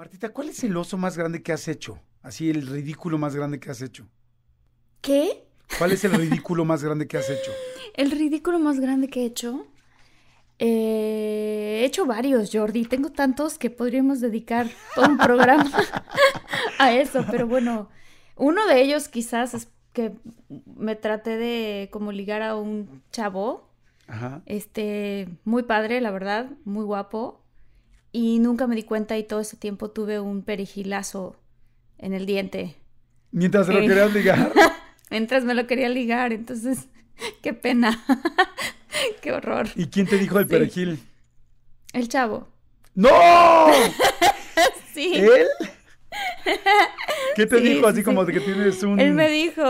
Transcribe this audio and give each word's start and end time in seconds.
Martita, 0.00 0.30
¿cuál 0.30 0.48
es 0.48 0.64
el 0.64 0.74
oso 0.78 0.96
más 0.96 1.18
grande 1.18 1.42
que 1.42 1.52
has 1.52 1.68
hecho? 1.68 2.00
Así, 2.22 2.48
el 2.48 2.66
ridículo 2.66 3.18
más 3.18 3.36
grande 3.36 3.60
que 3.60 3.70
has 3.70 3.82
hecho. 3.82 4.08
¿Qué? 5.02 5.46
¿Cuál 5.76 5.92
es 5.92 6.02
el 6.04 6.12
ridículo 6.14 6.64
más 6.64 6.82
grande 6.82 7.06
que 7.06 7.18
has 7.18 7.28
hecho? 7.28 7.50
El 7.94 8.10
ridículo 8.10 8.58
más 8.58 8.80
grande 8.80 9.08
que 9.08 9.20
he 9.20 9.26
hecho. 9.26 9.66
Eh, 10.58 11.80
he 11.82 11.84
hecho 11.84 12.06
varios, 12.06 12.48
Jordi. 12.50 12.86
Tengo 12.86 13.10
tantos 13.10 13.58
que 13.58 13.68
podríamos 13.68 14.22
dedicar 14.22 14.68
todo 14.94 15.04
un 15.04 15.18
programa 15.18 15.70
a 16.78 16.94
eso. 16.94 17.26
Pero 17.30 17.46
bueno, 17.46 17.90
uno 18.36 18.66
de 18.68 18.80
ellos 18.80 19.08
quizás 19.08 19.52
es 19.52 19.68
que 19.92 20.14
me 20.76 20.96
traté 20.96 21.36
de 21.36 21.90
como 21.92 22.10
ligar 22.10 22.40
a 22.40 22.56
un 22.56 23.02
chavo. 23.12 23.68
Ajá. 24.06 24.40
Este, 24.46 25.28
muy 25.44 25.64
padre, 25.64 26.00
la 26.00 26.10
verdad, 26.10 26.52
muy 26.64 26.84
guapo 26.84 27.39
y 28.12 28.38
nunca 28.38 28.66
me 28.66 28.76
di 28.76 28.82
cuenta 28.82 29.16
y 29.18 29.24
todo 29.24 29.40
ese 29.40 29.56
tiempo 29.56 29.90
tuve 29.90 30.20
un 30.20 30.42
perigilazo 30.42 31.36
en 31.98 32.12
el 32.14 32.26
diente. 32.26 32.76
Mientras 33.32 33.66
se 33.66 33.72
lo 33.72 33.80
querías 33.80 34.12
ligar. 34.12 34.52
Mientras 35.10 35.44
me 35.44 35.54
lo 35.54 35.66
quería 35.66 35.88
ligar, 35.88 36.32
entonces, 36.32 36.88
qué 37.42 37.52
pena. 37.52 38.02
qué 39.22 39.32
horror. 39.32 39.68
¿Y 39.76 39.86
quién 39.86 40.06
te 40.06 40.18
dijo 40.18 40.38
el 40.38 40.46
Sí. 40.46 40.50
perejil? 40.50 40.98
El 41.92 42.08
chavo. 42.08 42.48
¡No! 42.94 43.08
Sí. 44.92 45.12
¿Él? 45.14 45.46
¿Qué 47.36 47.46
te 47.46 47.58
Sí, 47.58 47.62
dijo? 47.62 47.86
Así 47.86 47.98
sí, 47.98 48.02
como 48.04 48.24
de 48.24 48.32
que 48.32 48.40
tienes 48.40 48.82
un... 48.82 48.98
Él 48.98 49.12
me 49.12 49.28
dijo, 49.30 49.62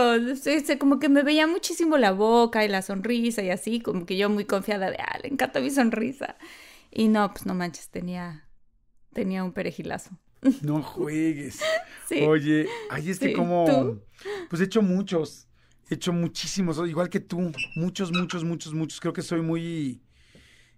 como 0.79 0.99
que 0.99 1.09
me 1.09 1.23
veía 1.23 1.47
muchísimo 1.47 1.97
la 1.97 2.11
boca 2.11 2.65
y 2.65 2.67
la 2.67 2.81
sonrisa 2.81 3.41
y 3.43 3.49
así, 3.49 3.79
como 3.79 4.05
que 4.05 4.17
yo 4.17 4.29
muy 4.29 4.45
confiada 4.45 4.89
de, 4.89 4.97
ah, 4.97 5.19
le 5.21 5.29
encanta 5.29 5.59
mi 5.59 5.69
sonrisa. 5.69 6.35
Y 6.91 7.07
no, 7.07 7.31
pues 7.31 7.45
no 7.45 7.53
manches, 7.53 7.89
tenía, 7.89 8.47
tenía 9.13 9.43
un 9.43 9.53
perejilazo. 9.53 10.11
No 10.61 10.81
juegues. 10.81 11.59
Sí. 12.07 12.19
Oye, 12.23 12.67
ay, 12.89 13.09
es 13.09 13.19
que 13.19 13.29
Sí, 13.29 13.33
como... 13.33 13.63
¿tú? 13.65 14.01
Pues 14.49 14.61
he 14.61 14.65
hecho 14.65 14.81
muchos. 14.81 15.47
He 15.89 15.93
hecho 15.93 16.11
muchísimos, 16.11 16.77
igual 16.85 17.07
que 17.07 17.21
tú. 17.21 17.53
Muchos, 17.77 18.11
muchos, 18.11 18.43
muchos, 18.43 18.73
muchos. 18.73 18.99
Creo 18.99 19.13
que 19.13 19.21
soy 19.21 19.41
muy... 19.41 20.01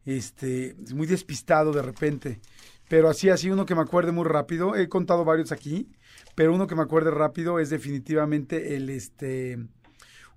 Este... 0.06 0.76
Muy 0.94 1.08
despistado 1.08 1.72
de 1.72 1.82
repente. 1.82 2.40
Pero 2.88 3.10
así, 3.10 3.32
así 3.32 3.50
uno 3.50 3.66
que 3.66 3.74
me 3.74 3.82
acuerde 3.82 4.12
muy 4.12 4.26
rápido. 4.26 4.76
He 4.76 4.90
contado 4.90 5.26
varios 5.26 5.52
aquí. 5.52 5.90
Pero 6.36 6.54
uno 6.54 6.68
que 6.68 6.76
me 6.76 6.84
acuerde 6.84 7.10
rápido 7.10 7.58
es 7.60 7.72
definitivamente 7.72 8.76
el 8.76 8.92
este... 8.92 9.58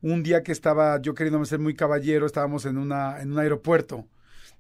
Un 0.01 0.23
día 0.23 0.43
que 0.43 0.53
estaba 0.53 1.03
yo 1.03 1.13
queriéndome 1.13 1.45
ser 1.45 1.59
muy 1.59 1.75
caballero, 1.75 2.25
estábamos 2.25 2.65
en, 2.65 2.79
una, 2.79 3.21
en 3.21 3.33
un 3.33 3.39
aeropuerto. 3.39 4.07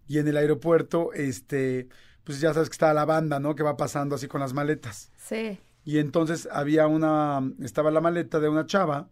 Y 0.06 0.18
en 0.18 0.28
el 0.28 0.36
aeropuerto, 0.36 1.12
este, 1.12 1.88
pues 2.24 2.40
ya 2.40 2.52
sabes 2.54 2.68
que 2.68 2.74
está 2.74 2.92
la 2.94 3.04
banda, 3.04 3.40
¿no? 3.40 3.54
Que 3.54 3.62
va 3.62 3.76
pasando 3.76 4.14
así 4.14 4.28
con 4.28 4.40
las 4.40 4.52
maletas. 4.52 5.10
Sí. 5.16 5.58
Y 5.84 5.98
entonces 5.98 6.48
había 6.50 6.86
una, 6.86 7.40
estaba 7.60 7.90
la 7.90 8.00
maleta 8.00 8.40
de 8.40 8.48
una 8.48 8.66
chava 8.66 9.08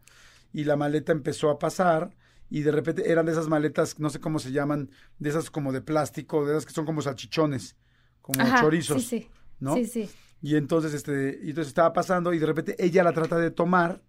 y 0.53 0.65
la 0.65 0.77
maleta 0.77 1.12
empezó 1.12 1.50
a 1.50 1.59
pasar 1.59 2.16
y 2.50 2.62
de 2.62 2.71
repente 2.71 3.10
eran 3.10 3.27
de 3.27 3.32
esas 3.32 3.49
maletas, 3.49 3.99
no 3.99 4.10
sé 4.10 4.21
cómo 4.21 4.38
se 4.38 4.53
llaman, 4.53 4.91
de 5.19 5.31
esas 5.31 5.50
como 5.50 5.72
de 5.72 5.81
plástico, 5.81 6.44
de 6.44 6.53
esas 6.53 6.66
que 6.66 6.72
son 6.72 6.84
como 6.84 7.03
salchichones, 7.03 7.76
como 8.21 8.43
Ajá, 8.43 8.61
chorizos, 8.61 9.03
Sí, 9.03 9.21
sí. 9.21 9.31
¿no? 9.61 9.75
Sí, 9.75 9.87
sí. 9.87 10.11
Y 10.43 10.56
entonces, 10.56 10.93
este, 10.94 11.38
y 11.43 11.50
entonces 11.50 11.69
estaba 11.69 11.93
pasando 11.93 12.32
y 12.34 12.38
de 12.38 12.47
repente 12.47 12.76
ella 12.78 13.03
la 13.03 13.12
trata 13.12 13.38
de 13.38 13.50
tomar 13.50 14.03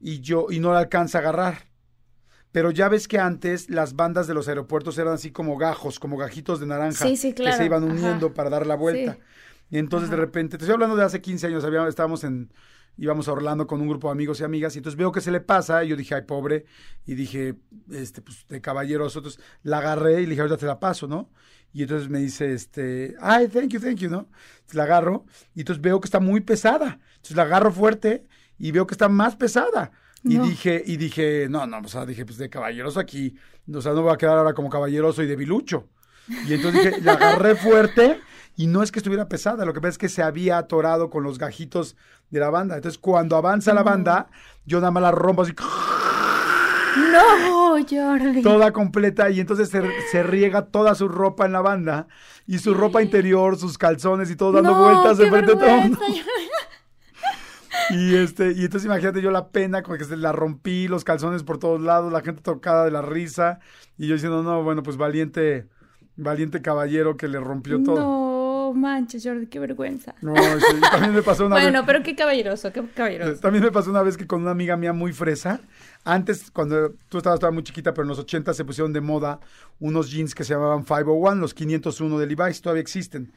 y 0.00 0.20
yo, 0.20 0.46
y 0.50 0.60
no 0.60 0.72
la 0.72 0.80
alcanza 0.80 1.18
a 1.18 1.20
agarrar. 1.22 1.73
Pero 2.54 2.70
ya 2.70 2.88
ves 2.88 3.08
que 3.08 3.18
antes 3.18 3.68
las 3.68 3.96
bandas 3.96 4.28
de 4.28 4.34
los 4.34 4.46
aeropuertos 4.46 4.96
eran 4.98 5.14
así 5.14 5.32
como 5.32 5.56
gajos, 5.58 5.98
como 5.98 6.16
gajitos 6.16 6.60
de 6.60 6.66
naranja. 6.66 7.04
Sí, 7.04 7.16
sí, 7.16 7.30
Que 7.30 7.42
claro, 7.42 7.56
se 7.56 7.64
iban 7.64 7.82
ajá. 7.82 7.92
uniendo 7.92 8.32
para 8.32 8.48
dar 8.48 8.64
la 8.64 8.76
vuelta. 8.76 9.14
Sí. 9.14 9.18
Y 9.70 9.78
entonces 9.78 10.08
de 10.08 10.14
repente, 10.14 10.56
te 10.56 10.62
estoy 10.62 10.74
hablando 10.74 10.94
de 10.94 11.02
hace 11.02 11.20
15 11.20 11.48
años, 11.48 11.64
había- 11.64 11.88
estábamos 11.88 12.22
en, 12.22 12.52
íbamos 12.96 13.26
a 13.26 13.32
Orlando 13.32 13.66
con 13.66 13.80
un 13.80 13.88
grupo 13.88 14.06
de 14.06 14.12
amigos 14.12 14.38
y 14.40 14.44
amigas, 14.44 14.76
y 14.76 14.78
entonces 14.78 14.96
veo 14.96 15.10
que 15.10 15.20
se 15.20 15.32
le 15.32 15.40
pasa, 15.40 15.82
y 15.82 15.88
yo 15.88 15.96
dije, 15.96 16.14
ay, 16.14 16.22
pobre, 16.22 16.64
y 17.04 17.14
dije, 17.16 17.56
este, 17.90 18.22
pues, 18.22 18.46
de 18.46 18.60
caballeroso, 18.60 19.18
entonces 19.18 19.42
la 19.64 19.78
agarré 19.78 20.20
y 20.20 20.24
le 20.26 20.30
dije, 20.30 20.42
ahorita 20.42 20.58
te 20.58 20.66
la 20.66 20.78
paso, 20.78 21.08
¿no? 21.08 21.32
Y 21.72 21.82
entonces 21.82 22.08
me 22.08 22.20
dice, 22.20 22.52
este, 22.52 23.16
ay, 23.20 23.48
thank 23.48 23.70
you, 23.70 23.80
thank 23.80 23.96
you, 23.96 24.08
¿no? 24.10 24.28
Entonces 24.58 24.74
la 24.76 24.84
agarro, 24.84 25.24
y 25.56 25.60
entonces 25.62 25.82
veo 25.82 26.00
que 26.00 26.06
está 26.06 26.20
muy 26.20 26.40
pesada, 26.40 27.00
entonces 27.16 27.36
la 27.36 27.42
agarro 27.42 27.72
fuerte, 27.72 28.28
y 28.58 28.70
veo 28.70 28.86
que 28.86 28.94
está 28.94 29.08
más 29.08 29.34
pesada. 29.34 29.90
Y 30.24 30.38
No. 30.38 30.44
dije, 30.44 30.82
y 30.86 30.96
dije, 30.96 31.46
no, 31.50 31.66
no, 31.66 31.78
o 31.84 31.88
sea, 31.88 32.06
dije, 32.06 32.24
pues 32.24 32.38
de 32.38 32.48
caballeroso 32.48 32.98
aquí, 32.98 33.36
o 33.72 33.80
sea, 33.82 33.92
no 33.92 34.02
voy 34.02 34.12
a 34.12 34.16
quedar 34.16 34.38
ahora 34.38 34.54
como 34.54 34.70
caballeroso 34.70 35.22
y 35.22 35.26
de 35.26 35.36
bilucho. 35.36 35.88
Y 36.48 36.54
entonces 36.54 36.82
dije, 36.84 37.00
la 37.02 37.12
agarré 37.12 37.54
fuerte 37.56 38.20
y 38.56 38.66
no 38.66 38.82
es 38.82 38.90
que 38.90 39.00
estuviera 39.00 39.28
pesada, 39.28 39.66
lo 39.66 39.74
que 39.74 39.80
pasa 39.80 39.90
es 39.90 39.98
que 39.98 40.08
se 40.08 40.22
había 40.22 40.56
atorado 40.56 41.10
con 41.10 41.22
los 41.24 41.38
gajitos 41.38 41.96
de 42.30 42.40
la 42.40 42.48
banda. 42.48 42.76
Entonces 42.76 42.98
cuando 42.98 43.36
avanza 43.36 43.74
la 43.74 43.82
banda, 43.82 44.28
yo 44.64 44.78
nada 44.80 44.90
más 44.92 45.02
la 45.02 45.10
rompo 45.10 45.42
así, 45.42 45.52
No, 47.12 47.76
Jordi. 47.86 48.40
toda 48.42 48.72
completa 48.72 49.28
y 49.28 49.40
entonces 49.40 49.68
se, 49.68 49.82
se 50.10 50.22
riega 50.22 50.62
toda 50.66 50.94
su 50.94 51.08
ropa 51.08 51.44
en 51.44 51.52
la 51.52 51.60
banda 51.60 52.06
y 52.46 52.58
su 52.58 52.72
ropa 52.72 53.02
interior, 53.02 53.58
sus 53.58 53.76
calzones 53.76 54.30
y 54.30 54.36
todo 54.36 54.52
dando 54.52 54.72
No, 54.72 54.82
vueltas 54.84 55.18
qué 55.18 55.24
de 55.24 55.30
frente 55.30 55.52
a 55.52 55.54
todo 55.58 55.66
el 55.68 55.80
mundo. 55.82 55.98
Y 57.90 58.14
este, 58.16 58.52
y 58.52 58.64
entonces 58.64 58.86
imagínate 58.86 59.20
yo 59.22 59.30
la 59.30 59.48
pena, 59.48 59.82
como 59.82 59.96
que 59.98 60.04
se 60.04 60.16
la 60.16 60.32
rompí, 60.32 60.88
los 60.88 61.04
calzones 61.04 61.42
por 61.42 61.58
todos 61.58 61.80
lados, 61.80 62.12
la 62.12 62.22
gente 62.22 62.42
tocada 62.42 62.84
de 62.84 62.90
la 62.90 63.02
risa, 63.02 63.60
y 63.98 64.06
yo 64.06 64.14
diciendo, 64.14 64.42
no, 64.42 64.62
bueno, 64.62 64.82
pues 64.82 64.96
valiente, 64.96 65.68
valiente 66.16 66.62
caballero 66.62 67.16
que 67.16 67.28
le 67.28 67.38
rompió 67.40 67.82
todo. 67.82 67.96
No 67.96 68.72
manches, 68.74 69.22
Jordi, 69.24 69.46
qué 69.46 69.58
vergüenza. 69.58 70.14
No, 70.22 70.34
sí, 70.34 70.80
también 70.90 71.14
me 71.14 71.22
pasó 71.22 71.46
una 71.46 71.56
Bueno, 71.60 71.80
vez. 71.80 71.86
pero 71.86 72.02
qué 72.02 72.16
caballeroso, 72.16 72.72
qué 72.72 72.82
caballeroso. 72.94 73.40
También 73.40 73.62
me 73.62 73.70
pasó 73.70 73.90
una 73.90 74.02
vez 74.02 74.16
que 74.16 74.26
con 74.26 74.42
una 74.42 74.50
amiga 74.50 74.76
mía 74.76 74.92
muy 74.92 75.12
fresa, 75.12 75.60
antes, 76.04 76.50
cuando 76.50 76.92
tú 77.08 77.18
estabas 77.18 77.38
todavía 77.38 77.54
muy 77.56 77.62
chiquita, 77.64 77.92
pero 77.92 78.02
en 78.04 78.08
los 78.08 78.18
80 78.18 78.52
se 78.54 78.64
pusieron 78.64 78.92
de 78.92 79.00
moda 79.00 79.40
unos 79.78 80.10
jeans 80.10 80.34
que 80.34 80.44
se 80.44 80.54
llamaban 80.54 80.84
501, 80.84 81.34
los 81.40 81.54
501 81.54 82.18
de 82.18 82.26
Levi's, 82.26 82.60
todavía 82.60 82.80
existen. 82.82 83.32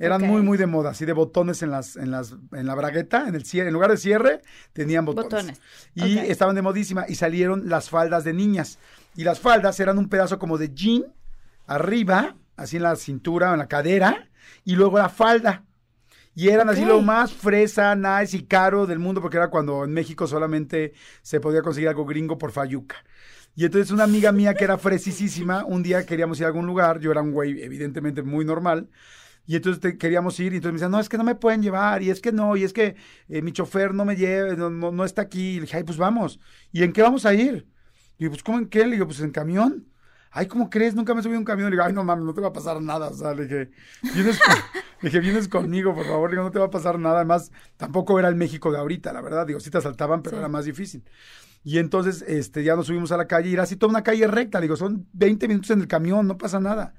Eran 0.00 0.22
muy, 0.22 0.40
muy 0.40 0.56
de 0.56 0.66
moda, 0.66 0.90
así 0.90 1.04
de 1.04 1.12
botones 1.12 1.62
en 1.62 1.70
las, 1.70 1.96
en 1.96 2.10
las, 2.10 2.34
en 2.52 2.66
la 2.66 2.74
bragueta, 2.74 3.28
en 3.28 3.34
el 3.34 3.44
cierre, 3.44 3.68
en 3.68 3.74
lugar 3.74 3.90
de 3.90 3.98
cierre, 3.98 4.40
tenían 4.72 5.04
botones. 5.04 5.30
Botones. 5.30 5.60
Y 5.94 6.18
estaban 6.18 6.56
de 6.56 6.62
modísima 6.62 7.04
y 7.06 7.16
salieron 7.16 7.68
las 7.68 7.90
faldas 7.90 8.24
de 8.24 8.32
niñas. 8.32 8.78
Y 9.14 9.24
las 9.24 9.40
faldas 9.40 9.78
eran 9.78 9.98
un 9.98 10.08
pedazo 10.08 10.38
como 10.38 10.56
de 10.56 10.74
jean 10.74 11.04
arriba, 11.66 12.34
así 12.56 12.78
en 12.78 12.84
la 12.84 12.96
cintura, 12.96 13.52
en 13.52 13.58
la 13.58 13.68
cadera, 13.68 14.28
y 14.64 14.74
luego 14.74 14.98
la 14.98 15.10
falda. 15.10 15.64
Y 16.34 16.48
eran 16.48 16.70
así 16.70 16.82
Ok. 16.82 16.88
lo 16.88 17.02
más 17.02 17.32
fresa, 17.32 17.94
nice 17.94 18.36
y 18.36 18.44
caro 18.44 18.86
del 18.86 18.98
mundo, 18.98 19.20
porque 19.20 19.36
era 19.36 19.50
cuando 19.50 19.84
en 19.84 19.92
México 19.92 20.26
solamente 20.26 20.94
se 21.22 21.40
podía 21.40 21.60
conseguir 21.60 21.88
algo 21.90 22.06
gringo 22.06 22.38
por 22.38 22.52
Fayuca. 22.52 22.96
Y 23.54 23.64
entonces 23.66 23.90
una 23.90 24.04
amiga 24.04 24.32
mía 24.32 24.54
que 24.54 24.64
era 24.64 24.78
fresísima, 24.78 25.64
un 25.66 25.82
día 25.82 26.06
queríamos 26.06 26.38
ir 26.38 26.44
a 26.44 26.48
algún 26.48 26.66
lugar, 26.66 27.00
yo 27.00 27.10
era 27.10 27.20
un 27.20 27.32
güey 27.32 27.60
evidentemente 27.62 28.22
muy 28.22 28.44
normal, 28.44 28.88
y 29.52 29.56
entonces 29.56 29.80
te- 29.80 29.98
queríamos 29.98 30.38
ir, 30.40 30.52
y 30.52 30.56
entonces 30.56 30.72
me 30.72 30.78
decían, 30.78 30.92
no, 30.92 31.00
es 31.00 31.08
que 31.08 31.18
no 31.18 31.24
me 31.24 31.34
pueden 31.34 31.62
llevar, 31.62 32.02
y 32.02 32.10
es 32.10 32.20
que 32.20 32.32
no, 32.32 32.56
y 32.56 32.64
es 32.64 32.72
que 32.72 32.96
eh, 33.28 33.42
mi 33.42 33.52
chofer 33.52 33.94
no 33.94 34.04
me 34.04 34.16
lleva, 34.16 34.54
no, 34.54 34.70
no, 34.70 34.92
no 34.92 35.04
está 35.04 35.22
aquí. 35.22 35.52
Y 35.52 35.54
le 35.56 35.60
dije, 35.62 35.78
ay, 35.78 35.84
pues 35.84 35.98
vamos. 35.98 36.40
¿Y 36.72 36.82
en 36.84 36.92
qué 36.92 37.02
vamos 37.02 37.26
a 37.26 37.34
ir? 37.34 37.66
Y 38.18 38.24
yo, 38.24 38.30
pues, 38.30 38.42
¿cómo 38.42 38.58
en 38.58 38.66
qué? 38.68 38.86
Le 38.86 38.92
digo, 38.92 39.06
pues 39.06 39.20
en 39.20 39.30
camión. 39.30 39.86
ay, 40.30 40.46
¿cómo 40.46 40.70
crees? 40.70 40.94
Nunca 40.94 41.14
me 41.14 41.20
he 41.20 41.22
subido 41.24 41.38
a 41.38 41.40
un 41.40 41.44
camión. 41.44 41.70
Le 41.70 41.74
digo, 41.76 41.84
ay, 41.84 41.92
no 41.92 42.04
mames, 42.04 42.24
no 42.24 42.34
te 42.34 42.40
va 42.40 42.48
a 42.48 42.52
pasar 42.52 42.80
nada. 42.80 43.08
O 43.08 43.14
sea, 43.14 43.34
le 43.34 43.44
dije, 43.44 43.70
vienes, 44.14 44.38
le 45.02 45.08
dije, 45.08 45.20
vienes 45.20 45.48
conmigo, 45.48 45.94
por 45.94 46.06
favor. 46.06 46.30
Le 46.30 46.36
digo, 46.36 46.44
no 46.44 46.50
te 46.52 46.58
va 46.60 46.66
a 46.66 46.70
pasar 46.70 46.98
nada. 47.00 47.16
Además, 47.16 47.50
tampoco 47.76 48.18
era 48.18 48.28
el 48.28 48.36
México 48.36 48.70
de 48.70 48.78
ahorita, 48.78 49.12
la 49.12 49.20
verdad. 49.22 49.46
Digo, 49.46 49.58
sí 49.60 49.70
te 49.70 49.78
asaltaban, 49.78 50.22
pero 50.22 50.38
era 50.38 50.48
más 50.48 50.64
difícil. 50.66 51.02
Y 51.64 51.78
entonces, 51.78 52.22
este, 52.28 52.62
ya 52.64 52.76
nos 52.76 52.86
subimos 52.86 53.12
a 53.12 53.16
la 53.16 53.26
calle 53.26 53.50
y 53.50 53.54
era 53.54 53.64
así 53.64 53.76
toda 53.76 53.90
una 53.90 54.02
calle 54.04 54.26
recta. 54.28 54.60
Le 54.60 54.64
digo, 54.64 54.76
son 54.76 55.08
20 55.12 55.48
minutos 55.48 55.70
en 55.70 55.80
el 55.80 55.88
camión, 55.88 56.26
no 56.26 56.38
pasa 56.38 56.60
nada. 56.60 56.94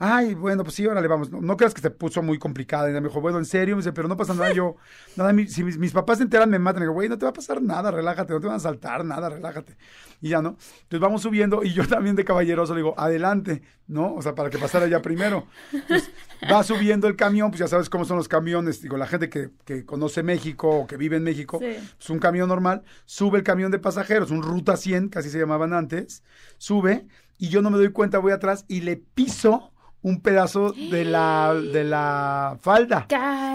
Ay, 0.00 0.34
bueno, 0.34 0.62
pues 0.62 0.76
sí, 0.76 0.86
órale, 0.86 1.08
vamos. 1.08 1.30
No, 1.30 1.56
creas 1.56 1.74
que 1.74 1.80
se 1.80 1.90
puso 1.90 2.22
muy 2.22 2.38
complicada. 2.38 2.88
Y 2.88 2.92
me 2.92 3.00
dijo, 3.00 3.20
bueno, 3.20 3.38
en 3.38 3.44
serio, 3.44 3.74
me 3.74 3.80
dice, 3.80 3.92
pero 3.92 4.06
no 4.06 4.16
pasa 4.16 4.32
nada. 4.32 4.52
Yo, 4.52 4.76
nada, 5.16 5.34
si 5.48 5.64
mis, 5.64 5.92
papás 5.92 6.18
se 6.18 6.24
enteran, 6.24 6.48
me 6.48 6.58
matan. 6.60 6.80
Le 6.80 6.84
digo, 6.84 6.94
güey, 6.94 7.08
no 7.08 7.18
te 7.18 7.24
va 7.24 7.30
a 7.30 7.32
pasar 7.32 7.60
nada, 7.60 7.90
relájate, 7.90 8.32
no 8.32 8.40
te 8.40 8.46
van 8.46 8.56
a 8.56 8.60
saltar, 8.60 9.04
nada, 9.04 9.28
relájate. 9.28 9.76
Y 10.20 10.28
ya, 10.28 10.40
¿no? 10.40 10.50
Entonces 10.50 11.00
vamos 11.00 11.22
subiendo 11.22 11.64
y 11.64 11.72
yo 11.72 11.84
también 11.88 12.14
de 12.14 12.24
caballeroso 12.24 12.74
le 12.74 12.80
digo, 12.80 12.94
adelante, 12.96 13.62
¿no? 13.88 14.14
O 14.14 14.22
sea, 14.22 14.36
para 14.36 14.50
que 14.50 14.58
pasara 14.58 14.86
ya 14.86 15.02
primero. 15.02 15.46
Entonces 15.72 16.12
va 16.50 16.62
subiendo 16.62 17.08
el 17.08 17.16
camión, 17.16 17.50
pues 17.50 17.58
ya 17.58 17.66
sabes 17.66 17.90
cómo 17.90 18.04
son 18.04 18.18
los 18.18 18.28
camiones. 18.28 18.80
Digo, 18.80 18.96
la 18.96 19.06
gente 19.08 19.28
que, 19.28 19.50
que 19.64 19.84
conoce 19.84 20.22
México 20.22 20.70
o 20.70 20.86
que 20.86 20.96
vive 20.96 21.16
en 21.16 21.24
México, 21.24 21.58
es 21.60 21.82
pues 21.96 22.10
un 22.10 22.20
camión 22.20 22.48
normal, 22.48 22.82
sube 23.04 23.38
el 23.38 23.44
camión 23.44 23.72
de 23.72 23.80
pasajeros, 23.80 24.30
un 24.30 24.42
Ruta 24.42 24.76
100, 24.76 25.10
que 25.10 25.18
así 25.18 25.28
se 25.28 25.40
llamaban 25.40 25.72
antes, 25.72 26.22
sube 26.58 27.06
y 27.38 27.48
yo 27.48 27.62
no 27.62 27.70
me 27.70 27.78
doy 27.78 27.90
cuenta, 27.90 28.18
voy 28.18 28.32
atrás 28.32 28.64
y 28.68 28.80
le 28.82 28.96
piso 28.96 29.72
un 30.02 30.20
pedazo 30.20 30.72
de 30.72 31.04
la, 31.04 31.54
de 31.72 31.84
la 31.84 32.56
falda. 32.60 33.06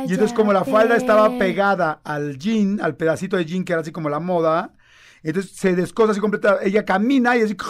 Y 0.08 0.14
entonces 0.14 0.34
como 0.34 0.54
la 0.54 0.64
falda 0.64 0.96
estaba 0.96 1.38
pegada 1.38 2.02
al 2.04 2.38
jean, 2.38 2.80
al 2.82 2.96
pedacito 2.96 3.38
de 3.38 3.46
jean 3.46 3.64
que 3.64 3.74
era 3.74 3.82
así 3.82 3.92
como 3.92 4.10
la 4.10 4.20
moda, 4.20 4.74
entonces 5.24 5.52
se 5.56 5.76
descosa 5.76 6.12
así 6.12 6.20
completa, 6.20 6.60
ella 6.62 6.86
camina 6.86 7.36
y 7.38 7.42
así... 7.42 7.56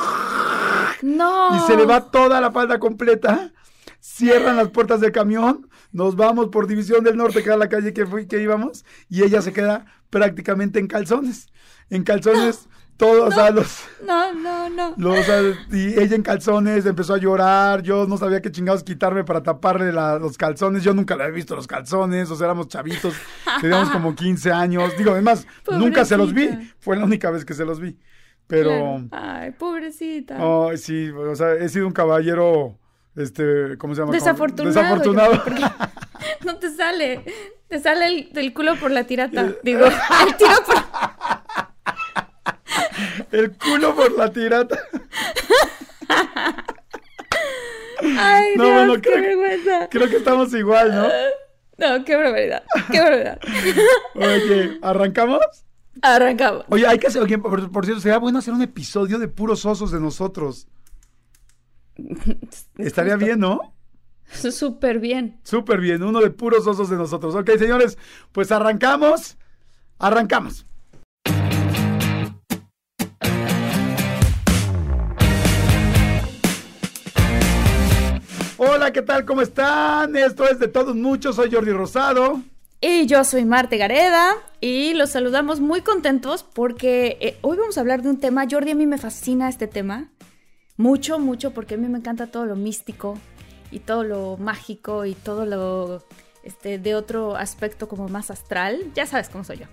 No. 1.02 1.58
Y 1.58 1.60
se 1.68 1.76
le 1.76 1.86
va 1.86 2.10
toda 2.12 2.40
la 2.40 2.50
falda 2.52 2.80
completa, 2.80 3.52
cierran 4.00 4.56
las 4.56 4.70
puertas 4.70 5.02
del 5.02 5.12
camión, 5.12 5.70
nos 5.92 6.16
vamos 6.16 6.48
por 6.48 6.66
División 6.66 7.04
del 7.04 7.18
Norte, 7.18 7.44
que 7.44 7.50
era 7.50 7.58
la 7.58 7.68
calle 7.68 7.94
que, 7.94 8.06
fui, 8.06 8.26
que 8.26 8.42
íbamos, 8.42 8.86
y 9.10 9.22
ella 9.22 9.42
se 9.42 9.52
queda 9.52 9.86
prácticamente 10.10 10.80
en 10.80 10.88
calzones. 10.88 11.48
En 11.90 12.04
calzones 12.04 12.70
todos, 12.98 13.30
o 13.30 13.32
sea, 13.32 13.50
los... 13.50 13.84
No, 14.06 14.34
no, 14.34 14.70
no. 14.70 14.94
Los, 14.98 15.26
y 15.72 16.00
ella 16.00 16.16
en 16.16 16.22
calzones 16.22 16.86
empezó 16.86 17.16
a 17.16 17.18
llorar, 17.18 17.82
yo 17.82 18.06
no 18.08 18.18
sabía 18.18 18.42
qué 18.42 18.52
chingados 18.52 18.84
quitarme 18.84 19.24
para 19.24 19.42
taparle 19.42 19.92
los 19.92 20.38
calzones, 20.38 20.84
yo 20.84 20.94
nunca 20.94 21.16
le 21.16 21.24
había 21.24 21.36
visto 21.36 21.56
los 21.56 21.68
calzones, 21.68 22.30
o 22.30 22.36
sea, 22.36 22.46
éramos 22.46 22.68
chavitos, 22.68 23.14
teníamos 23.62 23.90
como 23.90 24.16
15 24.16 24.52
años, 24.52 24.96
digo, 24.98 25.12
además, 25.12 25.48
nunca 25.72 26.06
se 26.06 26.18
los 26.18 26.34
vi, 26.34 26.50
fue 26.80 26.96
la 26.96 27.06
única 27.06 27.32
vez 27.32 27.46
que 27.46 27.54
se 27.54 27.66
los 27.66 27.80
vi, 27.80 27.98
pero... 28.48 29.04
Ay, 29.12 29.52
pobrecita. 29.52 30.38
Ay, 30.38 30.78
sí, 30.78 31.10
o 31.10 31.36
sea, 31.36 31.54
he 31.54 31.70
sido 31.70 31.88
un 31.88 31.94
caballero, 31.94 32.78
este, 33.16 33.78
¿cómo 33.78 33.96
se 33.96 34.02
llama? 34.02 34.14
Desafortunado. 34.14 34.74
Desafortunado. 34.74 35.44
no 36.46 36.58
te 36.58 36.70
sale, 36.70 37.24
te 37.68 37.80
sale 37.80 38.08
el, 38.08 38.34
del 38.34 38.54
culo 38.54 38.76
por 38.76 38.92
la 38.92 39.06
tirata, 39.06 39.52
digo, 39.64 39.86
el 40.28 40.38
tiro 40.38 40.52
por... 40.66 41.13
El 43.34 43.52
culo 43.58 43.96
por 43.96 44.16
la 44.16 44.32
tirata. 44.32 44.78
Ay, 48.00 48.54
no, 48.56 48.72
bueno, 48.72 49.02
qué 49.02 49.10
vergüenza. 49.10 49.90
Creo 49.90 50.08
que 50.08 50.18
estamos 50.18 50.54
igual, 50.54 50.94
¿no? 50.94 51.08
No, 51.80 52.06
qué 52.06 52.16
barbaridad, 52.16 52.64
qué 52.92 53.00
barbaridad. 53.00 53.40
Oye, 54.14 54.78
¿arrancamos? 54.84 55.40
Arrancamos. 56.04 56.66
Oye, 56.70 56.86
hay 56.86 57.00
que 57.00 57.08
hacer, 57.08 57.24
por, 57.42 57.72
por, 57.72 57.86
cierto, 57.86 58.02
sería 58.02 58.20
bueno 58.20 58.38
hacer 58.38 58.54
un 58.54 58.62
episodio 58.62 59.18
de 59.18 59.28
puros 59.28 59.66
osos 59.66 59.92
de 59.92 60.00
nosotros. 60.00 60.68
Estaría 62.78 63.16
bien, 63.16 63.40
¿no? 63.40 63.74
Súper 64.28 65.00
bien. 65.00 65.40
Súper 65.44 65.82
bien, 65.82 66.04
uno 66.04 66.20
de 66.20 66.30
puros 66.30 66.68
osos 66.68 66.88
de 66.88 66.98
nosotros. 66.98 67.34
Ok, 67.34 67.50
señores, 67.58 67.98
pues 68.32 68.52
arrancamos. 68.52 69.38
Arrancamos. 69.98 70.68
Hola, 78.66 78.94
¿qué 78.94 79.02
tal? 79.02 79.26
¿Cómo 79.26 79.42
están? 79.42 80.16
Esto 80.16 80.48
es 80.50 80.58
de 80.58 80.70
todos 80.70 80.96
muchos. 80.96 81.36
Soy 81.36 81.52
Jordi 81.52 81.72
Rosado. 81.72 82.42
Y 82.80 83.08
yo 83.08 83.26
soy 83.26 83.44
Marte 83.44 83.78
Gareda 83.78 84.36
y 84.62 84.94
los 84.94 85.10
saludamos 85.10 85.60
muy 85.60 85.82
contentos 85.82 86.44
porque 86.44 87.18
eh, 87.20 87.38
hoy 87.42 87.58
vamos 87.58 87.78
a 87.78 87.82
hablar 87.82 88.04
de 88.04 88.10
un 88.10 88.22
tema. 88.22 88.46
Jordi, 88.50 88.72
a 88.72 88.76
mí 88.76 88.88
me 88.88 88.98
fascina 88.98 89.50
este 89.50 89.68
tema. 89.68 90.12
Mucho, 90.78 91.20
mucho, 91.20 91.52
porque 91.52 91.76
a 91.76 91.78
mí 91.78 91.90
me 91.90 91.98
encanta 91.98 92.28
todo 92.28 92.46
lo 92.46 92.56
místico 92.56 93.20
y 93.70 93.80
todo 93.80 94.06
lo 94.06 94.38
mágico 94.38 95.04
y 95.04 95.14
todo 95.14 95.46
lo 95.46 96.02
este, 96.44 96.80
de 96.80 96.96
otro 96.96 97.36
aspecto 97.36 97.90
como 97.90 98.08
más 98.08 98.32
astral. 98.32 98.94
Ya 98.96 99.06
sabes 99.06 99.28
cómo 99.28 99.44
soy 99.44 99.58
yo. 99.58 99.66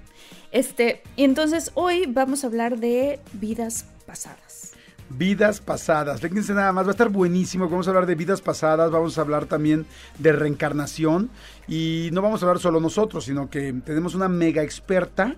Este, 0.50 1.02
y 1.14 1.22
entonces 1.22 1.70
hoy 1.74 2.06
vamos 2.06 2.42
a 2.42 2.48
hablar 2.48 2.78
de 2.78 3.20
vidas 3.34 3.84
pasadas 4.04 4.72
vidas 5.10 5.60
pasadas. 5.60 6.20
Fíjense 6.20 6.54
nada 6.54 6.72
más, 6.72 6.84
va 6.84 6.90
a 6.90 6.92
estar 6.92 7.08
buenísimo. 7.08 7.68
Vamos 7.68 7.86
a 7.86 7.90
hablar 7.90 8.06
de 8.06 8.14
vidas 8.14 8.40
pasadas, 8.40 8.90
vamos 8.90 9.18
a 9.18 9.20
hablar 9.20 9.46
también 9.46 9.86
de 10.18 10.32
reencarnación. 10.32 11.30
Y 11.68 12.10
no 12.12 12.22
vamos 12.22 12.42
a 12.42 12.46
hablar 12.46 12.60
solo 12.60 12.80
nosotros, 12.80 13.24
sino 13.24 13.50
que 13.50 13.72
tenemos 13.84 14.14
una 14.14 14.28
mega 14.28 14.62
experta 14.62 15.36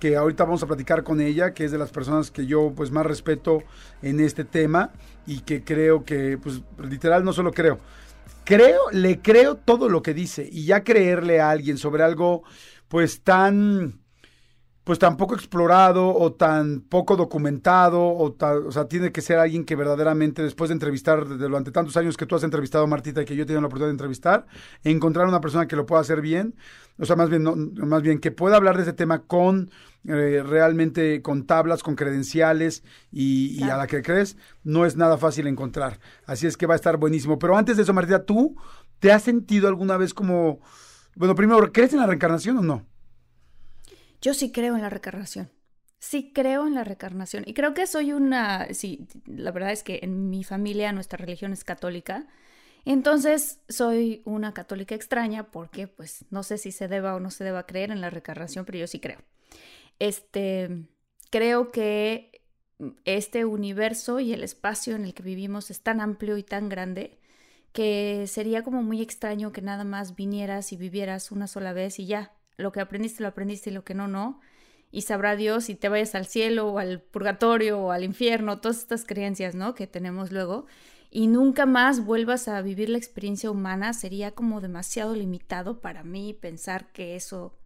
que 0.00 0.16
ahorita 0.16 0.44
vamos 0.44 0.62
a 0.62 0.66
platicar 0.66 1.04
con 1.04 1.20
ella, 1.20 1.52
que 1.52 1.66
es 1.66 1.70
de 1.70 1.78
las 1.78 1.90
personas 1.90 2.30
que 2.30 2.46
yo 2.46 2.72
pues 2.74 2.90
más 2.90 3.04
respeto 3.04 3.62
en 4.00 4.18
este 4.18 4.44
tema 4.44 4.92
y 5.26 5.40
que 5.40 5.62
creo 5.62 6.04
que, 6.04 6.38
pues 6.42 6.62
literal 6.78 7.22
no 7.22 7.34
solo 7.34 7.52
creo, 7.52 7.78
creo, 8.44 8.80
le 8.92 9.20
creo 9.20 9.56
todo 9.56 9.90
lo 9.90 10.02
que 10.02 10.14
dice 10.14 10.48
y 10.50 10.64
ya 10.64 10.82
creerle 10.84 11.40
a 11.40 11.50
alguien 11.50 11.76
sobre 11.76 12.02
algo 12.02 12.42
pues 12.88 13.20
tan 13.20 13.99
pues 14.90 14.98
tan 14.98 15.16
poco 15.16 15.36
explorado 15.36 16.12
o 16.12 16.32
tan 16.32 16.80
poco 16.80 17.14
documentado, 17.14 18.02
o, 18.02 18.36
o 18.66 18.72
sea, 18.72 18.88
tiene 18.88 19.12
que 19.12 19.20
ser 19.20 19.38
alguien 19.38 19.64
que 19.64 19.76
verdaderamente, 19.76 20.42
después 20.42 20.68
de 20.68 20.72
entrevistar, 20.72 21.28
durante 21.28 21.70
tantos 21.70 21.96
años 21.96 22.16
que 22.16 22.26
tú 22.26 22.34
has 22.34 22.42
entrevistado, 22.42 22.88
Martita, 22.88 23.22
y 23.22 23.24
que 23.24 23.36
yo 23.36 23.44
he 23.44 23.46
tenido 23.46 23.60
la 23.60 23.68
oportunidad 23.68 23.90
de 23.90 23.92
entrevistar, 23.92 24.48
encontrar 24.82 25.28
una 25.28 25.40
persona 25.40 25.68
que 25.68 25.76
lo 25.76 25.86
pueda 25.86 26.00
hacer 26.00 26.20
bien, 26.20 26.56
o 26.98 27.06
sea, 27.06 27.14
más 27.14 27.30
bien, 27.30 27.44
no, 27.44 27.54
más 27.54 28.02
bien 28.02 28.18
que 28.18 28.32
pueda 28.32 28.56
hablar 28.56 28.74
de 28.78 28.82
ese 28.82 28.92
tema 28.92 29.20
con 29.20 29.70
eh, 30.08 30.42
realmente 30.44 31.22
con 31.22 31.46
tablas, 31.46 31.84
con 31.84 31.94
credenciales 31.94 32.82
y, 33.12 33.64
y, 33.64 33.70
a 33.70 33.76
la 33.76 33.86
que 33.86 34.02
crees, 34.02 34.36
no 34.64 34.86
es 34.86 34.96
nada 34.96 35.18
fácil 35.18 35.46
encontrar. 35.46 36.00
Así 36.26 36.48
es 36.48 36.56
que 36.56 36.66
va 36.66 36.74
a 36.74 36.76
estar 36.76 36.96
buenísimo. 36.96 37.38
Pero 37.38 37.56
antes 37.56 37.76
de 37.76 37.84
eso, 37.84 37.94
Martita, 37.94 38.24
¿tú 38.24 38.56
te 38.98 39.12
has 39.12 39.22
sentido 39.22 39.68
alguna 39.68 39.96
vez 39.96 40.12
como, 40.12 40.58
bueno, 41.14 41.36
primero, 41.36 41.70
¿crees 41.70 41.92
en 41.92 42.00
la 42.00 42.08
reencarnación 42.08 42.58
o 42.58 42.62
no? 42.62 42.89
Yo 44.20 44.34
sí 44.34 44.52
creo 44.52 44.76
en 44.76 44.82
la 44.82 44.90
reencarnación. 44.90 45.50
Sí 45.98 46.32
creo 46.34 46.66
en 46.66 46.74
la 46.74 46.84
reencarnación. 46.84 47.44
Y 47.46 47.54
creo 47.54 47.74
que 47.74 47.86
soy 47.86 48.12
una, 48.12 48.72
sí, 48.72 49.06
la 49.26 49.50
verdad 49.50 49.72
es 49.72 49.82
que 49.82 50.00
en 50.02 50.30
mi 50.30 50.44
familia 50.44 50.92
nuestra 50.92 51.18
religión 51.18 51.52
es 51.52 51.64
católica. 51.64 52.26
Entonces 52.84 53.60
soy 53.68 54.22
una 54.24 54.54
católica 54.54 54.94
extraña 54.94 55.50
porque 55.50 55.86
pues 55.86 56.24
no 56.30 56.42
sé 56.42 56.56
si 56.56 56.72
se 56.72 56.88
deba 56.88 57.14
o 57.14 57.20
no 57.20 57.30
se 57.30 57.44
deba 57.44 57.66
creer 57.66 57.90
en 57.90 58.00
la 58.00 58.10
reencarnación, 58.10 58.64
pero 58.64 58.78
yo 58.78 58.86
sí 58.86 59.00
creo. 59.00 59.20
Este, 59.98 60.86
creo 61.30 61.70
que 61.70 62.40
este 63.04 63.44
universo 63.44 64.20
y 64.20 64.32
el 64.32 64.42
espacio 64.42 64.96
en 64.96 65.04
el 65.04 65.14
que 65.14 65.22
vivimos 65.22 65.70
es 65.70 65.82
tan 65.82 66.00
amplio 66.00 66.38
y 66.38 66.42
tan 66.42 66.68
grande 66.68 67.18
que 67.72 68.26
sería 68.26 68.62
como 68.62 68.82
muy 68.82 69.00
extraño 69.02 69.52
que 69.52 69.62
nada 69.62 69.84
más 69.84 70.16
vinieras 70.16 70.72
y 70.72 70.76
vivieras 70.76 71.30
una 71.30 71.46
sola 71.46 71.72
vez 71.72 71.98
y 71.98 72.06
ya, 72.06 72.32
lo 72.60 72.72
que 72.72 72.80
aprendiste 72.80 73.22
lo 73.22 73.28
aprendiste 73.28 73.70
y 73.70 73.72
lo 73.72 73.84
que 73.84 73.94
no, 73.94 74.08
no. 74.08 74.40
Y 74.92 75.02
sabrá 75.02 75.36
Dios 75.36 75.64
si 75.64 75.74
te 75.74 75.88
vayas 75.88 76.14
al 76.14 76.26
cielo 76.26 76.68
o 76.68 76.78
al 76.78 77.00
purgatorio 77.00 77.78
o 77.78 77.90
al 77.92 78.04
infierno, 78.04 78.60
todas 78.60 78.78
estas 78.78 79.04
creencias, 79.04 79.54
¿no? 79.54 79.74
Que 79.74 79.86
tenemos 79.86 80.32
luego. 80.32 80.66
Y 81.10 81.26
nunca 81.26 81.66
más 81.66 82.04
vuelvas 82.04 82.48
a 82.48 82.60
vivir 82.62 82.88
la 82.88 82.98
experiencia 82.98 83.50
humana, 83.50 83.92
sería 83.92 84.32
como 84.32 84.60
demasiado 84.60 85.14
limitado 85.14 85.80
para 85.80 86.04
mí 86.04 86.34
pensar 86.34 86.92
que 86.92 87.16
eso 87.16 87.58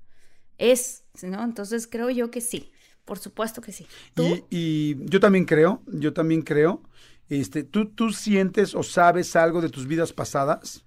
es, 0.59 1.05
¿no? 1.23 1.43
Entonces 1.43 1.87
creo 1.87 2.11
yo 2.11 2.31
que 2.31 2.41
sí, 2.41 2.73
por 3.05 3.19
supuesto 3.19 3.61
que 3.61 3.73
sí. 3.73 3.87
Y, 4.17 4.45
y, 4.51 4.97
yo 5.07 5.21
también 5.21 5.45
creo, 5.45 5.83
yo 5.87 6.13
también 6.13 6.43
creo. 6.43 6.83
Este, 7.29 7.65
¿tú, 7.65 7.87
¿Tú 7.87 8.11
sientes 8.11 8.75
o 8.75 8.83
sabes 8.83 9.35
algo 9.35 9.61
de 9.61 9.71
tus 9.71 9.87
vidas 9.87 10.13
pasadas? 10.13 10.84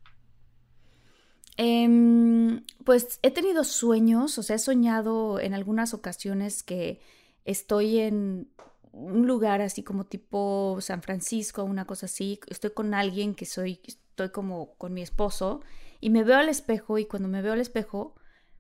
Em, 1.58 2.64
pues 2.84 3.20
he 3.24 3.32
tenido 3.32 3.64
sueños, 3.64 4.38
o 4.38 4.44
sea, 4.44 4.58
he 4.58 4.60
soñado 4.60 5.40
en 5.40 5.56
algunas 5.56 5.96
ocasiones 5.96 6.62
que 6.62 7.02
estoy 7.46 7.98
en 7.98 8.52
un 8.92 9.28
lugar 9.28 9.62
así 9.62 9.84
como 9.84 10.06
tipo 10.06 10.78
San 10.82 11.02
Francisco, 11.02 11.64
una 11.64 11.86
cosa 11.86 12.06
así, 12.06 12.40
estoy 12.48 12.72
con 12.72 12.94
alguien 12.94 13.34
que 13.34 13.46
soy, 13.46 13.80
estoy 13.86 14.30
como 14.30 14.76
con 14.76 14.94
mi 14.94 15.02
esposo 15.02 15.62
y 16.00 16.12
me 16.12 16.24
veo 16.24 16.38
al 16.38 16.50
espejo 16.50 17.00
y 17.00 17.06
cuando 17.06 17.28
me 17.28 17.42
veo 17.42 17.54
al 17.54 17.62
espejo 17.62 18.16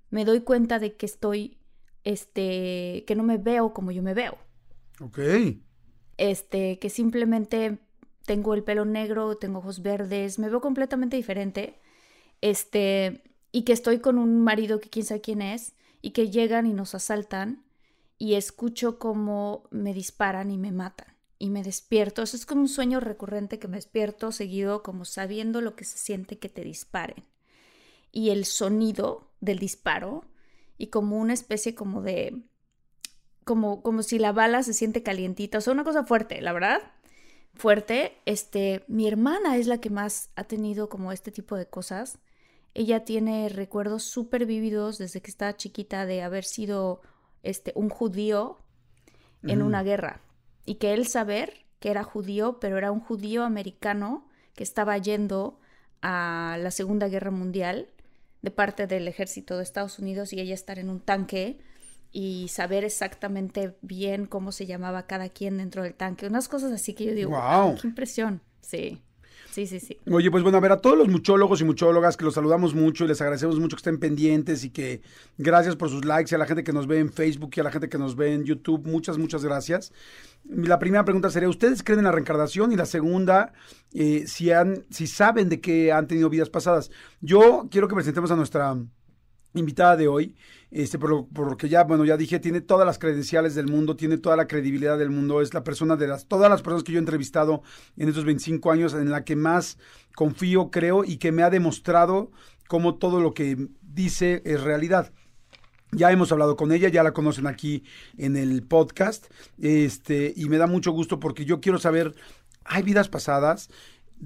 me 0.09 0.25
doy 0.25 0.41
cuenta 0.41 0.79
de 0.79 0.95
que 0.95 1.05
estoy, 1.05 1.57
este, 2.03 3.03
que 3.05 3.15
no 3.15 3.23
me 3.23 3.37
veo 3.37 3.73
como 3.73 3.91
yo 3.91 4.01
me 4.01 4.13
veo. 4.13 4.37
Ok. 5.01 5.19
Este, 6.17 6.79
que 6.79 6.89
simplemente 6.89 7.77
tengo 8.25 8.53
el 8.55 8.63
pelo 8.63 8.85
negro, 8.85 9.37
tengo 9.37 9.59
ojos 9.59 9.81
verdes, 9.81 10.39
me 10.39 10.49
veo 10.49 10.61
completamente 10.61 11.15
diferente. 11.15 11.79
Este, 12.41 13.23
y 13.51 13.63
que 13.63 13.73
estoy 13.73 13.99
con 13.99 14.17
un 14.17 14.41
marido 14.41 14.79
que 14.79 14.89
quién 14.89 15.05
sabe 15.05 15.21
quién 15.21 15.41
es, 15.41 15.73
y 16.01 16.11
que 16.11 16.29
llegan 16.29 16.65
y 16.65 16.73
nos 16.73 16.95
asaltan, 16.95 17.63
y 18.17 18.35
escucho 18.35 18.99
como 18.99 19.67
me 19.71 19.93
disparan 19.93 20.51
y 20.51 20.57
me 20.57 20.71
matan, 20.71 21.15
y 21.39 21.49
me 21.49 21.63
despierto. 21.63 22.21
Eso 22.21 22.37
es 22.37 22.45
como 22.45 22.61
un 22.61 22.69
sueño 22.69 22.99
recurrente 22.99 23.59
que 23.59 23.67
me 23.67 23.77
despierto 23.77 24.31
seguido, 24.31 24.83
como 24.83 25.05
sabiendo 25.05 25.61
lo 25.61 25.75
que 25.75 25.85
se 25.85 25.97
siente 25.97 26.39
que 26.39 26.49
te 26.49 26.63
disparen. 26.63 27.25
Y 28.11 28.29
el 28.29 28.45
sonido 28.45 29.31
del 29.41 29.59
disparo, 29.59 30.25
y 30.77 30.87
como 30.87 31.17
una 31.17 31.33
especie 31.33 31.75
como 31.75 32.01
de 32.01 32.43
como, 33.47 33.81
como 33.81 34.03
si 34.03 34.19
la 34.19 34.33
bala 34.33 34.61
se 34.61 34.73
siente 34.73 35.01
calientita, 35.01 35.57
o 35.57 35.61
sea, 35.61 35.73
una 35.73 35.85
cosa 35.85 36.03
fuerte, 36.03 36.41
la 36.41 36.53
verdad, 36.53 36.81
fuerte. 37.55 38.17
Este, 38.25 38.83
mi 38.87 39.07
hermana 39.07 39.57
es 39.57 39.67
la 39.67 39.79
que 39.79 39.89
más 39.89 40.29
ha 40.35 40.43
tenido 40.43 40.89
como 40.89 41.11
este 41.11 41.31
tipo 41.31 41.55
de 41.55 41.65
cosas. 41.65 42.19
Ella 42.77 43.03
tiene 43.03 43.49
recuerdos 43.49 44.03
súper 44.03 44.45
vívidos 44.45 44.99
desde 44.99 45.19
que 45.19 45.31
estaba 45.31 45.57
chiquita 45.57 46.05
de 46.05 46.21
haber 46.21 46.43
sido 46.43 47.01
este, 47.41 47.71
un 47.73 47.89
judío 47.89 48.59
en 49.41 49.63
una 49.63 49.81
guerra 49.81 50.21
y 50.63 50.75
que 50.75 50.93
él 50.93 51.07
saber 51.07 51.65
que 51.79 51.89
era 51.89 52.03
judío, 52.03 52.59
pero 52.59 52.77
era 52.77 52.91
un 52.91 52.99
judío 52.99 53.43
americano 53.43 54.27
que 54.53 54.61
estaba 54.61 54.95
yendo 54.99 55.59
a 56.03 56.59
la 56.61 56.69
Segunda 56.69 57.07
Guerra 57.07 57.31
Mundial 57.31 57.87
de 58.43 58.51
parte 58.51 58.85
del 58.85 59.07
ejército 59.07 59.57
de 59.57 59.63
Estados 59.63 59.97
Unidos 59.97 60.31
y 60.31 60.39
ella 60.39 60.53
estar 60.53 60.77
en 60.77 60.91
un 60.91 60.99
tanque 60.99 61.57
y 62.11 62.47
saber 62.49 62.83
exactamente 62.83 63.75
bien 63.81 64.27
cómo 64.27 64.51
se 64.51 64.67
llamaba 64.67 65.07
cada 65.07 65.29
quien 65.29 65.57
dentro 65.57 65.81
del 65.81 65.95
tanque. 65.95 66.27
Unas 66.27 66.47
cosas 66.47 66.71
así 66.71 66.93
que 66.93 67.05
yo 67.05 67.15
digo, 67.15 67.31
wow. 67.31 67.75
qué 67.81 67.87
impresión. 67.87 68.39
Sí. 68.61 69.01
Sí, 69.57 69.65
sí, 69.65 69.79
sí. 69.79 69.97
Oye, 70.11 70.29
pues 70.29 70.43
bueno, 70.43 70.59
a 70.59 70.61
ver, 70.61 70.71
a 70.71 70.77
todos 70.77 70.95
los 70.95 71.07
muchólogos 71.07 71.61
y 71.61 71.63
muchólogas 71.63 72.15
que 72.15 72.23
los 72.23 72.35
saludamos 72.35 72.75
mucho 72.75 73.05
y 73.05 73.07
les 73.07 73.19
agradecemos 73.21 73.59
mucho 73.59 73.75
que 73.75 73.79
estén 73.79 73.99
pendientes 73.99 74.63
y 74.63 74.69
que 74.69 75.01
gracias 75.39 75.75
por 75.75 75.89
sus 75.89 76.05
likes 76.05 76.31
y 76.31 76.35
a 76.35 76.37
la 76.37 76.45
gente 76.45 76.63
que 76.63 76.71
nos 76.71 76.85
ve 76.85 76.99
en 76.99 77.11
Facebook 77.11 77.49
y 77.55 77.61
a 77.61 77.63
la 77.63 77.71
gente 77.71 77.89
que 77.89 77.97
nos 77.97 78.15
ve 78.15 78.35
en 78.35 78.43
YouTube, 78.43 78.85
muchas, 78.85 79.17
muchas 79.17 79.43
gracias. 79.43 79.93
La 80.47 80.77
primera 80.77 81.05
pregunta 81.05 81.31
sería, 81.31 81.49
¿ustedes 81.49 81.81
creen 81.81 82.01
en 82.01 82.05
la 82.05 82.11
reencarnación? 82.11 82.71
Y 82.71 82.75
la 82.75 82.85
segunda, 82.85 83.51
eh, 83.95 84.25
si, 84.27 84.51
han, 84.51 84.85
si 84.91 85.07
saben 85.07 85.49
de 85.49 85.59
que 85.59 85.91
han 85.91 86.05
tenido 86.05 86.29
vidas 86.29 86.51
pasadas. 86.51 86.91
Yo 87.21 87.67
quiero 87.71 87.87
que 87.87 87.95
presentemos 87.95 88.29
a 88.29 88.35
nuestra 88.35 88.77
invitada 89.53 89.95
de 89.95 90.07
hoy, 90.07 90.35
este, 90.69 90.99
por, 90.99 91.09
lo, 91.09 91.57
que 91.57 91.69
ya, 91.69 91.83
bueno, 91.83 92.03
ya 92.05 92.17
dije, 92.17 92.39
tiene 92.39 92.61
todas 92.61 92.85
las 92.85 92.99
credenciales 92.99 93.55
del 93.55 93.67
mundo, 93.67 93.95
tiene 93.95 94.17
toda 94.17 94.35
la 94.35 94.47
credibilidad 94.47 94.97
del 94.97 95.09
mundo, 95.09 95.41
es 95.41 95.53
la 95.53 95.63
persona 95.63 95.95
de 95.95 96.07
las, 96.07 96.27
todas 96.27 96.49
las 96.49 96.61
personas 96.61 96.83
que 96.83 96.91
yo 96.91 96.97
he 96.97 96.99
entrevistado 96.99 97.61
en 97.95 98.09
estos 98.09 98.25
25 98.25 98.71
años 98.71 98.93
en 98.93 99.09
la 99.09 99.23
que 99.23 99.35
más 99.35 99.77
confío, 100.15 100.69
creo 100.69 101.03
y 101.03 101.17
que 101.17 101.31
me 101.31 101.43
ha 101.43 101.49
demostrado 101.49 102.31
cómo 102.67 102.95
todo 102.95 103.21
lo 103.21 103.33
que 103.33 103.69
dice 103.81 104.41
es 104.45 104.61
realidad. 104.61 105.11
Ya 105.91 106.11
hemos 106.11 106.33
hablado 106.33 106.57
con 106.57 106.73
ella, 106.73 106.89
ya 106.89 107.01
la 107.01 107.13
conocen 107.13 107.47
aquí 107.47 107.83
en 108.17 108.35
el 108.35 108.63
podcast, 108.63 109.27
este, 109.57 110.33
y 110.35 110.49
me 110.49 110.57
da 110.57 110.67
mucho 110.67 110.91
gusto 110.91 111.19
porque 111.19 111.45
yo 111.45 111.61
quiero 111.61 111.79
saber, 111.79 112.13
¿hay 112.65 112.83
vidas 112.83 113.07
pasadas? 113.07 113.69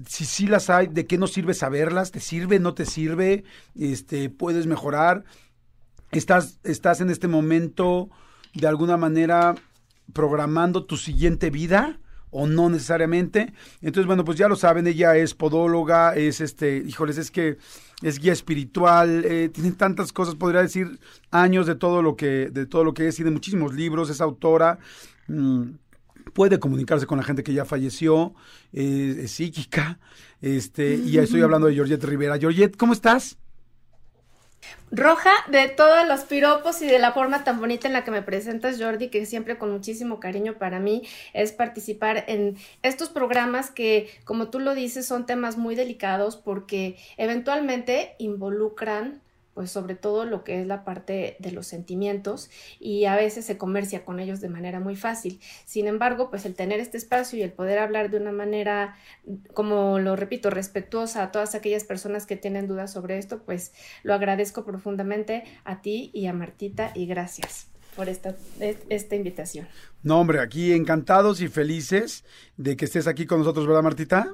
Si 0.06 0.24
sí 0.24 0.46
las 0.46 0.70
hay, 0.70 0.86
¿de 0.86 1.06
qué 1.06 1.18
nos 1.18 1.32
sirve 1.32 1.54
saberlas? 1.54 2.10
¿Te 2.10 2.20
sirve? 2.20 2.58
¿No 2.58 2.74
te 2.74 2.86
sirve? 2.86 3.44
Este, 3.74 4.30
¿Puedes 4.30 4.66
mejorar? 4.66 5.24
¿Estás, 6.10 6.58
estás 6.64 7.00
en 7.00 7.10
este 7.10 7.28
momento 7.28 8.10
de 8.54 8.66
alguna 8.66 8.96
manera 8.96 9.54
programando 10.12 10.84
tu 10.84 10.96
siguiente 10.96 11.50
vida? 11.50 11.98
o 12.34 12.46
no 12.46 12.70
necesariamente. 12.70 13.52
Entonces, 13.82 14.06
bueno, 14.06 14.24
pues 14.24 14.38
ya 14.38 14.48
lo 14.48 14.56
saben, 14.56 14.86
ella 14.86 15.16
es 15.16 15.34
podóloga, 15.34 16.14
es 16.16 16.40
este, 16.40 16.78
híjoles, 16.78 17.18
es 17.18 17.30
que 17.30 17.58
es 18.00 18.18
guía 18.18 18.32
espiritual, 18.32 19.24
eh, 19.26 19.50
tiene 19.50 19.72
tantas 19.72 20.14
cosas, 20.14 20.34
podría 20.34 20.62
decir 20.62 20.98
años 21.30 21.66
de 21.66 21.74
todo 21.74 22.00
lo 22.00 22.16
que, 22.16 22.48
de 22.50 22.64
todo 22.64 22.84
lo 22.84 22.94
que 22.94 23.06
es, 23.06 23.16
tiene 23.16 23.30
muchísimos 23.30 23.74
libros, 23.74 24.08
es 24.08 24.22
autora. 24.22 24.78
Mm, 25.28 25.72
puede 26.32 26.58
comunicarse 26.58 27.06
con 27.06 27.18
la 27.18 27.24
gente 27.24 27.42
que 27.42 27.52
ya 27.52 27.64
falleció, 27.64 28.34
eh, 28.72 29.22
es 29.24 29.32
psíquica, 29.32 29.98
este, 30.40 30.94
y 30.94 31.18
estoy 31.18 31.42
hablando 31.42 31.66
de 31.68 31.74
Georgette 31.74 32.04
Rivera. 32.04 32.38
Georgette, 32.38 32.76
¿cómo 32.76 32.92
estás? 32.92 33.38
Roja 34.90 35.30
de 35.50 35.68
todos 35.68 36.06
los 36.06 36.20
piropos 36.20 36.82
y 36.82 36.86
de 36.86 36.98
la 36.98 37.12
forma 37.12 37.44
tan 37.44 37.58
bonita 37.58 37.86
en 37.86 37.94
la 37.94 38.04
que 38.04 38.10
me 38.10 38.22
presentas, 38.22 38.80
Jordi, 38.80 39.08
que 39.08 39.24
siempre 39.24 39.56
con 39.56 39.72
muchísimo 39.72 40.20
cariño 40.20 40.58
para 40.58 40.80
mí 40.80 41.02
es 41.32 41.52
participar 41.52 42.24
en 42.28 42.56
estos 42.82 43.08
programas 43.08 43.70
que, 43.70 44.10
como 44.24 44.50
tú 44.50 44.60
lo 44.60 44.74
dices, 44.74 45.06
son 45.06 45.24
temas 45.24 45.56
muy 45.56 45.74
delicados 45.74 46.36
porque 46.36 46.96
eventualmente 47.16 48.14
involucran 48.18 49.22
pues 49.54 49.70
sobre 49.70 49.94
todo 49.94 50.24
lo 50.24 50.44
que 50.44 50.60
es 50.60 50.66
la 50.66 50.84
parte 50.84 51.36
de 51.38 51.52
los 51.52 51.66
sentimientos 51.66 52.50
y 52.80 53.04
a 53.04 53.16
veces 53.16 53.44
se 53.44 53.58
comercia 53.58 54.04
con 54.04 54.20
ellos 54.20 54.40
de 54.40 54.48
manera 54.48 54.80
muy 54.80 54.96
fácil. 54.96 55.40
Sin 55.64 55.86
embargo, 55.86 56.30
pues 56.30 56.46
el 56.46 56.54
tener 56.54 56.80
este 56.80 56.96
espacio 56.96 57.38
y 57.38 57.42
el 57.42 57.52
poder 57.52 57.78
hablar 57.78 58.10
de 58.10 58.16
una 58.16 58.32
manera, 58.32 58.96
como 59.54 59.98
lo 59.98 60.16
repito, 60.16 60.50
respetuosa 60.50 61.22
a 61.22 61.32
todas 61.32 61.54
aquellas 61.54 61.84
personas 61.84 62.26
que 62.26 62.36
tienen 62.36 62.66
dudas 62.66 62.92
sobre 62.92 63.18
esto, 63.18 63.42
pues 63.42 63.72
lo 64.02 64.14
agradezco 64.14 64.64
profundamente 64.64 65.44
a 65.64 65.82
ti 65.82 66.10
y 66.14 66.26
a 66.26 66.32
Martita 66.32 66.92
y 66.94 67.06
gracias 67.06 67.68
por 67.96 68.08
esta, 68.08 68.34
esta 68.88 69.16
invitación. 69.16 69.68
No, 70.02 70.20
hombre, 70.20 70.40
aquí 70.40 70.72
encantados 70.72 71.40
y 71.40 71.48
felices 71.48 72.24
de 72.56 72.76
que 72.76 72.86
estés 72.86 73.06
aquí 73.06 73.26
con 73.26 73.40
nosotros, 73.40 73.66
¿verdad, 73.66 73.82
Martita? 73.82 74.32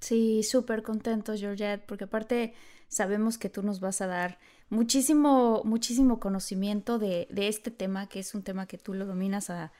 Sí, 0.00 0.42
súper 0.42 0.82
contentos, 0.82 1.40
Georgette, 1.40 1.84
porque 1.86 2.04
aparte 2.04 2.54
sabemos 2.88 3.38
que 3.38 3.48
tú 3.48 3.62
nos 3.62 3.80
vas 3.80 4.00
a 4.00 4.06
dar 4.06 4.38
muchísimo, 4.70 5.62
muchísimo 5.64 6.20
conocimiento 6.20 6.98
de, 6.98 7.26
de 7.30 7.48
este 7.48 7.70
tema, 7.70 8.08
que 8.08 8.20
es 8.20 8.34
un 8.34 8.42
tema 8.42 8.66
que 8.66 8.78
tú 8.78 8.94
lo 8.94 9.06
dominas 9.06 9.50
a, 9.50 9.72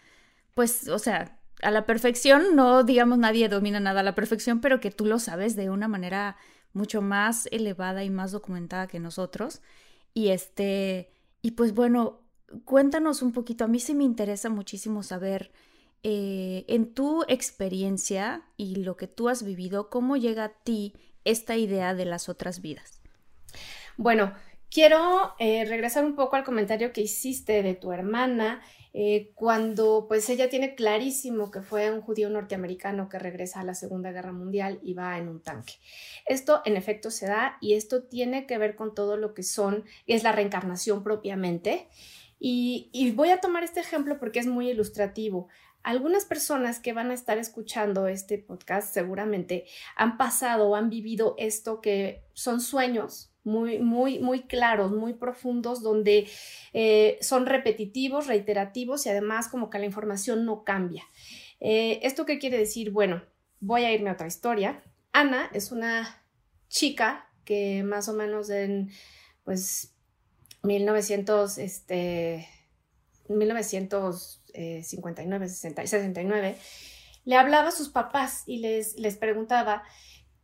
pues, 0.55 0.89
o 0.89 0.99
sea, 0.99 1.39
a 1.63 1.71
la 1.71 1.87
perfección, 1.87 2.55
no 2.55 2.85
digamos 2.85 3.19
nadie 3.19 3.49
domina 3.49 3.81
nada 3.81 4.01
a 4.01 4.05
la 4.05 4.15
perfección, 4.15 4.61
pero 4.61 4.81
que 4.81 4.91
tú 4.91 5.07
lo 5.07 5.19
sabes 5.19 5.57
de 5.57 5.71
una 5.71 5.89
manera 5.89 6.37
mucho 6.73 7.03
más 7.03 7.49
elevada 7.51 8.05
y 8.05 8.11
más 8.11 8.33
documentada 8.33 8.87
que 8.87 9.01
nosotros. 9.01 9.61
Y 10.15 10.29
este, 10.29 11.11
y 11.43 11.53
pues 11.53 11.75
bueno, 11.75 12.21
cuéntanos 12.65 13.23
un 13.23 13.33
poquito, 13.33 13.65
a 13.65 13.69
mí 13.69 13.81
sí 13.81 13.95
me 13.95 14.05
interesa 14.05 14.49
muchísimo 14.49 15.03
saber 15.03 15.53
eh, 16.03 16.65
en 16.69 16.95
tu 16.95 17.25
experiencia 17.29 18.43
y 18.57 18.77
lo 18.77 18.97
que 18.97 19.09
tú 19.09 19.29
has 19.29 19.43
vivido, 19.43 19.91
cómo 19.91 20.17
llega 20.17 20.45
a 20.45 20.49
ti 20.51 20.95
esta 21.25 21.57
idea 21.57 21.95
de 21.95 22.05
las 22.05 22.29
otras 22.29 22.61
vidas. 22.61 23.01
Bueno, 23.97 24.33
quiero 24.71 25.35
eh, 25.39 25.65
regresar 25.65 26.05
un 26.05 26.15
poco 26.15 26.37
al 26.37 26.45
comentario 26.45 26.93
que 26.93 27.03
hiciste 27.03 27.63
de 27.63 27.75
tu 27.75 27.93
hermana. 27.93 28.63
Eh, 28.95 29.33
cuando 29.35 30.07
pues 30.09 30.29
ella 30.31 30.49
tiene 30.49 30.75
clarísimo 30.75 31.51
que 31.51 31.61
fue 31.61 31.91
un 31.91 32.01
judío 32.01 32.31
norteamericano 32.31 33.09
que 33.09 33.19
regresa 33.19 33.61
a 33.61 33.65
la 33.65 33.75
Segunda 33.75 34.13
Guerra 34.13 34.33
Mundial 34.33 34.81
y 34.83 34.95
va 34.95 35.19
en 35.19 35.29
un 35.29 35.43
tanque. 35.43 35.75
Esto 36.27 36.63
en 36.65 36.77
efecto 36.77 37.11
se 37.11 37.27
da 37.27 37.59
y 37.61 37.75
esto 37.75 38.05
tiene 38.05 38.47
que 38.47 38.59
ver 38.59 38.75
con 38.75 38.95
todo 38.95 39.17
lo 39.17 39.35
que 39.35 39.43
son, 39.43 39.85
es 40.07 40.23
la 40.23 40.33
reencarnación 40.33 41.05
propiamente. 41.05 41.89
Y, 42.41 42.89
y 42.93 43.11
voy 43.13 43.31
a 43.31 43.41
tomar 43.41 43.63
este 43.63 43.81
ejemplo 43.81 44.19
porque 44.19 44.39
es 44.39 44.47
muy 44.47 44.71
ilustrativo. 44.71 45.49
Algunas 45.83 46.25
personas 46.25 46.81
que 46.81 46.93
van 46.93 47.11
a 47.11 47.15
estar 47.15 47.39
escuchando 47.39 48.09
este 48.09 48.39
podcast 48.39 48.93
seguramente 48.93 49.67
han 49.97 50.17
pasado 50.17 50.69
o 50.69 50.77
han 50.77 50.91
vivido 50.91 51.35
esto 51.39 51.81
que 51.81 52.25
son 52.33 52.61
sueños 52.61 53.33
muy, 53.49 53.79
muy, 53.79 54.19
muy 54.21 54.43
claros, 54.43 54.93
muy 54.93 55.15
profundos, 55.15 55.83
donde 55.83 56.29
eh, 56.73 57.19
son 57.21 57.47
repetitivos, 57.47 58.27
reiterativos 58.27 59.07
y 59.07 59.09
además 59.09 59.49
como 59.49 59.71
que 59.71 59.79
la 59.79 59.87
información 59.87 60.45
no 60.45 60.65
cambia. 60.65 61.05
Eh, 61.61 62.01
¿Esto 62.03 62.27
qué 62.27 62.39
quiere 62.39 62.59
decir? 62.59 62.91
Bueno, 62.91 63.23
voy 63.61 63.85
a 63.85 63.93
irme 63.93 64.11
a 64.11 64.15
otra 64.15 64.27
historia. 64.27 64.83
Ana 65.13 65.51
es 65.53 65.73
una 65.73 66.23
chica 66.69 67.29
que 67.45 67.83
más 67.83 68.09
o 68.09 68.13
menos 68.13 68.51
en, 68.51 68.91
pues, 69.45 69.95
1900, 70.63 71.59
este, 71.59 72.49
1900 73.29 74.39
59, 74.83 75.49
60, 75.49 75.87
69, 75.87 76.57
le 77.25 77.37
hablaba 77.37 77.69
a 77.69 77.73
sus 77.73 77.91
papás 77.91 78.43
y 78.47 78.59
les, 78.59 78.99
les 78.99 79.17
preguntaba 79.17 79.83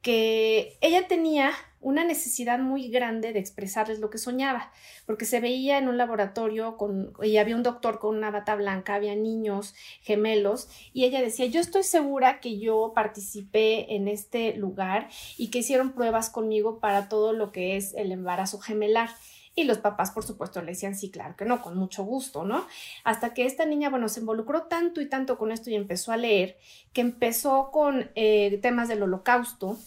que 0.05 0.77
ella 0.83 1.09
tenía 1.09 1.51
una 1.81 2.05
necesidad 2.05 2.59
muy 2.59 2.89
grande 2.89 3.33
de 3.33 3.39
expresarles 3.39 4.01
lo 4.01 4.11
que 4.11 4.19
soñaba, 4.19 4.71
porque 5.07 5.25
se 5.25 5.41
veía 5.41 5.79
en 5.79 5.89
un 5.89 5.97
laboratorio 5.97 6.77
con, 6.77 7.15
y 7.23 7.39
había 7.39 7.57
un 7.57 7.63
doctor 7.63 7.99
con 7.99 8.15
una 8.15 8.31
bata 8.31 8.55
blanca, 8.55 8.95
había 8.95 9.17
niños 9.17 9.75
gemelos, 10.03 10.69
y 10.93 11.05
ella 11.05 11.23
decía, 11.23 11.47
yo 11.47 11.59
estoy 11.59 11.85
segura 11.85 12.41
que 12.41 12.59
yo 12.59 12.93
participé 12.95 13.95
en 13.97 14.07
este 14.07 14.55
lugar 14.57 15.09
y 15.39 15.49
que 15.49 15.61
hicieron 15.61 15.93
pruebas 15.93 16.29
conmigo 16.29 16.81
para 16.81 17.09
todo 17.09 17.33
lo 17.33 17.51
que 17.51 17.77
es 17.77 17.95
el 17.95 18.13
embarazo 18.13 18.59
gemelar. 18.59 19.09
Y 19.55 19.65
los 19.65 19.79
papás, 19.79 20.11
por 20.11 20.25
supuesto, 20.25 20.61
le 20.63 20.73
decían, 20.73 20.97
sí, 20.97 21.11
claro 21.11 21.37
que 21.37 21.45
no, 21.45 21.63
con 21.63 21.77
mucho 21.77 22.05
gusto, 22.05 22.45
¿no? 22.45 22.67
Hasta 23.05 23.35
que 23.35 23.47
esta 23.47 23.65
niña, 23.65 23.91
bueno, 23.91 24.09
se 24.09 24.21
involucró 24.21 24.63
tanto 24.65 25.01
y 25.01 25.09
tanto 25.09 25.39
con 25.39 25.53
esto 25.53 25.71
y 25.71 25.75
empezó 25.75 26.13
a 26.13 26.17
leer, 26.17 26.59
que 26.93 27.01
empezó 27.01 27.71
con 27.71 28.11
eh, 28.15 28.59
temas 28.63 28.89
del 28.89 29.03
holocausto, 29.03 29.79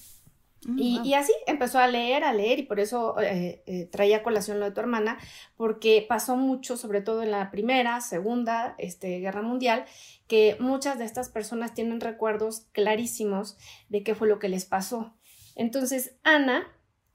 Mm, 0.67 0.79
y, 1.05 1.13
así 1.13 1.31
empezó 1.45 1.79
a 1.79 1.87
leer, 1.87 2.23
a 2.23 2.33
leer, 2.33 2.59
y 2.59 2.63
por 2.63 2.79
eso 2.79 3.19
eh, 3.21 3.63
eh, 3.67 3.85
traía 3.91 4.21
colación 4.21 4.59
lo 4.59 4.65
de 4.65 4.71
tu 4.71 4.81
hermana, 4.81 5.17
porque 5.55 6.05
pasó 6.07 6.35
mucho, 6.35 6.75
sobre 6.75 7.01
todo 7.01 7.23
en 7.23 7.31
la 7.31 7.51
primera, 7.51 8.01
segunda 8.01 8.75
este, 8.77 9.19
guerra 9.19 9.41
mundial, 9.41 9.85
que 10.27 10.57
muchas 10.59 10.97
de 10.97 11.05
estas 11.05 11.29
personas 11.29 11.73
tienen 11.73 12.01
recuerdos 12.01 12.65
clarísimos 12.73 13.57
de 13.89 14.03
qué 14.03 14.13
fue 14.13 14.27
lo 14.27 14.39
que 14.39 14.49
les 14.49 14.65
pasó. 14.65 15.13
Entonces, 15.55 16.15
Ana, 16.23 16.67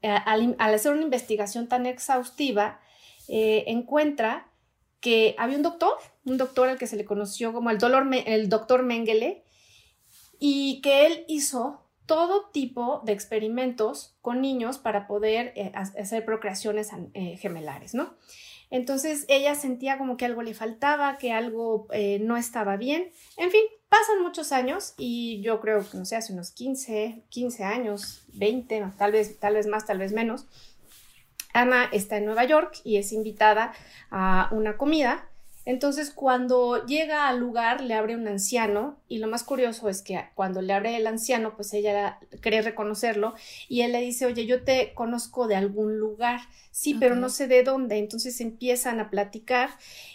eh, 0.03 0.09
al, 0.25 0.55
hacer 0.59 0.91
una 0.91 1.01
investigación 1.01 1.67
tan 1.67 1.85
exhaustiva, 1.85 2.79
encuentra 3.27 4.47
que 4.99 5.35
había 5.37 5.57
un 5.57 5.63
doctor, 5.63 5.97
un 6.25 6.37
doctor 6.37 6.69
al 6.69 6.77
que 6.77 6.87
se 6.87 6.95
le 6.95 7.05
conoció 7.05 7.51
como 7.51 7.69
el, 7.71 7.77
dolor, 7.77 8.07
el 8.25 8.47
doctor 8.49 8.83
Mengele, 8.83 9.43
y 10.39 10.81
que 10.81 11.05
él 11.05 11.25
hizo 11.27 11.83
todo 12.05 12.49
tipo 12.51 13.01
de 13.05 13.13
experimentos 13.13 14.15
con 14.21 14.41
niños 14.41 14.77
para 14.77 15.07
poder 15.07 15.53
eh, 15.55 15.71
hacer 15.73 16.25
procreaciones 16.25 16.89
eh, 17.13 17.37
gemelares, 17.37 17.93
¿no? 17.93 18.15
Entonces 18.69 19.25
ella 19.27 19.55
sentía 19.55 19.97
como 19.97 20.17
que 20.17 20.25
algo 20.25 20.41
le 20.41 20.53
faltaba, 20.53 21.17
que 21.17 21.31
algo 21.31 21.87
eh, 21.91 22.19
no 22.19 22.37
estaba 22.37 22.75
bien. 22.75 23.11
En 23.37 23.51
fin, 23.51 23.61
pasan 23.93 24.23
muchos 24.23 24.51
años 24.51 24.95
y 24.97 25.39
yo 25.43 25.61
creo 25.61 25.87
que, 25.87 25.95
no 25.99 26.03
sé, 26.03 26.15
hace 26.15 26.33
unos 26.33 26.49
15, 26.49 27.25
15 27.29 27.63
años, 27.63 28.23
20, 28.33 28.83
tal 28.97 29.11
vez, 29.11 29.39
tal 29.39 29.53
vez 29.53 29.67
más, 29.67 29.85
tal 29.85 29.99
vez 29.99 30.13
menos. 30.13 30.47
Ana 31.53 31.85
está 31.91 32.17
en 32.17 32.25
Nueva 32.25 32.43
York 32.43 32.81
y 32.83 32.97
es 32.97 33.13
invitada 33.13 33.71
a 34.09 34.49
una 34.51 34.77
comida 34.77 35.29
entonces, 35.65 36.11
cuando 36.11 36.85
llega 36.85 37.29
al 37.29 37.39
lugar, 37.39 37.79
le 37.79 37.93
abre 37.93 38.15
un 38.15 38.27
anciano 38.27 38.97
y 39.07 39.19
lo 39.19 39.27
más 39.27 39.43
curioso 39.43 39.87
es 39.87 40.01
que 40.01 40.21
cuando 40.35 40.61
le 40.61 40.73
abre 40.73 40.97
el 40.97 41.07
anciano, 41.07 41.55
pues 41.55 41.73
ella 41.73 42.19
cree 42.41 42.61
reconocerlo 42.61 43.33
y 43.69 43.81
él 43.81 43.93
le 43.93 44.01
dice, 44.01 44.25
oye, 44.25 44.45
yo 44.45 44.63
te 44.63 44.93
conozco 44.93 45.47
de 45.47 45.55
algún 45.55 45.97
lugar, 45.97 46.41
sí, 46.71 46.95
pero 46.95 47.15
no 47.15 47.29
sé 47.29 47.47
de 47.47 47.63
dónde. 47.63 47.97
Entonces 47.97 48.41
empiezan 48.41 48.99
a 48.99 49.09
platicar 49.09 49.69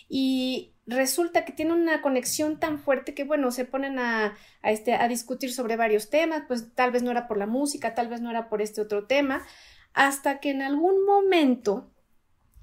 y 0.07 0.73
resulta 0.89 1.45
que 1.45 1.53
tiene 1.53 1.75
una 1.75 2.01
conexión 2.03 2.59
tan 2.59 2.79
fuerte 2.79 3.15
que, 3.15 3.25
bueno, 3.25 3.51
se 3.51 3.65
ponen 3.65 3.99
a, 3.99 4.37
a, 4.63 4.71
este, 4.71 4.95
a 4.95 5.07
discutir 5.07 5.53
sobre 5.53 5.77
varios 5.77 6.11
temas, 6.11 6.43
pues 6.49 6.75
tal 6.75 6.91
vez 6.91 7.03
no 7.03 7.11
era 7.11 7.29
por 7.29 7.37
la 7.37 7.47
música, 7.47 7.95
tal 7.95 8.09
vez 8.09 8.21
no 8.21 8.31
era 8.31 8.49
por 8.49 8.63
este 8.63 8.81
otro 8.81 9.07
tema, 9.07 9.47
hasta 9.93 10.41
que 10.41 10.51
en 10.51 10.63
algún 10.63 11.05
momento 11.05 11.93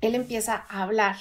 él 0.01 0.15
empieza 0.15 0.65
a 0.67 0.83
hablar 0.83 1.15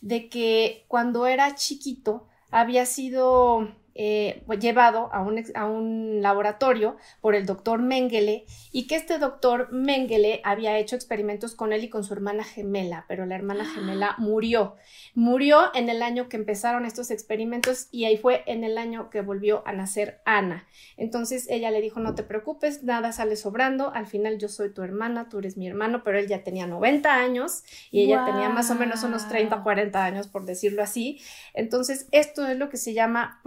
de 0.00 0.28
que 0.28 0.84
cuando 0.88 1.26
era 1.26 1.54
chiquito 1.54 2.28
había 2.50 2.86
sido 2.86 3.74
eh, 3.96 4.42
pues, 4.46 4.58
llevado 4.58 5.08
a 5.12 5.22
un, 5.22 5.42
a 5.54 5.66
un, 5.66 6.20
laboratorio 6.20 6.96
por 7.20 7.34
el 7.34 7.46
doctor 7.46 7.80
Mengele 7.80 8.44
y 8.72 8.86
que 8.86 8.96
este 8.96 9.18
doctor 9.18 9.68
Mengele 9.72 10.40
había 10.42 10.78
hecho 10.78 10.96
experimentos 10.96 11.54
con 11.54 11.72
él 11.72 11.84
y 11.84 11.88
con 11.88 12.02
su 12.02 12.12
hermana 12.12 12.44
gemela, 12.44 13.04
pero 13.08 13.26
la 13.26 13.34
hermana 13.36 13.64
gemela 13.64 14.14
murió. 14.18 14.76
Murió 15.14 15.70
en 15.74 15.88
el 15.88 16.02
año 16.02 16.28
que 16.28 16.36
empezaron 16.36 16.86
estos 16.86 17.10
experimentos 17.10 17.88
y 17.92 18.04
ahí 18.04 18.16
fue 18.16 18.42
en 18.46 18.64
el 18.64 18.78
año 18.78 19.10
que 19.10 19.20
volvió 19.20 19.62
a 19.66 19.72
nacer 19.72 20.20
Ana. 20.24 20.66
Entonces 20.96 21.46
ella 21.48 21.70
le 21.70 21.80
dijo, 21.80 22.00
no 22.00 22.14
te 22.14 22.22
preocupes, 22.22 22.82
nada 22.82 23.12
sale 23.12 23.36
sobrando, 23.36 23.92
al 23.92 24.06
final 24.06 24.38
yo 24.38 24.48
soy 24.48 24.72
tu 24.72 24.82
hermana, 24.82 25.28
tú 25.28 25.38
eres 25.38 25.56
mi 25.56 25.68
hermano, 25.68 26.02
pero 26.02 26.18
él 26.18 26.26
ya 26.26 26.42
tenía 26.42 26.66
90 26.66 27.14
años 27.14 27.62
y 27.90 28.02
ella 28.02 28.24
tenía 28.24 28.48
más 28.48 28.70
o 28.70 28.74
menos 28.74 29.02
unos 29.04 29.28
30 29.28 29.56
o 29.56 29.62
40 29.62 30.04
años, 30.04 30.26
por 30.26 30.44
decirlo 30.44 30.82
así. 30.82 31.20
Entonces 31.52 32.08
esto 32.10 32.46
es 32.46 32.58
lo 32.58 32.68
que 32.70 32.76
se 32.76 32.92
llama 32.94 33.40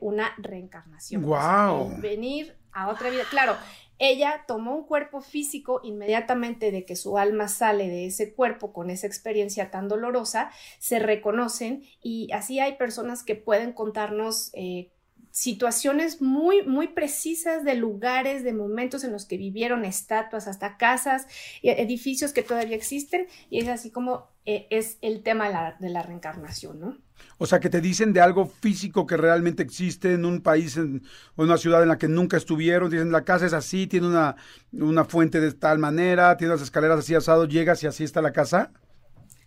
una 0.00 0.34
reencarnación. 0.38 1.22
¡Wow! 1.22 2.00
venir 2.00 2.56
a 2.72 2.88
otra 2.88 3.10
vida. 3.10 3.24
Claro, 3.30 3.56
ella 3.98 4.44
tomó 4.48 4.74
un 4.74 4.84
cuerpo 4.84 5.20
físico 5.20 5.80
inmediatamente 5.84 6.72
de 6.72 6.84
que 6.84 6.96
su 6.96 7.18
alma 7.18 7.46
sale 7.48 7.88
de 7.88 8.06
ese 8.06 8.34
cuerpo 8.34 8.72
con 8.72 8.90
esa 8.90 9.06
experiencia 9.06 9.70
tan 9.70 9.88
dolorosa, 9.88 10.50
se 10.78 10.98
reconocen 10.98 11.84
y 12.02 12.28
así 12.32 12.58
hay 12.58 12.76
personas 12.76 13.22
que 13.22 13.36
pueden 13.36 13.72
contarnos 13.72 14.50
eh, 14.54 14.90
situaciones 15.30 16.20
muy, 16.20 16.62
muy 16.62 16.88
precisas 16.88 17.64
de 17.64 17.74
lugares, 17.74 18.44
de 18.44 18.52
momentos 18.52 19.04
en 19.04 19.12
los 19.12 19.24
que 19.24 19.38
vivieron 19.38 19.84
estatuas, 19.84 20.46
hasta 20.46 20.76
casas, 20.76 21.26
edificios 21.62 22.32
que 22.32 22.42
todavía 22.42 22.76
existen, 22.76 23.26
y 23.50 23.60
es 23.60 23.68
así 23.68 23.90
como 23.90 24.31
eh, 24.44 24.66
es 24.70 24.98
el 25.02 25.22
tema 25.22 25.74
de 25.78 25.88
la, 25.88 26.02
reencarnación, 26.02 26.80
¿no? 26.80 26.98
O 27.38 27.46
sea, 27.46 27.60
que 27.60 27.70
te 27.70 27.80
dicen 27.80 28.12
de 28.12 28.20
algo 28.20 28.46
físico 28.46 29.06
que 29.06 29.16
realmente 29.16 29.62
existe 29.62 30.14
en 30.14 30.24
un 30.24 30.40
país 30.40 30.76
en, 30.76 31.02
o 31.36 31.44
una 31.44 31.56
ciudad 31.56 31.82
en 31.82 31.88
la 31.88 31.98
que 31.98 32.08
nunca 32.08 32.36
estuvieron, 32.36 32.90
dicen 32.90 33.12
la 33.12 33.24
casa 33.24 33.46
es 33.46 33.52
así, 33.52 33.86
tiene 33.86 34.08
una, 34.08 34.34
una 34.72 35.04
fuente 35.04 35.40
de 35.40 35.52
tal 35.52 35.78
manera, 35.78 36.36
tiene 36.36 36.54
las 36.54 36.62
escaleras 36.62 36.98
así 36.98 37.14
asado, 37.14 37.44
llegas 37.44 37.82
y 37.84 37.86
así 37.86 38.02
está 38.02 38.20
la 38.20 38.32
casa. 38.32 38.72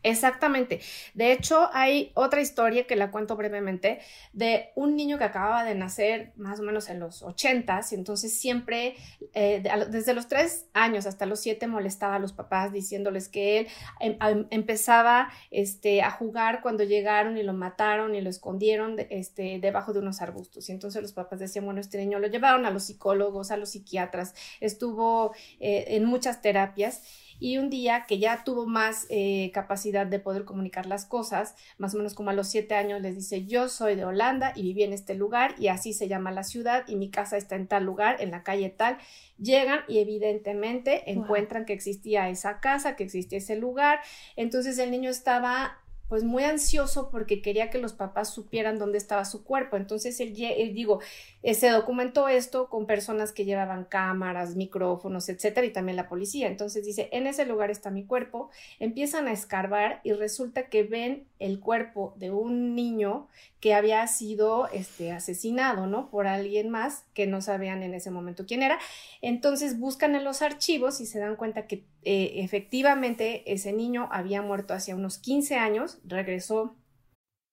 Exactamente. 0.06 0.82
De 1.16 1.32
hecho, 1.32 1.68
hay 1.74 2.12
otra 2.14 2.40
historia 2.40 2.86
que 2.86 2.96
la 2.96 3.10
cuento 3.10 3.36
brevemente 3.36 4.02
de 4.34 4.70
un 4.76 4.96
niño 4.96 5.18
que 5.18 5.24
acababa 5.24 5.64
de 5.64 5.74
nacer 5.74 6.32
más 6.36 6.60
o 6.60 6.64
menos 6.64 6.90
en 6.90 7.00
los 7.00 7.24
ochentas 7.24 7.92
y 7.92 7.96
entonces 7.96 8.40
siempre, 8.40 8.94
eh, 9.34 9.64
desde 9.90 10.14
los 10.14 10.28
tres 10.28 10.68
años 10.74 11.08
hasta 11.08 11.26
los 11.26 11.40
siete, 11.40 11.66
molestaba 11.66 12.18
a 12.18 12.20
los 12.20 12.34
papás 12.34 12.72
diciéndoles 12.72 13.30
que 13.30 13.58
él 13.58 13.68
em, 14.00 14.46
empezaba 14.52 15.30
este, 15.50 16.04
a 16.04 16.12
jugar 16.12 16.62
cuando 16.62 16.84
llegaron 16.84 17.40
y 17.40 17.42
lo 17.42 17.54
mataron 17.54 18.14
y 18.14 18.22
lo 18.22 18.30
escondieron 18.30 18.98
este, 19.10 19.58
debajo 19.60 19.92
de 19.92 20.02
unos 20.02 20.22
arbustos. 20.22 20.70
Y 20.70 20.72
entonces 20.72 21.02
los 21.02 21.14
papás 21.14 21.40
decían, 21.40 21.66
bueno, 21.66 21.82
este 21.82 21.98
niño 21.98 22.20
lo 22.20 22.28
llevaron 22.28 22.68
a 22.68 22.70
los 22.70 22.84
psicólogos, 22.84 23.50
a 23.50 23.58
los 23.58 23.72
psiquiatras, 23.72 24.36
estuvo 24.60 25.34
eh, 25.60 25.86
en 25.96 26.06
muchas 26.06 26.44
terapias 26.44 27.02
y 27.40 27.58
un 27.58 27.70
día 27.70 28.06
que 28.08 28.20
ya 28.20 28.44
tuvo 28.44 28.66
más 28.66 29.06
eh, 29.10 29.52
capacidad 29.54 30.06
de 30.06 30.20
poder 30.20 30.46
comunicar 30.46 30.86
las 30.86 31.06
cosas, 31.06 31.56
más 31.78 31.94
o 31.94 31.98
menos 31.98 32.14
como 32.14 32.30
a 32.30 32.34
los 32.34 32.48
siete 32.48 32.76
años 32.76 33.02
les 33.02 33.16
dice 33.16 33.46
yo 33.46 33.70
soy 33.70 33.96
de 33.96 34.06
Holanda 34.06 34.54
y 34.56 34.64
viví 34.64 34.84
en 34.84 34.94
este 34.94 35.16
lugar 35.16 35.56
y 35.58 35.68
así 35.68 35.94
se 35.94 36.08
llama 36.08 36.32
la 36.32 36.44
ciudad 36.44 36.84
y 36.88 36.96
mi 36.96 37.10
casa 37.10 37.38
está 37.38 37.56
en 37.56 37.68
tal 37.68 37.84
lugar, 37.84 38.18
en 38.20 38.32
la 38.32 38.44
calle 38.44 38.70
tal. 38.70 38.98
Llegan 39.38 39.82
y 39.88 40.00
evidentemente 40.00 41.12
encuentran 41.12 41.66
que 41.66 41.74
existía 41.74 42.30
esa 42.30 42.60
casa, 42.62 42.96
que 42.96 43.04
existía 43.04 43.40
ese 43.40 43.58
lugar. 43.58 44.00
Entonces 44.36 44.78
el 44.78 44.92
niño 44.92 45.10
estaba 45.10 45.78
pues 46.08 46.24
muy 46.24 46.44
ansioso 46.44 47.10
porque 47.10 47.42
quería 47.42 47.70
que 47.70 47.80
los 47.80 47.94
papás 47.94 48.34
supieran 48.34 48.78
dónde 48.78 48.98
estaba 48.98 49.26
su 49.26 49.44
cuerpo. 49.44 49.78
Entonces 49.78 50.20
él, 50.20 50.34
digo, 50.34 51.00
eh, 51.42 51.54
se 51.54 51.70
documentó 51.70 52.28
esto 52.28 52.70
con 52.70 52.86
personas 52.86 53.32
que 53.32 53.46
llevaban 53.46 53.86
cámaras, 53.86 54.56
micrófonos, 54.56 55.30
etcétera, 55.30 55.66
y 55.66 55.74
también 55.74 55.96
la 55.96 56.08
policía. 56.08 56.48
Entonces 56.48 56.86
dice, 56.86 57.10
en 57.12 57.28
ese 57.28 57.46
lugar 57.46 57.72
está 57.72 57.90
mi 57.90 58.06
cuerpo. 58.06 58.50
Empiezan 58.80 59.28
a 59.28 59.32
escarbar 59.32 60.02
y 60.04 60.14
resulta 60.14 60.70
que 60.70 60.84
ven 60.84 61.28
el 61.40 61.60
cuerpo 61.60 62.14
de 62.18 62.32
un 62.32 62.76
niño 62.76 63.28
que 63.60 63.74
había 63.74 64.06
sido 64.08 64.68
este, 64.70 65.12
asesinado, 65.12 65.88
¿no? 65.88 66.10
Por 66.10 66.28
alguien 66.28 66.70
más 66.70 67.06
que 67.14 67.28
no 67.28 67.42
sabían 67.42 67.84
en 67.84 67.94
ese 67.94 68.12
momento 68.12 68.46
quién 68.46 68.64
era. 68.64 68.80
Entonces 69.22 69.80
buscan 69.80 70.16
en 70.16 70.24
los 70.24 70.42
archivos 70.42 71.02
y 71.02 71.06
se 71.06 71.20
dan 71.20 71.36
cuenta 71.36 71.68
que 71.68 71.86
eh, 72.04 72.34
efectivamente 72.36 73.52
ese 73.52 73.74
niño 73.74 74.08
había 74.12 74.42
muerto 74.42 74.74
hace 74.74 74.94
unos 74.94 75.18
15 75.18 75.56
años, 75.56 76.00
regresó. 76.04 76.76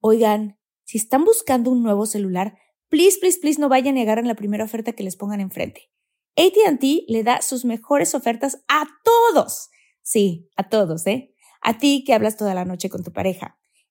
Oigan, 0.00 0.58
si 0.84 0.98
están 0.98 1.24
buscando 1.24 1.70
un 1.70 1.82
nuevo 1.82 2.06
celular, 2.06 2.58
please, 2.88 3.18
please, 3.18 3.38
please 3.40 3.60
no 3.60 3.68
vayan 3.68 3.96
a 3.96 4.00
negar 4.00 4.18
en 4.18 4.28
la 4.28 4.34
primera 4.34 4.64
oferta 4.64 4.92
que 4.92 5.04
les 5.04 5.16
pongan 5.16 5.40
enfrente. 5.40 5.90
ATT 6.36 6.82
le 7.08 7.22
da 7.24 7.42
sus 7.42 7.64
mejores 7.64 8.14
ofertas 8.14 8.64
a 8.68 8.86
todos. 9.04 9.70
Sí, 10.02 10.50
a 10.56 10.68
todos, 10.68 11.06
¿eh? 11.06 11.34
A 11.60 11.78
ti 11.78 12.04
que 12.04 12.14
hablas 12.14 12.36
toda 12.36 12.54
la 12.54 12.64
noche 12.64 12.88
con 12.88 13.04
tu 13.04 13.12
pareja. 13.12 13.58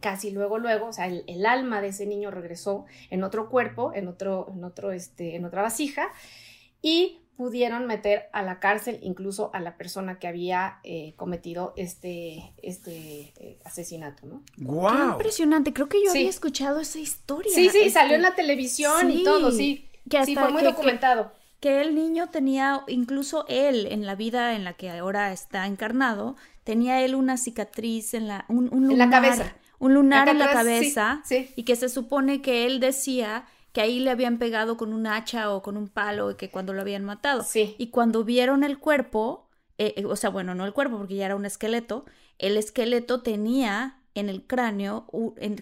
casi 0.00 0.30
luego, 0.30 0.58
luego, 0.58 0.86
o 0.86 0.92
sea, 0.92 1.06
el, 1.06 1.46
alma 1.46 1.80
de 1.80 1.88
ese 1.88 2.06
niño 2.06 2.30
regresó 2.30 2.86
en 3.10 3.24
otro 3.24 3.48
cuerpo, 3.48 3.92
en, 3.94 4.08
otro, 4.08 4.52
en, 4.54 4.64
otro, 4.64 4.92
este, 4.92 5.36
en 5.36 5.44
otra 5.44 5.62
vasija, 5.62 6.08
y 6.82 7.20
pudieron 7.36 7.86
meter 7.86 8.28
a 8.32 8.42
la 8.42 8.60
cárcel 8.60 8.98
incluso 9.02 9.50
a 9.52 9.60
la 9.60 9.76
persona 9.76 10.18
que 10.18 10.26
había 10.26 10.78
eh, 10.84 11.12
cometido 11.16 11.74
este, 11.76 12.54
este 12.62 13.34
eh, 13.36 13.58
asesinato, 13.64 14.26
¿no? 14.26 14.42
¡Wow! 14.56 14.90
Qué 14.90 15.04
impresionante, 15.12 15.72
creo 15.72 15.88
que 15.88 16.02
yo 16.02 16.10
había 16.10 16.30
escuchado 16.30 16.80
esa 16.80 16.98
historia. 16.98 17.52
Sí, 17.54 17.68
sí, 17.68 17.90
salió 17.90 18.16
en 18.16 18.22
la 18.22 18.34
televisión 18.34 19.10
y 19.10 19.22
todo, 19.22 19.52
sí. 19.52 19.88
Que 20.08 20.24
sí, 20.24 20.34
fue 20.34 20.50
muy 20.50 20.62
documentado. 20.62 21.32
que 21.60 21.82
el 21.82 21.94
niño 21.94 22.28
tenía, 22.28 22.84
incluso 22.86 23.44
él, 23.48 23.86
en 23.90 24.06
la 24.06 24.14
vida 24.14 24.54
en 24.54 24.64
la 24.64 24.74
que 24.74 24.88
ahora 24.90 25.32
está 25.32 25.66
encarnado, 25.66 26.36
tenía 26.64 27.02
él 27.02 27.14
una 27.14 27.36
cicatriz 27.36 28.14
en 28.14 28.28
la, 28.28 28.44
un, 28.48 28.70
lunar, 28.70 28.92
en 28.92 28.98
la 28.98 29.10
cabeza. 29.10 29.56
Un 29.78 29.94
lunar 29.94 30.28
en 30.28 30.38
la 30.38 30.50
cabeza. 30.50 31.22
Y 31.56 31.64
que 31.64 31.76
se 31.76 31.88
supone 31.88 32.42
que 32.42 32.66
él 32.66 32.80
decía 32.80 33.46
que 33.72 33.82
ahí 33.82 34.00
le 34.00 34.10
habían 34.10 34.38
pegado 34.38 34.78
con 34.78 34.94
un 34.94 35.06
hacha 35.06 35.52
o 35.52 35.62
con 35.62 35.76
un 35.76 35.88
palo 35.88 36.30
y 36.30 36.36
que 36.36 36.50
cuando 36.50 36.72
lo 36.72 36.80
habían 36.80 37.04
matado. 37.04 37.42
Sí. 37.42 37.74
Y 37.76 37.88
cuando 37.88 38.24
vieron 38.24 38.64
el 38.64 38.78
cuerpo, 38.78 39.50
eh, 39.76 39.92
eh, 39.98 40.06
o 40.06 40.16
sea, 40.16 40.30
bueno, 40.30 40.54
no 40.54 40.64
el 40.64 40.72
cuerpo 40.72 40.96
porque 40.96 41.16
ya 41.16 41.26
era 41.26 41.36
un 41.36 41.44
esqueleto, 41.44 42.06
el 42.38 42.56
esqueleto 42.56 43.20
tenía 43.22 44.00
en 44.14 44.30
el 44.30 44.46
cráneo, 44.46 45.06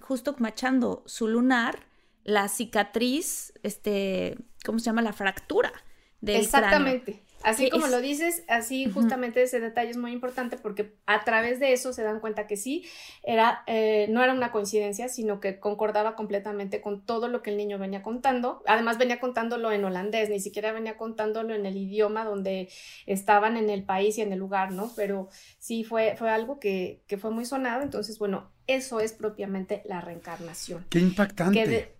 justo 0.00 0.36
machando 0.38 1.02
su 1.06 1.26
lunar, 1.26 1.80
la 2.22 2.48
cicatriz, 2.48 3.52
este, 3.64 4.38
¿cómo 4.64 4.78
se 4.78 4.86
llama? 4.86 5.02
La 5.02 5.12
fractura 5.12 5.72
del 6.20 6.36
Exactamente. 6.36 7.23
Así 7.44 7.68
como 7.68 7.86
lo 7.88 8.00
dices, 8.00 8.42
así 8.48 8.90
justamente 8.90 9.42
ese 9.42 9.60
detalle 9.60 9.90
es 9.90 9.96
muy 9.96 10.12
importante 10.12 10.56
porque 10.56 10.94
a 11.06 11.24
través 11.24 11.60
de 11.60 11.72
eso 11.72 11.92
se 11.92 12.02
dan 12.02 12.20
cuenta 12.20 12.46
que 12.46 12.56
sí, 12.56 12.84
era, 13.22 13.62
eh, 13.66 14.06
no 14.10 14.22
era 14.24 14.32
una 14.32 14.50
coincidencia, 14.50 15.08
sino 15.08 15.40
que 15.40 15.60
concordaba 15.60 16.16
completamente 16.16 16.80
con 16.80 17.04
todo 17.04 17.28
lo 17.28 17.42
que 17.42 17.50
el 17.50 17.56
niño 17.56 17.78
venía 17.78 18.02
contando. 18.02 18.62
Además 18.66 18.98
venía 18.98 19.20
contándolo 19.20 19.70
en 19.72 19.84
holandés, 19.84 20.30
ni 20.30 20.40
siquiera 20.40 20.72
venía 20.72 20.96
contándolo 20.96 21.54
en 21.54 21.66
el 21.66 21.76
idioma 21.76 22.24
donde 22.24 22.70
estaban 23.06 23.56
en 23.56 23.68
el 23.68 23.84
país 23.84 24.18
y 24.18 24.22
en 24.22 24.32
el 24.32 24.38
lugar, 24.38 24.72
¿no? 24.72 24.90
Pero 24.96 25.28
sí 25.58 25.84
fue, 25.84 26.16
fue 26.16 26.30
algo 26.30 26.58
que, 26.58 27.02
que 27.06 27.18
fue 27.18 27.30
muy 27.30 27.44
sonado. 27.44 27.82
Entonces, 27.82 28.18
bueno, 28.18 28.50
eso 28.66 29.00
es 29.00 29.12
propiamente 29.12 29.82
la 29.84 30.00
reencarnación. 30.00 30.86
Qué 30.88 30.98
impactante. 30.98 31.93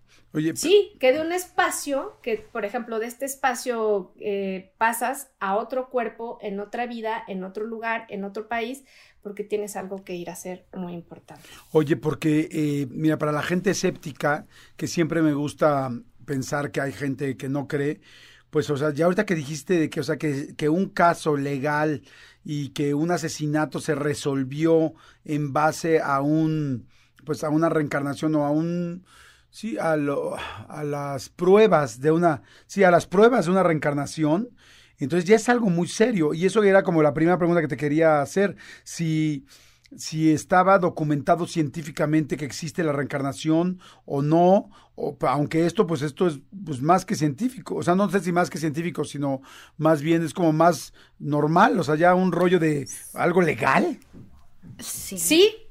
Sí, 0.55 0.95
que 0.99 1.13
de 1.13 1.21
un 1.21 1.31
espacio, 1.31 2.19
que 2.21 2.37
por 2.37 2.65
ejemplo 2.65 2.99
de 2.99 3.07
este 3.07 3.25
espacio 3.25 4.13
eh, 4.19 4.73
pasas 4.77 5.31
a 5.39 5.55
otro 5.55 5.89
cuerpo, 5.89 6.37
en 6.41 6.59
otra 6.59 6.85
vida, 6.85 7.23
en 7.27 7.43
otro 7.43 7.65
lugar, 7.65 8.05
en 8.09 8.23
otro 8.23 8.47
país, 8.47 8.83
porque 9.21 9.43
tienes 9.43 9.75
algo 9.75 10.03
que 10.03 10.15
ir 10.15 10.29
a 10.29 10.33
hacer 10.33 10.65
muy 10.73 10.93
importante. 10.93 11.43
Oye, 11.71 11.95
porque 11.95 12.49
eh, 12.51 12.87
mira, 12.91 13.17
para 13.17 13.31
la 13.31 13.41
gente 13.41 13.71
escéptica, 13.71 14.45
que 14.77 14.87
siempre 14.87 15.21
me 15.21 15.33
gusta 15.33 15.89
pensar 16.25 16.71
que 16.71 16.81
hay 16.81 16.91
gente 16.91 17.37
que 17.37 17.49
no 17.49 17.67
cree, 17.67 18.01
pues, 18.49 18.69
o 18.69 18.77
sea, 18.77 18.93
ya 18.93 19.05
ahorita 19.05 19.25
que 19.25 19.35
dijiste 19.35 19.77
de 19.77 19.89
que, 19.89 19.99
o 19.99 20.03
sea, 20.03 20.17
que, 20.17 20.55
que 20.55 20.69
un 20.69 20.89
caso 20.89 21.35
legal 21.35 22.03
y 22.43 22.69
que 22.69 22.93
un 22.93 23.11
asesinato 23.11 23.79
se 23.79 23.95
resolvió 23.95 24.93
en 25.23 25.51
base 25.51 25.99
a 25.99 26.21
un, 26.21 26.87
pues, 27.25 27.43
a 27.43 27.49
una 27.49 27.67
reencarnación 27.67 28.35
o 28.35 28.45
a 28.45 28.51
un 28.51 29.05
sí, 29.55 29.77
a, 29.77 29.95
lo, 29.95 30.35
a 30.67 30.83
las 30.83 31.29
pruebas 31.29 32.01
de 32.01 32.11
una, 32.11 32.41
sí, 32.67 32.83
a 32.83 32.91
las 32.91 33.07
pruebas 33.07 33.45
de 33.45 33.51
una 33.51 33.63
reencarnación, 33.63 34.49
entonces 34.97 35.23
ya 35.23 35.37
es 35.37 35.47
algo 35.47 35.69
muy 35.69 35.87
serio. 35.87 36.33
Y 36.33 36.45
eso 36.45 36.61
era 36.61 36.83
como 36.83 37.01
la 37.01 37.13
primera 37.13 37.37
pregunta 37.37 37.61
que 37.61 37.69
te 37.69 37.77
quería 37.77 38.21
hacer. 38.21 38.57
Si, 38.83 39.45
si 39.95 40.33
estaba 40.33 40.77
documentado 40.77 41.47
científicamente 41.47 42.35
que 42.35 42.43
existe 42.43 42.83
la 42.83 42.91
reencarnación 42.91 43.79
o 44.03 44.21
no, 44.21 44.71
o, 44.95 45.17
aunque 45.21 45.65
esto, 45.65 45.87
pues 45.87 46.01
esto 46.01 46.27
es 46.27 46.41
pues, 46.65 46.81
más 46.81 47.05
que 47.05 47.15
científico. 47.15 47.75
O 47.75 47.83
sea, 47.83 47.95
no 47.95 48.09
sé 48.09 48.19
si 48.19 48.33
más 48.33 48.49
que 48.49 48.57
científico, 48.57 49.05
sino 49.05 49.41
más 49.77 50.01
bien 50.01 50.21
es 50.21 50.33
como 50.33 50.51
más 50.51 50.93
normal, 51.17 51.79
o 51.79 51.83
sea, 51.85 51.95
ya 51.95 52.13
un 52.13 52.33
rollo 52.33 52.59
de 52.59 52.89
algo 53.13 53.41
legal. 53.41 53.99
Sí. 54.79 55.17
Sí, 55.17 55.64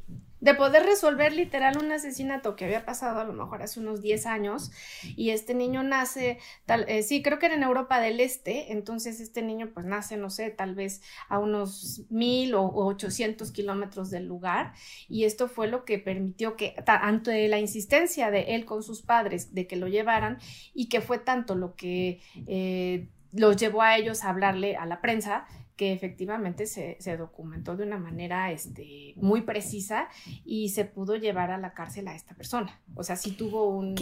de 0.45 0.55
poder 0.55 0.85
resolver 0.85 1.33
literal 1.33 1.79
un 1.79 1.91
asesinato 1.91 2.55
que 2.55 2.67
había 2.67 2.85
pasado 2.85 3.19
a 3.19 3.25
lo 3.25 3.33
mejor 3.33 3.63
hace 3.63 3.81
unos 3.81 4.03
10 4.03 4.27
años 4.27 4.73
y 5.17 5.31
este 5.31 5.55
niño 5.55 5.83
nace, 5.83 6.39
tal, 6.67 6.85
eh, 6.87 7.03
sí, 7.03 7.23
creo 7.23 7.39
que 7.39 7.47
era 7.47 7.55
en 7.55 7.63
Europa 7.63 7.99
del 7.99 8.21
Este, 8.21 8.71
entonces 8.71 9.21
este 9.21 9.41
niño 9.41 9.71
pues 9.73 9.87
nace, 9.87 10.19
no 10.19 10.29
sé, 10.29 10.51
tal 10.51 10.75
vez 10.75 11.01
a 11.31 11.39
unos 11.39 12.03
mil 12.11 12.55
o 12.55 12.63
ochocientos 12.63 13.53
kilómetros 13.53 14.11
del 14.11 14.27
lugar 14.27 14.75
y 15.09 15.25
esto 15.25 15.49
fue 15.49 15.67
lo 15.67 15.87
que 15.87 15.99
permitió 15.99 16.57
que, 16.57 16.75
ante 16.87 17.49
la 17.49 17.59
insistencia 17.59 18.31
de 18.31 18.55
él 18.55 18.67
con 18.67 18.83
sus 18.83 19.01
padres 19.01 19.55
de 19.55 19.67
que 19.67 19.77
lo 19.77 19.89
llevaran 19.89 20.37
y 20.75 20.91
que 20.91 21.01
fue 21.01 21.19
tanto 21.19 21.55
lo 21.55 21.75
que 21.75 22.21
eh, 22.47 23.09
los 23.33 23.57
llevó 23.57 23.81
a 23.81 23.97
ellos 23.97 24.25
a 24.25 24.29
hablarle 24.29 24.77
a 24.77 24.85
la 24.85 25.01
prensa 25.01 25.47
que 25.77 25.93
efectivamente 25.93 26.67
se, 26.67 27.17
documentó 27.17 27.77
de 27.77 27.85
una 27.85 27.99
manera 27.99 28.53
este, 28.53 29.15
muy 29.17 29.43
precisa 29.43 30.09
y 30.45 30.69
se 30.69 30.85
pudo 30.85 31.17
llevar 31.17 31.51
a 31.51 31.59
la 31.59 31.75
cárcel 31.75 32.09
a 32.09 32.15
esta 32.15 32.35
persona. 32.35 32.81
O 32.95 33.03
sea, 33.03 33.17
sí 33.17 33.33
tuvo 33.33 33.69
un, 33.69 33.95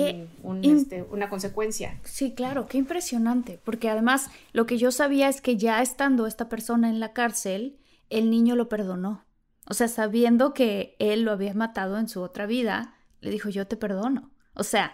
este, 0.63 1.03
una 1.05 1.29
consecuencia. 1.29 1.99
Sí, 2.05 2.35
claro, 2.35 2.67
qué 2.67 2.79
impresionante, 2.79 3.59
porque 3.65 3.89
además 3.89 4.31
lo 4.53 4.67
que 4.67 4.77
yo 4.77 4.91
sabía 4.91 5.29
es 5.29 5.41
que 5.41 5.57
ya 5.57 5.81
estando 5.81 6.27
esta 6.27 6.49
persona 6.49 6.91
en 6.91 7.01
la 7.01 7.13
cárcel, 7.13 7.79
el 8.11 8.31
niño 8.31 8.55
lo 8.55 8.69
perdonó. 8.69 9.25
O 9.69 9.75
sea, 9.75 9.89
sabiendo 9.89 10.53
que 10.53 10.97
él 10.99 11.23
lo 11.23 11.33
había 11.33 11.55
matado 11.55 11.99
en 11.99 12.09
su 12.09 12.21
otra 12.21 12.47
vida, 12.47 12.97
le 13.21 13.31
dijo, 13.31 13.49
yo 13.49 13.67
te 13.67 13.77
perdono. 13.77 14.33
O 14.55 14.65
sea, 14.65 14.93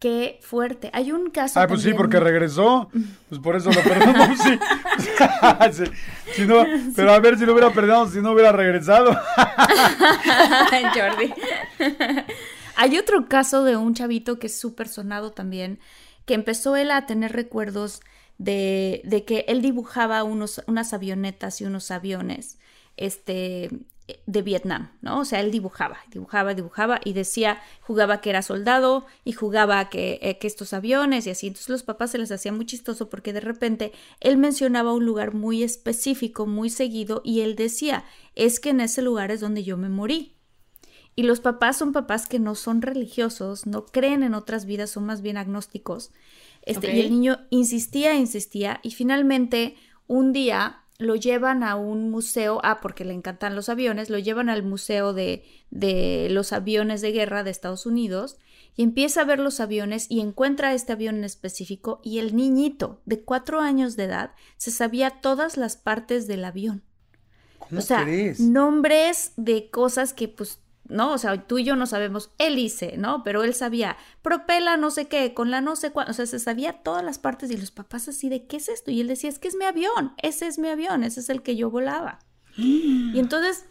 Qué 0.00 0.40
fuerte. 0.40 0.90
Hay 0.94 1.12
un 1.12 1.28
caso. 1.28 1.60
Ah, 1.60 1.68
pues 1.68 1.82
sí, 1.82 1.92
porque 1.92 2.18
regresó. 2.18 2.88
Pues 3.28 3.38
por 3.38 3.54
eso 3.54 3.70
lo 3.70 3.82
perdonamos. 3.82 4.38
sí. 4.38 4.58
pero 6.96 7.12
a 7.12 7.20
ver 7.20 7.38
si 7.38 7.44
lo 7.44 7.52
hubiera 7.52 7.70
perdonado, 7.70 8.08
si 8.08 8.22
no 8.22 8.32
hubiera 8.32 8.50
regresado. 8.50 9.12
Jordi. 10.94 11.34
Hay 12.76 12.96
otro 12.96 13.28
caso 13.28 13.62
de 13.62 13.76
un 13.76 13.92
chavito 13.92 14.38
que 14.38 14.46
es 14.46 14.58
súper 14.58 14.88
sonado 14.88 15.32
también, 15.32 15.78
que 16.24 16.32
empezó 16.32 16.76
él 16.76 16.92
a 16.92 17.04
tener 17.04 17.32
recuerdos 17.32 18.00
de, 18.38 19.02
de 19.04 19.26
que 19.26 19.44
él 19.48 19.60
dibujaba 19.60 20.22
unos, 20.22 20.62
unas 20.66 20.94
avionetas 20.94 21.60
y 21.60 21.66
unos 21.66 21.90
aviones. 21.90 22.58
Este, 22.96 23.68
de 24.26 24.42
Vietnam, 24.42 24.92
¿no? 25.00 25.20
O 25.20 25.24
sea, 25.24 25.40
él 25.40 25.50
dibujaba, 25.50 25.98
dibujaba, 26.10 26.54
dibujaba 26.54 27.00
y 27.04 27.12
decía, 27.12 27.60
jugaba 27.80 28.20
que 28.20 28.30
era 28.30 28.42
soldado 28.42 29.06
y 29.24 29.32
jugaba 29.32 29.88
que, 29.88 30.18
eh, 30.22 30.38
que, 30.38 30.46
estos 30.46 30.72
aviones 30.72 31.26
y 31.26 31.30
así. 31.30 31.48
Entonces 31.48 31.68
los 31.68 31.82
papás 31.82 32.10
se 32.10 32.18
les 32.18 32.32
hacía 32.32 32.52
muy 32.52 32.66
chistoso 32.66 33.08
porque 33.08 33.32
de 33.32 33.40
repente 33.40 33.92
él 34.20 34.36
mencionaba 34.36 34.92
un 34.92 35.04
lugar 35.04 35.34
muy 35.34 35.62
específico, 35.62 36.46
muy 36.46 36.70
seguido 36.70 37.22
y 37.24 37.40
él 37.40 37.56
decía, 37.56 38.04
es 38.34 38.60
que 38.60 38.70
en 38.70 38.80
ese 38.80 39.02
lugar 39.02 39.30
es 39.30 39.40
donde 39.40 39.64
yo 39.64 39.76
me 39.76 39.88
morí. 39.88 40.36
Y 41.16 41.24
los 41.24 41.40
papás 41.40 41.76
son 41.76 41.92
papás 41.92 42.26
que 42.26 42.38
no 42.38 42.54
son 42.54 42.82
religiosos, 42.82 43.66
no 43.66 43.86
creen 43.86 44.22
en 44.22 44.34
otras 44.34 44.64
vidas, 44.64 44.90
son 44.90 45.04
más 45.06 45.22
bien 45.22 45.36
agnósticos. 45.36 46.12
Este, 46.62 46.96
Y 46.96 47.00
el 47.00 47.10
niño 47.10 47.40
insistía, 47.50 48.14
insistía 48.14 48.80
y 48.82 48.92
finalmente 48.92 49.76
un 50.06 50.32
día 50.32 50.84
lo 51.00 51.16
llevan 51.16 51.64
a 51.64 51.76
un 51.76 52.10
museo, 52.10 52.60
ah, 52.62 52.80
porque 52.80 53.04
le 53.04 53.14
encantan 53.14 53.56
los 53.56 53.68
aviones, 53.68 54.10
lo 54.10 54.18
llevan 54.18 54.50
al 54.50 54.62
museo 54.62 55.12
de, 55.14 55.44
de 55.70 56.28
los 56.30 56.52
aviones 56.52 57.00
de 57.00 57.10
guerra 57.10 57.42
de 57.42 57.50
Estados 57.50 57.86
Unidos 57.86 58.36
y 58.76 58.82
empieza 58.82 59.22
a 59.22 59.24
ver 59.24 59.38
los 59.38 59.60
aviones 59.60 60.06
y 60.10 60.20
encuentra 60.20 60.74
este 60.74 60.92
avión 60.92 61.16
en 61.16 61.24
específico 61.24 62.00
y 62.04 62.18
el 62.18 62.36
niñito 62.36 63.00
de 63.06 63.22
cuatro 63.22 63.60
años 63.60 63.96
de 63.96 64.04
edad 64.04 64.32
se 64.58 64.70
sabía 64.70 65.20
todas 65.22 65.56
las 65.56 65.76
partes 65.76 66.26
del 66.26 66.44
avión. 66.44 66.82
¿Cómo 67.58 67.80
o 67.80 67.82
sea, 67.82 68.06
nombres 68.38 69.32
de 69.36 69.70
cosas 69.70 70.12
que 70.12 70.28
pues 70.28 70.60
¿no? 70.90 71.12
O 71.12 71.18
sea, 71.18 71.46
tú 71.46 71.58
y 71.58 71.64
yo 71.64 71.76
no 71.76 71.86
sabemos 71.86 72.30
hélice, 72.38 72.96
¿no? 72.96 73.22
Pero 73.22 73.42
él 73.42 73.54
sabía, 73.54 73.96
propela 74.22 74.76
no 74.76 74.90
sé 74.90 75.08
qué, 75.08 75.32
con 75.34 75.50
la 75.50 75.60
no 75.60 75.76
sé 75.76 75.90
cuánto, 75.92 76.10
o 76.10 76.14
sea, 76.14 76.26
se 76.26 76.38
sabía 76.38 76.82
todas 76.82 77.04
las 77.04 77.18
partes 77.18 77.50
y 77.50 77.56
los 77.56 77.70
papás 77.70 78.08
así 78.08 78.28
de, 78.28 78.46
¿qué 78.46 78.56
es 78.58 78.68
esto? 78.68 78.90
Y 78.90 79.00
él 79.00 79.08
decía, 79.08 79.30
es 79.30 79.38
que 79.38 79.48
es 79.48 79.56
mi 79.56 79.64
avión, 79.64 80.12
ese 80.18 80.46
es 80.46 80.58
mi 80.58 80.68
avión, 80.68 81.04
ese 81.04 81.20
es 81.20 81.30
el 81.30 81.42
que 81.42 81.56
yo 81.56 81.70
volaba. 81.70 82.18
Y 82.56 83.18
entonces, 83.18 83.64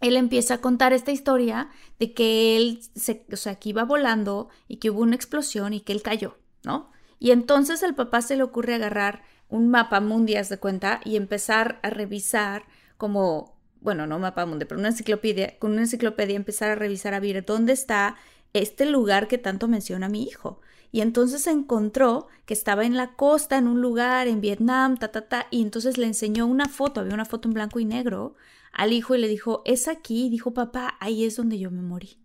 él 0.00 0.16
empieza 0.16 0.54
a 0.54 0.60
contar 0.60 0.92
esta 0.92 1.12
historia 1.12 1.70
de 1.98 2.12
que 2.12 2.56
él, 2.56 2.80
se, 2.94 3.26
o 3.32 3.36
sea, 3.36 3.56
que 3.56 3.70
iba 3.70 3.84
volando 3.84 4.48
y 4.68 4.76
que 4.76 4.90
hubo 4.90 5.02
una 5.02 5.16
explosión 5.16 5.72
y 5.72 5.80
que 5.80 5.92
él 5.92 6.02
cayó, 6.02 6.38
¿no? 6.62 6.90
Y 7.18 7.30
entonces 7.30 7.82
el 7.82 7.94
papá 7.94 8.20
se 8.22 8.36
le 8.36 8.42
ocurre 8.42 8.74
agarrar 8.74 9.22
un 9.48 9.70
mapa 9.70 10.00
mundial 10.00 10.46
de 10.46 10.58
cuenta 10.58 11.00
y 11.04 11.16
empezar 11.16 11.80
a 11.82 11.90
revisar 11.90 12.64
como, 12.96 13.53
bueno, 13.84 14.06
no 14.06 14.18
mapa 14.18 14.46
mundial, 14.46 14.66
pero 14.66 14.80
una 14.80 14.88
enciclopedia, 14.88 15.58
con 15.58 15.72
una 15.72 15.82
enciclopedia 15.82 16.36
empezar 16.36 16.70
a 16.70 16.74
revisar 16.74 17.12
a 17.12 17.20
ver 17.20 17.44
dónde 17.44 17.74
está 17.74 18.16
este 18.54 18.86
lugar 18.86 19.28
que 19.28 19.36
tanto 19.36 19.68
menciona 19.68 20.08
mi 20.08 20.22
hijo. 20.24 20.62
Y 20.90 21.02
entonces 21.02 21.46
encontró 21.46 22.28
que 22.46 22.54
estaba 22.54 22.86
en 22.86 22.96
la 22.96 23.14
costa, 23.14 23.58
en 23.58 23.68
un 23.68 23.82
lugar, 23.82 24.26
en 24.26 24.40
Vietnam, 24.40 24.96
ta, 24.96 25.08
ta, 25.08 25.28
ta, 25.28 25.48
y 25.50 25.60
entonces 25.60 25.98
le 25.98 26.06
enseñó 26.06 26.46
una 26.46 26.66
foto, 26.66 27.00
había 27.00 27.12
una 27.12 27.26
foto 27.26 27.46
en 27.46 27.54
blanco 27.54 27.78
y 27.78 27.84
negro, 27.84 28.36
al 28.72 28.94
hijo 28.94 29.14
y 29.14 29.18
le 29.18 29.28
dijo, 29.28 29.60
es 29.66 29.86
aquí, 29.86 30.26
y 30.26 30.30
dijo, 30.30 30.54
papá, 30.54 30.96
ahí 31.00 31.24
es 31.26 31.36
donde 31.36 31.58
yo 31.58 31.70
me 31.70 31.82
morí. 31.82 32.16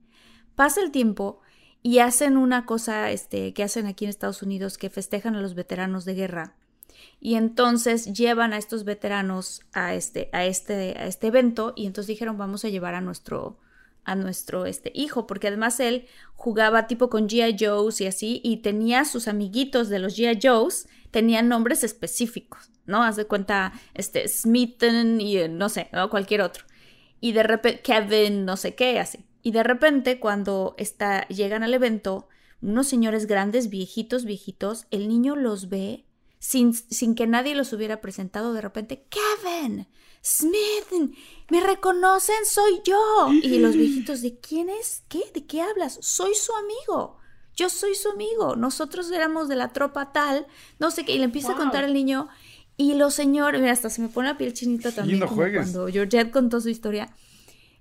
Pasa 0.55 0.81
el 0.81 0.91
tiempo 0.91 1.41
y 1.83 1.99
hacen 1.99 2.37
una 2.37 2.65
cosa 2.65 3.11
este, 3.11 3.53
que 3.53 3.63
hacen 3.63 3.85
aquí 3.85 4.05
en 4.05 4.09
Estados 4.09 4.43
Unidos, 4.43 4.77
que 4.77 4.89
festejan 4.89 5.35
a 5.35 5.41
los 5.41 5.55
veteranos 5.55 6.05
de 6.05 6.13
guerra. 6.13 6.55
Y 7.19 7.35
entonces 7.35 8.13
llevan 8.13 8.53
a 8.53 8.57
estos 8.57 8.83
veteranos 8.83 9.61
a 9.73 9.93
este, 9.93 10.29
a 10.31 10.45
este, 10.45 10.97
a 10.97 11.05
este 11.05 11.27
evento 11.27 11.73
y 11.75 11.85
entonces 11.85 12.07
dijeron, 12.07 12.37
vamos 12.37 12.63
a 12.65 12.69
llevar 12.69 12.95
a 12.95 13.01
nuestro, 13.01 13.59
a 14.05 14.15
nuestro 14.15 14.65
este, 14.65 14.91
hijo, 14.95 15.27
porque 15.27 15.47
además 15.47 15.79
él 15.79 16.07
jugaba 16.35 16.87
tipo 16.87 17.09
con 17.09 17.27
G.I. 17.27 17.57
Joes 17.59 18.01
y 18.01 18.07
así, 18.07 18.41
y 18.43 18.57
tenía 18.57 19.05
sus 19.05 19.27
amiguitos 19.27 19.89
de 19.89 19.99
los 19.99 20.17
G.I. 20.17 20.39
Joes, 20.41 20.87
tenían 21.11 21.49
nombres 21.49 21.83
específicos, 21.83 22.71
¿no? 22.85 23.03
Haz 23.03 23.17
de 23.17 23.25
cuenta, 23.25 23.73
este, 23.93 24.27
Smithen 24.27 25.19
y 25.19 25.37
eh, 25.37 25.49
no 25.49 25.69
sé, 25.69 25.89
cualquier 26.09 26.41
otro. 26.41 26.63
Y 27.19 27.33
de 27.33 27.43
repente, 27.43 27.81
Kevin, 27.81 28.45
no 28.45 28.55
sé 28.55 28.75
qué, 28.75 28.99
así. 28.99 29.25
Y 29.41 29.51
de 29.51 29.63
repente, 29.63 30.19
cuando 30.19 30.75
está, 30.77 31.27
llegan 31.27 31.63
al 31.63 31.73
evento, 31.73 32.27
unos 32.61 32.87
señores 32.87 33.25
grandes, 33.25 33.69
viejitos, 33.69 34.25
viejitos, 34.25 34.87
el 34.91 35.07
niño 35.07 35.35
los 35.35 35.69
ve 35.69 36.05
sin, 36.39 36.73
sin 36.73 37.15
que 37.15 37.27
nadie 37.27 37.53
los 37.53 37.73
hubiera 37.73 38.01
presentado, 38.01 38.53
de 38.53 38.61
repente, 38.61 39.05
Kevin, 39.09 39.87
Smith, 40.23 41.11
me 41.49 41.61
reconocen, 41.61 42.45
soy 42.45 42.81
yo. 42.83 43.29
Y 43.31 43.59
los 43.59 43.75
viejitos, 43.75 44.21
¿de 44.21 44.39
quién 44.39 44.69
es? 44.69 45.03
¿Qué? 45.07 45.21
¿De 45.33 45.45
qué 45.45 45.61
hablas? 45.61 45.99
Soy 46.01 46.33
su 46.35 46.53
amigo. 46.53 47.17
Yo 47.55 47.69
soy 47.69 47.95
su 47.95 48.09
amigo. 48.09 48.55
Nosotros 48.55 49.11
éramos 49.11 49.49
de 49.49 49.57
la 49.57 49.73
tropa 49.73 50.11
tal, 50.11 50.47
no 50.79 50.91
sé 50.91 51.05
qué. 51.05 51.13
Y 51.13 51.17
le 51.17 51.25
empieza 51.25 51.53
a 51.53 51.57
contar 51.57 51.83
al 51.83 51.93
niño. 51.93 52.29
Y 52.77 52.93
los 52.93 53.13
señores, 53.13 53.59
mira, 53.59 53.73
hasta 53.73 53.89
se 53.89 54.01
me 54.01 54.07
pone 54.07 54.29
la 54.29 54.37
piel 54.37 54.53
chinita 54.53 54.93
también. 54.93 55.19
cuando 55.27 55.87
Georgette 55.87 56.31
contó 56.31 56.61
su 56.61 56.69
historia. 56.69 57.13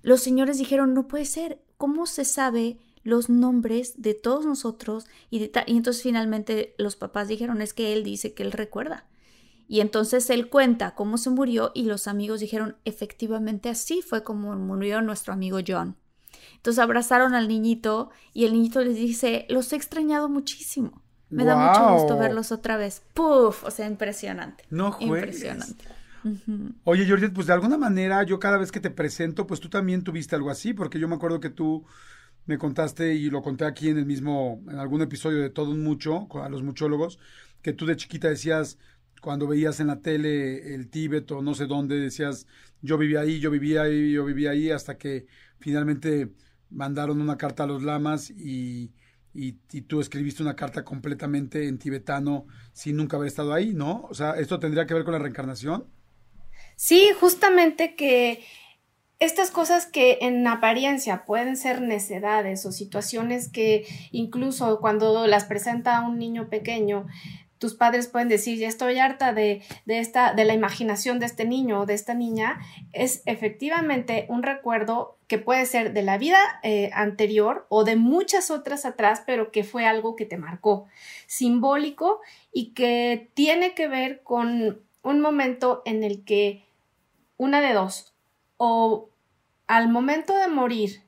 Los 0.01 0.21
señores 0.21 0.57
dijeron, 0.57 0.93
no 0.93 1.07
puede 1.07 1.25
ser. 1.25 1.61
¿Cómo 1.77 2.05
se 2.05 2.25
sabe 2.25 2.77
los 3.03 3.29
nombres 3.29 4.01
de 4.01 4.13
todos 4.13 4.45
nosotros? 4.45 5.05
Y, 5.29 5.39
de 5.39 5.51
y 5.67 5.77
entonces 5.77 6.03
finalmente 6.03 6.75
los 6.77 6.95
papás 6.95 7.27
dijeron, 7.27 7.61
es 7.61 7.73
que 7.73 7.93
él 7.93 8.03
dice 8.03 8.33
que 8.33 8.43
él 8.43 8.51
recuerda. 8.51 9.05
Y 9.67 9.81
entonces 9.81 10.29
él 10.31 10.49
cuenta 10.49 10.95
cómo 10.95 11.17
se 11.17 11.29
murió 11.29 11.71
y 11.75 11.83
los 11.83 12.07
amigos 12.07 12.39
dijeron, 12.39 12.75
efectivamente 12.85 13.69
así 13.69 14.01
fue 14.01 14.23
como 14.23 14.55
murió 14.55 15.01
nuestro 15.01 15.31
amigo 15.31 15.59
John. 15.65 15.95
Entonces 16.55 16.79
abrazaron 16.79 17.35
al 17.35 17.47
niñito 17.47 18.09
y 18.33 18.45
el 18.45 18.53
niñito 18.53 18.81
les 18.81 18.95
dice, 18.95 19.45
los 19.49 19.71
he 19.71 19.75
extrañado 19.75 20.27
muchísimo. 20.27 21.03
Me 21.29 21.45
da 21.45 21.55
mucho 21.55 21.93
gusto 21.93 22.17
verlos 22.17 22.51
otra 22.51 22.77
vez. 22.77 23.03
Puf, 23.13 23.63
o 23.63 23.71
sea, 23.71 23.85
impresionante. 23.87 24.65
No 24.71 24.91
juegues. 24.91 25.35
Impresionante. 25.35 25.85
Oye, 26.83 27.07
Jordi, 27.07 27.29
pues 27.29 27.47
de 27.47 27.53
alguna 27.53 27.77
manera 27.77 28.23
yo 28.23 28.39
cada 28.39 28.57
vez 28.57 28.71
que 28.71 28.79
te 28.79 28.89
presento, 28.89 29.47
pues 29.47 29.59
tú 29.59 29.69
también 29.69 30.03
tuviste 30.03 30.35
algo 30.35 30.49
así, 30.49 30.73
porque 30.73 30.99
yo 30.99 31.07
me 31.07 31.15
acuerdo 31.15 31.39
que 31.39 31.49
tú 31.49 31.85
me 32.45 32.57
contaste 32.57 33.13
y 33.15 33.29
lo 33.29 33.41
conté 33.41 33.65
aquí 33.65 33.89
en 33.89 33.97
el 33.97 34.05
mismo, 34.05 34.61
en 34.69 34.77
algún 34.77 35.01
episodio 35.01 35.41
de 35.41 35.49
Todo 35.49 35.71
un 35.71 35.83
Mucho, 35.83 36.27
a 36.41 36.49
los 36.49 36.63
muchólogos, 36.63 37.19
que 37.61 37.73
tú 37.73 37.85
de 37.85 37.95
chiquita 37.95 38.29
decías, 38.29 38.77
cuando 39.21 39.47
veías 39.47 39.79
en 39.79 39.87
la 39.87 40.01
tele 40.01 40.73
el 40.73 40.89
Tíbet 40.89 41.29
o 41.31 41.41
no 41.41 41.53
sé 41.53 41.67
dónde, 41.67 41.99
decías, 41.99 42.47
yo 42.81 42.97
vivía 42.97 43.21
ahí, 43.21 43.39
yo 43.39 43.51
vivía 43.51 43.83
ahí, 43.83 44.11
yo 44.13 44.25
vivía 44.25 44.51
ahí, 44.51 44.71
hasta 44.71 44.97
que 44.97 45.27
finalmente 45.59 46.31
mandaron 46.69 47.21
una 47.21 47.37
carta 47.37 47.63
a 47.63 47.67
los 47.67 47.83
lamas 47.83 48.29
y, 48.29 48.93
y, 49.33 49.53
tú 49.81 50.01
escribiste 50.01 50.43
una 50.43 50.55
carta 50.55 50.83
completamente 50.83 51.67
en 51.67 51.77
tibetano 51.77 52.47
sin 52.73 52.95
nunca 52.95 53.17
haber 53.17 53.27
estado 53.27 53.53
ahí, 53.53 53.73
¿no? 53.73 54.07
O 54.09 54.13
sea, 54.13 54.31
¿esto 54.31 54.59
tendría 54.59 54.85
que 54.85 54.93
ver 54.93 55.03
con 55.03 55.13
la 55.13 55.19
reencarnación? 55.19 55.85
Sí, 56.75 57.09
justamente 57.19 57.95
que 57.95 58.43
estas 59.19 59.51
cosas 59.51 59.85
que 59.85 60.19
en 60.21 60.47
apariencia 60.47 61.25
pueden 61.25 61.57
ser 61.57 61.81
necedades 61.81 62.65
o 62.65 62.71
situaciones 62.71 63.49
que 63.49 63.85
incluso 64.11 64.79
cuando 64.79 65.27
las 65.27 65.45
presenta 65.45 66.01
un 66.01 66.17
niño 66.17 66.49
pequeño 66.49 67.05
tus 67.59 67.73
padres 67.73 68.07
pueden 68.07 68.29
decir, 68.29 68.57
ya 68.57 68.67
estoy 68.67 68.97
harta 68.99 69.33
de, 69.33 69.61
esta, 69.85 70.33
de 70.33 70.45
la 70.45 70.53
imaginación 70.53 71.19
de 71.19 71.25
este 71.25 71.45
niño 71.45 71.81
o 71.81 71.85
de 71.85 71.93
esta 71.93 72.13
niña, 72.13 72.59
es 72.93 73.21
efectivamente 73.25 74.25
un 74.29 74.43
recuerdo 74.43 75.17
que 75.27 75.37
puede 75.37 75.65
ser 75.65 75.93
de 75.93 76.01
la 76.01 76.17
vida 76.17 76.39
eh, 76.63 76.89
anterior 76.93 77.67
o 77.69 77.83
de 77.83 77.97
muchas 77.97 78.49
otras 78.49 78.85
atrás, 78.85 79.23
pero 79.25 79.51
que 79.51 79.65
fue 79.65 79.85
algo 79.85 80.15
que 80.15 80.25
te 80.25 80.37
marcó, 80.37 80.87
simbólico 81.27 82.21
y 82.53 82.71
que 82.71 83.29
tiene 83.33 83.73
que 83.73 83.89
ver 83.89 84.23
con 84.23 84.81
un 85.03 85.19
momento 85.19 85.81
en 85.85 86.03
el 86.03 86.23
que 86.23 86.63
una 87.35 87.59
de 87.59 87.73
dos, 87.73 88.15
o 88.55 89.08
al 89.69 89.87
momento 89.87 90.35
de 90.35 90.47
morir 90.47 91.03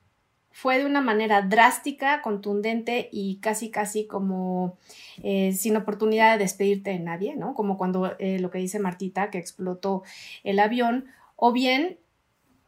fue 0.52 0.78
de 0.78 0.86
una 0.86 1.00
manera 1.00 1.42
drástica, 1.42 2.22
contundente 2.22 3.08
y 3.10 3.38
casi, 3.38 3.72
casi 3.72 4.06
como 4.06 4.78
eh, 5.24 5.52
sin 5.52 5.76
oportunidad 5.76 6.34
de 6.34 6.44
despedirte 6.44 6.90
de 6.90 7.00
nadie, 7.00 7.34
¿no? 7.34 7.54
Como 7.54 7.76
cuando 7.76 8.14
eh, 8.20 8.38
lo 8.38 8.52
que 8.52 8.58
dice 8.58 8.78
Martita, 8.78 9.30
que 9.30 9.38
explotó 9.38 10.04
el 10.44 10.60
avión, 10.60 11.06
o 11.34 11.52
bien 11.52 11.98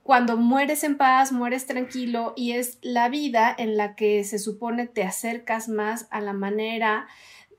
cuando 0.02 0.36
mueres 0.36 0.82
en 0.82 0.96
paz, 0.96 1.30
mueres 1.30 1.66
tranquilo 1.66 2.32
y 2.34 2.52
es 2.52 2.78
la 2.82 3.08
vida 3.08 3.54
en 3.56 3.76
la 3.76 3.94
que 3.94 4.24
se 4.24 4.40
supone 4.40 4.88
te 4.88 5.04
acercas 5.04 5.68
más 5.68 6.08
a 6.10 6.20
la 6.20 6.32
manera 6.32 7.06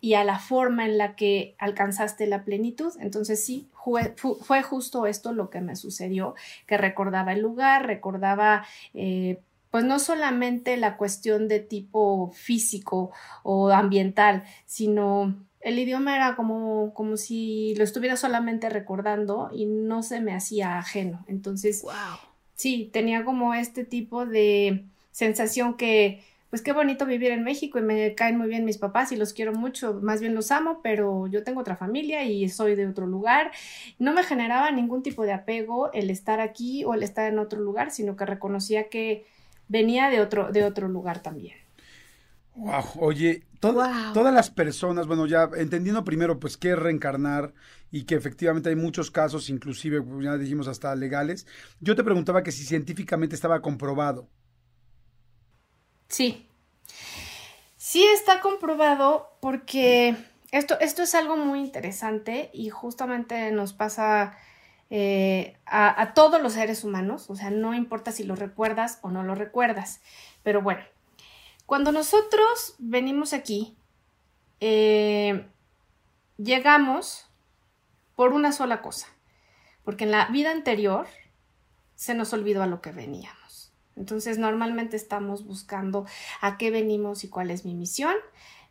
y 0.05 0.13
a 0.13 0.23
la 0.23 0.37
forma 0.37 0.85
en 0.85 0.99
la 0.99 1.15
que 1.15 1.55
alcanzaste 1.57 2.27
la 2.27 2.43
plenitud. 2.43 2.93
Entonces 2.99 3.43
sí, 3.43 3.69
fue, 3.73 4.13
fue 4.15 4.61
justo 4.61 5.07
esto 5.07 5.33
lo 5.33 5.49
que 5.49 5.61
me 5.61 5.75
sucedió, 5.75 6.35
que 6.67 6.77
recordaba 6.77 7.33
el 7.33 7.41
lugar, 7.41 7.87
recordaba... 7.87 8.67
Eh, 8.93 9.39
pues 9.71 9.83
no 9.83 9.99
solamente 9.99 10.77
la 10.77 10.95
cuestión 10.95 11.49
de 11.49 11.59
tipo 11.59 12.31
físico 12.31 13.11
o 13.43 13.71
ambiental, 13.71 14.43
sino 14.65 15.35
el 15.59 15.77
idioma 15.77 16.15
era 16.15 16.37
como, 16.37 16.93
como 16.93 17.17
si 17.17 17.75
lo 17.75 17.83
estuviera 17.83 18.15
solamente 18.15 18.69
recordando 18.69 19.49
y 19.53 19.65
no 19.65 20.01
se 20.01 20.21
me 20.21 20.33
hacía 20.33 20.77
ajeno. 20.77 21.25
Entonces, 21.27 21.81
wow. 21.81 21.91
sí, 22.53 22.89
tenía 22.93 23.25
como 23.25 23.53
este 23.53 23.83
tipo 23.83 24.25
de 24.25 24.85
sensación 25.11 25.73
que, 25.73 26.23
pues 26.55 26.63
qué 26.63 26.71
bonito 26.71 27.05
vivir 27.05 27.31
en 27.31 27.43
México 27.43 27.79
y 27.79 27.81
me 27.81 28.15
caen 28.15 28.37
muy 28.37 28.47
bien 28.47 28.63
mis 28.63 28.77
papás 28.77 29.11
y 29.11 29.17
los 29.17 29.33
quiero 29.33 29.51
mucho, 29.51 29.99
más 30.01 30.21
bien 30.21 30.33
los 30.33 30.51
amo, 30.51 30.79
pero 30.81 31.27
yo 31.27 31.43
tengo 31.43 31.59
otra 31.59 31.75
familia 31.75 32.23
y 32.23 32.47
soy 32.47 32.75
de 32.75 32.87
otro 32.87 33.07
lugar. 33.07 33.51
No 33.99 34.13
me 34.13 34.23
generaba 34.23 34.71
ningún 34.71 35.03
tipo 35.03 35.23
de 35.23 35.33
apego 35.33 35.91
el 35.91 36.09
estar 36.09 36.39
aquí 36.39 36.85
o 36.85 36.93
el 36.93 37.03
estar 37.03 37.29
en 37.29 37.39
otro 37.39 37.59
lugar, 37.59 37.91
sino 37.91 38.15
que 38.15 38.25
reconocía 38.25 38.87
que 38.87 39.25
venía 39.67 40.09
de 40.09 40.21
otro, 40.21 40.49
de 40.49 40.63
otro 40.63 40.87
lugar 40.87 41.21
también. 41.21 41.57
Wow, 42.55 42.85
oye, 42.99 43.43
todas 43.59 44.33
las 44.33 44.49
personas, 44.49 45.07
bueno, 45.07 45.25
ya 45.25 45.49
entendiendo 45.57 46.05
primero 46.05 46.39
pues 46.39 46.55
qué 46.55 46.71
es 46.71 46.79
reencarnar 46.79 47.53
y 47.91 48.05
que 48.05 48.15
efectivamente 48.15 48.69
hay 48.69 48.77
muchos 48.77 49.11
casos, 49.11 49.49
inclusive 49.49 50.01
ya 50.21 50.37
dijimos 50.37 50.69
hasta 50.69 50.95
legales, 50.95 51.47
yo 51.81 51.97
te 51.97 52.03
preguntaba 52.05 52.43
que 52.43 52.53
si 52.53 52.63
científicamente 52.63 53.35
estaba 53.35 53.61
comprobado. 53.61 54.29
Sí, 56.15 56.47
sí 57.75 58.06
está 58.06 58.39
comprobado 58.39 59.36
porque 59.41 60.15
esto, 60.51 60.80
esto 60.80 61.04
es 61.04 61.13
algo 61.13 61.36
muy 61.36 61.60
interesante 61.60 62.49
y 62.54 62.69
justamente 62.69 63.51
nos 63.51 63.73
pasa 63.73 64.38
eh, 64.89 65.58
a, 65.65 66.13
todos 66.13 66.41
los 66.41 66.54
seres 66.54 66.86
humanos, 66.86 67.30
o 67.30 67.36
sea, 67.36 67.49
no 67.49 67.73
importa 67.73 68.13
si 68.13 68.23
lo 68.23 68.38
recuerdas 68.38 68.99
o 69.01 69.10
no 69.10 69.23
lo 69.23 69.36
recuerdas. 69.36 69.99
Pero 70.41 70.62
bueno, 70.62 70.80
cuando 71.65 71.91
nosotros 71.91 72.75
venimos 72.78 73.34
aquí, 73.34 73.75
eh, 74.62 75.45
llegamos 76.38 77.30
por 78.15 78.32
una 78.32 78.54
sola 78.54 78.82
cosa, 78.82 79.08
porque 79.84 80.06
en 80.06 80.12
la 80.12 80.28
vida 80.28 80.51
anterior 80.51 81.08
se 81.95 82.13
nos 82.13 82.32
olvidó 82.32 82.63
a 82.63 82.67
lo 82.67 82.80
que 82.80 82.93
veníamos. 82.93 83.34
Entonces, 83.95 84.38
normalmente 84.38 84.95
estamos 84.95 85.45
buscando 85.45 86.05
a 86.41 86.58
qué 86.58 86.71
venimos 86.71 87.23
y 87.23 87.29
cuál 87.29 87.51
es 87.51 87.65
mi 87.65 87.73
misión. 87.73 88.15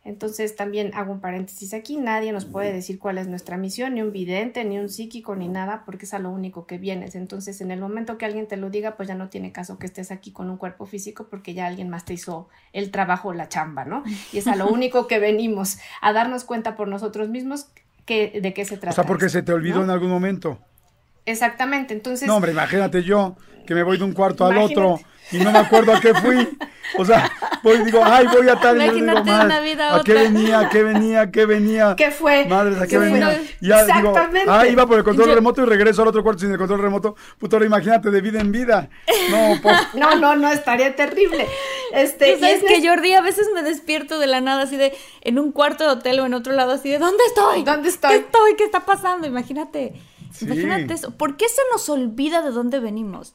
Entonces 0.05 0.55
también 0.55 0.91
hago 0.93 1.11
un 1.11 1.19
paréntesis 1.19 1.73
aquí, 1.73 1.97
nadie 1.97 2.31
nos 2.31 2.45
puede 2.45 2.71
decir 2.71 2.99
cuál 2.99 3.17
es 3.17 3.27
nuestra 3.27 3.57
misión, 3.57 3.95
ni 3.95 4.03
un 4.03 4.11
vidente, 4.11 4.63
ni 4.63 4.77
un 4.77 4.87
psíquico, 4.87 5.35
ni 5.35 5.47
nada, 5.47 5.81
porque 5.83 6.05
es 6.05 6.13
a 6.13 6.19
lo 6.19 6.29
único 6.29 6.67
que 6.67 6.77
vienes. 6.77 7.15
Entonces 7.15 7.59
en 7.59 7.71
el 7.71 7.79
momento 7.79 8.19
que 8.19 8.25
alguien 8.25 8.47
te 8.47 8.55
lo 8.55 8.69
diga, 8.69 8.97
pues 8.97 9.07
ya 9.09 9.15
no 9.15 9.29
tiene 9.29 9.51
caso 9.51 9.79
que 9.79 9.87
estés 9.87 10.11
aquí 10.11 10.31
con 10.31 10.51
un 10.51 10.57
cuerpo 10.57 10.85
físico 10.85 11.25
porque 11.27 11.55
ya 11.55 11.65
alguien 11.65 11.89
más 11.89 12.05
te 12.05 12.13
hizo 12.13 12.49
el 12.71 12.91
trabajo, 12.91 13.33
la 13.33 13.49
chamba, 13.49 13.83
¿no? 13.83 14.03
Y 14.31 14.37
es 14.37 14.45
a 14.45 14.55
lo 14.55 14.67
único 14.71 15.07
que 15.07 15.17
venimos, 15.17 15.79
a 16.01 16.13
darnos 16.13 16.43
cuenta 16.43 16.75
por 16.75 16.87
nosotros 16.87 17.29
mismos 17.29 17.69
que, 18.05 18.39
de 18.39 18.53
qué 18.53 18.63
se 18.63 18.77
trata. 18.77 18.91
O 18.91 18.93
sea, 18.93 19.05
porque 19.05 19.29
se 19.29 19.41
te 19.41 19.53
olvidó 19.53 19.83
en 19.83 19.89
algún 19.89 20.11
momento. 20.11 20.59
Exactamente, 21.25 21.95
entonces... 21.95 22.27
No, 22.27 22.35
hombre, 22.35 22.51
imagínate 22.51 23.01
yo 23.01 23.35
que 23.65 23.73
me 23.73 23.81
voy 23.81 23.97
de 23.97 24.03
un 24.03 24.13
cuarto 24.13 24.45
al 24.45 24.59
otro 24.59 24.99
y 25.31 25.37
no 25.37 25.51
me 25.51 25.59
acuerdo 25.59 25.93
a 25.93 25.99
qué 25.99 26.13
fui. 26.13 26.57
O 26.97 27.03
sea, 27.03 27.31
voy 27.63 27.83
digo, 27.83 28.01
ay, 28.03 28.27
voy 28.27 28.47
a 28.47 28.55
tal 28.59 28.81
y 28.81 28.89
digo, 29.01 29.11
una 29.11 29.59
vida 29.59 29.89
a, 29.89 29.97
¿a 29.97 30.03
qué 30.03 30.13
venía? 30.13 30.59
¿A 30.59 30.69
qué 30.69 30.83
venía? 30.83 31.21
¿A 31.21 31.31
qué 31.31 31.45
venía? 31.45 31.95
¿Qué 31.97 32.11
fue? 32.11 32.45
Madre, 32.45 32.79
¿a 32.79 32.87
qué 32.87 32.97
venía? 32.97 33.41
Y 33.59 33.67
ya 33.67 33.81
Exactamente. 33.81 34.39
digo, 34.41 34.51
ah, 34.51 34.67
iba 34.67 34.85
por 34.85 34.97
el 34.99 35.03
control 35.03 35.33
remoto 35.33 35.63
y 35.63 35.65
regreso 35.65 36.03
al 36.03 36.09
otro 36.09 36.23
cuarto 36.23 36.41
sin 36.41 36.51
el 36.51 36.57
control 36.57 36.81
remoto. 36.81 37.15
Puto, 37.37 37.55
ahora 37.55 37.65
imagínate, 37.65 38.11
de 38.11 38.21
vida 38.21 38.39
en 38.39 38.51
vida. 38.51 38.89
No, 39.31 39.59
no, 39.95 40.15
no, 40.15 40.35
no, 40.35 40.51
estaría 40.51 40.95
terrible. 40.95 41.47
Este, 41.91 42.37
y 42.37 42.45
es 42.45 42.63
que 42.63 42.87
Jordi 42.87 43.13
a 43.13 43.21
veces 43.21 43.47
me 43.53 43.63
despierto 43.63 44.19
de 44.19 44.27
la 44.27 44.41
nada 44.41 44.63
así 44.63 44.77
de 44.77 44.93
en 45.21 45.39
un 45.39 45.51
cuarto 45.51 45.83
de 45.85 45.89
hotel 45.91 46.19
o 46.19 46.25
en 46.25 46.33
otro 46.33 46.53
lado 46.53 46.71
así 46.73 46.89
de 46.89 46.99
¿dónde 46.99 47.23
estoy? 47.27 47.63
¿Dónde 47.63 47.89
estoy? 47.89 48.11
¿Qué 48.11 48.17
estoy? 48.17 48.55
¿Qué 48.55 48.63
está 48.63 48.85
pasando? 48.85 49.27
Imagínate. 49.27 49.93
Imagínate 50.41 50.93
eso. 50.93 51.11
¿Por 51.11 51.37
qué 51.37 51.47
se 51.47 51.61
nos 51.71 51.87
olvida 51.89 52.41
de 52.41 52.51
dónde 52.51 52.79
venimos? 52.79 53.33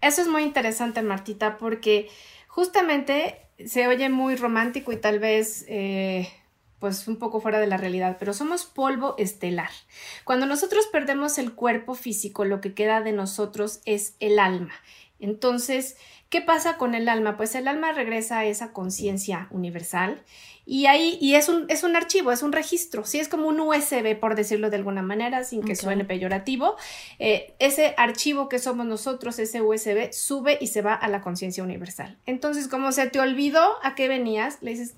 Eso 0.00 0.22
es 0.22 0.28
muy 0.28 0.42
interesante, 0.42 1.02
Martita, 1.02 1.58
porque 1.58 2.08
justamente 2.48 3.40
se 3.64 3.86
oye 3.86 4.08
muy 4.08 4.36
romántico 4.36 4.92
y 4.92 4.96
tal 4.96 5.18
vez 5.18 5.64
eh, 5.68 6.28
pues 6.78 7.08
un 7.08 7.16
poco 7.16 7.40
fuera 7.40 7.58
de 7.58 7.66
la 7.66 7.76
realidad, 7.76 8.16
pero 8.18 8.34
somos 8.34 8.64
polvo 8.66 9.14
estelar. 9.18 9.70
Cuando 10.24 10.46
nosotros 10.46 10.86
perdemos 10.92 11.38
el 11.38 11.54
cuerpo 11.54 11.94
físico, 11.94 12.44
lo 12.44 12.60
que 12.60 12.74
queda 12.74 13.00
de 13.00 13.12
nosotros 13.12 13.80
es 13.84 14.14
el 14.20 14.38
alma. 14.38 14.74
Entonces, 15.18 15.96
¿qué 16.28 16.40
pasa 16.40 16.76
con 16.76 16.94
el 16.94 17.08
alma? 17.08 17.36
Pues 17.36 17.54
el 17.54 17.68
alma 17.68 17.92
regresa 17.92 18.38
a 18.38 18.44
esa 18.44 18.72
conciencia 18.72 19.48
universal 19.50 20.22
y 20.68 20.86
ahí, 20.86 21.16
y 21.20 21.36
es 21.36 21.48
un, 21.48 21.66
es 21.68 21.84
un 21.84 21.94
archivo, 21.94 22.32
es 22.32 22.42
un 22.42 22.50
registro, 22.50 23.04
sí, 23.04 23.20
es 23.20 23.28
como 23.28 23.46
un 23.46 23.60
USB, 23.60 24.18
por 24.18 24.34
decirlo 24.34 24.68
de 24.68 24.76
alguna 24.76 25.00
manera, 25.00 25.44
sin 25.44 25.62
que 25.62 25.76
suene 25.76 26.04
peyorativo. 26.04 26.74
Eh, 27.20 27.54
ese 27.60 27.94
archivo 27.96 28.48
que 28.48 28.58
somos 28.58 28.84
nosotros, 28.84 29.38
ese 29.38 29.62
USB, 29.62 30.12
sube 30.12 30.58
y 30.60 30.66
se 30.66 30.82
va 30.82 30.92
a 30.92 31.06
la 31.06 31.20
conciencia 31.20 31.62
universal. 31.62 32.18
Entonces, 32.26 32.66
como 32.66 32.90
se 32.90 33.08
te 33.08 33.20
olvidó 33.20 33.64
a 33.84 33.94
qué 33.94 34.08
venías, 34.08 34.58
le 34.60 34.72
dices, 34.72 34.96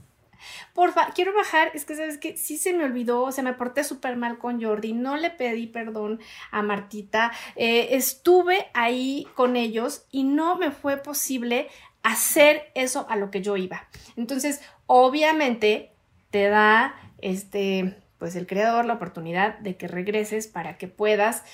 porfa, 0.74 1.12
quiero 1.14 1.34
bajar, 1.34 1.70
es 1.74 1.84
que 1.84 1.94
sabes 1.94 2.18
que 2.18 2.36
sí 2.36 2.58
se 2.58 2.72
me 2.72 2.84
olvidó, 2.84 3.32
se 3.32 3.42
me 3.42 3.54
porté 3.54 3.84
súper 3.84 4.16
mal 4.16 4.38
con 4.38 4.62
Jordi, 4.62 4.92
no 4.92 5.16
le 5.16 5.30
pedí 5.30 5.66
perdón 5.66 6.20
a 6.50 6.62
Martita, 6.62 7.32
eh, 7.56 7.88
estuve 7.92 8.68
ahí 8.74 9.26
con 9.34 9.56
ellos 9.56 10.06
y 10.10 10.24
no 10.24 10.56
me 10.56 10.70
fue 10.70 10.96
posible 10.96 11.68
hacer 12.02 12.70
eso 12.74 13.06
a 13.08 13.16
lo 13.16 13.30
que 13.30 13.42
yo 13.42 13.56
iba. 13.56 13.88
Entonces, 14.16 14.60
obviamente 14.86 15.92
te 16.30 16.48
da 16.48 16.94
este 17.20 17.96
pues 18.18 18.34
el 18.34 18.46
creador 18.46 18.84
la 18.84 18.94
oportunidad 18.94 19.58
de 19.58 19.76
que 19.76 19.86
regreses 19.86 20.48
para 20.48 20.76
que 20.76 20.88
puedas 20.88 21.44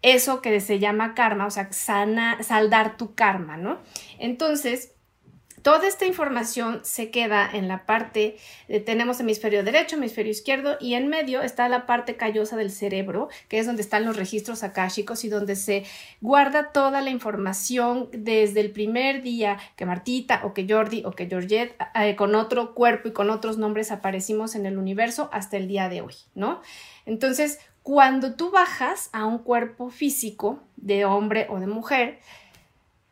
eso 0.00 0.42
que 0.42 0.60
se 0.60 0.78
llama 0.78 1.14
karma, 1.14 1.46
o 1.46 1.50
sea, 1.50 1.72
sana, 1.72 2.42
saldar 2.42 2.96
tu 2.96 3.14
karma, 3.14 3.56
¿no? 3.56 3.78
Entonces, 4.18 4.93
Toda 5.64 5.88
esta 5.88 6.04
información 6.04 6.80
se 6.82 7.10
queda 7.10 7.48
en 7.50 7.68
la 7.68 7.86
parte, 7.86 8.36
tenemos 8.84 9.18
hemisferio 9.20 9.64
derecho, 9.64 9.96
hemisferio 9.96 10.30
izquierdo 10.30 10.76
y 10.78 10.92
en 10.92 11.08
medio 11.08 11.40
está 11.40 11.70
la 11.70 11.86
parte 11.86 12.16
callosa 12.16 12.54
del 12.54 12.70
cerebro, 12.70 13.30
que 13.48 13.58
es 13.58 13.64
donde 13.64 13.80
están 13.80 14.04
los 14.04 14.18
registros 14.18 14.62
akáshicos 14.62 15.24
y 15.24 15.30
donde 15.30 15.56
se 15.56 15.86
guarda 16.20 16.70
toda 16.70 17.00
la 17.00 17.08
información 17.08 18.10
desde 18.12 18.60
el 18.60 18.72
primer 18.72 19.22
día 19.22 19.58
que 19.74 19.86
Martita 19.86 20.42
o 20.44 20.52
que 20.52 20.66
Jordi 20.68 21.02
o 21.06 21.12
que 21.12 21.28
Georgette 21.28 21.74
eh, 21.94 22.14
con 22.14 22.34
otro 22.34 22.74
cuerpo 22.74 23.08
y 23.08 23.12
con 23.12 23.30
otros 23.30 23.56
nombres 23.56 23.90
aparecimos 23.90 24.56
en 24.56 24.66
el 24.66 24.76
universo 24.76 25.30
hasta 25.32 25.56
el 25.56 25.66
día 25.66 25.88
de 25.88 26.02
hoy, 26.02 26.14
¿no? 26.34 26.60
Entonces, 27.06 27.58
cuando 27.82 28.34
tú 28.34 28.50
bajas 28.50 29.08
a 29.14 29.24
un 29.24 29.38
cuerpo 29.38 29.88
físico 29.88 30.62
de 30.76 31.06
hombre 31.06 31.46
o 31.48 31.58
de 31.58 31.66
mujer, 31.66 32.18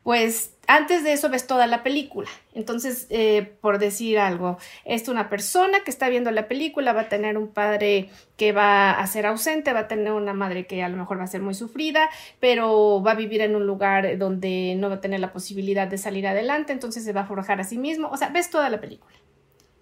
pues 0.03 0.55
antes 0.67 1.05
de 1.05 1.13
eso 1.13 1.29
ves 1.29 1.47
toda 1.47 1.67
la 1.67 1.83
película. 1.83 2.29
Entonces, 2.55 3.07
eh, 3.11 3.57
por 3.61 3.79
decir 3.79 4.19
algo, 4.19 4.59
es 4.85 5.09
una 5.09 5.29
persona 5.29 5.81
que 5.85 5.91
está 5.91 6.09
viendo 6.09 6.31
la 6.31 6.49
película, 6.49 6.93
va 6.93 7.03
a 7.03 7.09
tener 7.09 7.39
un 7.39 7.49
padre 7.49 8.11
que 8.37 8.53
va 8.53 8.93
a 8.93 9.07
ser 9.07 9.27
ausente, 9.27 9.73
va 9.73 9.81
a 9.81 9.89
tener 9.89 10.13
una 10.13 10.35
madre 10.35 10.67
que 10.67 10.83
a 10.83 10.89
lo 10.89 10.97
mejor 10.97 11.19
va 11.19 11.25
a 11.25 11.29
ser 11.29 11.41
muy 11.41 11.55
sufrida, 11.55 12.11
pero 12.41 13.03
va 13.03 13.13
a 13.13 13.17
vivir 13.17 13.43
en 13.43 13.55
un 13.55 13.67
lugar 13.67 14.19
donde 14.19 14.75
no 14.77 14.89
va 14.89 14.97
a 14.97 15.01
tener 15.01 15.21
la 15.21 15.33
posibilidad 15.33 15.87
de 15.87 15.99
salir 15.99 16.27
adelante, 16.27 16.73
entonces 16.73 17.05
se 17.05 17.13
va 17.13 17.23
a 17.23 17.27
forjar 17.27 17.61
a 17.61 17.65
sí 17.65 17.79
mismo. 17.79 18.09
O 18.09 18.17
sea, 18.17 18.31
ves 18.31 18.51
toda 18.51 18.69
la 18.71 18.81
película. 18.81 19.15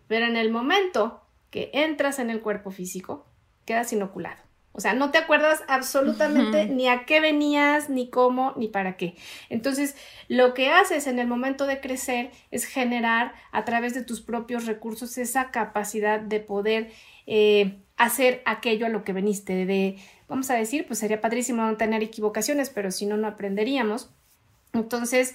Pero 0.07 0.27
en 0.27 0.37
el 0.37 0.51
momento 0.51 1.23
que 1.51 1.71
entras 1.73 2.19
en 2.19 2.31
el 2.31 2.41
cuerpo 2.41 2.71
físico, 2.71 3.27
quedas 3.65 3.93
inoculado. 3.93 4.50
O 4.73 4.81
sea, 4.81 4.95
no 4.95 5.11
te 5.11 5.19
acuerdas 5.19 5.63
absolutamente 5.67 6.67
ni 6.67 6.89
a 6.89 7.05
qué 7.05 7.21
venías, 7.21 7.91
ni 7.91 8.09
cómo, 8.09 8.55
ni 8.57 8.69
para 8.69 8.97
qué. 8.97 9.17
Entonces, 9.49 9.97
lo 10.29 10.55
que 10.55 10.71
haces 10.71 11.07
en 11.07 11.19
el 11.19 11.27
momento 11.27 11.67
de 11.67 11.81
crecer 11.81 12.31
es 12.51 12.65
generar 12.65 13.35
a 13.51 13.65
través 13.65 13.95
de 13.95 14.05
tus 14.05 14.21
propios 14.21 14.67
recursos 14.67 15.19
esa 15.19 15.51
capacidad 15.51 16.21
de 16.21 16.39
poder 16.41 16.93
eh, 17.27 17.79
hacer 17.97 18.43
aquello 18.47 18.87
a 18.87 18.91
lo 18.91 19.03
que 19.03 19.13
veniste. 19.13 19.67
De, 19.67 19.99
vamos 20.29 20.51
a 20.51 20.55
decir, 20.55 20.87
pues 20.87 21.01
sería 21.01 21.21
padrísimo 21.21 21.63
no 21.63 21.77
tener 21.77 22.03
equivocaciones, 22.03 22.71
pero 22.71 22.93
si 22.93 23.07
no, 23.07 23.17
no 23.17 23.27
aprenderíamos. 23.27 24.11
Entonces, 24.73 25.35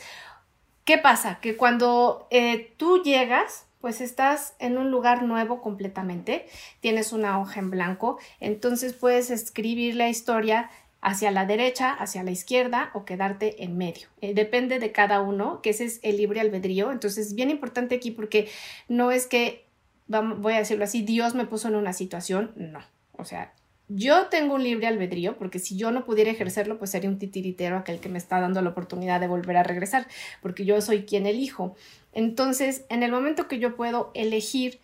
¿qué 0.86 0.98
pasa? 0.98 1.40
Que 1.42 1.58
cuando 1.58 2.28
eh, 2.32 2.74
tú 2.78 3.04
llegas, 3.04 3.68
pues 3.86 4.02
estás 4.02 4.56
en 4.58 4.80
un 4.80 4.90
lugar 4.90 5.22
nuevo 5.22 5.62
completamente, 5.62 6.48
tienes 6.80 7.14
una 7.14 7.40
hoja 7.40 7.60
en 7.60 7.70
blanco, 7.70 8.18
entonces 8.40 8.94
puedes 8.94 9.30
escribir 9.30 9.94
la 9.94 10.10
historia 10.10 10.72
hacia 11.02 11.30
la 11.30 11.46
derecha, 11.46 11.92
hacia 11.92 12.24
la 12.24 12.32
izquierda 12.32 12.90
o 12.96 13.06
quedarte 13.06 13.64
en 13.64 13.78
medio. 13.78 14.08
Eh, 14.22 14.34
depende 14.34 14.80
de 14.80 14.92
cada 14.92 15.22
uno, 15.22 15.62
que 15.62 15.70
ese 15.70 15.86
es 15.86 16.00
el 16.02 16.18
libre 16.18 16.40
albedrío. 16.40 16.92
Entonces, 16.92 17.28
es 17.28 17.36
bien 17.36 17.52
importante 17.52 17.94
aquí 17.94 18.10
porque 18.10 18.50
no 18.88 19.12
es 19.12 19.28
que, 19.28 19.68
voy 20.08 20.54
a 20.54 20.58
decirlo 20.58 20.86
así, 20.86 21.04
Dios 21.04 21.36
me 21.36 21.46
puso 21.46 21.68
en 21.68 21.76
una 21.76 21.94
situación, 21.94 22.54
no. 22.56 22.80
O 23.12 23.24
sea, 23.24 23.54
yo 23.88 24.28
tengo 24.28 24.56
un 24.56 24.64
libre 24.64 24.88
albedrío, 24.88 25.38
porque 25.38 25.60
si 25.60 25.78
yo 25.78 25.92
no 25.92 26.06
pudiera 26.06 26.32
ejercerlo, 26.32 26.78
pues 26.80 26.92
sería 26.92 27.10
un 27.10 27.20
titiritero 27.20 27.78
aquel 27.78 28.00
que 28.00 28.10
me 28.10 28.18
está 28.18 28.40
dando 28.40 28.62
la 28.62 28.70
oportunidad 28.72 29.20
de 29.20 29.28
volver 29.28 29.58
a 29.58 29.64
regresar, 29.64 30.08
porque 30.42 30.66
yo 30.66 30.82
soy 30.82 31.06
quien 31.06 31.28
elijo. 31.28 31.76
Entonces, 32.14 32.86
en 32.90 33.04
el 33.04 33.12
momento 33.12 33.48
que 33.48 33.60
yo 33.60 33.76
puedo 33.76 34.12
elegir, 34.16 34.80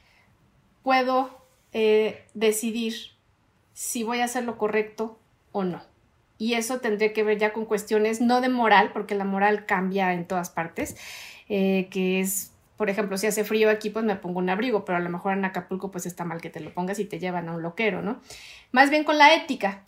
puedo 0.84 1.42
eh, 1.74 2.24
decidir 2.34 2.94
si 3.74 4.04
voy 4.04 4.20
a 4.20 4.26
hacer 4.26 4.44
lo 4.44 4.58
correcto 4.58 5.18
o 5.52 5.64
no. 5.64 5.82
Y 6.38 6.56
eso 6.56 6.80
tendría 6.80 7.14
que 7.14 7.24
ver 7.24 7.38
ya 7.38 7.54
con 7.54 7.66
cuestiones 7.66 8.22
no 8.22 8.42
de 8.42 8.50
moral, 8.50 8.92
porque 8.94 9.16
la 9.16 9.26
moral 9.26 9.66
cambia 9.66 10.14
en 10.14 10.26
todas 10.26 10.50
partes, 10.50 10.96
eh, 11.50 11.88
que 11.92 12.20
es, 12.20 12.51
por 12.82 12.90
ejemplo, 12.90 13.16
si 13.16 13.28
hace 13.28 13.44
frío 13.44 13.70
aquí, 13.70 13.92
pues 13.92 14.04
me 14.04 14.16
pongo 14.16 14.40
un 14.40 14.50
abrigo, 14.50 14.86
pero 14.86 14.98
a 14.98 15.02
lo 15.02 15.10
mejor 15.12 15.34
en 15.34 15.46
Acapulco, 15.46 15.92
pues 15.92 16.08
está 16.08 16.26
mal 16.26 16.42
que 16.42 16.50
te 16.50 16.60
lo 16.60 16.74
pongas 16.74 16.98
y 16.98 17.06
te 17.06 17.20
llevan 17.20 17.48
a 17.48 17.54
un 17.54 17.62
loquero, 17.62 18.02
¿no? 18.02 18.20
Más 18.72 18.90
bien 18.90 19.04
con 19.04 19.20
la 19.20 19.36
ética, 19.36 19.84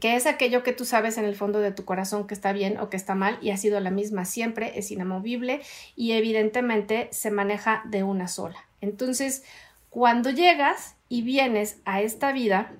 que 0.00 0.16
es 0.16 0.26
aquello 0.26 0.62
que 0.62 0.74
tú 0.74 0.84
sabes 0.84 1.16
en 1.16 1.24
el 1.24 1.34
fondo 1.34 1.60
de 1.60 1.72
tu 1.72 1.86
corazón 1.86 2.26
que 2.26 2.34
está 2.34 2.52
bien 2.52 2.76
o 2.78 2.90
que 2.90 2.98
está 2.98 3.14
mal 3.14 3.38
y 3.40 3.52
ha 3.52 3.56
sido 3.56 3.80
la 3.80 3.90
misma 3.90 4.26
siempre, 4.26 4.78
es 4.78 4.90
inamovible 4.90 5.62
y 5.96 6.12
evidentemente 6.12 7.08
se 7.10 7.30
maneja 7.30 7.80
de 7.86 8.02
una 8.02 8.28
sola. 8.28 8.66
Entonces, 8.82 9.42
cuando 9.88 10.28
llegas 10.28 10.94
y 11.08 11.22
vienes 11.22 11.78
a 11.86 12.02
esta 12.02 12.32
vida, 12.32 12.70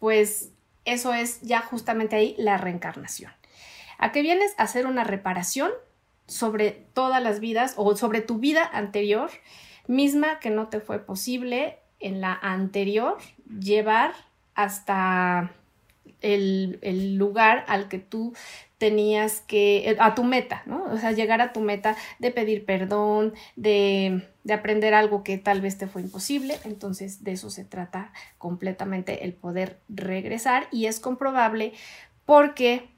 pues 0.00 0.50
eso 0.84 1.14
es 1.14 1.40
ya 1.40 1.60
justamente 1.60 2.16
ahí 2.16 2.34
la 2.36 2.56
reencarnación. 2.56 3.30
¿A 3.96 4.10
qué 4.10 4.22
vienes? 4.22 4.56
A 4.58 4.64
hacer 4.64 4.88
una 4.88 5.04
reparación 5.04 5.70
sobre 6.26 6.70
todas 6.70 7.22
las 7.22 7.40
vidas 7.40 7.74
o 7.76 7.96
sobre 7.96 8.20
tu 8.20 8.38
vida 8.38 8.68
anterior, 8.72 9.30
misma 9.86 10.38
que 10.40 10.50
no 10.50 10.68
te 10.68 10.80
fue 10.80 10.98
posible 10.98 11.78
en 12.00 12.20
la 12.20 12.34
anterior 12.34 13.18
llevar 13.48 14.14
hasta 14.54 15.52
el, 16.20 17.16
lugar 17.16 17.64
al 17.68 17.88
que 17.88 17.98
tú 17.98 18.34
tenías 18.78 19.40
que, 19.40 19.96
a 19.98 20.14
tu 20.14 20.24
meta, 20.24 20.62
¿no? 20.66 20.84
O 20.84 20.98
sea, 20.98 21.12
llegar 21.12 21.40
a 21.40 21.52
tu 21.52 21.60
meta 21.60 21.96
de 22.18 22.30
pedir 22.30 22.64
perdón, 22.64 23.34
de, 23.56 24.26
de, 24.42 24.52
aprender 24.52 24.94
algo 24.94 25.22
que 25.22 25.38
tal 25.38 25.60
vez 25.60 25.78
te 25.78 25.86
fue 25.86 26.02
imposible. 26.02 26.56
Entonces, 26.64 27.24
de 27.24 27.32
eso 27.32 27.50
se 27.50 27.64
trata 27.64 28.12
completamente 28.38 29.24
el 29.24 29.34
poder 29.34 29.78
regresar 29.88 30.66
y 30.72 30.86
es 30.86 31.00
comprobable 31.00 31.72
porque, 32.24 32.88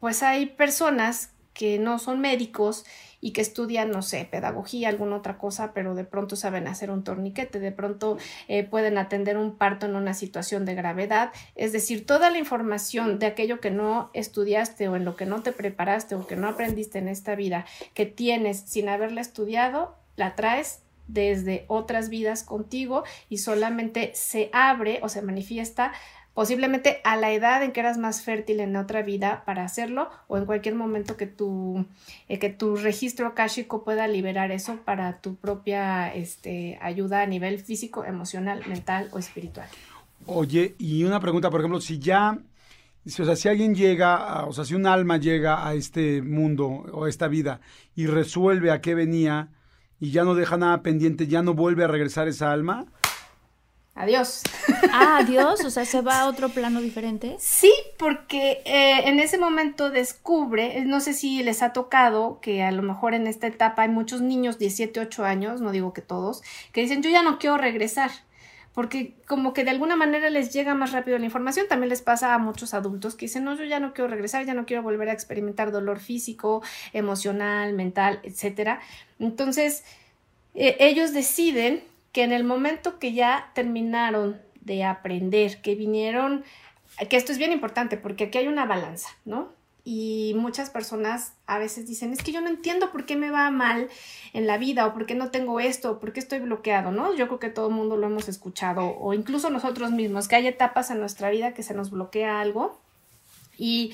pues 0.00 0.22
hay 0.22 0.46
personas 0.46 1.33
que 1.54 1.78
no 1.78 1.98
son 1.98 2.20
médicos 2.20 2.84
y 3.20 3.30
que 3.30 3.40
estudian, 3.40 3.90
no 3.90 4.02
sé, 4.02 4.28
pedagogía, 4.30 4.90
alguna 4.90 5.16
otra 5.16 5.38
cosa, 5.38 5.72
pero 5.72 5.94
de 5.94 6.04
pronto 6.04 6.36
saben 6.36 6.66
hacer 6.66 6.90
un 6.90 7.04
torniquete, 7.04 7.58
de 7.58 7.72
pronto 7.72 8.18
eh, 8.48 8.64
pueden 8.64 8.98
atender 8.98 9.38
un 9.38 9.56
parto 9.56 9.86
en 9.86 9.96
una 9.96 10.12
situación 10.12 10.66
de 10.66 10.74
gravedad. 10.74 11.32
Es 11.54 11.72
decir, 11.72 12.04
toda 12.04 12.28
la 12.28 12.36
información 12.36 13.18
de 13.18 13.26
aquello 13.26 13.60
que 13.60 13.70
no 13.70 14.10
estudiaste 14.12 14.88
o 14.88 14.96
en 14.96 15.06
lo 15.06 15.16
que 15.16 15.24
no 15.24 15.40
te 15.42 15.52
preparaste 15.52 16.16
o 16.16 16.26
que 16.26 16.36
no 16.36 16.48
aprendiste 16.48 16.98
en 16.98 17.08
esta 17.08 17.34
vida, 17.34 17.64
que 17.94 18.04
tienes 18.04 18.60
sin 18.60 18.90
haberla 18.90 19.22
estudiado, 19.22 19.96
la 20.16 20.34
traes 20.34 20.82
desde 21.06 21.64
otras 21.68 22.08
vidas 22.08 22.42
contigo 22.42 23.04
y 23.28 23.38
solamente 23.38 24.12
se 24.14 24.50
abre 24.52 25.00
o 25.02 25.08
se 25.08 25.22
manifiesta 25.22 25.92
posiblemente 26.34 27.00
a 27.04 27.16
la 27.16 27.32
edad 27.32 27.62
en 27.62 27.72
que 27.72 27.80
eras 27.80 27.96
más 27.96 28.22
fértil 28.22 28.60
en 28.60 28.76
otra 28.76 29.02
vida 29.02 29.44
para 29.46 29.64
hacerlo 29.64 30.10
o 30.26 30.36
en 30.36 30.44
cualquier 30.44 30.74
momento 30.74 31.16
que 31.16 31.26
tu, 31.26 31.86
eh, 32.28 32.38
que 32.38 32.50
tu 32.50 32.76
registro 32.76 33.28
akáshico 33.28 33.84
pueda 33.84 34.08
liberar 34.08 34.50
eso 34.50 34.78
para 34.84 35.20
tu 35.20 35.36
propia 35.36 36.12
este, 36.12 36.78
ayuda 36.82 37.22
a 37.22 37.26
nivel 37.26 37.60
físico, 37.60 38.04
emocional, 38.04 38.62
mental 38.66 39.08
o 39.12 39.18
espiritual. 39.18 39.68
Oye, 40.26 40.74
y 40.78 41.04
una 41.04 41.20
pregunta, 41.20 41.50
por 41.50 41.60
ejemplo, 41.60 41.80
si 41.80 41.98
ya, 41.98 42.38
o 43.06 43.10
sea, 43.10 43.36
si 43.36 43.48
alguien 43.48 43.74
llega, 43.74 44.44
o 44.46 44.52
sea, 44.52 44.64
si 44.64 44.74
un 44.74 44.86
alma 44.86 45.18
llega 45.18 45.66
a 45.66 45.74
este 45.74 46.20
mundo 46.22 46.66
o 46.66 47.04
a 47.04 47.08
esta 47.08 47.28
vida 47.28 47.60
y 47.94 48.06
resuelve 48.06 48.70
a 48.72 48.80
qué 48.80 48.94
venía 48.94 49.50
y 50.00 50.10
ya 50.10 50.24
no 50.24 50.34
deja 50.34 50.56
nada 50.56 50.82
pendiente, 50.82 51.28
ya 51.28 51.42
no 51.42 51.54
vuelve 51.54 51.84
a 51.84 51.88
regresar 51.88 52.26
esa 52.26 52.52
alma, 52.52 52.86
Adiós. 53.96 54.42
Ah, 54.90 55.18
adiós, 55.18 55.64
o 55.64 55.70
sea, 55.70 55.84
se 55.84 56.00
va 56.00 56.20
a 56.20 56.26
otro 56.26 56.48
plano 56.48 56.80
diferente. 56.80 57.36
Sí, 57.38 57.72
porque 57.96 58.60
eh, 58.64 59.08
en 59.08 59.20
ese 59.20 59.38
momento 59.38 59.90
descubre, 59.90 60.84
no 60.84 60.98
sé 60.98 61.12
si 61.12 61.42
les 61.44 61.62
ha 61.62 61.72
tocado 61.72 62.40
que 62.40 62.64
a 62.64 62.72
lo 62.72 62.82
mejor 62.82 63.14
en 63.14 63.28
esta 63.28 63.46
etapa 63.46 63.82
hay 63.82 63.88
muchos 63.88 64.20
niños, 64.20 64.58
17, 64.58 64.98
8 64.98 65.24
años, 65.24 65.60
no 65.60 65.70
digo 65.70 65.92
que 65.92 66.02
todos, 66.02 66.42
que 66.72 66.80
dicen 66.80 67.02
yo 67.02 67.10
ya 67.10 67.22
no 67.22 67.38
quiero 67.38 67.56
regresar, 67.56 68.10
porque 68.72 69.14
como 69.28 69.52
que 69.52 69.62
de 69.62 69.70
alguna 69.70 69.94
manera 69.94 70.28
les 70.28 70.52
llega 70.52 70.74
más 70.74 70.90
rápido 70.90 71.16
la 71.18 71.26
información, 71.26 71.66
también 71.68 71.88
les 71.88 72.02
pasa 72.02 72.34
a 72.34 72.38
muchos 72.38 72.74
adultos 72.74 73.14
que 73.14 73.26
dicen 73.26 73.44
no, 73.44 73.54
yo 73.54 73.64
ya 73.64 73.78
no 73.78 73.94
quiero 73.94 74.10
regresar, 74.10 74.44
ya 74.44 74.54
no 74.54 74.66
quiero 74.66 74.82
volver 74.82 75.08
a 75.08 75.12
experimentar 75.12 75.70
dolor 75.70 76.00
físico, 76.00 76.62
emocional, 76.92 77.74
mental, 77.74 78.18
etcétera. 78.24 78.80
Entonces, 79.20 79.84
eh, 80.54 80.76
ellos 80.80 81.12
deciden 81.12 81.84
que 82.14 82.22
en 82.22 82.32
el 82.32 82.44
momento 82.44 83.00
que 83.00 83.12
ya 83.12 83.50
terminaron 83.54 84.40
de 84.60 84.84
aprender, 84.84 85.60
que 85.60 85.74
vinieron, 85.74 86.44
que 87.10 87.16
esto 87.16 87.32
es 87.32 87.38
bien 87.38 87.50
importante 87.50 87.96
porque 87.96 88.24
aquí 88.24 88.38
hay 88.38 88.46
una 88.46 88.66
balanza, 88.66 89.10
¿no? 89.24 89.48
Y 89.82 90.32
muchas 90.36 90.70
personas 90.70 91.34
a 91.46 91.58
veces 91.58 91.88
dicen, 91.88 92.12
es 92.12 92.22
que 92.22 92.30
yo 92.30 92.40
no 92.40 92.48
entiendo 92.48 92.92
por 92.92 93.04
qué 93.04 93.16
me 93.16 93.32
va 93.32 93.50
mal 93.50 93.88
en 94.32 94.46
la 94.46 94.58
vida 94.58 94.86
o 94.86 94.94
por 94.94 95.06
qué 95.06 95.16
no 95.16 95.32
tengo 95.32 95.58
esto 95.58 95.90
o 95.90 95.98
por 95.98 96.12
qué 96.12 96.20
estoy 96.20 96.38
bloqueado, 96.38 96.92
¿no? 96.92 97.16
Yo 97.16 97.26
creo 97.26 97.40
que 97.40 97.50
todo 97.50 97.66
el 97.66 97.74
mundo 97.74 97.96
lo 97.96 98.06
hemos 98.06 98.28
escuchado 98.28 98.96
o 98.96 99.12
incluso 99.12 99.50
nosotros 99.50 99.90
mismos, 99.90 100.28
que 100.28 100.36
hay 100.36 100.46
etapas 100.46 100.92
en 100.92 101.00
nuestra 101.00 101.30
vida 101.30 101.52
que 101.52 101.64
se 101.64 101.74
nos 101.74 101.90
bloquea 101.90 102.40
algo 102.40 102.80
y 103.58 103.92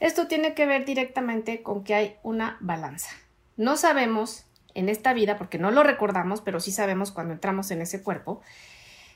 esto 0.00 0.26
tiene 0.26 0.54
que 0.54 0.64
ver 0.64 0.86
directamente 0.86 1.62
con 1.62 1.84
que 1.84 1.94
hay 1.94 2.16
una 2.22 2.56
balanza. 2.60 3.10
No 3.58 3.76
sabemos 3.76 4.46
en 4.74 4.88
esta 4.88 5.12
vida, 5.12 5.36
porque 5.36 5.58
no 5.58 5.70
lo 5.70 5.82
recordamos, 5.82 6.40
pero 6.40 6.60
sí 6.60 6.72
sabemos 6.72 7.10
cuando 7.10 7.34
entramos 7.34 7.70
en 7.70 7.82
ese 7.82 8.02
cuerpo, 8.02 8.40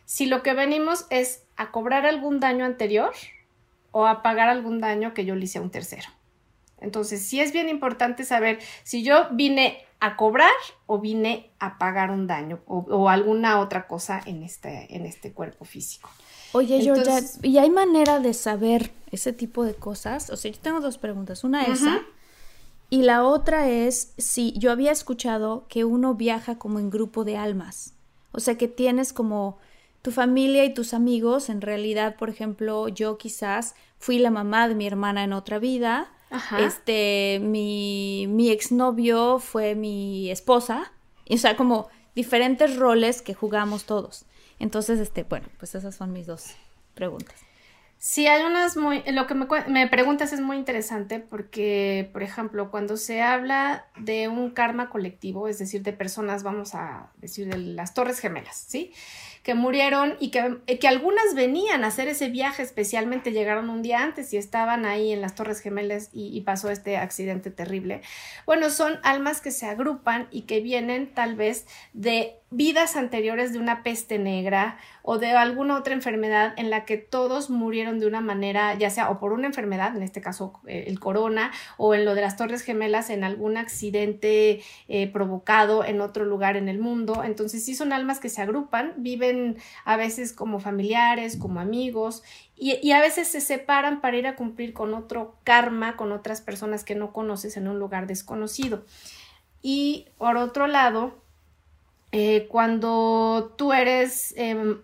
si 0.04 0.26
lo 0.26 0.42
que 0.42 0.54
venimos 0.54 1.06
es 1.10 1.44
a 1.56 1.70
cobrar 1.70 2.06
algún 2.06 2.40
daño 2.40 2.64
anterior 2.64 3.12
o 3.92 4.06
a 4.06 4.22
pagar 4.22 4.48
algún 4.48 4.80
daño 4.80 5.14
que 5.14 5.24
yo 5.24 5.34
le 5.34 5.44
hice 5.44 5.58
a 5.58 5.62
un 5.62 5.70
tercero. 5.70 6.08
Entonces, 6.80 7.22
sí 7.22 7.40
es 7.40 7.52
bien 7.52 7.68
importante 7.68 8.24
saber 8.24 8.58
si 8.82 9.04
yo 9.04 9.28
vine 9.30 9.86
a 10.00 10.16
cobrar 10.16 10.50
o 10.86 10.98
vine 10.98 11.50
a 11.60 11.78
pagar 11.78 12.10
un 12.10 12.26
daño 12.26 12.60
o, 12.66 13.08
alguna 13.08 13.60
otra 13.60 13.86
cosa 13.86 14.20
en 14.26 14.42
este, 14.42 14.96
en 14.96 15.06
este 15.06 15.32
cuerpo 15.32 15.64
físico. 15.64 16.10
Oye, 16.50 16.82
Georgia, 16.82 17.20
¿y 17.42 17.58
hay 17.58 17.70
manera 17.70 18.18
de 18.18 18.34
saber 18.34 18.90
ese 19.12 19.32
tipo 19.32 19.64
de 19.64 19.74
cosas? 19.74 20.28
O 20.30 20.36
sea, 20.36 20.50
yo 20.50 20.58
tengo 20.58 20.80
dos 20.80 20.98
preguntas. 20.98 21.44
Una 21.44 21.62
es 21.62 21.80
esa. 21.80 22.02
Y 22.92 23.04
la 23.04 23.24
otra 23.24 23.70
es 23.70 24.12
si 24.18 24.52
yo 24.58 24.70
había 24.70 24.92
escuchado 24.92 25.64
que 25.70 25.86
uno 25.86 26.14
viaja 26.14 26.58
como 26.58 26.78
en 26.78 26.90
grupo 26.90 27.24
de 27.24 27.38
almas. 27.38 27.94
O 28.32 28.38
sea, 28.38 28.58
que 28.58 28.68
tienes 28.68 29.14
como 29.14 29.56
tu 30.02 30.10
familia 30.10 30.66
y 30.66 30.74
tus 30.74 30.92
amigos. 30.92 31.48
En 31.48 31.62
realidad, 31.62 32.16
por 32.16 32.28
ejemplo, 32.28 32.88
yo 32.88 33.16
quizás 33.16 33.76
fui 33.98 34.18
la 34.18 34.30
mamá 34.30 34.68
de 34.68 34.74
mi 34.74 34.86
hermana 34.86 35.24
en 35.24 35.32
otra 35.32 35.58
vida. 35.58 36.12
Este, 36.58 37.40
mi, 37.42 38.26
mi 38.28 38.50
exnovio 38.50 39.38
fue 39.38 39.74
mi 39.74 40.30
esposa. 40.30 40.92
O 41.30 41.38
sea, 41.38 41.56
como 41.56 41.88
diferentes 42.14 42.76
roles 42.76 43.22
que 43.22 43.32
jugamos 43.32 43.84
todos. 43.84 44.26
Entonces, 44.58 45.00
este, 45.00 45.22
bueno, 45.22 45.48
pues 45.58 45.74
esas 45.74 45.94
son 45.94 46.12
mis 46.12 46.26
dos 46.26 46.48
preguntas. 46.94 47.40
Sí, 48.04 48.26
hay 48.26 48.42
unas 48.42 48.76
muy, 48.76 49.04
lo 49.12 49.28
que 49.28 49.34
me, 49.34 49.46
me, 49.68 49.86
preguntas 49.86 50.32
es 50.32 50.40
muy 50.40 50.56
interesante 50.56 51.20
porque, 51.20 52.10
por 52.12 52.24
ejemplo, 52.24 52.68
cuando 52.68 52.96
se 52.96 53.22
habla 53.22 53.86
de 53.96 54.26
un 54.26 54.50
karma 54.50 54.90
colectivo, 54.90 55.46
es 55.46 55.60
decir, 55.60 55.84
de 55.84 55.92
personas, 55.92 56.42
vamos 56.42 56.74
a 56.74 57.12
decir, 57.18 57.46
de 57.46 57.58
las 57.58 57.94
Torres 57.94 58.18
Gemelas, 58.18 58.56
¿sí? 58.56 58.92
que 59.42 59.54
murieron 59.54 60.16
y 60.20 60.30
que, 60.30 60.58
eh, 60.66 60.78
que, 60.78 60.88
algunas 60.88 61.34
venían 61.34 61.84
a 61.84 61.88
hacer 61.88 62.08
ese 62.08 62.28
viaje, 62.28 62.62
especialmente 62.62 63.32
llegaron 63.32 63.70
un 63.70 63.82
día 63.82 64.02
antes 64.02 64.32
y 64.32 64.36
estaban 64.36 64.84
ahí 64.84 65.12
en 65.12 65.20
las 65.20 65.34
Torres 65.34 65.60
Gemelas 65.60 66.10
y, 66.12 66.40
pasó 66.42 66.70
este 66.70 66.96
accidente 66.96 67.50
terrible. 67.50 68.02
Bueno, 68.46 68.70
son 68.70 68.98
almas 69.02 69.40
que 69.40 69.50
se 69.50 69.66
agrupan 69.66 70.28
y 70.30 70.42
que 70.42 70.60
vienen 70.60 71.12
tal 71.12 71.34
vez 71.34 71.66
de 71.92 72.41
vidas 72.52 72.96
anteriores 72.96 73.52
de 73.52 73.58
una 73.58 73.82
peste 73.82 74.18
negra 74.18 74.76
o 75.02 75.18
de 75.18 75.32
alguna 75.32 75.76
otra 75.76 75.94
enfermedad 75.94 76.54
en 76.56 76.70
la 76.70 76.84
que 76.84 76.96
todos 76.96 77.50
murieron 77.50 77.98
de 77.98 78.06
una 78.06 78.20
manera, 78.20 78.74
ya 78.74 78.90
sea 78.90 79.10
o 79.10 79.18
por 79.18 79.32
una 79.32 79.46
enfermedad, 79.46 79.96
en 79.96 80.02
este 80.02 80.20
caso 80.20 80.60
eh, 80.66 80.84
el 80.86 81.00
corona, 81.00 81.50
o 81.76 81.94
en 81.94 82.04
lo 82.04 82.14
de 82.14 82.20
las 82.20 82.36
Torres 82.36 82.62
Gemelas, 82.62 83.10
en 83.10 83.24
algún 83.24 83.56
accidente 83.56 84.62
eh, 84.88 85.08
provocado 85.08 85.84
en 85.84 86.00
otro 86.00 86.24
lugar 86.24 86.56
en 86.56 86.68
el 86.68 86.78
mundo. 86.78 87.22
Entonces 87.24 87.64
sí 87.64 87.74
son 87.74 87.92
almas 87.92 88.20
que 88.20 88.28
se 88.28 88.42
agrupan, 88.42 88.92
viven 88.98 89.56
a 89.84 89.96
veces 89.96 90.32
como 90.32 90.60
familiares, 90.60 91.36
como 91.36 91.58
amigos, 91.58 92.22
y, 92.54 92.92
a 92.92 93.00
veces 93.00 93.26
se 93.26 93.40
separan 93.40 94.00
para 94.00 94.16
ir 94.18 94.26
a 94.28 94.36
cumplir 94.36 94.72
con 94.72 94.94
otro 94.94 95.36
karma, 95.42 95.96
con 95.96 96.12
otras 96.12 96.40
personas 96.42 96.84
que 96.84 96.94
no 96.94 97.12
conoces 97.12 97.56
en 97.56 97.66
un 97.66 97.80
lugar 97.80 98.06
desconocido. 98.06 98.84
Y 99.62 100.06
por 100.16 100.36
otro 100.36 100.68
lado, 100.68 101.21
eh, 102.12 102.46
cuando 102.48 103.54
tú 103.56 103.72
eres, 103.72 104.34
em, 104.36 104.82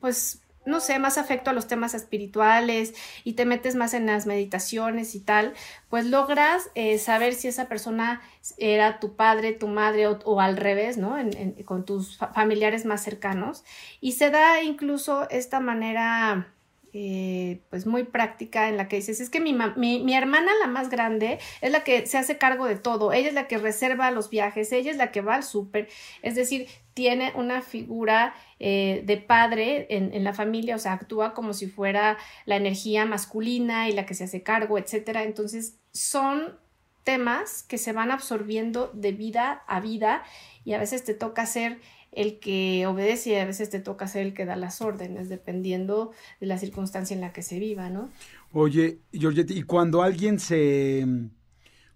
pues, 0.00 0.42
no 0.66 0.80
sé, 0.80 0.98
más 0.98 1.18
afecto 1.18 1.50
a 1.50 1.52
los 1.52 1.66
temas 1.66 1.94
espirituales 1.94 2.94
y 3.24 3.32
te 3.34 3.44
metes 3.44 3.76
más 3.76 3.94
en 3.94 4.06
las 4.06 4.26
meditaciones 4.26 5.14
y 5.14 5.20
tal, 5.20 5.54
pues 5.88 6.06
logras 6.06 6.70
eh, 6.74 6.98
saber 6.98 7.34
si 7.34 7.48
esa 7.48 7.68
persona 7.68 8.20
era 8.58 9.00
tu 9.00 9.16
padre, 9.16 9.52
tu 9.52 9.68
madre 9.68 10.06
o, 10.06 10.40
al 10.40 10.56
revés, 10.56 10.96
¿no? 10.96 11.16
con 11.64 11.84
tus 11.84 12.18
familiares 12.18 12.84
más 12.84 13.02
cercanos. 13.02 13.64
Y 14.00 14.12
se 14.12 14.30
da 14.30 14.62
incluso 14.62 15.28
esta 15.30 15.60
manera 15.60 16.52
eh, 16.92 17.60
pues 17.70 17.86
muy 17.86 18.04
práctica 18.04 18.68
en 18.68 18.76
la 18.76 18.88
que 18.88 18.96
dices, 18.96 19.20
es 19.20 19.30
que 19.30 19.40
mi, 19.40 19.52
mi, 19.54 20.14
hermana, 20.14 20.50
la 20.60 20.66
más 20.66 20.90
grande, 20.90 21.38
es 21.60 21.70
la 21.70 21.84
que 21.84 22.06
se 22.06 22.18
hace 22.18 22.38
cargo 22.38 22.66
de 22.66 22.76
todo, 22.76 23.12
ella 23.12 23.28
es 23.28 23.34
la 23.34 23.46
que 23.46 23.58
reserva 23.58 24.10
los 24.10 24.30
viajes, 24.30 24.72
ella 24.72 24.90
es 24.90 24.96
la 24.96 25.12
que 25.12 25.20
va 25.20 25.36
al 25.36 25.44
súper, 25.44 25.88
es 26.22 26.34
decir, 26.34 26.68
tiene 26.94 27.32
una 27.36 27.62
figura 27.62 28.34
eh, 28.58 29.02
de 29.06 29.16
padre 29.16 29.86
en, 29.90 30.12
en, 30.12 30.24
la 30.24 30.34
familia, 30.34 30.76
o 30.76 30.78
sea, 30.78 30.92
actúa 30.92 31.34
como 31.34 31.52
si 31.52 31.66
fuera 31.66 32.18
la 32.44 32.56
energía 32.56 33.06
masculina 33.06 33.88
y 33.88 33.92
la 33.92 34.04
que 34.04 34.14
se 34.14 34.24
hace 34.24 34.42
cargo, 34.42 34.76
etcétera. 34.76 35.22
Entonces, 35.22 35.78
son 35.92 36.58
temas 37.04 37.62
que 37.62 37.78
se 37.78 37.92
van 37.92 38.10
absorbiendo 38.10 38.90
de 38.92 39.12
vida 39.12 39.62
a 39.66 39.80
vida 39.80 40.22
y 40.64 40.74
a 40.74 40.78
veces 40.78 41.04
te 41.04 41.14
toca 41.14 41.46
ser 41.46 41.78
el 42.12 42.40
que 42.40 42.86
obedece 42.86 43.30
y 43.30 43.34
a 43.36 43.44
veces 43.44 43.70
te 43.70 43.80
toca 43.80 44.08
ser 44.08 44.26
el 44.26 44.34
que 44.34 44.44
da 44.44 44.56
las 44.56 44.80
órdenes, 44.80 45.28
dependiendo 45.28 46.12
de 46.40 46.46
la 46.46 46.58
circunstancia 46.58 47.14
en 47.14 47.20
la 47.20 47.32
que 47.32 47.42
se 47.42 47.58
viva, 47.58 47.88
¿no? 47.88 48.10
Oye, 48.52 49.00
Georgette, 49.12 49.52
y 49.52 49.62
cuando 49.62 50.02
alguien 50.02 50.38
se 50.40 51.06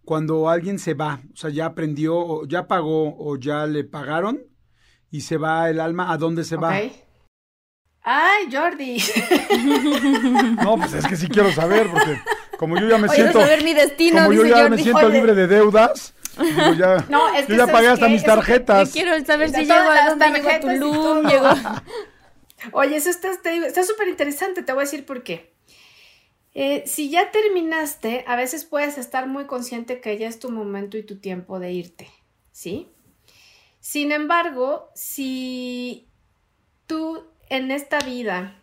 cuando 0.04 0.48
alguien 0.48 0.78
se 0.78 0.94
va, 0.94 1.20
o 1.32 1.36
sea, 1.36 1.50
ya 1.50 1.66
aprendió, 1.66 2.16
o 2.16 2.46
ya 2.46 2.66
pagó, 2.68 3.16
o 3.18 3.36
ya 3.38 3.66
le 3.66 3.84
pagaron, 3.84 4.42
y 5.10 5.22
se 5.22 5.38
va 5.38 5.70
el 5.70 5.80
alma, 5.80 6.12
¿a 6.12 6.18
dónde 6.18 6.44
se 6.44 6.56
va? 6.56 6.78
¡Ay, 8.02 8.48
Jordi! 8.52 8.98
No, 10.62 10.76
pues 10.76 10.92
es 10.92 11.06
que 11.06 11.16
sí 11.16 11.26
quiero 11.28 11.50
saber, 11.52 11.88
porque 11.90 12.18
como 12.58 12.78
yo 12.78 12.88
ya 12.88 12.98
me 12.98 13.08
siento. 13.08 13.40
Saber 13.40 13.64
mi 13.64 13.72
destino, 13.72 14.24
como 14.24 14.32
yo 14.32 14.44
ya 14.44 14.68
me 14.68 14.78
siento 14.78 15.08
libre 15.08 15.34
de 15.34 15.46
deudas, 15.46 16.14
ya, 16.78 17.06
no, 17.08 17.34
es 17.34 17.46
que 17.46 17.56
yo 17.56 17.66
ya 17.66 17.72
pagué 17.72 17.88
hasta 17.88 18.08
mis 18.08 18.24
tarjetas. 18.24 18.92
quiero 18.92 19.12
saber 19.24 19.50
si 19.50 19.60
llego 19.60 19.74
a 19.74 20.10
dónde 20.10 20.30
llego 20.30 20.50
a 20.50 20.60
Tulum. 20.60 21.26
Oye, 22.72 22.96
eso 22.96 23.10
está 23.10 23.84
súper 23.84 24.08
interesante, 24.08 24.62
te 24.62 24.72
voy 24.72 24.82
a 24.82 24.84
decir 24.84 25.04
por 25.04 25.22
qué. 25.22 25.54
Eh, 26.54 26.84
si 26.86 27.10
ya 27.10 27.32
terminaste, 27.32 28.24
a 28.28 28.36
veces 28.36 28.64
puedes 28.64 28.96
estar 28.96 29.26
muy 29.26 29.46
consciente 29.46 30.00
que 30.00 30.16
ya 30.16 30.28
es 30.28 30.38
tu 30.38 30.50
momento 30.50 30.96
y 30.96 31.02
tu 31.02 31.18
tiempo 31.18 31.58
de 31.58 31.72
irte, 31.72 32.08
¿sí? 32.52 32.88
Sin 33.80 34.12
embargo, 34.12 34.88
si 34.94 36.08
tú 36.86 37.24
en 37.48 37.70
esta 37.70 37.98
vida 37.98 38.62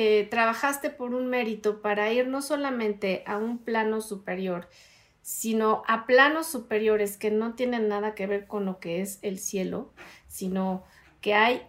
Eh, 0.00 0.28
trabajaste 0.30 0.90
por 0.90 1.12
un 1.12 1.26
mérito 1.26 1.82
para 1.82 2.12
ir 2.12 2.28
no 2.28 2.40
solamente 2.40 3.24
a 3.26 3.36
un 3.36 3.58
plano 3.58 4.00
superior, 4.00 4.68
sino 5.22 5.82
a 5.88 6.06
planos 6.06 6.46
superiores 6.46 7.16
que 7.16 7.32
no 7.32 7.56
tienen 7.56 7.88
nada 7.88 8.14
que 8.14 8.28
ver 8.28 8.46
con 8.46 8.64
lo 8.64 8.78
que 8.78 9.00
es 9.00 9.18
el 9.22 9.40
cielo, 9.40 9.92
sino 10.28 10.84
que 11.20 11.34
hay, 11.34 11.62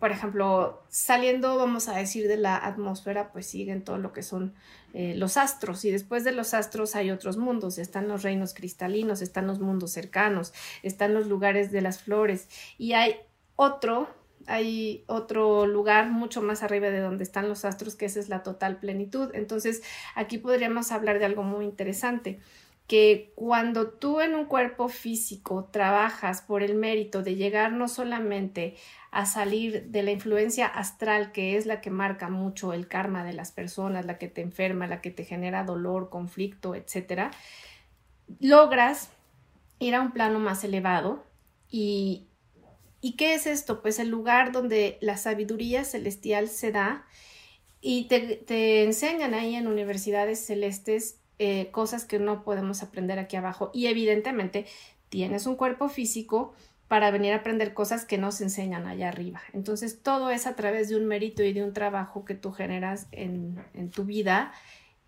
por 0.00 0.12
ejemplo, 0.12 0.82
saliendo, 0.88 1.58
vamos 1.58 1.88
a 1.88 1.98
decir, 1.98 2.26
de 2.26 2.38
la 2.38 2.56
atmósfera, 2.56 3.32
pues 3.32 3.44
siguen 3.44 3.84
todo 3.84 3.98
lo 3.98 4.14
que 4.14 4.22
son 4.22 4.54
eh, 4.94 5.12
los 5.14 5.36
astros 5.36 5.84
y 5.84 5.90
después 5.90 6.24
de 6.24 6.32
los 6.32 6.54
astros 6.54 6.96
hay 6.96 7.10
otros 7.10 7.36
mundos, 7.36 7.76
están 7.76 8.08
los 8.08 8.22
reinos 8.22 8.54
cristalinos, 8.54 9.20
están 9.20 9.46
los 9.46 9.60
mundos 9.60 9.90
cercanos, 9.90 10.54
están 10.82 11.12
los 11.12 11.26
lugares 11.26 11.70
de 11.70 11.82
las 11.82 11.98
flores 11.98 12.48
y 12.78 12.94
hay 12.94 13.16
otro 13.56 14.08
hay 14.48 15.04
otro 15.06 15.66
lugar 15.66 16.10
mucho 16.10 16.42
más 16.42 16.62
arriba 16.62 16.88
de 16.88 17.00
donde 17.00 17.24
están 17.24 17.48
los 17.48 17.64
astros, 17.64 17.94
que 17.94 18.06
esa 18.06 18.18
es 18.18 18.28
la 18.28 18.42
total 18.42 18.78
plenitud. 18.78 19.30
Entonces, 19.34 19.82
aquí 20.14 20.38
podríamos 20.38 20.90
hablar 20.90 21.18
de 21.18 21.26
algo 21.26 21.42
muy 21.42 21.64
interesante, 21.64 22.40
que 22.86 23.32
cuando 23.34 23.90
tú 23.90 24.20
en 24.20 24.34
un 24.34 24.46
cuerpo 24.46 24.88
físico 24.88 25.68
trabajas 25.70 26.40
por 26.40 26.62
el 26.62 26.74
mérito 26.74 27.22
de 27.22 27.36
llegar 27.36 27.70
no 27.72 27.86
solamente 27.86 28.76
a 29.10 29.26
salir 29.26 29.84
de 29.88 30.02
la 30.02 30.10
influencia 30.10 30.66
astral, 30.66 31.30
que 31.32 31.56
es 31.56 31.66
la 31.66 31.82
que 31.82 31.90
marca 31.90 32.30
mucho 32.30 32.72
el 32.72 32.88
karma 32.88 33.24
de 33.24 33.34
las 33.34 33.52
personas, 33.52 34.06
la 34.06 34.16
que 34.16 34.28
te 34.28 34.40
enferma, 34.40 34.86
la 34.86 35.02
que 35.02 35.10
te 35.10 35.24
genera 35.24 35.64
dolor, 35.64 36.08
conflicto, 36.08 36.74
etcétera, 36.74 37.30
logras 38.40 39.10
ir 39.78 39.94
a 39.94 40.00
un 40.00 40.12
plano 40.12 40.38
más 40.38 40.64
elevado 40.64 41.24
y, 41.70 42.27
¿Y 43.00 43.12
qué 43.12 43.34
es 43.34 43.46
esto? 43.46 43.80
Pues 43.80 43.98
el 43.98 44.08
lugar 44.08 44.52
donde 44.52 44.98
la 45.00 45.16
sabiduría 45.16 45.84
celestial 45.84 46.48
se 46.48 46.72
da 46.72 47.06
y 47.80 48.04
te, 48.04 48.82
enseñan 48.82 49.34
ahí 49.34 49.54
en 49.54 49.68
universidades 49.68 50.44
celestes 50.44 51.20
eh, 51.38 51.68
cosas 51.70 52.04
que 52.04 52.18
no 52.18 52.42
podemos 52.42 52.82
aprender 52.82 53.18
aquí 53.18 53.36
abajo. 53.36 53.70
Y 53.72 53.86
evidentemente 53.86 54.66
tienes 55.08 55.46
un 55.46 55.56
cuerpo 55.56 55.88
físico 55.88 56.54
para 56.88 57.10
venir 57.10 57.34
a 57.34 57.36
aprender 57.36 57.74
cosas 57.74 58.04
que 58.04 58.18
no 58.18 58.32
se 58.32 58.44
enseñan 58.44 58.86
allá 58.86 59.08
arriba. 59.08 59.42
Entonces 59.52 60.02
todo 60.02 60.30
es 60.30 60.46
a 60.46 60.56
través 60.56 60.88
de 60.88 60.96
un 60.96 61.06
mérito 61.06 61.44
y 61.44 61.52
de 61.52 61.62
un 61.62 61.72
trabajo 61.72 62.24
que 62.24 62.34
tú 62.34 62.50
generas 62.50 63.06
en, 63.12 63.62
en 63.74 63.90
tu 63.90 64.04
vida, 64.04 64.52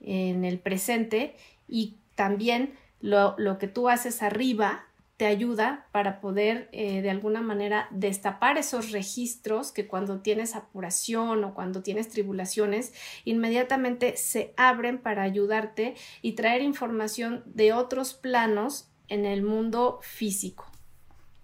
en 0.00 0.44
el 0.44 0.58
presente 0.58 1.34
y 1.66 1.96
también 2.14 2.74
lo, 3.00 3.34
lo 3.38 3.58
que 3.58 3.66
tú 3.66 3.88
haces 3.88 4.22
arriba 4.22 4.84
te 5.20 5.26
ayuda 5.26 5.86
para 5.92 6.18
poder 6.18 6.70
eh, 6.72 7.02
de 7.02 7.10
alguna 7.10 7.42
manera 7.42 7.88
destapar 7.90 8.56
esos 8.56 8.90
registros 8.90 9.70
que 9.70 9.86
cuando 9.86 10.20
tienes 10.20 10.56
apuración 10.56 11.44
o 11.44 11.52
cuando 11.52 11.82
tienes 11.82 12.08
tribulaciones, 12.08 12.94
inmediatamente 13.26 14.16
se 14.16 14.54
abren 14.56 14.96
para 14.96 15.22
ayudarte 15.22 15.94
y 16.22 16.32
traer 16.36 16.62
información 16.62 17.42
de 17.44 17.74
otros 17.74 18.14
planos 18.14 18.88
en 19.08 19.26
el 19.26 19.42
mundo 19.42 19.98
físico. 20.00 20.64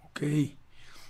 Ok. 0.05 0.23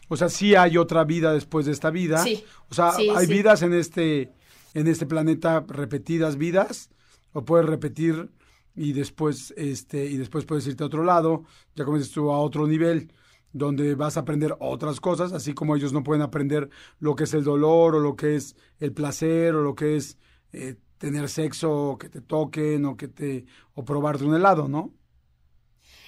O 0.10 0.18
sea, 0.18 0.28
sí 0.28 0.54
hay 0.56 0.78
otra 0.78 1.06
vida 1.06 1.32
después 1.32 1.66
de 1.68 1.72
esta 1.72 1.90
vida. 1.90 2.18
Sí. 2.18 2.44
O 2.68 2.74
sea, 2.74 2.92
hay 3.16 3.28
vidas 3.28 3.62
en 3.62 3.74
este, 3.74 4.34
en 4.74 4.88
este 4.88 5.06
planeta, 5.06 5.64
repetidas 5.70 6.36
vidas, 6.36 6.90
o 7.32 7.46
puedes 7.46 7.66
repetir 7.66 8.30
y 8.78 8.94
después, 8.94 9.54
este, 9.58 10.06
y 10.06 10.18
después 10.18 10.46
puedes 10.46 10.68
irte 10.68 10.84
a 10.84 10.88
otro 10.88 11.04
lado, 11.04 11.44
ya 11.76 11.84
comienzas 11.84 12.14
tú 12.14 12.32
a 12.32 12.40
otro 12.40 12.68
nivel 12.68 13.12
donde 13.52 13.96
vas 13.96 14.18
a 14.18 14.20
aprender 14.20 14.56
otras 14.60 15.00
cosas, 15.00 15.34
así 15.34 15.54
como 15.54 15.76
ellos 15.76 15.94
no 15.94 16.04
pueden 16.04 16.22
aprender 16.22 16.70
lo 17.00 17.16
que 17.16 17.24
es 17.24 17.34
el 17.34 17.44
dolor 17.44 17.96
o 17.96 18.00
lo 18.00 18.16
que 18.16 18.36
es 18.36 18.56
el 18.80 18.94
placer 18.94 19.56
o 19.56 19.64
lo 19.64 19.74
que 19.74 19.96
es 19.96 20.20
eh, 20.54 20.76
tener 21.00 21.28
sexo 21.28 21.72
o 21.72 21.98
que 21.98 22.08
te 22.08 22.22
toquen 22.22 22.86
o 22.86 22.96
que 22.96 23.08
te 23.08 23.46
o 23.74 23.84
probarte 23.84 24.26
un 24.26 24.36
helado, 24.36 24.68
¿no? 24.68 24.94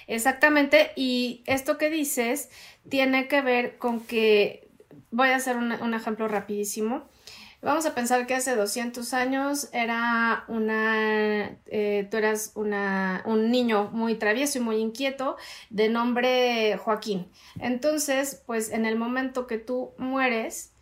Exactamente, 0.06 0.92
y 0.96 1.42
esto 1.46 1.76
que 1.76 1.90
dices 1.90 2.50
tiene 2.88 3.26
que 3.26 3.42
ver 3.42 3.78
con 3.78 4.00
que 4.00 4.70
voy 5.10 5.28
a 5.30 5.36
hacer 5.36 5.56
un 5.56 5.94
ejemplo 5.94 6.28
rapidísimo. 6.28 7.08
Vamos 7.62 7.84
a 7.84 7.94
pensar 7.94 8.26
que 8.26 8.34
hace 8.34 8.56
200 8.56 9.12
años 9.12 9.68
era 9.72 10.44
una, 10.48 11.58
eh, 11.66 12.08
tú 12.10 12.16
eras 12.16 12.52
una, 12.54 13.22
un 13.26 13.50
niño 13.50 13.90
muy 13.92 14.14
travieso 14.14 14.58
y 14.58 14.62
muy 14.62 14.76
inquieto 14.76 15.36
de 15.68 15.90
nombre 15.90 16.78
Joaquín. 16.78 17.30
Entonces, 17.58 18.42
pues 18.46 18.70
en 18.70 18.86
el 18.86 18.96
momento 18.96 19.46
que 19.46 19.58
tú 19.58 19.92
mueres, 19.98 20.72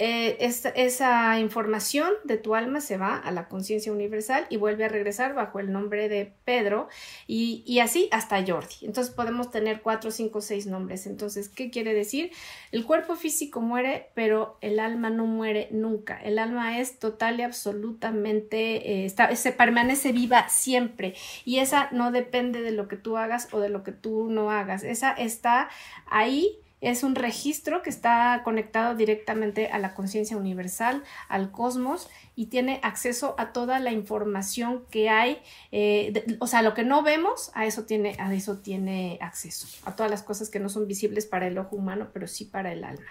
eh, 0.00 0.36
esa, 0.76 1.40
información 1.40 2.12
de 2.22 2.36
tu 2.36 2.54
alma 2.54 2.80
se 2.80 2.96
va 2.96 3.16
a 3.16 3.32
la 3.32 3.48
conciencia 3.48 3.90
universal 3.90 4.46
y 4.48 4.56
vuelve 4.56 4.84
a 4.84 4.88
regresar 4.88 5.34
bajo 5.34 5.58
el 5.58 5.72
nombre 5.72 6.08
de 6.08 6.32
Pedro 6.44 6.88
y, 7.26 7.80
así 7.80 8.08
hasta 8.12 8.44
Jordi. 8.46 8.76
Entonces 8.82 9.12
podemos 9.12 9.50
tener 9.50 9.82
cuatro, 9.82 10.12
cinco, 10.12 10.40
seis 10.40 10.66
nombres. 10.66 11.08
Entonces, 11.08 11.48
¿qué 11.48 11.70
quiere 11.70 11.94
decir? 11.94 12.30
El 12.70 12.84
cuerpo 12.84 13.16
físico 13.16 13.60
muere, 13.60 14.10
pero 14.14 14.56
el 14.60 14.78
alma 14.78 15.10
no 15.10 15.26
muere 15.26 15.66
nunca. 15.72 16.16
El 16.22 16.38
alma 16.38 16.78
es 16.78 17.00
total 17.00 17.40
y 17.40 17.42
absolutamente, 17.42 19.04
eh, 19.04 19.10
se 19.34 19.52
permanece 19.52 20.12
viva 20.12 20.48
siempre 20.48 21.14
y 21.44 21.58
esa 21.58 21.88
no 21.90 22.12
depende 22.12 22.62
de 22.62 22.70
lo 22.70 22.86
que 22.86 22.96
tú 22.96 23.16
hagas 23.16 23.48
o 23.52 23.58
de 23.58 23.68
lo 23.68 23.82
que 23.82 23.92
tú 23.92 24.30
no 24.30 24.52
hagas. 24.52 24.84
Esa 24.84 25.10
está 25.10 25.68
ahí 26.06 26.60
es 26.80 27.02
un 27.02 27.14
registro 27.14 27.82
que 27.82 27.90
está 27.90 28.42
conectado 28.44 28.94
directamente 28.94 29.68
a 29.68 29.78
la 29.78 29.94
conciencia 29.94 30.36
universal, 30.36 31.02
al 31.28 31.50
cosmos, 31.50 32.08
y 32.36 32.46
tiene 32.46 32.80
acceso 32.82 33.34
a 33.38 33.52
toda 33.52 33.80
la 33.80 33.90
información 33.90 34.84
que 34.90 35.08
hay, 35.08 35.38
eh, 35.72 36.36
o 36.38 36.46
sea, 36.46 36.62
lo 36.62 36.74
que 36.74 36.84
no 36.84 37.02
vemos, 37.02 37.50
a 37.54 37.66
eso, 37.66 37.84
tiene, 37.84 38.16
a 38.18 38.32
eso 38.32 38.58
tiene 38.58 39.18
acceso, 39.20 39.66
a 39.84 39.96
todas 39.96 40.10
las 40.10 40.22
cosas 40.22 40.50
que 40.50 40.60
no 40.60 40.68
son 40.68 40.86
visibles 40.86 41.26
para 41.26 41.48
el 41.48 41.58
ojo 41.58 41.76
humano, 41.76 42.08
pero 42.12 42.26
sí 42.26 42.44
para 42.44 42.72
el 42.72 42.84
alma. 42.84 43.10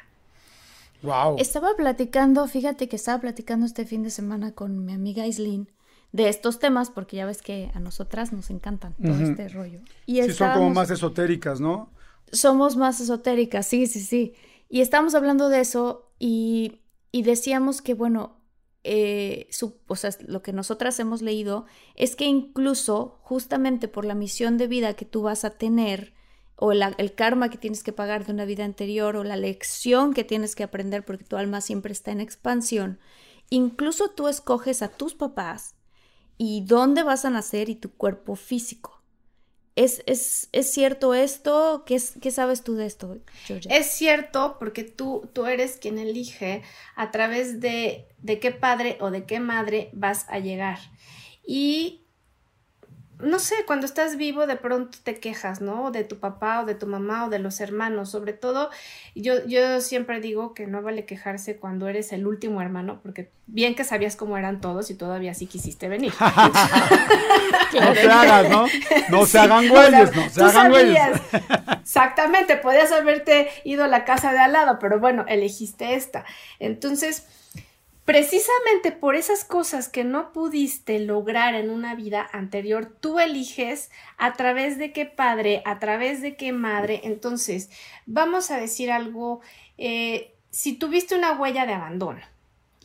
Wow. 1.03 1.35
Estaba 1.37 1.75
platicando, 1.75 2.47
fíjate 2.47 2.87
que 2.87 2.95
estaba 2.95 3.19
platicando 3.21 3.65
este 3.65 3.85
fin 3.85 4.01
de 4.01 4.09
semana 4.09 4.53
con 4.53 4.85
mi 4.85 4.93
amiga 4.93 5.27
Islin 5.27 5.69
de 6.11 6.29
estos 6.29 6.57
temas, 6.57 6.89
porque 6.89 7.17
ya 7.17 7.25
ves 7.25 7.41
que 7.41 7.69
a 7.75 7.79
nosotras 7.79 8.31
nos 8.31 8.49
encantan 8.49 8.93
todo 8.93 9.19
este 9.21 9.49
rollo. 9.49 9.79
Y 10.05 10.21
sí, 10.23 10.31
son 10.31 10.53
como 10.53 10.69
más 10.71 10.89
esotéricas, 10.89 11.59
¿no? 11.59 11.91
Somos 12.31 12.75
más 12.75 12.99
esotéricas, 12.99 13.67
sí, 13.67 13.87
sí, 13.87 14.01
sí. 14.01 14.33
Y 14.69 14.81
estamos 14.81 15.15
hablando 15.15 15.49
de 15.49 15.61
eso 15.61 16.11
y, 16.19 16.81
decíamos 17.13 17.81
que, 17.81 17.93
bueno, 17.93 18.37
eh, 18.83 19.49
o 19.87 19.95
sea, 19.95 20.11
lo 20.27 20.41
que 20.41 20.53
nosotras 20.53 20.99
hemos 20.99 21.21
leído 21.21 21.65
es 21.95 22.15
que 22.15 22.25
incluso 22.25 23.19
justamente 23.21 23.87
por 23.87 24.05
la 24.05 24.15
misión 24.15 24.57
de 24.57 24.67
vida 24.67 24.93
que 24.93 25.05
tú 25.05 25.23
vas 25.23 25.45
a 25.45 25.51
tener, 25.51 26.13
o 26.55 26.71
el 26.71 27.13
karma 27.13 27.49
que 27.49 27.57
tienes 27.57 27.83
que 27.83 27.93
pagar 27.93 28.25
de 28.25 28.33
una 28.33 28.45
vida 28.45 28.65
anterior, 28.65 29.15
o 29.15 29.23
la 29.23 29.35
lección 29.35 30.13
que 30.13 30.23
tienes 30.23 30.55
que 30.55 30.63
aprender 30.63 31.05
porque 31.05 31.23
tu 31.23 31.37
alma 31.37 31.61
siempre 31.61 31.91
está 31.91 32.11
en 32.11 32.21
expansión, 32.21 32.99
incluso 33.49 34.09
tú 34.09 34.27
escoges 34.27 34.81
a 34.81 34.89
tus 34.89 35.13
papás 35.13 35.75
y 36.37 36.65
dónde 36.65 37.03
vas 37.03 37.25
a 37.25 37.29
nacer 37.29 37.69
y 37.69 37.75
tu 37.75 37.91
cuerpo 37.91 38.35
físico. 38.35 38.96
¿Es, 39.77 40.01
es, 40.07 40.49
es 40.53 40.71
cierto 40.71 41.13
esto? 41.13 41.83
¿Qué, 41.85 42.01
¿Qué, 42.19 42.31
sabes 42.31 42.63
tú 42.63 42.73
de 42.73 42.87
esto, 42.87 43.15
Georgia? 43.45 43.71
Es 43.77 43.85
cierto 43.85 44.57
porque 44.57 44.83
tú, 44.83 45.29
tú 45.33 45.45
eres 45.45 45.77
quien 45.77 45.99
elige 45.99 46.63
a 46.95 47.11
través 47.11 47.61
de, 47.61 48.07
de 48.17 48.39
qué 48.39 48.49
padre 48.49 48.97
o 49.01 49.11
de 49.11 49.25
qué 49.25 49.39
madre 49.39 49.91
vas 49.93 50.25
a 50.29 50.39
llegar. 50.39 50.79
Y 51.45 52.06
no 53.19 53.39
sé, 53.39 53.55
cuando 53.65 53.85
estás 53.85 54.15
vivo 54.15 54.45
de 54.45 54.57
pronto 54.57 54.97
te 55.03 55.19
quejas, 55.19 55.59
¿no? 55.59 55.89
De 55.91 56.03
tu 56.03 56.19
papá 56.19 56.61
o 56.61 56.65
de 56.65 56.75
tu 56.75 56.85
mamá 56.85 57.25
o 57.25 57.29
de 57.29 57.39
los 57.39 57.59
hermanos. 57.59 58.11
Sobre 58.11 58.33
todo, 58.33 58.69
yo, 59.15 59.45
yo 59.47 59.81
siempre 59.81 60.19
digo 60.19 60.53
que 60.53 60.67
no 60.67 60.83
vale 60.83 61.05
quejarse 61.05 61.57
cuando 61.57 61.87
eres 61.87 62.13
el 62.13 62.27
último 62.27 62.61
hermano, 62.61 62.99
porque 63.01 63.31
bien 63.47 63.73
que 63.73 63.83
sabías 63.83 64.15
cómo 64.15 64.37
eran 64.37 64.61
todos 64.61 64.91
y 64.91 64.95
todavía 64.95 65.33
sí 65.33 65.47
quisiste 65.47 65.87
venir. 65.89 66.13
no 67.73 67.95
se 67.95 68.09
hagas, 68.09 68.49
¿no? 68.49 68.65
No 69.09 69.25
se 69.25 69.39
hagan 69.39 69.67
güeyes, 69.69 70.15
no 70.15 70.29
se 70.29 70.43
hagan 70.43 70.69
güeyes. 70.69 71.21
Exactamente, 71.81 72.57
podías 72.57 72.91
haberte 72.91 73.49
ido 73.63 73.85
a 73.85 73.87
la 73.87 74.05
casa 74.05 74.31
de 74.31 74.39
al 74.39 74.53
lado, 74.53 74.77
pero 74.79 74.99
bueno, 74.99 75.25
elegiste 75.27 75.95
esta. 75.95 76.23
Entonces, 76.59 77.25
Precisamente 78.07 78.93
por 78.93 79.17
esas 79.17 79.43
cosas 79.43 79.89
que 79.89 80.05
no 80.05 80.31
pudiste 80.31 80.97
lograr 80.97 81.55
en 81.55 81.69
una 81.69 81.93
vida 81.93 82.25
anterior, 82.31 82.85
tú 83.01 83.19
eliges 83.19 83.91
a 84.17 84.31
través 84.31 84.77
de 84.77 84.93
qué 84.93 85.05
padre, 85.05 85.61
a 85.65 85.77
través 85.77 86.21
de 86.21 86.37
qué 86.37 86.53
madre. 86.53 87.01
Entonces, 87.03 87.69
vamos 88.05 88.49
a 88.49 88.61
decir 88.61 88.93
algo, 88.93 89.41
eh, 89.77 90.33
si 90.51 90.71
tuviste 90.71 91.15
una 91.17 91.33
huella 91.33 91.65
de 91.65 91.73
abandono 91.73 92.21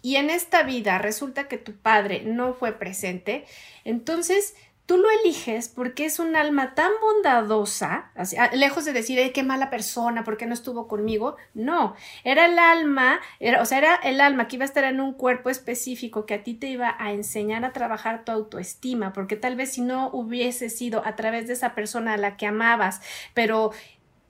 y 0.03 0.17
en 0.17 0.29
esta 0.29 0.65
vida 0.65 0.99
resulta 0.99 1.47
que 1.47 1.57
tu 1.57 1.77
padre 1.77 2.25
no 2.25 2.53
fue 2.55 2.73
presente, 2.73 3.45
entonces 3.85 4.57
Tú 4.93 4.99
lo 4.99 5.09
eliges 5.09 5.71
porque 5.71 6.05
es 6.05 6.19
un 6.19 6.37
alma 6.37 6.75
tan 6.75 6.91
bondadosa, 7.01 8.11
ah, 8.15 8.51
lejos 8.53 8.85
de 8.85 8.93
decir, 8.93 9.33
qué 9.33 9.43
mala 9.43 9.71
persona, 9.71 10.23
¿por 10.23 10.37
qué 10.37 10.45
no 10.45 10.53
estuvo 10.53 10.87
conmigo? 10.87 11.39
No, 11.55 11.97
era 12.25 12.45
el 12.45 12.59
alma, 12.59 13.19
o 13.59 13.65
sea, 13.65 13.79
era 13.79 13.95
el 13.95 14.21
alma 14.21 14.49
que 14.49 14.57
iba 14.57 14.67
a 14.67 14.69
estar 14.69 14.85
en 14.85 15.01
un 15.01 15.15
cuerpo 15.15 15.49
específico 15.49 16.27
que 16.27 16.35
a 16.35 16.43
ti 16.43 16.53
te 16.53 16.67
iba 16.67 16.95
a 16.99 17.13
enseñar 17.13 17.65
a 17.65 17.73
trabajar 17.73 18.27
tu 18.27 18.33
autoestima, 18.33 19.15
porque 19.15 19.37
tal 19.37 19.57
vez 19.57 19.73
si 19.73 19.81
no 19.81 20.11
hubiese 20.13 20.69
sido 20.69 21.01
a 21.07 21.17
través 21.17 21.47
de 21.47 21.55
esa 21.55 21.75
persona 21.75 22.13
a 22.13 22.19
la 22.19 22.37
que 22.37 22.45
amabas, 22.47 23.01
pero 23.33 23.73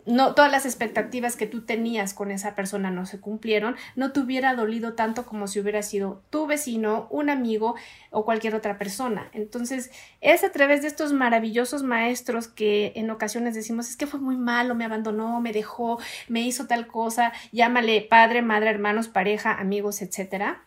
no 0.06 0.34
todas 0.34 0.50
las 0.50 0.66
expectativas 0.66 1.36
que 1.36 1.46
tú 1.46 1.62
tenías 1.62 2.14
con 2.14 2.30
esa 2.30 2.54
persona 2.54 2.90
no 2.90 3.06
se 3.06 3.20
cumplieron, 3.20 3.76
no 3.96 4.12
te 4.12 4.20
hubiera 4.20 4.54
dolido 4.54 4.94
tanto 4.94 5.24
como 5.24 5.46
si 5.46 5.60
hubiera 5.60 5.82
sido 5.82 6.22
tu 6.30 6.46
vecino, 6.46 7.06
un 7.10 7.30
amigo 7.30 7.74
o 8.10 8.24
cualquier 8.24 8.54
otra 8.54 8.78
persona. 8.78 9.28
Entonces, 9.32 9.90
es 10.20 10.44
a 10.44 10.52
través 10.52 10.82
de 10.82 10.88
estos 10.88 11.12
maravillosos 11.12 11.82
maestros 11.82 12.48
que 12.48 12.92
en 12.96 13.10
ocasiones 13.10 13.54
decimos, 13.54 13.88
es 13.88 13.96
que 13.96 14.06
fue 14.06 14.20
muy 14.20 14.36
malo, 14.36 14.74
me 14.74 14.84
abandonó, 14.84 15.40
me 15.40 15.52
dejó, 15.52 15.98
me 16.28 16.40
hizo 16.40 16.66
tal 16.66 16.86
cosa, 16.86 17.32
llámale 17.52 18.06
padre, 18.08 18.42
madre, 18.42 18.70
hermanos, 18.70 19.08
pareja, 19.08 19.52
amigos, 19.54 20.02
etcétera. 20.02 20.64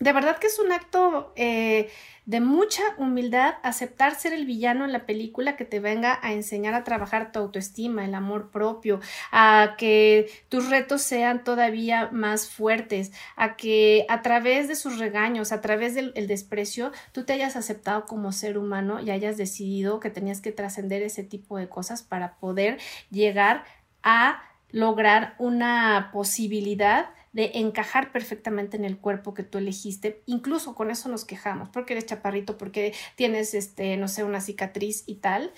De 0.00 0.14
verdad 0.14 0.38
que 0.38 0.46
es 0.46 0.58
un 0.58 0.72
acto 0.72 1.30
eh, 1.36 1.90
de 2.24 2.40
mucha 2.40 2.82
humildad 2.96 3.56
aceptar 3.62 4.14
ser 4.14 4.32
el 4.32 4.46
villano 4.46 4.86
en 4.86 4.92
la 4.92 5.04
película 5.04 5.56
que 5.56 5.66
te 5.66 5.78
venga 5.78 6.18
a 6.22 6.32
enseñar 6.32 6.72
a 6.72 6.84
trabajar 6.84 7.32
tu 7.32 7.38
autoestima, 7.38 8.06
el 8.06 8.14
amor 8.14 8.50
propio, 8.50 9.00
a 9.30 9.74
que 9.76 10.30
tus 10.48 10.70
retos 10.70 11.02
sean 11.02 11.44
todavía 11.44 12.08
más 12.12 12.48
fuertes, 12.48 13.12
a 13.36 13.56
que 13.56 14.06
a 14.08 14.22
través 14.22 14.68
de 14.68 14.76
sus 14.76 14.98
regaños, 14.98 15.52
a 15.52 15.60
través 15.60 15.94
del 15.94 16.14
desprecio, 16.26 16.92
tú 17.12 17.26
te 17.26 17.34
hayas 17.34 17.56
aceptado 17.56 18.06
como 18.06 18.32
ser 18.32 18.56
humano 18.56 19.00
y 19.00 19.10
hayas 19.10 19.36
decidido 19.36 20.00
que 20.00 20.08
tenías 20.08 20.40
que 20.40 20.50
trascender 20.50 21.02
ese 21.02 21.24
tipo 21.24 21.58
de 21.58 21.68
cosas 21.68 22.02
para 22.02 22.36
poder 22.36 22.78
llegar 23.10 23.64
a 24.02 24.42
lograr 24.70 25.34
una 25.38 26.08
posibilidad 26.10 27.10
de 27.32 27.52
encajar 27.54 28.12
perfectamente 28.12 28.76
en 28.76 28.84
el 28.84 28.98
cuerpo 28.98 29.34
que 29.34 29.42
tú 29.42 29.58
elegiste. 29.58 30.22
Incluso 30.26 30.74
con 30.74 30.90
eso 30.90 31.08
nos 31.08 31.24
quejamos, 31.24 31.68
porque 31.68 31.94
eres 31.94 32.06
chaparrito, 32.06 32.58
porque 32.58 32.92
tienes, 33.14 33.54
este, 33.54 33.96
no 33.96 34.08
sé, 34.08 34.24
una 34.24 34.40
cicatriz 34.40 35.04
y 35.06 35.16
tal. 35.16 35.52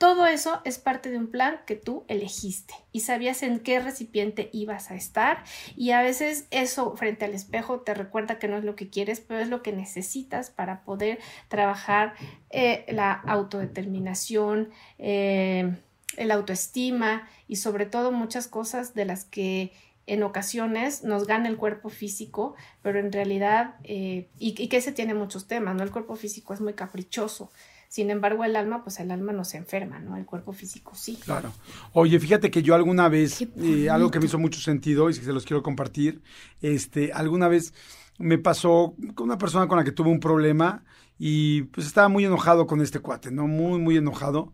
Todo 0.00 0.26
eso 0.26 0.62
es 0.64 0.78
parte 0.78 1.10
de 1.10 1.18
un 1.18 1.30
plan 1.30 1.60
que 1.66 1.76
tú 1.76 2.04
elegiste 2.08 2.72
y 2.90 3.00
sabías 3.00 3.42
en 3.42 3.60
qué 3.60 3.80
recipiente 3.80 4.48
ibas 4.50 4.90
a 4.90 4.94
estar 4.94 5.44
y 5.76 5.90
a 5.90 6.00
veces 6.00 6.46
eso 6.50 6.96
frente 6.96 7.26
al 7.26 7.34
espejo 7.34 7.80
te 7.80 7.92
recuerda 7.92 8.38
que 8.38 8.48
no 8.48 8.56
es 8.56 8.64
lo 8.64 8.76
que 8.76 8.88
quieres, 8.88 9.20
pero 9.20 9.40
es 9.40 9.50
lo 9.50 9.62
que 9.62 9.74
necesitas 9.74 10.48
para 10.48 10.84
poder 10.84 11.18
trabajar 11.48 12.14
eh, 12.48 12.86
la 12.88 13.12
autodeterminación, 13.12 14.70
eh, 14.96 15.70
el 16.16 16.30
autoestima 16.30 17.28
y 17.46 17.56
sobre 17.56 17.84
todo 17.84 18.10
muchas 18.10 18.48
cosas 18.48 18.94
de 18.94 19.04
las 19.04 19.26
que 19.26 19.70
en 20.10 20.24
ocasiones 20.24 21.04
nos 21.04 21.24
gana 21.24 21.48
el 21.48 21.56
cuerpo 21.56 21.88
físico, 21.88 22.56
pero 22.82 22.98
en 22.98 23.12
realidad, 23.12 23.76
eh, 23.84 24.28
y, 24.40 24.54
que 24.68 24.76
ese 24.76 24.90
tiene 24.90 25.14
muchos 25.14 25.46
temas, 25.46 25.76
¿no? 25.76 25.84
El 25.84 25.92
cuerpo 25.92 26.16
físico 26.16 26.52
es 26.52 26.60
muy 26.60 26.72
caprichoso. 26.72 27.52
Sin 27.88 28.10
embargo, 28.10 28.42
el 28.42 28.56
alma, 28.56 28.82
pues 28.82 28.98
el 28.98 29.12
alma 29.12 29.32
no 29.32 29.44
se 29.44 29.56
enferma, 29.56 30.00
¿no? 30.00 30.16
El 30.16 30.26
cuerpo 30.26 30.52
físico 30.52 30.96
sí. 30.96 31.16
Claro. 31.24 31.52
Oye, 31.92 32.18
fíjate 32.18 32.50
que 32.50 32.60
yo 32.60 32.74
alguna 32.74 33.08
vez, 33.08 33.46
eh, 33.56 33.88
algo 33.88 34.10
que 34.10 34.18
me 34.18 34.26
hizo 34.26 34.36
mucho 34.36 34.60
sentido 34.60 35.10
y 35.10 35.14
que 35.14 35.24
se 35.24 35.32
los 35.32 35.44
quiero 35.44 35.62
compartir, 35.62 36.22
este, 36.60 37.12
alguna 37.12 37.46
vez 37.46 37.72
me 38.18 38.36
pasó 38.36 38.96
con 39.14 39.28
una 39.28 39.38
persona 39.38 39.68
con 39.68 39.78
la 39.78 39.84
que 39.84 39.92
tuve 39.92 40.10
un 40.10 40.18
problema 40.18 40.82
y 41.20 41.62
pues 41.62 41.86
estaba 41.86 42.08
muy 42.08 42.24
enojado 42.24 42.66
con 42.66 42.80
este 42.80 42.98
cuate, 42.98 43.30
¿no? 43.30 43.46
Muy, 43.46 43.78
muy 43.78 43.96
enojado. 43.96 44.52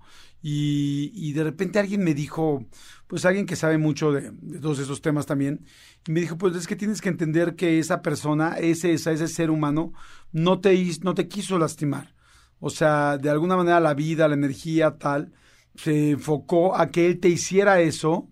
Y, 0.48 1.10
y 1.12 1.32
de 1.32 1.42
repente 1.42 1.80
alguien 1.80 2.04
me 2.04 2.14
dijo, 2.14 2.64
pues 3.08 3.24
alguien 3.24 3.46
que 3.46 3.56
sabe 3.56 3.78
mucho 3.78 4.12
de, 4.12 4.30
todos 4.60 4.78
esos 4.78 5.02
temas 5.02 5.26
también, 5.26 5.64
y 6.06 6.12
me 6.12 6.20
dijo, 6.20 6.38
pues 6.38 6.54
es 6.54 6.68
que 6.68 6.76
tienes 6.76 7.00
que 7.00 7.08
entender 7.08 7.56
que 7.56 7.80
esa 7.80 8.00
persona, 8.00 8.56
ese, 8.56 8.92
ese 8.92 9.26
ser 9.26 9.50
humano, 9.50 9.92
no 10.30 10.60
te, 10.60 10.72
no 11.02 11.14
te 11.14 11.26
quiso 11.26 11.58
lastimar. 11.58 12.14
O 12.60 12.70
sea, 12.70 13.18
de 13.18 13.28
alguna 13.28 13.56
manera 13.56 13.80
la 13.80 13.94
vida, 13.94 14.28
la 14.28 14.34
energía, 14.34 14.98
tal, 14.98 15.32
se 15.74 16.12
enfocó 16.12 16.76
a 16.76 16.92
que 16.92 17.08
él 17.08 17.18
te 17.18 17.28
hiciera 17.28 17.80
eso 17.80 18.30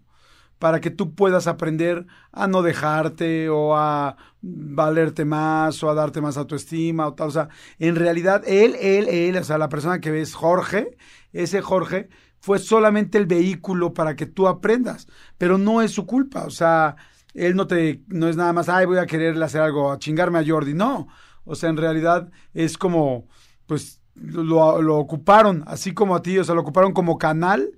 para 0.59 0.81
que 0.81 0.91
tú 0.91 1.15
puedas 1.15 1.47
aprender 1.47 2.07
a 2.33 2.47
no 2.47 2.63
dejarte 2.63 3.49
o 3.49 3.77
a 3.77 4.17
valerte 4.41 5.25
más 5.25 5.83
o 5.83 5.91
a 5.91 5.95
darte 5.95 6.21
más 6.21 6.37
autoestima 6.37 7.07
o 7.07 7.15
tal. 7.15 7.29
O 7.29 7.31
sea, 7.31 7.49
en 7.79 7.97
realidad 7.97 8.43
él, 8.47 8.77
él, 8.81 9.09
él, 9.09 9.37
o 9.37 9.45
sea, 9.45 9.59
la 9.59 9.69
persona 9.69 10.01
que 10.01 10.11
ves, 10.11 10.35
Jorge, 10.35 10.97
ese 11.33 11.61
Jorge, 11.61 12.09
fue 12.45 12.59
solamente 12.59 13.17
el 13.17 13.27
vehículo 13.27 13.95
para 13.95 14.17
que 14.17 14.27
tú 14.27 14.47
aprendas, 14.47 15.09
pero 15.39 15.57
no 15.57 15.81
es 15.81 15.93
su 15.93 16.05
culpa, 16.05 16.45
o 16.45 16.51
sea, 16.51 16.95
él 17.33 17.57
no 17.57 17.67
te, 17.67 18.03
no 18.09 18.29
es 18.29 18.37
nada 18.37 18.53
más, 18.53 18.69
ay, 18.69 18.85
voy 18.85 18.99
a 18.99 19.07
quererle 19.07 19.43
hacer 19.47 19.63
algo, 19.63 19.91
a 19.91 19.99
chingarme 19.99 20.39
a 20.39 20.45
Jordi, 20.47 20.75
no, 20.75 21.09
o 21.45 21.55
sea, 21.55 21.71
en 21.71 21.79
realidad 21.79 22.31
es 22.53 22.77
como, 22.77 23.29
pues, 23.65 24.03
lo, 24.15 24.83
lo 24.83 24.99
ocuparon, 24.99 25.65
así 25.67 25.95
como 25.95 26.15
a 26.15 26.21
ti, 26.21 26.39
o 26.39 26.45
sea, 26.45 26.55
lo 26.55 26.61
ocuparon 26.61 26.93
como 26.93 27.17
canal 27.17 27.71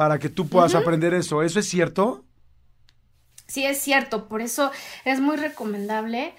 para 0.00 0.18
que 0.18 0.30
tú 0.30 0.48
puedas 0.48 0.74
aprender 0.74 1.12
eso, 1.12 1.42
¿eso 1.42 1.58
es 1.60 1.68
cierto? 1.68 2.24
Sí, 3.46 3.66
es 3.66 3.76
cierto, 3.82 4.28
por 4.28 4.40
eso 4.40 4.70
es 5.04 5.20
muy 5.20 5.36
recomendable 5.36 6.32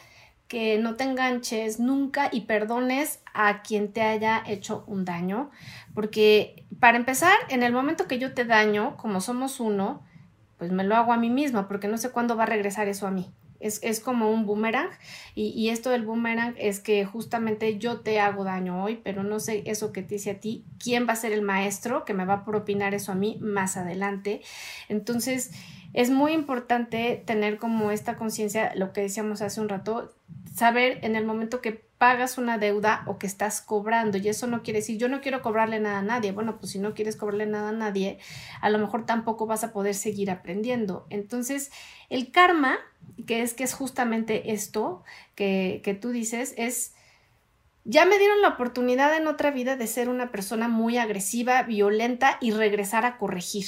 que 0.48 0.80
no 0.80 0.96
te 0.96 1.04
enganches 1.04 1.80
nunca 1.80 2.30
y 2.32 2.42
perdones 2.42 3.20
a 3.36 3.62
quien 3.62 3.94
te 3.94 4.02
haya 4.02 4.42
hecho 4.48 4.84
un 4.88 5.06
daño, 5.06 5.52
porque 5.94 6.66
para 6.80 6.98
empezar, 6.98 7.38
en 7.50 7.62
el 7.62 7.72
momento 7.72 8.08
que 8.08 8.18
yo 8.18 8.34
te 8.34 8.46
daño, 8.46 8.98
como 8.98 9.22
somos 9.22 9.60
uno, 9.60 10.02
pues 10.58 10.72
me 10.72 10.84
lo 10.84 10.96
hago 10.96 11.14
a 11.14 11.18
mí 11.18 11.30
misma, 11.30 11.68
porque 11.68 11.88
no 11.88 12.00
sé 12.00 12.10
cuándo 12.10 12.36
va 12.36 12.46
a 12.46 12.48
regresar 12.48 12.88
eso 12.88 13.06
a 13.06 13.12
mí. 13.12 13.30
Es, 13.62 14.00
como 14.00 14.32
un 14.32 14.46
boomerang 14.46 14.90
y, 15.36 15.50
y, 15.50 15.70
esto 15.70 15.92
del 15.92 16.04
boomerang 16.04 16.56
es 16.58 16.80
que 16.80 17.06
justamente 17.06 17.78
yo 17.78 18.00
te 18.02 18.20
hago 18.20 18.44
daño 18.44 18.84
hoy, 18.84 19.00
pero 19.04 19.24
no 19.24 19.40
sé 19.40 19.64
eso 19.66 19.92
que 19.92 20.02
te 20.02 20.16
hice 20.16 20.32
a 20.32 20.40
ti, 20.40 20.66
quién 20.80 21.08
va 21.08 21.14
a 21.14 21.16
ser 21.16 21.32
el 21.32 21.42
maestro 21.42 22.04
que 22.04 22.14
me 22.14 22.26
va 22.26 22.34
a 22.34 22.46
propinar 22.46 22.94
eso 22.94 23.12
a 23.12 23.16
mí 23.16 23.38
más 23.40 23.78
adelante. 23.78 24.42
Entonces, 24.90 25.52
es 25.94 26.10
muy 26.10 26.32
importante 26.34 27.22
tener 27.26 27.58
como 27.58 27.92
esta 27.92 28.16
conciencia, 28.16 28.74
lo 28.76 28.94
que 28.94 29.02
decíamos 29.02 29.42
hace 29.42 29.62
un 29.62 29.70
rato, 29.70 30.14
saber 30.56 31.00
en 31.04 31.16
el 31.16 31.26
momento 31.26 31.62
que 31.62 31.91
pagas 32.02 32.40
una 32.40 32.58
deuda 32.58 33.04
o 33.06 33.20
que 33.20 33.28
estás 33.28 33.62
cobrando. 33.62 34.18
Y 34.18 34.28
eso 34.28 34.48
no 34.48 34.64
quiere 34.64 34.80
decir, 34.80 34.98
yo 34.98 35.08
no 35.08 35.22
quiero 35.22 35.44
cobrarle 35.44 35.80
nada 35.80 36.00
a 36.00 36.02
nadie. 36.02 36.32
Bueno, 36.32 36.58
pues 36.58 36.72
si 36.72 36.80
no 36.80 36.96
quieres 36.96 37.16
cobrarle 37.16 37.46
nada 37.46 37.70
a 37.70 37.74
nadie, 37.74 38.18
a 38.60 38.72
lo 38.72 38.80
mejor 38.80 39.06
tampoco 39.06 39.46
vas 39.46 39.64
a 39.64 39.72
poder 39.72 39.94
seguir 39.94 40.32
aprendiendo. 40.32 41.06
Entonces, 41.12 41.72
el 42.10 42.32
karma, 42.32 42.80
que 43.28 43.44
es 43.44 43.54
que 43.54 43.64
es 43.64 43.76
justamente 43.76 44.52
esto 44.52 45.04
que, 45.36 45.82
que 45.84 45.94
tú 45.94 46.10
dices, 46.10 46.56
es... 46.58 46.96
Ya 47.84 48.06
me 48.06 48.18
dieron 48.18 48.42
la 48.42 48.50
oportunidad 48.50 49.16
en 49.16 49.28
otra 49.28 49.52
vida 49.52 49.76
de 49.76 49.86
ser 49.86 50.10
una 50.10 50.32
persona 50.32 50.68
muy 50.68 50.98
agresiva, 50.98 51.62
violenta 51.62 52.40
y 52.42 52.50
regresar 52.50 53.06
a 53.06 53.20
corregir. 53.20 53.66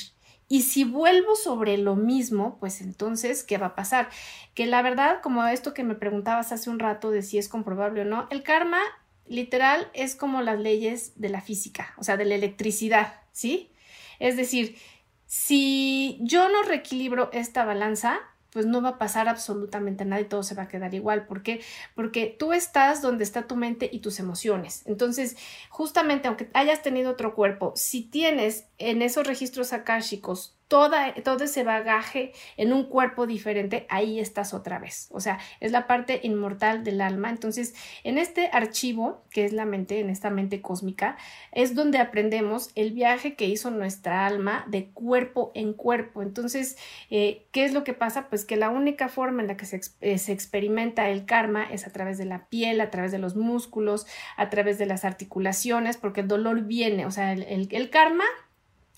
Y 0.47 0.63
si 0.63 0.83
vuelvo 0.83 1.35
sobre 1.35 1.77
lo 1.77 1.95
mismo, 1.95 2.57
pues 2.59 2.81
entonces, 2.81 3.43
¿qué 3.43 3.57
va 3.57 3.67
a 3.67 3.75
pasar? 3.75 4.09
Que 4.53 4.65
la 4.65 4.81
verdad, 4.81 5.21
como 5.21 5.45
esto 5.45 5.73
que 5.73 5.83
me 5.83 5.95
preguntabas 5.95 6.51
hace 6.51 6.69
un 6.69 6.79
rato 6.79 7.11
de 7.11 7.21
si 7.21 7.37
es 7.37 7.49
comprobable 7.49 8.01
o 8.01 8.05
no, 8.05 8.27
el 8.29 8.43
karma 8.43 8.79
literal 9.25 9.89
es 9.93 10.15
como 10.15 10.41
las 10.41 10.59
leyes 10.59 11.13
de 11.15 11.29
la 11.29 11.41
física, 11.41 11.93
o 11.97 12.03
sea, 12.03 12.17
de 12.17 12.25
la 12.25 12.35
electricidad, 12.35 13.21
¿sí? 13.31 13.71
Es 14.19 14.37
decir, 14.37 14.77
si 15.25 16.19
yo 16.21 16.49
no 16.49 16.63
reequilibro 16.63 17.29
esta 17.31 17.65
balanza, 17.65 18.19
pues 18.53 18.65
no 18.65 18.81
va 18.81 18.89
a 18.89 18.97
pasar 18.97 19.27
absolutamente 19.27 20.05
nada 20.05 20.21
y 20.21 20.25
todo 20.25 20.43
se 20.43 20.55
va 20.55 20.63
a 20.63 20.67
quedar 20.67 20.93
igual. 20.93 21.25
¿Por 21.25 21.43
qué? 21.43 21.61
Porque 21.95 22.35
tú 22.37 22.53
estás 22.53 23.01
donde 23.01 23.23
está 23.23 23.47
tu 23.47 23.55
mente 23.55 23.89
y 23.91 23.99
tus 23.99 24.19
emociones. 24.19 24.83
Entonces, 24.85 25.35
justamente 25.69 26.27
aunque 26.27 26.49
hayas 26.53 26.81
tenido 26.81 27.11
otro 27.11 27.33
cuerpo, 27.33 27.73
si 27.75 28.03
tienes 28.03 28.67
en 28.77 29.01
esos 29.01 29.25
registros 29.25 29.73
akáshicos 29.73 30.55
todo 30.73 31.43
ese 31.43 31.63
bagaje 31.63 32.33
en 32.57 32.73
un 32.73 32.85
cuerpo 32.85 33.27
diferente, 33.27 33.85
ahí 33.89 34.19
estás 34.19 34.55
otra 34.55 34.79
vez. 34.79 35.07
O 35.11 35.19
sea, 35.19 35.37
es 35.59 35.71
la 35.71 35.85
parte 35.85 36.19
inmortal 36.23 36.83
del 36.83 37.01
alma. 37.01 37.29
Entonces, 37.29 37.75
en 38.03 38.17
este 38.17 38.49
archivo, 38.51 39.23
que 39.29 39.45
es 39.45 39.53
la 39.53 39.65
mente, 39.65 39.99
en 39.99 40.09
esta 40.09 40.31
mente 40.31 40.61
cósmica, 40.61 41.15
es 41.51 41.75
donde 41.75 41.99
aprendemos 41.99 42.71
el 42.73 42.91
viaje 42.91 43.35
que 43.35 43.45
hizo 43.45 43.69
nuestra 43.69 44.25
alma 44.25 44.65
de 44.67 44.87
cuerpo 44.87 45.51
en 45.53 45.73
cuerpo. 45.73 46.23
Entonces, 46.23 46.75
eh, 47.11 47.45
¿qué 47.51 47.65
es 47.65 47.73
lo 47.73 47.83
que 47.83 47.93
pasa? 47.93 48.27
Pues 48.29 48.43
que 48.43 48.55
la 48.55 48.69
única 48.69 49.09
forma 49.09 49.43
en 49.43 49.49
la 49.49 49.57
que 49.57 49.65
se, 49.65 49.79
eh, 50.01 50.17
se 50.17 50.31
experimenta 50.31 51.07
el 51.09 51.25
karma 51.25 51.65
es 51.65 51.85
a 51.85 51.91
través 51.91 52.17
de 52.17 52.25
la 52.25 52.47
piel, 52.47 52.81
a 52.81 52.89
través 52.89 53.11
de 53.11 53.19
los 53.19 53.35
músculos, 53.35 54.07
a 54.37 54.49
través 54.49 54.79
de 54.79 54.87
las 54.87 55.05
articulaciones, 55.05 55.97
porque 55.97 56.21
el 56.21 56.27
dolor 56.27 56.61
viene, 56.61 57.05
o 57.05 57.11
sea, 57.11 57.31
el, 57.33 57.67
el 57.69 57.89
karma 57.91 58.25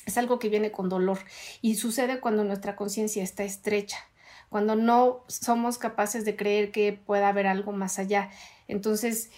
es 0.05 0.17
algo 0.17 0.39
que 0.39 0.49
viene 0.49 0.71
con 0.71 0.89
dolor 0.89 1.19
y 1.61 1.75
sucede 1.75 2.19
cuando 2.19 2.43
nuestra 2.43 2.75
conciencia 2.75 3.23
está 3.23 3.43
estrecha, 3.43 3.97
cuando 4.49 4.75
no 4.75 5.23
somos 5.27 5.77
capaces 5.77 6.25
de 6.25 6.35
creer 6.35 6.71
que 6.71 6.93
pueda 6.93 7.29
haber 7.29 7.47
algo 7.47 7.71
más 7.71 7.99
allá. 7.99 8.29
Entonces, 8.67 9.31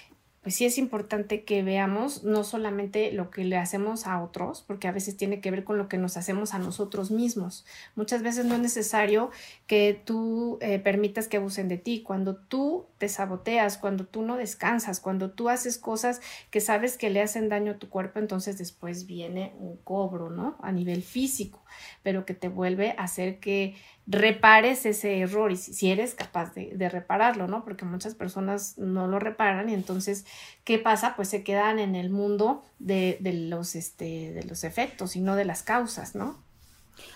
pues 0.48 0.56
sí 0.56 0.66
es 0.66 0.78
importante 0.78 1.44
que 1.44 1.62
veamos 1.62 2.24
no 2.24 2.46
solamente 2.46 3.12
lo 3.12 3.32
que 3.32 3.44
le 3.44 3.58
hacemos 3.58 4.08
a 4.08 4.24
otros, 4.24 4.64
porque 4.66 4.88
a 4.88 4.94
veces 4.94 5.18
tiene 5.18 5.42
que 5.42 5.52
ver 5.52 5.66
con 5.66 5.78
lo 5.78 5.90
que 5.90 5.98
nos 5.98 6.16
hacemos 6.16 6.54
a 6.54 6.58
nosotros 6.58 7.12
mismos. 7.12 7.66
Muchas 7.98 8.24
veces 8.24 8.46
no 8.46 8.56
es 8.56 8.62
necesario 8.62 9.30
que 9.66 10.02
tú 10.06 10.58
eh, 10.62 10.80
permitas 10.80 11.28
que 11.28 11.36
abusen 11.36 11.68
de 11.68 11.78
ti. 11.78 12.02
Cuando 12.02 12.38
tú 12.38 12.86
te 12.98 13.10
saboteas, 13.10 13.78
cuando 13.78 14.06
tú 14.06 14.22
no 14.22 14.38
descansas, 14.38 15.02
cuando 15.02 15.32
tú 15.32 15.50
haces 15.50 15.78
cosas 15.78 16.22
que 16.50 16.62
sabes 16.62 16.98
que 16.98 17.10
le 17.10 17.22
hacen 17.22 17.50
daño 17.50 17.74
a 17.74 17.78
tu 17.78 17.90
cuerpo, 17.90 18.20
entonces 18.20 18.58
después 18.58 19.06
viene 19.06 19.52
un 19.60 19.76
cobro, 19.76 20.30
¿no? 20.30 20.56
A 20.62 20.72
nivel 20.72 21.04
físico, 21.04 21.62
pero 22.04 22.26
que 22.26 22.36
te 22.36 22.48
vuelve 22.48 22.92
a 22.98 23.04
hacer 23.04 23.42
que 23.42 23.76
repares 24.08 24.86
ese 24.86 25.20
error 25.20 25.52
y 25.52 25.58
si, 25.58 25.92
eres 25.92 26.16
capaz 26.16 26.54
de, 26.56 26.90
repararlo, 26.90 27.48
¿no? 27.48 27.66
Porque 27.66 27.84
muchas 27.84 28.16
personas 28.16 28.78
no 28.78 29.06
lo 29.08 29.20
reparan 29.20 29.70
y 29.70 29.74
entonces, 29.74 30.26
¿qué 30.64 30.80
pasa? 30.80 31.16
Pues 31.18 31.28
se 31.28 31.44
quedan 31.44 31.78
en 31.78 31.94
el 31.94 32.10
mundo 32.10 32.64
de, 32.80 33.20
los, 33.50 33.76
este, 33.76 34.32
de 34.32 34.44
los 34.44 34.64
efectos 34.64 35.18
y 35.18 35.20
no 35.20 35.36
de 35.36 35.44
las 35.44 35.62
causas, 35.62 36.16
¿no? 36.16 36.38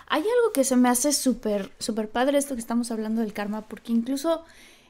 Hay 0.08 0.22
algo 0.22 0.52
que 0.54 0.66
se 0.66 0.76
me 0.76 0.90
hace 0.90 1.14
súper, 1.14 1.72
súper 1.80 2.10
padre 2.10 2.38
esto 2.38 2.56
que 2.56 2.62
estamos 2.62 2.92
hablando 2.92 3.22
del 3.22 3.34
karma, 3.34 3.62
porque 3.62 3.94
incluso, 3.94 4.44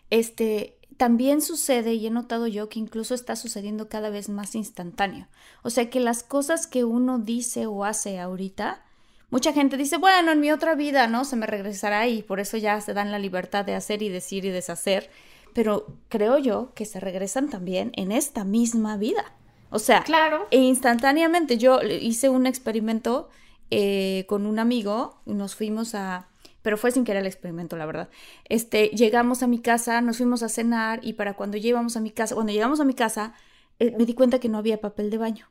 este, 0.09 0.75
también 0.97 1.41
sucede, 1.41 1.93
y 1.93 2.07
he 2.07 2.09
notado 2.09 2.47
yo 2.47 2.67
que 2.67 2.79
incluso 2.79 3.13
está 3.13 3.35
sucediendo 3.35 3.89
cada 3.89 4.09
vez 4.09 4.27
más 4.27 4.55
instantáneo. 4.55 5.27
O 5.61 5.69
sea 5.69 5.91
que 5.91 5.99
las 5.99 6.23
cosas 6.23 6.65
que 6.65 6.83
uno 6.83 7.19
dice 7.19 7.67
o 7.67 7.85
hace 7.85 8.19
ahorita, 8.19 8.83
Mucha 9.31 9.53
gente 9.53 9.77
dice, 9.77 9.97
bueno, 9.97 10.33
en 10.33 10.41
mi 10.41 10.51
otra 10.51 10.75
vida, 10.75 11.07
¿no? 11.07 11.23
Se 11.23 11.37
me 11.37 11.47
regresará 11.47 12.05
y 12.07 12.21
por 12.21 12.41
eso 12.41 12.57
ya 12.57 12.79
se 12.81 12.93
dan 12.93 13.11
la 13.11 13.17
libertad 13.17 13.63
de 13.63 13.75
hacer 13.75 14.03
y 14.03 14.09
decir 14.09 14.43
y 14.43 14.49
deshacer. 14.49 15.09
Pero 15.53 15.87
creo 16.09 16.37
yo 16.37 16.73
que 16.75 16.85
se 16.85 16.99
regresan 16.99 17.49
también 17.49 17.93
en 17.95 18.11
esta 18.11 18.43
misma 18.43 18.97
vida. 18.97 19.33
O 19.69 19.79
sea, 19.79 20.03
claro. 20.03 20.47
E 20.51 20.57
instantáneamente 20.57 21.57
yo 21.57 21.81
hice 21.81 22.27
un 22.27 22.45
experimento 22.45 23.29
eh, 23.69 24.25
con 24.27 24.45
un 24.45 24.59
amigo 24.59 25.21
nos 25.25 25.55
fuimos 25.55 25.95
a, 25.95 26.27
pero 26.61 26.75
fue 26.75 26.91
sin 26.91 27.05
querer 27.05 27.21
el 27.21 27.27
experimento, 27.27 27.77
la 27.77 27.85
verdad. 27.85 28.09
Este, 28.49 28.89
llegamos 28.89 29.43
a 29.43 29.47
mi 29.47 29.59
casa, 29.59 30.01
nos 30.01 30.17
fuimos 30.17 30.43
a 30.43 30.49
cenar 30.49 30.99
y 31.03 31.13
para 31.13 31.35
cuando 31.35 31.57
llegamos 31.57 31.95
a 31.95 32.01
mi 32.01 32.11
casa, 32.11 32.35
cuando 32.35 32.51
llegamos 32.51 32.81
a 32.81 32.83
mi 32.83 32.93
casa, 32.93 33.33
eh, 33.79 33.95
me 33.97 34.05
di 34.05 34.13
cuenta 34.13 34.39
que 34.39 34.49
no 34.49 34.57
había 34.57 34.81
papel 34.81 35.09
de 35.09 35.17
baño 35.17 35.47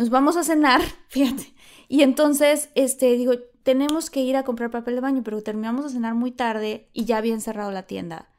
nos 0.00 0.08
vamos 0.08 0.38
a 0.38 0.44
cenar, 0.44 0.80
fíjate. 1.08 1.52
Y 1.86 2.00
entonces, 2.02 2.70
este, 2.74 3.12
digo, 3.18 3.34
tenemos 3.62 4.08
que 4.08 4.20
ir 4.20 4.34
a 4.38 4.44
comprar 4.44 4.70
papel 4.70 4.94
de 4.94 5.02
baño, 5.02 5.20
pero 5.22 5.42
terminamos 5.42 5.84
de 5.84 5.90
cenar 5.90 6.14
muy 6.14 6.30
tarde 6.30 6.88
y 6.94 7.04
ya 7.04 7.18
habían 7.18 7.42
cerrado 7.42 7.70
la 7.70 7.82
tienda. 7.82 8.30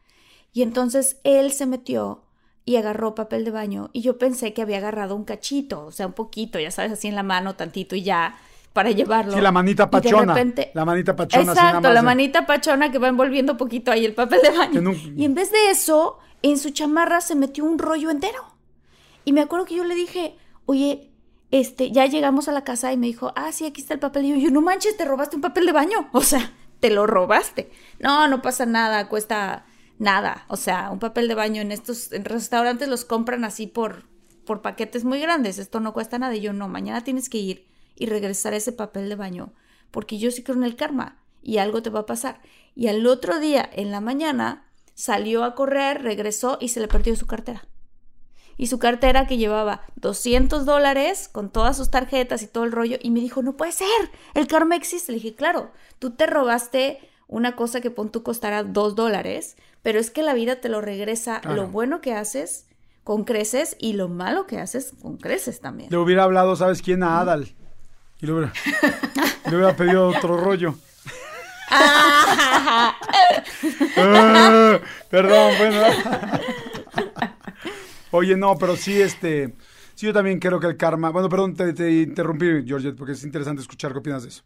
Y 0.54 0.64
entonces 0.64 1.20
él 1.24 1.52
se 1.52 1.68
metió 1.68 2.24
y 2.66 2.78
agarró 2.78 3.14
papel 3.14 3.46
de 3.46 3.52
baño 3.52 3.92
y 3.94 4.02
yo 4.02 4.18
pensé 4.18 4.54
que 4.54 4.64
había 4.64 4.78
agarrado 4.78 5.16
un 5.16 5.24
cachito, 5.24 5.86
o 5.86 5.92
sea, 5.92 6.08
un 6.08 6.14
poquito, 6.14 6.60
ya 6.60 6.72
sabes, 6.72 6.94
así 6.94 7.08
en 7.08 7.16
la 7.16 7.22
mano, 7.22 7.56
tantito 7.56 7.96
y 7.96 8.02
ya 8.02 8.40
para 8.74 8.90
llevarlo. 8.90 9.34
Sí, 9.34 9.42
la 9.42 9.52
manita 9.52 9.88
pachona. 9.92 10.36
la 10.74 10.86
manita 10.86 11.16
pachona. 11.16 11.52
Exacto, 11.52 11.94
la 11.94 12.02
manita 12.02 12.48
pachona 12.48 12.92
que 12.92 12.98
va 12.98 13.08
envolviendo 13.08 13.56
poquito 13.56 13.92
ahí 13.92 14.04
el 14.04 14.16
papel 14.16 14.40
de 14.42 14.58
baño. 14.58 14.94
Y 15.16 15.26
en 15.26 15.36
vez 15.36 15.52
de 15.52 15.70
eso, 15.70 16.18
en 16.42 16.58
su 16.58 16.72
chamarra 16.72 17.22
se 17.22 17.36
metió 17.36 17.66
un 17.66 17.78
rollo 17.78 18.10
entero. 18.10 18.44
Y 19.26 19.34
me 19.34 19.42
acuerdo 19.42 19.66
que 19.66 19.76
yo 19.76 19.84
le 19.84 19.94
dije, 19.94 20.36
oye, 20.66 21.11
este, 21.52 21.92
ya 21.92 22.06
llegamos 22.06 22.48
a 22.48 22.54
la 22.54 22.64
casa 22.64 22.94
y 22.94 22.98
me 22.98 23.08
dijo, 23.08 23.34
ah, 23.36 23.52
sí, 23.52 23.66
aquí 23.66 23.82
está 23.82 23.94
el 23.94 24.00
papel. 24.00 24.26
Y 24.26 24.42
yo, 24.42 24.50
no 24.52 24.62
manches, 24.62 24.98
te 24.98 25.06
robaste 25.06 25.36
un 25.36 25.42
papel 25.42 25.66
de 25.66 25.74
baño. 25.74 26.10
O 26.14 26.22
sea, 26.22 26.54
te 26.80 26.90
lo 26.90 27.06
robaste. 27.06 27.72
No, 28.00 28.28
no 28.28 28.42
pasa 28.42 28.66
nada, 28.66 29.10
cuesta 29.10 29.66
nada. 30.00 30.46
O 30.48 30.56
sea, 30.56 30.90
un 30.92 31.00
papel 31.00 31.28
de 31.28 31.36
baño 31.36 31.62
en 31.62 31.72
estos 31.72 32.10
restaurantes 32.12 32.88
los 32.88 33.06
compran 33.06 33.44
así 33.44 33.68
por, 33.68 34.06
por 34.46 34.62
paquetes 34.62 35.04
muy 35.04 35.20
grandes. 35.20 35.60
Esto 35.60 35.82
no 35.82 35.94
cuesta 35.94 36.18
nada. 36.18 36.36
Y 36.36 36.42
yo, 36.42 36.54
no, 36.54 36.70
mañana 36.70 37.04
tienes 37.04 37.30
que 37.30 37.38
ir 37.38 37.68
y 37.96 38.06
regresar 38.06 38.54
ese 38.54 38.72
papel 38.72 39.10
de 39.10 39.16
baño. 39.16 39.54
Porque 39.92 40.18
yo 40.18 40.32
sí 40.32 40.44
creo 40.44 40.58
en 40.58 40.64
el 40.64 40.78
karma 40.78 41.22
y 41.42 41.58
algo 41.58 41.82
te 41.82 41.90
va 41.90 42.02
a 42.02 42.06
pasar. 42.06 42.42
Y 42.76 42.88
al 42.88 43.06
otro 43.06 43.40
día, 43.40 43.70
en 43.74 43.92
la 43.92 44.00
mañana, 44.00 44.72
salió 44.94 45.44
a 45.44 45.54
correr, 45.54 46.02
regresó 46.02 46.58
y 46.62 46.70
se 46.70 46.80
le 46.80 46.88
perdió 46.88 47.16
su 47.18 47.28
cartera 47.28 47.68
y 48.62 48.68
su 48.68 48.78
cartera 48.78 49.26
que 49.26 49.38
llevaba 49.38 49.82
200 49.96 50.68
dólares 50.68 51.28
con 51.32 51.50
todas 51.50 51.76
sus 51.76 51.90
tarjetas 51.90 52.44
y 52.44 52.48
todo 52.48 52.64
el 52.64 52.72
rollo 52.72 52.98
y 53.02 53.10
me 53.10 53.20
dijo, 53.20 53.42
no 53.42 53.58
puede 53.58 53.72
ser, 53.72 53.88
el 54.36 54.46
karma 54.46 54.76
existe. 54.76 55.12
Le 55.12 55.16
dije, 55.16 55.34
claro, 55.34 55.72
tú 55.98 56.12
te 56.12 56.28
robaste 56.28 57.00
una 57.28 57.56
cosa 57.56 57.82
que 57.82 57.90
pon 57.90 58.12
tú 58.12 58.22
costará 58.22 58.62
2 58.62 58.94
dólares, 58.96 59.58
pero 59.82 59.98
es 60.00 60.12
que 60.12 60.22
la 60.22 60.36
vida 60.36 60.58
te 60.58 60.70
lo 60.70 60.80
regresa 60.80 61.42
lo 61.44 61.70
bueno 61.70 62.02
que 62.02 62.14
haces 62.14 62.68
con 63.04 63.24
creces 63.24 63.76
y 63.80 63.94
lo 63.94 64.10
malo 64.10 64.46
que 64.46 64.60
haces 64.60 64.94
con 65.02 65.18
creces 65.18 65.60
también. 65.60 65.90
Le 65.90 65.98
hubiera 65.98 66.22
hablado, 66.22 66.56
¿sabes 66.56 66.84
quién? 66.84 67.02
A 67.02 67.20
Adal. 67.20 67.56
Y 68.22 68.28
le 68.28 68.32
hubiera, 68.32 68.54
le 69.50 69.56
hubiera 69.56 69.76
pedido 69.76 70.08
otro 70.08 70.38
rollo. 70.38 70.76
Ah, 73.98 74.80
perdón, 75.10 75.54
bueno. 75.58 75.82
Oye, 78.12 78.36
no, 78.36 78.58
pero 78.58 78.76
sí, 78.76 79.02
este, 79.02 79.54
sí, 79.96 80.06
yo 80.06 80.14
también 80.14 80.40
creo 80.40 80.60
que 80.60 80.68
el 80.68 80.78
karma, 80.78 81.10
bueno, 81.10 81.30
perdón, 81.30 81.56
te, 81.56 81.92
interrumpí, 81.92 82.64
Georgette, 82.66 82.96
porque 82.96 83.14
es 83.14 83.24
interesante 83.24 83.62
escuchar 83.62 83.94
qué 83.94 84.00
opinas 84.00 84.24
de 84.24 84.30
eso. 84.30 84.44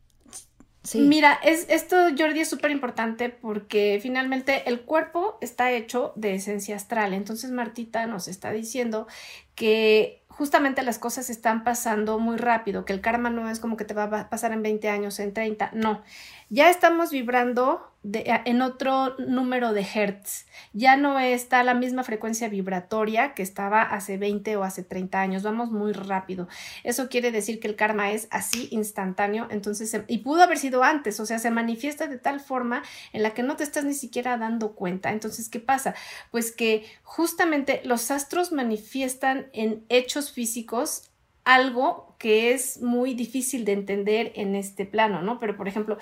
Sí. 0.83 0.99
Mira, 0.99 1.39
es, 1.43 1.65
esto, 1.69 1.95
Jordi, 2.15 2.41
es 2.41 2.49
súper 2.49 2.69
importante 2.69 3.29
porque 3.29 3.99
finalmente 4.03 4.69
el 4.69 4.81
cuerpo 4.81 5.39
está 5.41 5.71
hecho 5.71 6.13
de 6.15 6.35
esencia 6.35 6.75
astral. 6.75 7.15
Entonces, 7.15 7.49
Martita 7.49 8.05
nos 8.05 8.27
está 8.27 8.51
diciendo 8.51 9.07
que 9.55 10.23
justamente 10.27 10.83
las 10.83 10.99
cosas 10.99 11.31
están 11.31 11.63
pasando 11.63 12.19
muy 12.19 12.37
rápido, 12.37 12.85
que 12.85 12.93
el 12.93 13.01
karma 13.01 13.31
no 13.31 13.49
es 13.49 13.59
como 13.59 13.77
que 13.77 13.85
te 13.85 13.95
va 13.95 14.03
a 14.03 14.29
pasar 14.29 14.51
en 14.51 14.61
20 14.61 14.87
años, 14.89 15.19
en 15.19 15.33
30, 15.33 15.71
no 15.73 16.03
ya 16.49 16.69
estamos 16.69 17.11
vibrando 17.11 17.91
en 18.13 18.61
otro 18.61 19.15
número 19.17 19.73
de 19.73 19.81
hertz. 19.81 20.45
Ya 20.73 20.95
no 20.97 21.19
está 21.19 21.63
la 21.63 21.73
misma 21.73 22.03
frecuencia 22.03 22.49
vibratoria 22.49 23.33
que 23.33 23.41
estaba 23.41 23.81
hace 23.81 24.17
20 24.17 24.57
o 24.57 24.63
hace 24.63 24.83
30 24.83 25.19
años. 25.19 25.43
Vamos 25.43 25.71
muy 25.71 25.91
rápido. 25.91 26.47
Eso 26.83 27.09
quiere 27.09 27.31
decir 27.31 27.59
que 27.59 27.67
el 27.67 27.75
karma 27.75 28.11
es 28.11 28.27
así 28.31 28.67
instantáneo. 28.71 29.47
Entonces, 29.49 29.99
y 30.07 30.19
pudo 30.19 30.43
haber 30.43 30.57
sido 30.57 30.83
antes, 30.83 31.19
o 31.19 31.25
sea, 31.25 31.39
se 31.39 31.51
manifiesta 31.51 32.07
de 32.07 32.17
tal 32.17 32.39
forma 32.39 32.83
en 33.13 33.23
la 33.23 33.33
que 33.33 33.43
no 33.43 33.55
te 33.55 33.63
estás 33.63 33.85
ni 33.85 33.93
siquiera 33.93 34.37
dando 34.37 34.73
cuenta. 34.73 35.11
Entonces, 35.11 35.49
¿qué 35.49 35.59
pasa? 35.59 35.95
Pues 36.31 36.51
que 36.51 36.85
justamente 37.03 37.81
los 37.85 38.11
astros 38.11 38.51
manifiestan 38.51 39.47
en 39.53 39.83
hechos 39.89 40.31
físicos 40.31 41.11
algo 41.45 42.13
que 42.17 42.53
es 42.53 42.81
muy 42.81 43.13
difícil 43.13 43.63
de 43.65 43.73
entender 43.73 44.31
en 44.35 44.55
este 44.55 44.85
plano, 44.85 45.21
¿no? 45.21 45.39
Pero, 45.39 45.55
por 45.55 45.67
ejemplo, 45.67 45.97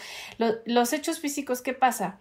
los 0.66 0.94
hechos 0.94 1.20
físicos, 1.20 1.62
¿qué 1.62 1.74
pasa? 1.74 2.18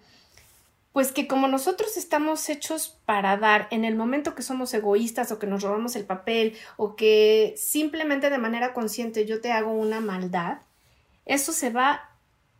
Pues 0.92 1.12
que 1.12 1.26
como 1.26 1.48
nosotros 1.48 1.96
estamos 1.96 2.48
hechos 2.50 2.98
para 3.06 3.36
dar 3.38 3.68
en 3.70 3.84
el 3.84 3.94
momento 3.94 4.34
que 4.34 4.42
somos 4.42 4.74
egoístas 4.74 5.32
o 5.32 5.38
que 5.38 5.46
nos 5.46 5.62
robamos 5.62 5.96
el 5.96 6.04
papel 6.04 6.56
o 6.76 6.96
que 6.96 7.54
simplemente 7.56 8.28
de 8.28 8.38
manera 8.38 8.74
consciente 8.74 9.24
yo 9.24 9.40
te 9.40 9.52
hago 9.52 9.72
una 9.72 10.00
maldad, 10.00 10.58
eso 11.24 11.52
se 11.52 11.70
va 11.70 12.10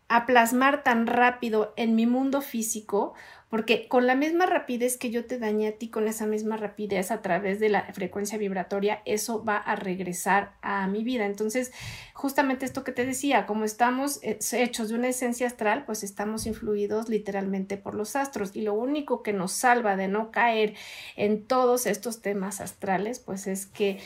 a 0.09 0.27
plasmar 0.27 0.83
tan 0.83 1.07
rápido 1.07 1.75
en 1.77 1.95
mi 1.95 2.07
mundo 2.07 2.41
físico, 2.41 3.15
porque 3.53 3.87
con 3.87 4.07
la 4.07 4.15
misma 4.15 4.47
rapidez 4.47 4.97
que 4.97 5.11
yo 5.11 5.27
te 5.27 5.39
dañé 5.39 5.69
a 5.69 5.73
ti, 5.73 5.91
con 5.91 6.09
esa 6.09 6.25
misma 6.25 6.57
rapidez 6.57 7.11
a 7.11 7.21
través 7.21 7.61
de 7.61 7.69
la 7.69 7.83
frecuencia 7.93 8.39
vibratoria, 8.39 9.03
eso 9.05 9.45
va 9.45 9.59
a 9.59 9.77
regresar 9.77 10.55
a 10.63 10.87
mi 10.87 11.05
vida. 11.05 11.27
Entonces, 11.27 11.71
justamente 12.15 12.65
esto 12.65 12.83
que 12.83 12.93
te 12.93 13.05
decía, 13.05 13.45
como 13.45 13.67
estamos 13.67 14.21
eh, 14.23 14.39
hechos 14.53 14.89
de 14.89 14.95
una 14.95 15.09
esencia 15.09 15.47
astral, 15.47 15.85
pues 15.85 16.03
estamos 16.03 16.47
influidos 16.47 17.11
literalmente 17.11 17.77
por 17.77 17.95
los 17.95 18.17
astros 18.17 18.57
y 18.57 18.63
lo 18.63 18.73
único 18.73 19.23
que 19.23 19.35
nos 19.35 19.53
salva 19.53 19.97
de 19.97 20.09
no 20.09 20.31
caer 20.31 20.73
en 21.17 21.45
todos 21.45 21.85
estos 21.85 22.23
temas 22.23 22.63
astrales, 22.63 23.19
pues 23.19 23.47
es 23.47 23.67
que 23.67 23.99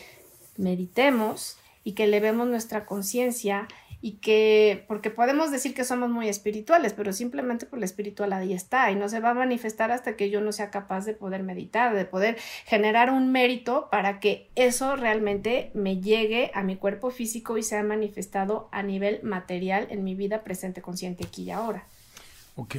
meditemos 0.56 1.56
y 1.84 1.92
que 1.92 2.02
elevemos 2.02 2.48
nuestra 2.48 2.84
conciencia 2.84 3.68
y 4.06 4.18
que, 4.18 4.84
porque 4.86 5.10
podemos 5.10 5.50
decir 5.50 5.74
que 5.74 5.82
somos 5.82 6.08
muy 6.10 6.28
espirituales, 6.28 6.92
pero 6.92 7.12
simplemente 7.12 7.66
por 7.66 7.80
la 7.80 7.86
espiritual 7.86 8.32
ahí 8.32 8.52
está 8.52 8.92
y 8.92 8.94
no 8.94 9.08
se 9.08 9.18
va 9.18 9.30
a 9.30 9.34
manifestar 9.34 9.90
hasta 9.90 10.14
que 10.14 10.30
yo 10.30 10.40
no 10.40 10.52
sea 10.52 10.70
capaz 10.70 11.04
de 11.06 11.12
poder 11.12 11.42
meditar, 11.42 11.92
de 11.92 12.04
poder 12.04 12.36
generar 12.66 13.10
un 13.10 13.32
mérito 13.32 13.88
para 13.90 14.20
que 14.20 14.48
eso 14.54 14.94
realmente 14.94 15.72
me 15.74 16.00
llegue 16.00 16.52
a 16.54 16.62
mi 16.62 16.76
cuerpo 16.76 17.10
físico 17.10 17.58
y 17.58 17.64
sea 17.64 17.82
manifestado 17.82 18.68
a 18.70 18.84
nivel 18.84 19.18
material 19.24 19.88
en 19.90 20.04
mi 20.04 20.14
vida 20.14 20.44
presente, 20.44 20.82
consciente 20.82 21.26
aquí 21.26 21.42
y 21.42 21.50
ahora. 21.50 21.88
Ok. 22.54 22.76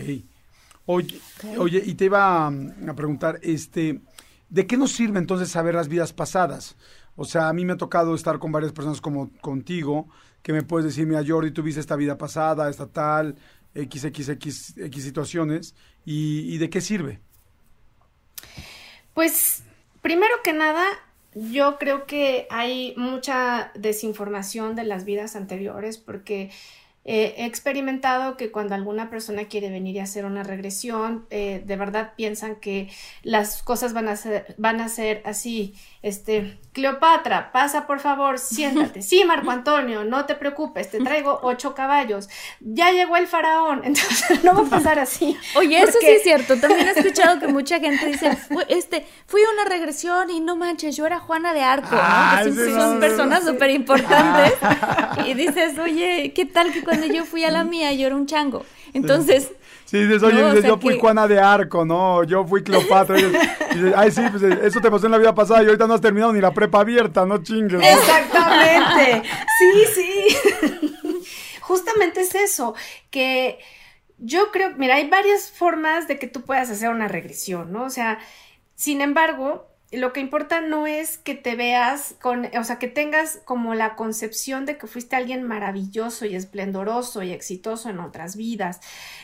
Oye, 0.86 1.20
oye 1.58 1.84
y 1.86 1.96
te 1.96 2.06
iba 2.06 2.48
a, 2.48 2.48
a 2.48 2.94
preguntar, 2.96 3.38
este, 3.42 4.00
¿de 4.48 4.66
qué 4.66 4.78
nos 4.78 4.94
sirve 4.94 5.20
entonces 5.20 5.50
saber 5.50 5.76
las 5.76 5.90
vidas 5.90 6.14
pasadas? 6.14 6.78
O 7.18 7.26
sea, 7.26 7.50
a 7.50 7.54
mí 7.54 7.66
me 7.66 7.74
ha 7.74 7.78
tocado 7.78 8.16
estar 8.16 8.40
con 8.40 8.54
varias 8.54 8.72
personas 8.72 9.02
como 9.02 9.30
contigo, 9.42 10.08
que 10.48 10.54
me 10.54 10.64
puedes 10.64 10.86
decir, 10.86 11.06
mira, 11.06 11.22
Jordi, 11.28 11.52
tuviste 11.52 11.82
esta 11.82 11.98
vida 11.98 12.18
pasada, 12.18 12.70
esta 12.70 12.88
tal, 12.88 13.36
XXX 13.76 14.78
X 14.78 15.04
situaciones, 15.04 15.76
y, 16.06 16.56
y 16.56 16.58
de 16.58 16.70
qué 16.70 16.80
sirve? 16.80 17.20
Pues, 19.14 19.64
primero 20.02 20.34
que 20.46 20.54
nada, 20.54 20.86
yo 21.34 21.78
creo 21.78 22.06
que 22.06 22.48
hay 22.50 22.94
mucha 22.96 23.74
desinformación 23.76 24.78
de 24.78 24.86
las 24.86 25.04
vidas 25.04 25.36
anteriores 25.36 25.98
porque 25.98 26.50
eh, 27.10 27.36
he 27.38 27.46
experimentado 27.46 28.36
que 28.36 28.52
cuando 28.52 28.76
alguna 28.76 29.10
persona 29.10 29.46
quiere 29.46 29.70
venir 29.70 29.98
a 30.02 30.04
hacer 30.04 30.26
una 30.26 30.44
regresión, 30.44 31.26
eh, 31.30 31.64
de 31.66 31.76
verdad 31.78 32.12
piensan 32.18 32.58
que 32.58 32.90
las 33.24 33.64
cosas 33.64 33.94
van 33.94 34.10
a 34.10 34.18
ser, 34.18 34.56
van 34.58 34.82
a 34.82 34.90
ser 34.90 35.22
así. 35.24 35.74
Este, 36.02 36.58
Cleopatra, 36.78 37.52
pasa 37.52 37.88
por 37.88 38.00
favor, 38.00 38.38
siéntate. 38.40 39.02
Sí, 39.02 39.26
Marco 39.26 39.50
Antonio, 39.50 40.04
no 40.04 40.26
te 40.26 40.36
preocupes, 40.36 40.92
te 40.92 41.00
traigo 41.00 41.40
ocho 41.44 41.74
caballos. 41.74 42.30
Ya 42.60 42.92
llegó 42.92 43.18
el 43.18 43.26
faraón, 43.26 43.82
entonces 43.84 44.44
no 44.44 44.54
va 44.54 44.62
a 44.62 44.70
pasar 44.70 45.00
así. 45.00 45.36
Oye, 45.56 45.82
eso 45.82 45.98
sí 46.00 46.06
es 46.06 46.22
cierto. 46.22 46.56
También 46.58 46.88
he 46.88 46.92
escuchado 46.92 47.40
que 47.40 47.48
mucha 47.48 47.80
gente 47.80 48.06
dice, 48.06 48.38
este, 48.68 49.08
fui 49.26 49.42
a 49.42 49.50
una 49.54 49.66
regresión 49.66 50.30
y 50.30 50.40
no 50.40 50.56
manches, 50.56 50.96
yo 50.96 51.08
era 51.08 51.20
Juana 51.20 51.52
de 51.52 51.64
Arco, 51.64 51.96
¿no? 51.96 52.00
Ah, 52.00 52.42
que 52.44 52.52
son, 52.54 53.00
personas 53.00 53.44
súper 53.44 53.72
importantes. 53.72 54.54
Y 55.26 55.34
dices, 55.34 55.80
oye, 55.80 56.32
¿qué 56.36 56.46
tal 56.46 56.72
que 56.72 56.84
cuando 56.84 57.08
yo 57.08 57.26
fui 57.26 57.44
a 57.44 57.50
la 57.50 57.64
mía 57.64 57.92
yo 57.94 58.06
era 58.06 58.16
un 58.16 58.28
chango? 58.28 58.64
Entonces... 58.94 59.52
Sí, 59.86 60.00
dices, 60.00 60.22
oye, 60.22 60.62
yo 60.68 60.78
fui 60.78 61.00
Juana 61.00 61.30
de 61.30 61.40
Arco, 61.40 61.86
¿no? 61.86 62.22
Yo 62.26 62.46
fui 62.46 62.62
Cleopatra. 62.62 63.18
Y 63.18 63.24
dices, 63.24 63.94
ay, 63.96 64.12
sí, 64.12 64.22
pues 64.30 64.44
eso 64.44 64.82
te 64.82 64.92
pasó 64.92 65.06
en 65.06 65.14
la 65.14 65.18
vida 65.18 65.34
pasada 65.34 65.64
y 65.64 65.68
ahorita 65.68 65.88
no 65.88 65.94
has 65.94 66.02
terminado 66.02 66.34
ni 66.34 66.42
la 66.42 66.52
prepa 66.52 66.67
abierta, 66.76 67.26
no 67.26 67.42
chingues. 67.44 67.82
Exactamente. 67.82 69.24
Sí, 69.58 69.86
sí. 69.96 70.38
Justamente 71.62 72.22
es 72.22 72.36
eso, 72.36 72.76
que 73.10 73.60
yo 74.18 74.52
creo, 74.52 74.74
mira, 74.78 74.96
hay 74.96 75.10
varias 75.10 75.52
formas 75.52 76.08
de 76.08 76.20
que 76.20 76.28
tú 76.28 76.44
puedas 76.44 76.70
hacer 76.70 76.90
una 76.90 77.08
regresión, 77.08 77.72
¿no? 77.72 77.84
O 77.84 77.90
sea, 77.90 78.20
sin 78.76 79.02
embargo, 79.02 79.68
lo 79.92 80.12
que 80.12 80.20
importa 80.20 80.62
no 80.62 80.86
es 80.86 81.18
que 81.18 81.34
te 81.34 81.56
veas 81.56 82.16
con, 82.22 82.50
o 82.58 82.64
sea, 82.64 82.78
que 82.78 82.88
tengas 82.88 83.40
como 83.46 83.74
la 83.74 83.96
concepción 83.96 84.66
de 84.66 84.78
que 84.78 84.88
fuiste 84.88 85.16
alguien 85.16 85.44
maravilloso 85.44 86.26
y 86.26 86.36
esplendoroso 86.36 87.24
y 87.24 87.32
exitoso 87.32 87.90
en 87.90 88.00
otras 88.00 88.36
vidas. 88.36 88.82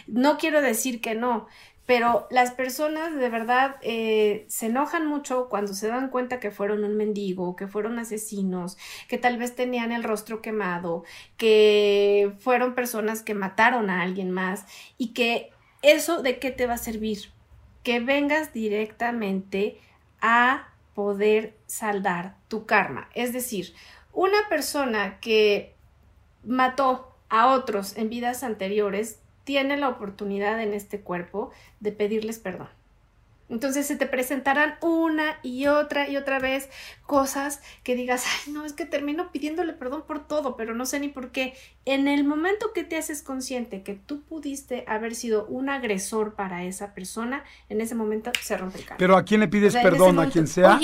No 0.07 0.37
quiero 0.37 0.61
decir 0.61 1.01
que 1.01 1.15
no, 1.15 1.47
pero 1.85 2.27
las 2.31 2.51
personas 2.51 3.15
de 3.15 3.29
verdad 3.29 3.75
eh, 3.81 4.45
se 4.47 4.67
enojan 4.67 5.05
mucho 5.05 5.49
cuando 5.49 5.73
se 5.73 5.87
dan 5.87 6.09
cuenta 6.09 6.39
que 6.39 6.51
fueron 6.51 6.83
un 6.83 6.95
mendigo, 6.95 7.55
que 7.55 7.67
fueron 7.67 7.99
asesinos, 7.99 8.77
que 9.09 9.17
tal 9.17 9.37
vez 9.37 9.55
tenían 9.55 9.91
el 9.91 10.03
rostro 10.03 10.41
quemado, 10.41 11.03
que 11.35 12.33
fueron 12.39 12.73
personas 12.73 13.21
que 13.21 13.33
mataron 13.33 13.89
a 13.89 14.01
alguien 14.01 14.31
más 14.31 14.65
y 14.97 15.13
que 15.13 15.51
eso 15.81 16.21
de 16.21 16.39
qué 16.39 16.51
te 16.51 16.67
va 16.67 16.75
a 16.75 16.77
servir, 16.77 17.31
que 17.83 17.99
vengas 17.99 18.53
directamente 18.53 19.77
a 20.21 20.69
poder 20.95 21.57
saldar 21.65 22.37
tu 22.47 22.65
karma. 22.65 23.09
Es 23.13 23.33
decir, 23.33 23.73
una 24.13 24.47
persona 24.47 25.19
que 25.19 25.75
mató 26.45 27.13
a 27.29 27.47
otros 27.47 27.97
en 27.97 28.09
vidas 28.09 28.43
anteriores 28.43 29.19
tiene 29.43 29.77
la 29.77 29.89
oportunidad 29.89 30.61
en 30.61 30.73
este 30.73 31.01
cuerpo 31.01 31.51
de 31.79 31.91
pedirles 31.91 32.39
perdón. 32.39 32.69
Entonces 33.49 33.85
se 33.85 33.95
te 33.95 34.07
presentarán 34.07 34.75
una 34.81 35.37
y 35.43 35.67
otra 35.67 36.09
y 36.09 36.17
otra 36.17 36.39
vez 36.39 36.69
cosas 37.05 37.61
que 37.83 37.95
digas, 37.95 38.25
ay, 38.25 38.53
no, 38.53 38.65
es 38.65 38.73
que 38.73 38.85
termino 38.85 39.31
pidiéndole 39.31 39.73
perdón 39.73 40.03
por 40.07 40.25
todo, 40.25 40.55
pero 40.55 40.73
no 40.73 40.85
sé 40.85 40.99
ni 40.99 41.09
por 41.09 41.29
qué. 41.31 41.53
En 41.85 42.07
el 42.07 42.23
momento 42.23 42.71
que 42.73 42.83
te 42.83 42.97
haces 42.97 43.21
consciente 43.21 43.83
que 43.83 43.93
tú 43.93 44.21
pudiste 44.21 44.85
haber 44.87 45.13
sido 45.13 45.45
un 45.45 45.69
agresor 45.69 46.33
para 46.33 46.63
esa 46.63 46.95
persona, 46.95 47.43
en 47.69 47.81
ese 47.81 47.95
momento 47.95 48.31
se 48.41 48.57
rompe 48.57 48.79
el 48.79 48.85
Pero 48.97 49.17
¿a 49.17 49.23
quién 49.23 49.41
le 49.41 49.47
pides 49.47 49.75
perdón? 49.75 50.19
¿A 50.19 50.29
quien 50.29 50.47
sea? 50.47 50.79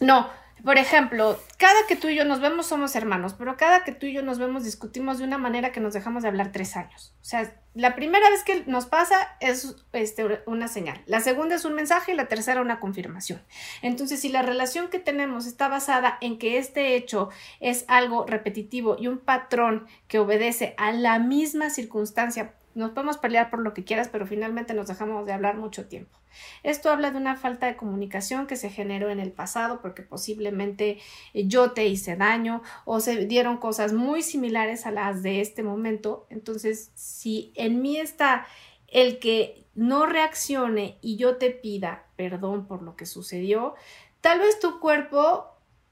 no, 0.00 0.30
por 0.64 0.78
ejemplo, 0.78 1.38
cada 1.58 1.86
que 1.86 1.94
tú 1.94 2.08
y 2.08 2.16
yo 2.16 2.24
nos 2.24 2.40
vemos 2.40 2.66
somos 2.66 2.96
hermanos, 2.96 3.34
pero 3.36 3.56
cada 3.56 3.84
que 3.84 3.92
tú 3.92 4.06
y 4.06 4.14
yo 4.14 4.22
nos 4.22 4.38
vemos 4.38 4.64
discutimos 4.64 5.18
de 5.18 5.24
una 5.24 5.36
manera 5.36 5.72
que 5.72 5.80
nos 5.80 5.92
dejamos 5.92 6.22
de 6.22 6.30
hablar 6.30 6.52
tres 6.52 6.74
años. 6.76 7.14
O 7.20 7.24
sea, 7.24 7.54
la 7.74 7.94
primera 7.94 8.30
vez 8.30 8.44
que 8.44 8.64
nos 8.66 8.86
pasa 8.86 9.36
es 9.40 9.76
este, 9.92 10.42
una 10.46 10.68
señal, 10.68 11.02
la 11.06 11.20
segunda 11.20 11.56
es 11.56 11.66
un 11.66 11.74
mensaje 11.74 12.12
y 12.12 12.14
la 12.14 12.28
tercera 12.28 12.62
una 12.62 12.80
confirmación. 12.80 13.42
Entonces, 13.82 14.20
si 14.20 14.30
la 14.30 14.40
relación 14.40 14.88
que 14.88 14.98
tenemos 14.98 15.46
está 15.46 15.68
basada 15.68 16.16
en 16.22 16.38
que 16.38 16.56
este 16.56 16.96
hecho 16.96 17.28
es 17.60 17.84
algo 17.86 18.24
repetitivo 18.26 18.96
y 18.98 19.08
un 19.08 19.18
patrón 19.18 19.86
que 20.08 20.18
obedece 20.18 20.74
a 20.78 20.92
la 20.92 21.18
misma 21.18 21.68
circunstancia 21.68 22.54
nos 22.74 22.90
podemos 22.90 23.18
pelear 23.18 23.50
por 23.50 23.60
lo 23.60 23.74
que 23.74 23.84
quieras, 23.84 24.08
pero 24.08 24.26
finalmente 24.26 24.74
nos 24.74 24.88
dejamos 24.88 25.26
de 25.26 25.32
hablar 25.32 25.56
mucho 25.56 25.86
tiempo. 25.86 26.18
Esto 26.62 26.90
habla 26.90 27.10
de 27.10 27.18
una 27.18 27.36
falta 27.36 27.66
de 27.66 27.76
comunicación 27.76 28.46
que 28.46 28.56
se 28.56 28.70
generó 28.70 29.10
en 29.10 29.20
el 29.20 29.32
pasado 29.32 29.80
porque 29.80 30.02
posiblemente 30.02 30.98
eh, 31.32 31.46
yo 31.46 31.72
te 31.72 31.86
hice 31.86 32.16
daño 32.16 32.62
o 32.84 33.00
se 33.00 33.26
dieron 33.26 33.58
cosas 33.58 33.92
muy 33.92 34.22
similares 34.22 34.86
a 34.86 34.90
las 34.90 35.22
de 35.22 35.40
este 35.40 35.62
momento. 35.62 36.26
Entonces, 36.30 36.90
si 36.94 37.52
en 37.54 37.82
mí 37.82 37.98
está 37.98 38.46
el 38.88 39.18
que 39.18 39.66
no 39.74 40.06
reaccione 40.06 40.98
y 41.00 41.16
yo 41.16 41.36
te 41.36 41.50
pida 41.50 42.06
perdón 42.16 42.66
por 42.66 42.82
lo 42.82 42.96
que 42.96 43.06
sucedió, 43.06 43.74
tal 44.20 44.38
vez 44.40 44.58
tu 44.60 44.80
cuerpo 44.80 45.46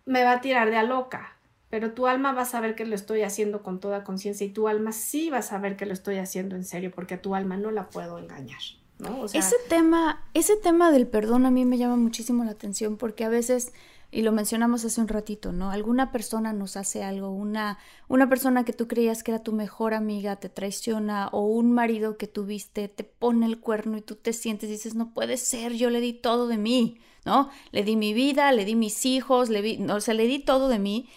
me 0.04 0.24
va 0.24 0.32
a 0.32 0.40
tirar 0.40 0.70
de 0.70 0.76
a 0.76 0.82
loca, 0.82 1.31
pero 1.72 1.92
tu 1.92 2.06
alma 2.06 2.34
va 2.34 2.42
a 2.42 2.44
saber 2.44 2.74
que 2.74 2.84
lo 2.84 2.94
estoy 2.94 3.22
haciendo 3.22 3.62
con 3.62 3.80
toda 3.80 4.04
conciencia 4.04 4.46
y 4.46 4.50
tu 4.50 4.68
alma 4.68 4.92
sí 4.92 5.30
va 5.30 5.38
a 5.38 5.42
saber 5.42 5.74
que 5.74 5.86
lo 5.86 5.94
estoy 5.94 6.18
haciendo 6.18 6.54
en 6.54 6.66
serio 6.66 6.90
porque 6.94 7.14
a 7.14 7.22
tu 7.22 7.34
alma 7.34 7.56
no 7.56 7.70
la 7.70 7.88
puedo 7.88 8.18
engañar. 8.18 8.60
¿no? 8.98 9.24
ese 9.24 9.56
tema, 9.70 10.22
ese 10.34 10.56
tema 10.58 10.92
del 10.92 11.06
perdón 11.06 11.46
a 11.46 11.50
mí 11.50 11.64
me 11.64 11.78
llama 11.78 11.96
muchísimo 11.96 12.44
la 12.44 12.50
atención 12.50 12.98
porque 12.98 13.24
a 13.24 13.30
veces 13.30 13.72
y 14.10 14.20
lo 14.20 14.32
mencionamos 14.32 14.84
hace 14.84 15.00
un 15.00 15.08
ratito, 15.08 15.52
¿no? 15.52 15.70
Alguna 15.70 16.12
persona 16.12 16.52
nos 16.52 16.76
hace 16.76 17.02
algo, 17.02 17.30
una, 17.30 17.78
una 18.06 18.28
persona 18.28 18.66
que 18.66 18.74
tú 18.74 18.86
creías 18.86 19.22
que 19.22 19.30
era 19.30 19.42
tu 19.42 19.52
mejor 19.52 19.94
amiga 19.94 20.36
te 20.36 20.50
traiciona 20.50 21.28
o 21.32 21.46
un 21.46 21.72
marido 21.72 22.18
que 22.18 22.26
tuviste 22.26 22.88
te 22.88 23.02
pone 23.02 23.46
el 23.46 23.60
cuerno 23.60 23.96
y 23.96 24.02
tú 24.02 24.16
te 24.16 24.34
sientes 24.34 24.68
y 24.68 24.72
dices, 24.72 24.94
no 24.94 25.14
puede 25.14 25.38
ser, 25.38 25.72
yo 25.72 25.88
le 25.88 26.02
di 26.02 26.12
todo 26.12 26.48
de 26.48 26.58
mí, 26.58 26.98
¿no? 27.24 27.48
Le 27.70 27.82
di 27.82 27.96
mi 27.96 28.12
vida, 28.12 28.52
le 28.52 28.66
di 28.66 28.74
mis 28.74 29.06
hijos, 29.06 29.48
le 29.48 29.62
di, 29.62 29.82
o 29.88 30.00
sea, 30.02 30.12
le 30.12 30.26
di 30.26 30.38
todo 30.38 30.68
de 30.68 30.78
mí 30.78 31.08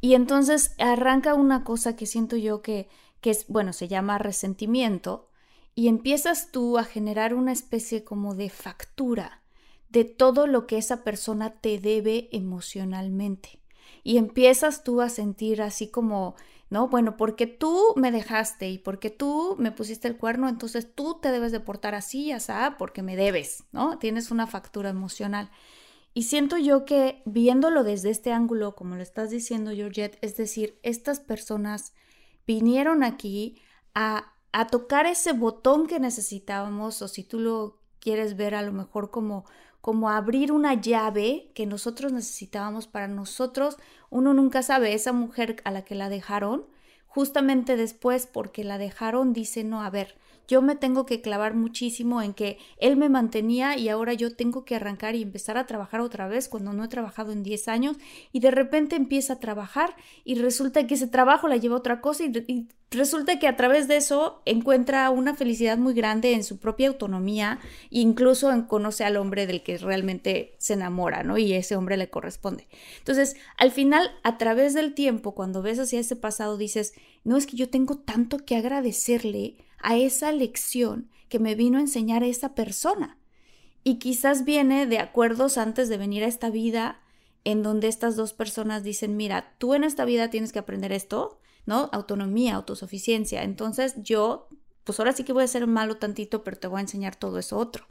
y 0.00 0.14
entonces 0.14 0.74
arranca 0.78 1.34
una 1.34 1.64
cosa 1.64 1.96
que 1.96 2.06
siento 2.06 2.36
yo 2.36 2.62
que, 2.62 2.88
que 3.20 3.30
es, 3.30 3.46
bueno, 3.48 3.72
se 3.72 3.88
llama 3.88 4.18
resentimiento 4.18 5.28
y 5.74 5.88
empiezas 5.88 6.50
tú 6.50 6.78
a 6.78 6.84
generar 6.84 7.34
una 7.34 7.52
especie 7.52 8.04
como 8.04 8.34
de 8.34 8.50
factura 8.50 9.42
de 9.88 10.04
todo 10.04 10.46
lo 10.46 10.66
que 10.66 10.78
esa 10.78 11.02
persona 11.02 11.50
te 11.60 11.78
debe 11.78 12.28
emocionalmente. 12.32 13.60
Y 14.04 14.18
empiezas 14.18 14.84
tú 14.84 15.00
a 15.00 15.08
sentir 15.08 15.62
así 15.62 15.88
como, 15.88 16.34
¿no? 16.70 16.88
Bueno, 16.88 17.16
porque 17.16 17.46
tú 17.46 17.94
me 17.96 18.10
dejaste 18.12 18.68
y 18.68 18.78
porque 18.78 19.10
tú 19.10 19.56
me 19.58 19.72
pusiste 19.72 20.08
el 20.08 20.16
cuerno, 20.16 20.48
entonces 20.48 20.94
tú 20.94 21.18
te 21.20 21.30
debes 21.30 21.52
de 21.52 21.60
portar 21.60 21.94
así, 21.94 22.26
ya 22.26 22.76
porque 22.78 23.02
me 23.02 23.16
debes, 23.16 23.64
¿no? 23.72 23.98
Tienes 23.98 24.30
una 24.30 24.46
factura 24.46 24.90
emocional. 24.90 25.50
Y 26.18 26.24
siento 26.24 26.58
yo 26.58 26.84
que 26.84 27.22
viéndolo 27.26 27.84
desde 27.84 28.10
este 28.10 28.32
ángulo, 28.32 28.74
como 28.74 28.96
lo 28.96 29.02
estás 29.04 29.30
diciendo, 29.30 29.70
Georgette, 29.70 30.18
es 30.20 30.36
decir, 30.36 30.76
estas 30.82 31.20
personas 31.20 31.92
vinieron 32.44 33.04
aquí 33.04 33.62
a, 33.94 34.32
a 34.50 34.66
tocar 34.66 35.06
ese 35.06 35.32
botón 35.32 35.86
que 35.86 36.00
necesitábamos, 36.00 37.02
o 37.02 37.06
si 37.06 37.22
tú 37.22 37.38
lo 37.38 37.78
quieres 38.00 38.36
ver 38.36 38.56
a 38.56 38.62
lo 38.62 38.72
mejor 38.72 39.12
como 39.12 39.44
como 39.80 40.10
abrir 40.10 40.50
una 40.50 40.74
llave 40.74 41.52
que 41.54 41.66
nosotros 41.66 42.12
necesitábamos 42.12 42.88
para 42.88 43.06
nosotros. 43.06 43.76
Uno 44.10 44.34
nunca 44.34 44.62
sabe, 44.64 44.94
esa 44.94 45.12
mujer 45.12 45.62
a 45.64 45.70
la 45.70 45.84
que 45.84 45.94
la 45.94 46.08
dejaron, 46.08 46.66
justamente 47.06 47.76
después 47.76 48.26
porque 48.26 48.64
la 48.64 48.76
dejaron, 48.76 49.32
dice, 49.32 49.62
no, 49.62 49.82
a 49.82 49.90
ver, 49.90 50.18
yo 50.48 50.62
me 50.62 50.74
tengo 50.74 51.04
que 51.04 51.20
clavar 51.20 51.54
muchísimo 51.54 52.22
en 52.22 52.32
que 52.32 52.58
él 52.78 52.96
me 52.96 53.10
mantenía 53.10 53.76
y 53.76 53.90
ahora 53.90 54.14
yo 54.14 54.34
tengo 54.34 54.64
que 54.64 54.74
arrancar 54.74 55.14
y 55.14 55.22
empezar 55.22 55.58
a 55.58 55.66
trabajar 55.66 56.00
otra 56.00 56.26
vez 56.26 56.48
cuando 56.48 56.72
no 56.72 56.84
he 56.84 56.88
trabajado 56.88 57.32
en 57.32 57.42
10 57.42 57.68
años 57.68 57.96
y 58.32 58.40
de 58.40 58.50
repente 58.50 58.96
empieza 58.96 59.34
a 59.34 59.40
trabajar 59.40 59.94
y 60.24 60.36
resulta 60.36 60.86
que 60.86 60.94
ese 60.94 61.06
trabajo 61.06 61.48
la 61.48 61.58
lleva 61.58 61.76
a 61.76 61.78
otra 61.78 62.00
cosa 62.00 62.24
y, 62.24 62.66
resulta 62.90 63.38
que 63.38 63.46
a 63.46 63.54
través 63.54 63.86
de 63.86 63.96
eso 63.96 64.40
encuentra 64.46 65.10
una 65.10 65.34
felicidad 65.34 65.76
muy 65.76 65.92
grande 65.92 66.32
en 66.32 66.42
su 66.42 66.58
propia 66.58 66.88
autonomía 66.88 67.58
e 67.90 68.00
incluso 68.00 68.50
en 68.50 68.62
conoce 68.62 69.04
al 69.04 69.18
hombre 69.18 69.46
del 69.46 69.62
que 69.62 69.76
realmente 69.76 70.54
se 70.56 70.72
enamora, 70.72 71.22
¿no? 71.22 71.36
Y 71.36 71.52
ese 71.52 71.76
hombre 71.76 71.98
le 71.98 72.08
corresponde. 72.08 72.66
Entonces, 72.96 73.36
al 73.58 73.72
final, 73.72 74.10
a 74.22 74.38
través 74.38 74.72
del 74.72 74.94
tiempo, 74.94 75.34
cuando 75.34 75.60
ves 75.60 75.78
hacia 75.78 76.00
ese 76.00 76.16
pasado, 76.16 76.56
dices, 76.56 76.94
no 77.24 77.36
es 77.36 77.46
que 77.46 77.58
yo 77.58 77.68
tengo 77.68 77.98
tanto 77.98 78.38
que 78.38 78.56
agradecerle 78.56 79.56
a 79.78 79.96
esa 79.96 80.32
lección 80.32 81.10
que 81.28 81.38
me 81.38 81.54
vino 81.54 81.78
a 81.78 81.82
enseñar 81.82 82.22
esa 82.22 82.54
persona. 82.54 83.18
Y 83.84 83.98
quizás 83.98 84.44
viene 84.44 84.86
de 84.86 84.98
acuerdos 84.98 85.58
antes 85.58 85.88
de 85.88 85.96
venir 85.96 86.24
a 86.24 86.28
esta 86.28 86.50
vida 86.50 87.00
en 87.44 87.62
donde 87.62 87.88
estas 87.88 88.16
dos 88.16 88.32
personas 88.32 88.82
dicen, 88.82 89.16
mira, 89.16 89.54
tú 89.58 89.74
en 89.74 89.84
esta 89.84 90.04
vida 90.04 90.30
tienes 90.30 90.52
que 90.52 90.58
aprender 90.58 90.92
esto, 90.92 91.40
¿no? 91.66 91.88
Autonomía, 91.92 92.56
autosuficiencia. 92.56 93.42
Entonces 93.42 93.94
yo, 94.02 94.48
pues 94.84 94.98
ahora 94.98 95.12
sí 95.12 95.24
que 95.24 95.32
voy 95.32 95.44
a 95.44 95.48
ser 95.48 95.66
malo 95.66 95.96
tantito, 95.96 96.44
pero 96.44 96.58
te 96.58 96.66
voy 96.66 96.78
a 96.78 96.82
enseñar 96.82 97.16
todo 97.16 97.38
eso 97.38 97.56
otro. 97.56 97.86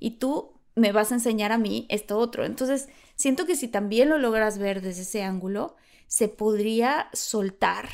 Y 0.00 0.12
tú 0.18 0.56
me 0.74 0.92
vas 0.92 1.10
a 1.10 1.16
enseñar 1.16 1.52
a 1.52 1.58
mí 1.58 1.86
esto 1.88 2.18
otro. 2.18 2.44
Entonces, 2.44 2.88
siento 3.14 3.46
que 3.46 3.56
si 3.56 3.68
también 3.68 4.08
lo 4.08 4.18
logras 4.18 4.58
ver 4.58 4.82
desde 4.82 5.02
ese 5.02 5.22
ángulo, 5.22 5.76
se 6.06 6.28
podría 6.28 7.08
soltar 7.12 7.88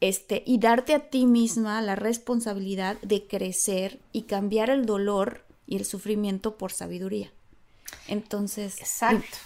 este, 0.00 0.42
y 0.46 0.58
darte 0.58 0.94
a 0.94 1.10
ti 1.10 1.26
misma 1.26 1.80
la 1.82 1.94
responsabilidad 1.94 2.96
de 3.02 3.26
crecer 3.26 3.98
y 4.12 4.22
cambiar 4.22 4.70
el 4.70 4.86
dolor 4.86 5.44
y 5.66 5.76
el 5.76 5.84
sufrimiento 5.84 6.56
por 6.56 6.72
sabiduría. 6.72 7.30
Entonces. 8.08 8.78
Exacto. 8.80 9.36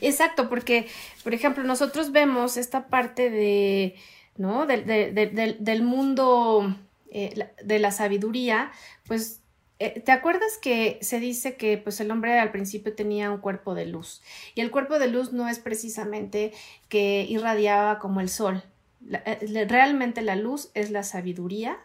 Exacto, 0.00 0.48
porque, 0.48 0.88
por 1.22 1.34
ejemplo, 1.34 1.62
nosotros 1.62 2.10
vemos 2.10 2.56
esta 2.56 2.88
parte 2.88 3.30
de, 3.30 3.94
¿no? 4.36 4.66
del 4.66 5.82
mundo 5.82 6.74
eh, 7.10 7.48
de 7.62 7.78
la 7.78 7.92
sabiduría, 7.92 8.72
pues 9.06 9.40
eh, 9.78 10.00
¿Te 10.00 10.12
acuerdas 10.12 10.56
que 10.60 10.98
se 11.02 11.20
dice 11.20 11.56
que 11.56 11.76
pues 11.76 12.00
el 12.00 12.10
hombre 12.10 12.38
al 12.38 12.50
principio 12.50 12.94
tenía 12.94 13.30
un 13.30 13.38
cuerpo 13.38 13.74
de 13.74 13.84
luz? 13.84 14.22
Y 14.54 14.62
el 14.62 14.70
cuerpo 14.70 14.98
de 14.98 15.08
luz 15.08 15.32
no 15.32 15.48
es 15.48 15.58
precisamente 15.58 16.54
que 16.88 17.26
irradiaba 17.28 17.98
como 17.98 18.20
el 18.20 18.30
sol, 18.30 18.62
eh, 19.10 19.66
realmente 19.68 20.22
la 20.22 20.36
luz 20.36 20.70
es 20.74 20.90
la 20.90 21.02
sabiduría 21.02 21.78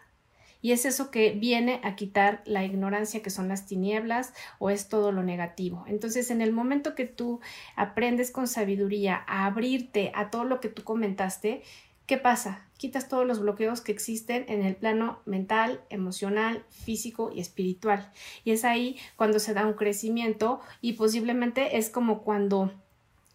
y 0.62 0.70
es 0.70 0.84
eso 0.84 1.10
que 1.10 1.32
viene 1.32 1.80
a 1.82 1.96
quitar 1.96 2.42
la 2.46 2.64
ignorancia 2.64 3.20
que 3.20 3.30
son 3.30 3.48
las 3.48 3.66
tinieblas 3.66 4.32
o 4.60 4.70
es 4.70 4.88
todo 4.88 5.10
lo 5.10 5.24
negativo. 5.24 5.84
Entonces, 5.88 6.30
en 6.30 6.40
el 6.40 6.52
momento 6.52 6.94
que 6.94 7.04
tú 7.04 7.40
aprendes 7.74 8.30
con 8.30 8.46
sabiduría 8.46 9.24
a 9.26 9.44
abrirte 9.46 10.12
a 10.14 10.30
todo 10.30 10.44
lo 10.44 10.60
que 10.60 10.68
tú 10.68 10.84
comentaste, 10.84 11.62
¿qué 12.06 12.16
pasa? 12.16 12.68
Quitas 12.76 13.08
todos 13.08 13.26
los 13.26 13.40
bloqueos 13.40 13.80
que 13.80 13.90
existen 13.90 14.44
en 14.48 14.62
el 14.64 14.76
plano 14.76 15.20
mental, 15.26 15.80
emocional, 15.90 16.64
físico 16.70 17.32
y 17.34 17.40
espiritual. 17.40 18.12
Y 18.44 18.52
es 18.52 18.64
ahí 18.64 18.96
cuando 19.16 19.40
se 19.40 19.54
da 19.54 19.66
un 19.66 19.74
crecimiento 19.74 20.60
y 20.80 20.92
posiblemente 20.92 21.76
es 21.76 21.90
como 21.90 22.22
cuando 22.22 22.72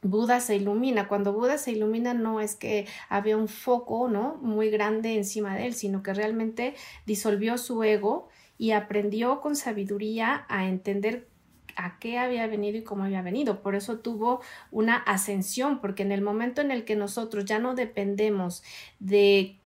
Buda 0.02 0.40
se 0.40 0.56
ilumina. 0.56 1.08
Cuando 1.08 1.34
Buda 1.34 1.58
se 1.58 1.72
ilumina 1.72 2.14
no 2.14 2.40
es 2.40 2.56
que 2.56 2.88
había 3.10 3.38
un 3.38 3.48
foco, 3.48 4.10
¿no? 4.10 4.36
Muy 4.42 4.70
grande 4.70 5.16
encima 5.16 5.56
de 5.56 5.68
él, 5.68 5.74
sino 5.74 6.04
que 6.04 6.14
realmente 6.14 6.76
disolvió 7.06 7.58
su 7.58 7.84
ego 7.84 8.30
y 8.58 8.72
aprendió 8.72 9.42
con 9.42 9.56
sabiduría 9.56 10.46
a 10.50 10.68
entender 10.68 11.30
a 11.76 12.00
qué 12.00 12.18
había 12.18 12.48
venido 12.48 12.78
y 12.78 12.84
cómo 12.84 13.04
había 13.04 13.22
venido. 13.22 13.62
Por 13.62 13.76
eso 13.76 14.00
tuvo 14.00 14.42
una 14.72 14.98
ascensión, 14.98 15.80
porque 15.80 16.04
en 16.04 16.12
el 16.12 16.22
momento 16.22 16.62
en 16.62 16.72
el 16.72 16.86
que 16.86 16.96
nosotros 16.96 17.46
ya 17.46 17.60
no 17.60 17.76
dependemos 17.76 18.64
de 19.00 19.62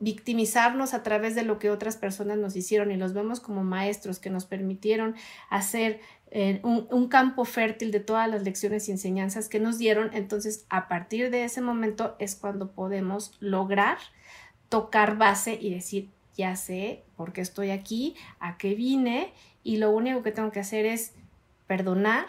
victimizarnos 0.00 0.94
a 0.94 1.02
través 1.02 1.34
de 1.34 1.42
lo 1.42 1.58
que 1.58 1.70
otras 1.70 1.96
personas 1.96 2.38
nos 2.38 2.56
hicieron 2.56 2.90
y 2.90 2.96
los 2.96 3.12
vemos 3.12 3.38
como 3.38 3.62
maestros 3.62 4.18
que 4.18 4.30
nos 4.30 4.46
permitieron 4.46 5.14
hacer 5.50 6.00
eh, 6.30 6.60
un, 6.62 7.08
campo 7.08 7.44
fértil 7.44 7.90
de 7.90 8.00
todas 8.00 8.28
las 8.28 8.42
lecciones 8.42 8.88
y 8.88 8.92
enseñanzas 8.92 9.48
que 9.48 9.60
nos 9.60 9.78
dieron. 9.78 10.10
Entonces, 10.14 10.64
a 10.70 10.88
partir 10.88 11.30
de 11.30 11.44
ese 11.44 11.60
momento 11.60 12.16
es 12.18 12.34
cuando 12.34 12.72
podemos 12.72 13.36
lograr 13.40 13.98
tocar 14.68 15.18
base 15.18 15.58
y 15.60 15.74
decir, 15.74 16.08
ya 16.36 16.56
sé 16.56 17.02
por 17.16 17.32
qué 17.32 17.42
estoy 17.42 17.70
aquí, 17.70 18.14
a 18.38 18.56
qué 18.56 18.74
vine 18.74 19.34
y 19.62 19.76
lo 19.76 19.90
único 19.90 20.22
que 20.22 20.32
tengo 20.32 20.50
que 20.50 20.60
hacer 20.60 20.86
es 20.86 21.12
perdonar, 21.66 22.26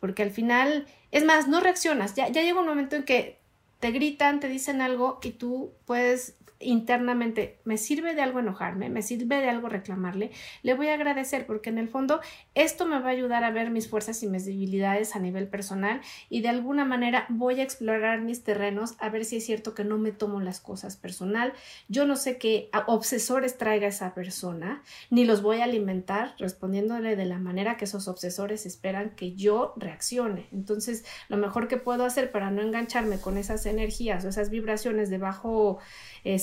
porque 0.00 0.22
al 0.22 0.30
final, 0.30 0.86
es 1.12 1.24
más, 1.24 1.48
no 1.48 1.60
reaccionas, 1.60 2.14
ya, 2.14 2.28
ya 2.28 2.42
llega 2.42 2.60
un 2.60 2.66
momento 2.66 2.96
en 2.96 3.04
que 3.04 3.38
te 3.80 3.90
gritan, 3.92 4.40
te 4.40 4.48
dicen 4.48 4.80
algo 4.80 5.20
y 5.22 5.30
tú 5.30 5.72
puedes 5.86 6.36
internamente 6.60 7.58
me 7.64 7.76
sirve 7.76 8.14
de 8.14 8.22
algo 8.22 8.40
enojarme, 8.40 8.88
me 8.88 9.02
sirve 9.02 9.40
de 9.40 9.48
algo 9.48 9.68
reclamarle, 9.68 10.30
le 10.62 10.74
voy 10.74 10.88
a 10.88 10.94
agradecer 10.94 11.46
porque 11.46 11.70
en 11.70 11.78
el 11.78 11.88
fondo 11.88 12.20
esto 12.54 12.86
me 12.86 12.98
va 12.98 13.08
a 13.08 13.12
ayudar 13.12 13.44
a 13.44 13.50
ver 13.50 13.70
mis 13.70 13.88
fuerzas 13.88 14.22
y 14.22 14.26
mis 14.26 14.46
debilidades 14.46 15.16
a 15.16 15.18
nivel 15.18 15.48
personal 15.48 16.00
y 16.28 16.40
de 16.40 16.48
alguna 16.48 16.84
manera 16.84 17.26
voy 17.28 17.60
a 17.60 17.62
explorar 17.62 18.20
mis 18.20 18.42
terrenos 18.42 18.94
a 18.98 19.08
ver 19.08 19.24
si 19.24 19.36
es 19.36 19.46
cierto 19.46 19.74
que 19.74 19.84
no 19.84 19.98
me 19.98 20.12
tomo 20.12 20.40
las 20.40 20.60
cosas 20.60 20.96
personal. 20.96 21.52
Yo 21.88 22.06
no 22.06 22.16
sé 22.16 22.38
qué 22.38 22.70
obsesores 22.86 23.58
traiga 23.58 23.86
esa 23.86 24.14
persona, 24.14 24.82
ni 25.10 25.24
los 25.24 25.42
voy 25.42 25.60
a 25.60 25.64
alimentar 25.64 26.34
respondiéndole 26.38 27.16
de 27.16 27.24
la 27.24 27.38
manera 27.38 27.76
que 27.76 27.84
esos 27.84 28.08
obsesores 28.08 28.66
esperan 28.66 29.10
que 29.10 29.34
yo 29.34 29.74
reaccione. 29.76 30.46
Entonces, 30.52 31.04
lo 31.28 31.36
mejor 31.36 31.68
que 31.68 31.76
puedo 31.76 32.04
hacer 32.04 32.30
para 32.30 32.50
no 32.50 32.62
engancharme 32.62 33.18
con 33.18 33.36
esas 33.36 33.66
energías 33.66 34.24
o 34.24 34.28
esas 34.28 34.50
vibraciones 34.50 35.10
de 35.10 35.18
bajo 35.18 35.78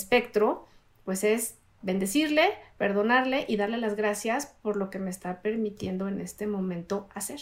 espectro, 0.03 0.67
pues 1.05 1.23
es 1.23 1.55
bendecirle, 1.81 2.49
perdonarle 2.77 3.45
y 3.47 3.57
darle 3.57 3.77
las 3.77 3.95
gracias 3.95 4.55
por 4.61 4.75
lo 4.75 4.89
que 4.89 4.99
me 4.99 5.09
está 5.09 5.41
permitiendo 5.41 6.07
en 6.07 6.19
este 6.19 6.47
momento 6.47 7.07
hacer. 7.13 7.39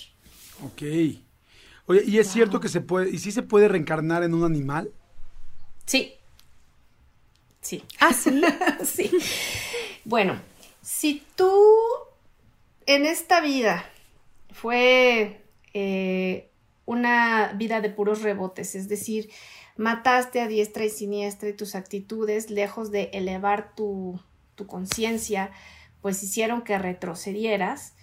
Ok. 0.64 0.82
Oye, 1.88 2.04
¿y 2.06 2.20
es 2.20 2.28
cierto 2.28 2.60
que 2.60 2.70
se 2.70 2.82
puede, 2.82 3.10
y 3.10 3.20
sí 3.20 3.32
se 3.32 3.44
puede 3.44 3.68
reencarnar 3.68 4.24
en 4.24 4.34
un 4.34 4.44
animal? 4.44 4.92
Sí. 5.86 6.14
Sí. 7.62 7.84
Ah, 8.00 8.14
sí. 8.14 8.42
sí. 8.86 9.12
Bueno, 10.06 10.40
si 10.82 11.24
tú 11.36 11.54
en 12.86 13.06
esta 13.06 13.42
vida 13.42 13.86
fue 14.52 15.42
eh, 15.74 16.50
una 16.86 17.54
vida 17.54 17.82
de 17.82 17.90
puros 17.90 18.22
rebotes, 18.22 18.76
es 18.76 18.90
decir, 18.90 19.30
mataste 19.78 20.42
a 20.42 20.48
diestra 20.48 20.86
y 20.86 20.90
siniestra 20.90 21.50
y 21.50 21.54
tus 21.54 21.76
actitudes, 21.76 22.50
lejos 22.50 22.92
de 22.92 23.10
elevar 23.14 23.76
tu, 23.76 24.20
tu 24.56 24.68
conciencia, 24.68 25.52
pues 26.02 26.22
hicieron 26.24 26.64
que 26.64 26.78
retrocedieras, 26.78 27.96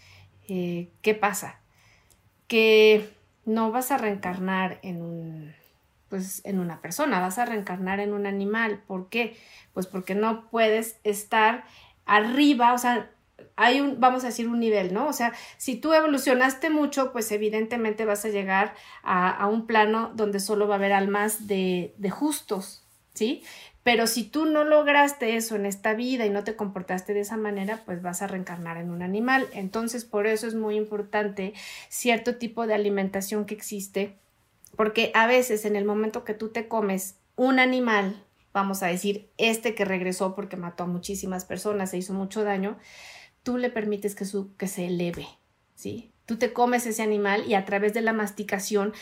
eh, 0.49 0.91
¿qué 1.03 1.15
pasa? 1.15 1.61
Que 2.47 3.09
no 3.45 3.71
vas 3.71 3.91
a 3.91 3.99
reencarnar 3.99 4.79
en 4.83 5.03
un 5.03 5.55
pues 6.09 6.41
en 6.45 6.59
una 6.59 6.81
persona, 6.81 7.21
vas 7.21 7.39
a 7.39 7.45
reencarnar 7.45 8.01
en 8.01 8.15
un 8.15 8.27
animal. 8.27 8.83
¿Por 8.87 9.11
qué? 9.11 9.37
Pues 9.75 9.87
porque 9.87 10.15
no 10.15 10.49
puedes 10.49 10.99
estar 11.05 11.65
arriba, 12.07 12.73
o 12.73 12.79
sea, 12.79 13.11
hay 13.57 13.81
un, 13.81 14.01
vamos 14.01 14.25
a 14.25 14.29
decir, 14.29 14.49
un 14.49 14.61
nivel, 14.61 14.95
¿no? 14.95 15.09
O 15.09 15.13
sea, 15.13 15.33
si 15.57 15.77
tú 15.77 15.93
evolucionaste 15.93 16.71
mucho, 16.71 17.13
pues 17.13 17.31
evidentemente 17.33 18.05
vas 18.05 18.25
a 18.25 18.29
llegar 18.29 18.75
a, 19.03 19.47
un 19.49 19.67
plano 19.67 20.13
donde 20.15 20.41
solo 20.41 20.69
va 20.69 20.75
a 20.75 20.79
haber 20.79 20.93
almas 20.93 21.47
de, 21.47 21.95
de 21.99 22.11
justos, 22.11 22.85
¿sí? 23.15 23.43
Pero 23.89 24.07
si 24.07 24.25
tú 24.25 24.45
no 24.45 24.65
lograste 24.65 25.37
eso 25.37 25.57
en 25.57 25.65
esta 25.65 25.95
vida 25.95 26.27
y 26.27 26.31
no 26.31 26.45
te 26.45 26.57
comportaste 26.57 27.15
de 27.15 27.21
esa 27.21 27.37
manera, 27.37 27.83
pues 27.87 28.03
vas 28.03 28.21
a 28.21 28.27
reencarnar 28.27 28.77
en 28.77 28.91
un 28.91 29.03
animal. 29.03 29.49
Entonces, 29.53 30.05
por 30.05 30.27
eso 30.27 30.47
es 30.47 30.55
muy 30.55 30.77
importante 30.77 31.55
cierto 31.89 32.37
tipo 32.37 32.67
de 32.67 32.75
alimentación 32.75 33.47
que 33.47 33.55
existe, 33.55 34.19
porque 34.77 35.11
a 35.15 35.27
veces 35.27 35.65
en 35.65 35.75
el 35.75 35.85
momento 35.85 36.25
que 36.25 36.35
tú 36.35 36.51
te 36.51 36.69
comes 36.69 37.17
un 37.35 37.59
animal, 37.59 38.23
vamos 38.53 38.83
a 38.83 38.89
decir, 38.89 39.31
este 39.39 39.75
que 39.75 39.85
regresó 39.85 40.35
porque 40.35 40.57
mató 40.57 40.85
a 40.85 40.87
muchísimas 40.87 41.45
personas, 41.45 41.91
se 41.91 41.97
hizo 41.97 42.13
mucho 42.13 42.45
daño, 42.45 42.77
tú 43.49 43.57
le 43.57 43.71
permites 43.71 44.15
que, 44.15 44.27
su, 44.27 44.55
que 44.59 44.67
se 44.67 44.89
eleve, 44.89 45.27
¿sí? 45.75 46.13
Tú 46.27 46.37
te 46.37 46.53
comes 46.53 46.85
ese 46.85 47.03
animal 47.03 47.45
y 47.49 47.55
a 47.55 47.65
través 47.65 47.95
de 47.95 48.03
la 48.03 48.13
masticación 48.13 48.93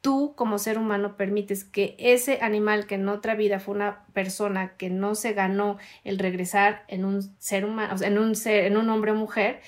tú 0.00 0.34
como 0.36 0.60
ser 0.60 0.78
humano 0.78 1.16
permites 1.16 1.64
que 1.64 1.96
ese 1.98 2.38
animal 2.40 2.86
que 2.86 2.94
en 2.94 3.08
otra 3.08 3.34
vida 3.34 3.58
fue 3.58 3.74
una 3.74 4.04
persona 4.12 4.76
que 4.76 4.90
no 4.90 5.16
se 5.16 5.32
ganó 5.32 5.78
el 6.04 6.20
regresar 6.20 6.84
en 6.86 7.04
un 7.04 7.20
ser 7.40 7.64
humano, 7.64 8.00
en 8.00 8.16
un 8.16 8.36
ser, 8.36 8.66
en 8.66 8.76
un 8.76 8.90
hombre 8.90 9.10
o 9.10 9.16
mujer, 9.16 9.60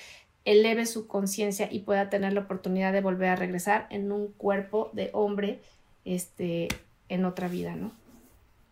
eleve 0.45 0.85
su 0.85 1.05
conciencia 1.05 1.67
y 1.69 1.79
pueda 1.79 2.09
tener 2.09 2.31
la 2.31 2.39
oportunidad 2.39 2.93
de 2.93 3.01
volver 3.01 3.27
a 3.27 3.35
regresar 3.35 3.87
en 3.89 4.09
un 4.09 4.31
cuerpo 4.31 4.89
de 4.93 5.09
hombre 5.11 5.59
este 6.05 6.69
en 7.09 7.25
otra 7.25 7.49
vida, 7.49 7.75
¿no? 7.75 7.91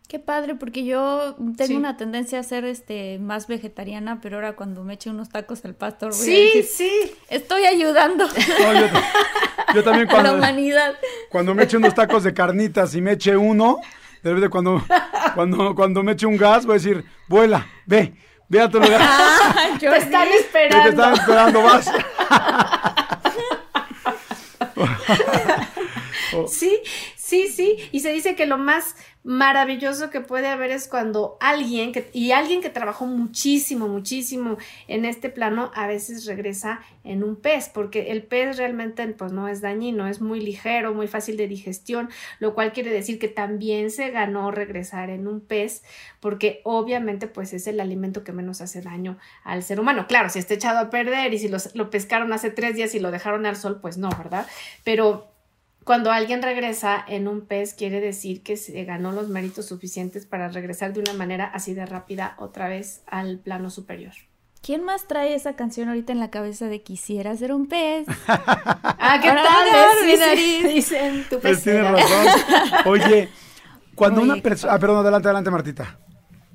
Qué 0.08 0.18
padre, 0.18 0.54
porque 0.54 0.86
yo 0.86 1.36
tengo 1.58 1.76
una 1.76 1.98
tendencia 1.98 2.40
a 2.40 2.42
ser 2.42 2.64
este 2.64 3.18
más 3.18 3.46
vegetariana, 3.46 4.20
pero 4.22 4.36
ahora 4.36 4.56
cuando 4.56 4.82
me 4.82 4.94
eche 4.94 5.10
unos 5.10 5.28
tacos 5.28 5.62
al 5.66 5.74
pastor 5.74 6.12
voy 6.16 6.24
sí, 6.24 6.34
a 6.34 6.56
decir, 6.56 6.64
sí. 6.64 7.14
estoy 7.28 7.66
ayudando 7.66 8.26
yo, 9.74 9.84
también 9.84 10.08
cuando, 10.08 10.30
a 10.30 10.32
la 10.32 10.38
humanidad. 10.38 10.94
Cuando 11.28 11.54
me 11.54 11.64
eche 11.64 11.76
unos 11.76 11.94
tacos 11.94 12.24
de 12.24 12.32
carnitas 12.32 12.94
y 12.94 13.02
me 13.02 13.12
eche 13.12 13.36
uno, 13.36 13.80
de 14.22 14.30
repente 14.30 14.48
cuando, 14.48 14.82
cuando, 15.34 15.74
cuando 15.74 16.02
me 16.02 16.12
eche 16.12 16.24
un 16.24 16.38
gas 16.38 16.64
voy 16.64 16.76
a 16.76 16.78
decir, 16.78 17.04
vuela, 17.28 17.66
ve, 17.84 18.14
ve 18.48 18.62
a 18.62 18.70
tu 18.70 18.80
lugar. 18.80 19.02
Ah, 19.04 19.76
te 19.78 19.94
están 19.94 20.28
esperando. 20.28 20.84
Te 20.84 20.88
están 20.88 21.12
esperando, 21.12 21.62
vas. 21.62 21.92
sí, 26.48 26.80
sí, 27.28 27.48
sí. 27.48 27.76
Y 27.92 28.00
se 28.00 28.10
dice 28.10 28.34
que 28.34 28.46
lo 28.46 28.56
más 28.56 28.96
maravilloso 29.22 30.08
que 30.08 30.22
puede 30.22 30.46
haber 30.46 30.70
es 30.70 30.88
cuando 30.88 31.36
alguien, 31.40 31.92
que, 31.92 32.08
y 32.14 32.32
alguien 32.32 32.62
que 32.62 32.70
trabajó 32.70 33.04
muchísimo, 33.04 33.86
muchísimo 33.86 34.56
en 34.86 35.04
este 35.04 35.28
plano, 35.28 35.70
a 35.74 35.86
veces 35.86 36.24
regresa 36.24 36.80
en 37.04 37.22
un 37.22 37.36
pez, 37.36 37.68
porque 37.68 38.10
el 38.12 38.22
pez 38.22 38.56
realmente 38.56 39.06
pues 39.08 39.32
no 39.32 39.46
es 39.46 39.60
dañino, 39.60 40.06
es 40.06 40.22
muy 40.22 40.40
ligero, 40.40 40.94
muy 40.94 41.08
fácil 41.08 41.36
de 41.36 41.46
digestión, 41.46 42.08
lo 42.38 42.54
cual 42.54 42.72
quiere 42.72 42.90
decir 42.90 43.18
que 43.18 43.28
también 43.28 43.90
se 43.90 44.10
ganó 44.10 44.50
regresar 44.50 45.10
en 45.10 45.28
un 45.28 45.42
pez, 45.42 45.82
porque 46.20 46.62
obviamente 46.64 47.26
pues 47.26 47.52
es 47.52 47.66
el 47.66 47.80
alimento 47.80 48.24
que 48.24 48.32
menos 48.32 48.62
hace 48.62 48.80
daño 48.80 49.18
al 49.44 49.62
ser 49.62 49.80
humano. 49.80 50.06
Claro, 50.08 50.30
si 50.30 50.38
está 50.38 50.54
echado 50.54 50.78
a 50.78 50.90
perder 50.90 51.34
y 51.34 51.38
si 51.38 51.48
lo 51.48 51.90
pescaron 51.90 52.32
hace 52.32 52.48
tres 52.50 52.76
días 52.76 52.94
y 52.94 53.00
lo 53.00 53.10
dejaron 53.10 53.44
al 53.44 53.56
sol, 53.56 53.80
pues 53.82 53.98
no, 53.98 54.08
¿verdad? 54.08 54.46
Pero 54.84 55.37
cuando 55.88 56.12
alguien 56.12 56.42
regresa 56.42 57.02
en 57.08 57.26
un 57.28 57.46
pez, 57.46 57.72
quiere 57.72 58.02
decir 58.02 58.42
que 58.42 58.58
se 58.58 58.84
ganó 58.84 59.10
los 59.10 59.30
méritos 59.30 59.64
suficientes 59.64 60.26
para 60.26 60.48
regresar 60.48 60.92
de 60.92 61.00
una 61.00 61.14
manera 61.14 61.46
así 61.46 61.72
de 61.72 61.86
rápida 61.86 62.36
otra 62.36 62.68
vez 62.68 63.00
al 63.06 63.38
plano 63.38 63.70
superior. 63.70 64.12
¿Quién 64.60 64.84
más 64.84 65.08
trae 65.08 65.34
esa 65.34 65.56
canción 65.56 65.88
ahorita 65.88 66.12
en 66.12 66.20
la 66.20 66.28
cabeza 66.28 66.66
de 66.66 66.82
quisiera 66.82 67.34
ser 67.38 67.54
un 67.54 67.68
pez? 67.68 68.06
ah, 68.28 69.18
¿qué 69.22 69.28
tal? 69.28 70.06
mi 70.06 70.16
nariz. 70.18 70.74
Dicen 70.74 71.24
tu 71.30 71.40
pez. 71.40 71.66
Oye, 72.84 73.30
cuando 73.94 74.20
una 74.20 74.36
persona... 74.42 74.74
Ah, 74.74 74.78
perdón, 74.78 74.98
adelante, 74.98 75.28
adelante, 75.28 75.50
Martita. 75.50 75.98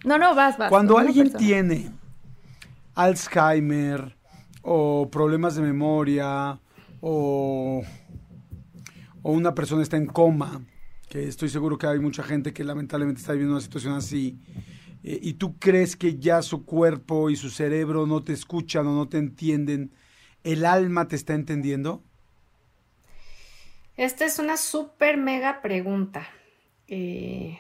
No, 0.06 0.20
no, 0.20 0.36
vas, 0.36 0.60
vas. 0.60 0.70
Cuando 0.70 1.00
alguien 1.00 1.34
tiene 1.34 1.90
Alzheimer 2.94 4.16
o 4.62 5.10
problemas 5.10 5.56
de 5.56 5.64
memoria 5.64 6.60
o 7.02 7.82
o 9.24 9.32
una 9.32 9.56
persona 9.56 9.82
está 9.82 9.98
en 9.98 10.06
coma, 10.06 10.64
que 11.10 11.28
estoy 11.28 11.50
seguro 11.50 11.78
que 11.78 11.88
hay 11.88 12.00
mucha 12.00 12.22
gente 12.22 12.54
que 12.54 12.64
lamentablemente 12.64 13.22
está 13.22 13.34
viviendo 13.34 13.56
una 13.56 13.62
situación 13.62 13.96
así, 13.96 14.38
eh, 15.04 15.20
y 15.22 15.34
tú 15.34 15.58
crees 15.58 15.96
que 15.96 16.18
ya 16.20 16.42
su 16.42 16.66
cuerpo 16.66 17.30
y 17.30 17.36
su 17.36 17.50
cerebro 17.50 18.06
no 18.06 18.24
te 18.24 18.34
escuchan 18.34 18.86
o 18.88 18.96
no 18.96 19.10
te 19.10 19.18
entienden, 19.18 19.92
¿el 20.44 20.66
alma 20.66 21.08
te 21.08 21.16
está 21.16 21.34
entendiendo? 21.34 22.04
Esta 23.98 24.26
es 24.26 24.40
una 24.40 24.58
súper 24.58 25.18
mega 25.18 25.62
pregunta. 25.62 26.28
Eh, 26.88 27.60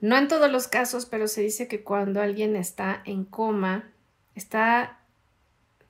no 0.00 0.16
en 0.16 0.28
todos 0.28 0.50
los 0.50 0.68
casos, 0.68 1.06
pero 1.06 1.26
se 1.28 1.42
dice 1.42 1.68
que 1.68 1.82
cuando 1.82 2.20
alguien 2.20 2.56
está 2.56 3.02
en 3.04 3.24
coma, 3.24 3.90
está 4.34 5.00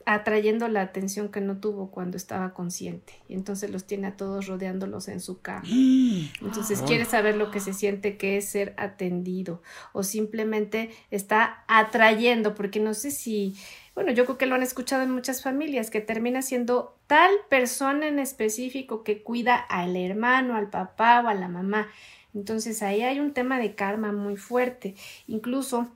atrayendo 0.06 0.68
la 0.68 0.82
atención 0.82 1.30
que 1.30 1.40
no 1.40 1.58
tuvo 1.58 1.90
cuando 1.90 2.16
estaba 2.16 2.54
consciente. 2.54 3.14
Y 3.28 3.34
entonces 3.34 3.70
los 3.70 3.86
tiene 3.86 4.06
a 4.06 4.16
todos 4.16 4.46
rodeándolos 4.46 5.08
en 5.08 5.20
su 5.20 5.40
cama. 5.40 5.66
Entonces 6.40 6.80
quiere 6.82 7.04
saber 7.04 7.36
lo 7.36 7.50
que 7.50 7.58
se 7.58 7.74
siente 7.74 8.16
que 8.16 8.36
es 8.36 8.48
ser 8.48 8.72
atendido 8.76 9.62
o 9.92 10.04
simplemente 10.04 10.90
está 11.10 11.64
atrayendo, 11.66 12.54
porque 12.54 12.78
no 12.78 12.94
sé 12.94 13.10
si, 13.10 13.56
bueno, 13.96 14.12
yo 14.12 14.24
creo 14.26 14.38
que 14.38 14.46
lo 14.46 14.54
han 14.54 14.62
escuchado 14.62 15.02
en 15.02 15.10
muchas 15.10 15.42
familias, 15.42 15.90
que 15.90 16.00
termina 16.00 16.40
siendo 16.40 16.96
tal 17.08 17.32
persona 17.50 18.06
en 18.06 18.20
específico 18.20 19.02
que 19.02 19.24
cuida 19.24 19.56
al 19.56 19.96
hermano, 19.96 20.54
al 20.54 20.70
papá 20.70 21.20
o 21.24 21.28
a 21.28 21.34
la 21.34 21.48
mamá. 21.48 21.88
Entonces 22.32 22.80
ahí 22.84 23.02
hay 23.02 23.18
un 23.18 23.32
tema 23.32 23.58
de 23.58 23.74
karma 23.74 24.12
muy 24.12 24.36
fuerte. 24.36 24.94
Incluso 25.26 25.88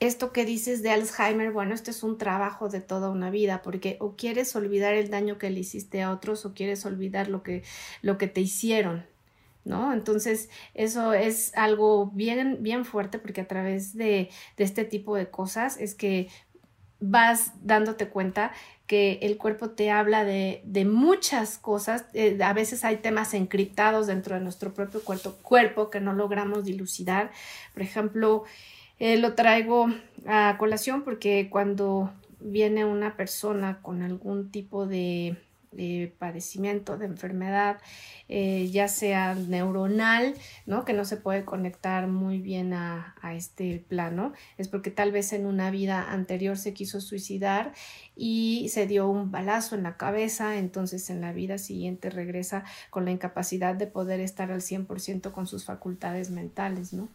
esto 0.00 0.32
que 0.32 0.46
dices 0.46 0.82
de 0.82 0.90
Alzheimer, 0.90 1.52
bueno, 1.52 1.74
este 1.74 1.90
es 1.90 2.02
un 2.02 2.16
trabajo 2.16 2.68
de 2.70 2.80
toda 2.80 3.10
una 3.10 3.30
vida, 3.30 3.60
porque 3.62 3.96
o 4.00 4.16
quieres 4.16 4.56
olvidar 4.56 4.94
el 4.94 5.10
daño 5.10 5.38
que 5.38 5.50
le 5.50 5.60
hiciste 5.60 6.02
a 6.02 6.10
otros 6.10 6.46
o 6.46 6.54
quieres 6.54 6.84
olvidar 6.86 7.28
lo 7.28 7.42
que, 7.42 7.62
lo 8.00 8.16
que 8.16 8.26
te 8.26 8.40
hicieron, 8.40 9.04
¿no? 9.64 9.92
Entonces, 9.92 10.48
eso 10.72 11.12
es 11.12 11.54
algo 11.54 12.06
bien, 12.06 12.58
bien 12.62 12.86
fuerte, 12.86 13.18
porque 13.18 13.42
a 13.42 13.48
través 13.48 13.94
de, 13.94 14.30
de 14.56 14.64
este 14.64 14.84
tipo 14.84 15.16
de 15.16 15.28
cosas 15.28 15.76
es 15.78 15.94
que 15.94 16.28
vas 16.98 17.52
dándote 17.62 18.08
cuenta 18.08 18.52
que 18.86 19.18
el 19.22 19.36
cuerpo 19.36 19.70
te 19.70 19.90
habla 19.90 20.24
de, 20.24 20.62
de 20.64 20.84
muchas 20.84 21.58
cosas. 21.58 22.06
Eh, 22.14 22.38
a 22.42 22.52
veces 22.52 22.84
hay 22.84 22.96
temas 22.96 23.34
encriptados 23.34 24.06
dentro 24.06 24.34
de 24.34 24.40
nuestro 24.40 24.74
propio 24.74 25.02
cuerpo, 25.02 25.34
cuerpo 25.42 25.90
que 25.90 26.00
no 26.00 26.12
logramos 26.12 26.64
dilucidar. 26.64 27.30
Por 27.72 27.82
ejemplo, 27.82 28.44
eh, 29.00 29.16
lo 29.16 29.34
traigo 29.34 29.88
a 30.26 30.56
colación 30.58 31.02
porque 31.02 31.48
cuando 31.50 32.12
viene 32.38 32.84
una 32.84 33.16
persona 33.16 33.80
con 33.80 34.02
algún 34.02 34.50
tipo 34.50 34.86
de, 34.86 35.36
padecimiento, 36.18 36.98
de 36.98 37.06
enfermedad, 37.06 37.78
eh, 38.28 38.68
ya 38.70 38.88
sea 38.88 39.34
neuronal, 39.34 40.34
¿no? 40.66 40.84
Que 40.84 40.92
no 40.92 41.06
se 41.06 41.16
puede 41.16 41.46
conectar 41.46 42.08
muy 42.08 42.40
bien 42.40 42.74
a, 42.74 43.14
a, 43.22 43.34
este 43.34 43.82
plano, 43.88 44.34
es 44.58 44.68
porque 44.68 44.90
tal 44.90 45.12
vez 45.12 45.32
en 45.32 45.46
una 45.46 45.70
vida 45.70 46.12
anterior 46.12 46.58
se 46.58 46.74
quiso 46.74 47.00
suicidar 47.00 47.72
y 48.16 48.68
se 48.68 48.86
dio 48.86 49.08
un 49.08 49.30
balazo 49.30 49.76
en 49.76 49.84
la 49.84 49.96
cabeza, 49.96 50.58
entonces 50.58 51.08
en 51.08 51.22
la 51.22 51.32
vida 51.32 51.56
siguiente 51.56 52.10
regresa 52.10 52.64
con 52.90 53.06
la 53.06 53.12
incapacidad 53.12 53.74
de 53.74 53.86
poder 53.86 54.20
estar 54.20 54.52
al 54.52 54.60
100% 54.60 55.32
con 55.32 55.46
sus 55.46 55.64
facultades 55.64 56.30
mentales, 56.30 56.92
¿no? 56.92 57.08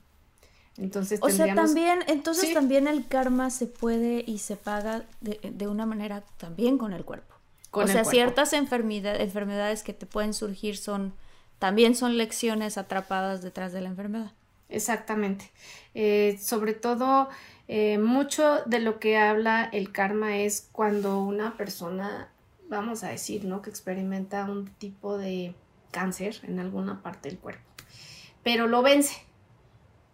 Entonces 0.78 1.20
o 1.22 1.30
sea, 1.30 1.56
también, 1.56 2.00
entonces 2.08 2.54
también 2.54 2.88
el 2.88 3.08
karma 3.08 3.50
se 3.50 3.66
puede 3.66 4.24
y 4.28 4.40
se 4.40 4.58
paga 4.58 5.04
de, 5.22 5.40
de 5.42 5.68
una 5.68 5.86
manera 5.86 6.24
también 6.38 6.78
con 6.78 6.92
el 6.92 7.06
cuerpo. 7.06 7.34
o 7.72 7.88
sea, 7.88 8.04
ciertas 8.04 8.52
enfermedades 8.54 9.84
que 9.84 9.94
te 9.94 10.06
pueden 10.06 10.34
surgir 10.34 10.76
son, 10.76 11.14
también 11.60 11.96
son 11.96 12.18
lecciones 12.18 12.78
atrapadas 12.78 13.42
detrás 13.42 13.72
de 13.72 13.82
la 13.82 13.90
enfermedad. 13.90 14.32
Exactamente. 14.68 15.50
Eh, 15.94 16.38
sobre 16.42 16.74
todo, 16.74 17.30
eh, 17.70 17.98
mucho 17.98 18.62
de 18.66 18.80
lo 18.80 19.00
que 19.00 19.18
habla 19.18 19.70
el 19.72 19.94
karma 19.94 20.38
es 20.38 20.68
cuando 20.74 21.22
una 21.22 21.56
persona, 21.56 22.30
vamos 22.68 23.04
a 23.04 23.10
decir, 23.10 23.46
¿no? 23.46 23.62
Que 23.62 23.70
experimenta 23.70 24.44
un 24.44 24.68
tipo 24.68 25.18
de 25.18 25.56
cáncer 25.92 26.42
en 26.44 26.60
alguna 26.60 27.02
parte 27.02 27.30
del 27.30 27.38
cuerpo 27.38 27.66
pero 28.46 28.68
lo 28.68 28.84
vence. 28.84 29.25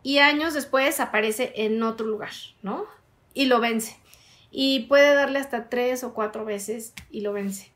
Y 0.03 0.17
años 0.19 0.53
después 0.53 0.99
aparece 0.99 1.53
en 1.55 1.81
otro 1.83 2.05
lugar, 2.07 2.31
¿no? 2.61 2.85
Y 3.33 3.45
lo 3.45 3.59
vence. 3.59 3.97
Y 4.51 4.81
puede 4.81 5.13
darle 5.13 5.39
hasta 5.39 5.69
tres 5.69 6.03
o 6.03 6.13
cuatro 6.13 6.43
veces 6.45 6.93
y 7.09 7.21
lo 7.21 7.33
vence 7.33 7.71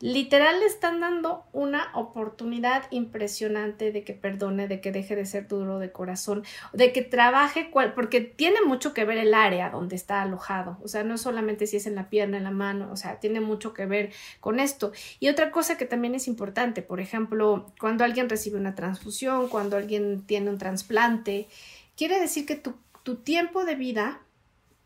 literal 0.00 0.60
le 0.60 0.66
están 0.66 1.00
dando 1.00 1.44
una 1.52 1.90
oportunidad 1.94 2.84
impresionante 2.90 3.92
de 3.92 4.02
que 4.02 4.14
perdone, 4.14 4.66
de 4.66 4.80
que 4.80 4.92
deje 4.92 5.14
de 5.14 5.26
ser 5.26 5.46
duro 5.46 5.78
de 5.78 5.92
corazón, 5.92 6.42
de 6.72 6.92
que 6.92 7.02
trabaje, 7.02 7.70
porque 7.94 8.20
tiene 8.20 8.62
mucho 8.62 8.94
que 8.94 9.04
ver 9.04 9.18
el 9.18 9.34
área 9.34 9.70
donde 9.70 9.96
está 9.96 10.22
alojado, 10.22 10.78
o 10.82 10.88
sea, 10.88 11.04
no 11.04 11.18
solamente 11.18 11.66
si 11.66 11.76
es 11.76 11.86
en 11.86 11.94
la 11.94 12.08
pierna, 12.08 12.38
en 12.38 12.44
la 12.44 12.50
mano, 12.50 12.90
o 12.90 12.96
sea, 12.96 13.20
tiene 13.20 13.40
mucho 13.40 13.74
que 13.74 13.86
ver 13.86 14.10
con 14.40 14.58
esto. 14.58 14.92
Y 15.18 15.28
otra 15.28 15.50
cosa 15.50 15.76
que 15.76 15.84
también 15.84 16.14
es 16.14 16.26
importante, 16.28 16.82
por 16.82 17.00
ejemplo, 17.00 17.66
cuando 17.78 18.04
alguien 18.04 18.28
recibe 18.28 18.58
una 18.58 18.74
transfusión, 18.74 19.48
cuando 19.48 19.76
alguien 19.76 20.22
tiene 20.26 20.50
un 20.50 20.58
trasplante, 20.58 21.48
quiere 21.96 22.18
decir 22.18 22.46
que 22.46 22.56
tu, 22.56 22.74
tu 23.02 23.16
tiempo 23.16 23.64
de 23.64 23.74
vida 23.74 24.22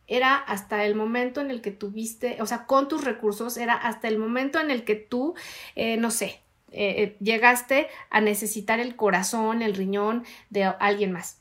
era 0.06 0.36
hasta 0.36 0.84
el 0.84 0.94
momento 0.94 1.40
en 1.40 1.50
el 1.50 1.60
que 1.60 1.70
tuviste, 1.70 2.40
o 2.40 2.46
sea, 2.46 2.66
con 2.66 2.88
tus 2.88 3.04
recursos, 3.04 3.56
era 3.56 3.74
hasta 3.74 4.08
el 4.08 4.18
momento 4.18 4.60
en 4.60 4.70
el 4.70 4.84
que 4.84 4.96
tú, 4.96 5.34
eh, 5.76 5.96
no 5.96 6.10
sé, 6.10 6.40
eh, 6.70 7.02
eh, 7.02 7.16
llegaste 7.20 7.88
a 8.10 8.20
necesitar 8.20 8.80
el 8.80 8.96
corazón, 8.96 9.62
el 9.62 9.74
riñón 9.74 10.24
de 10.50 10.64
alguien 10.64 11.12
más. 11.12 11.40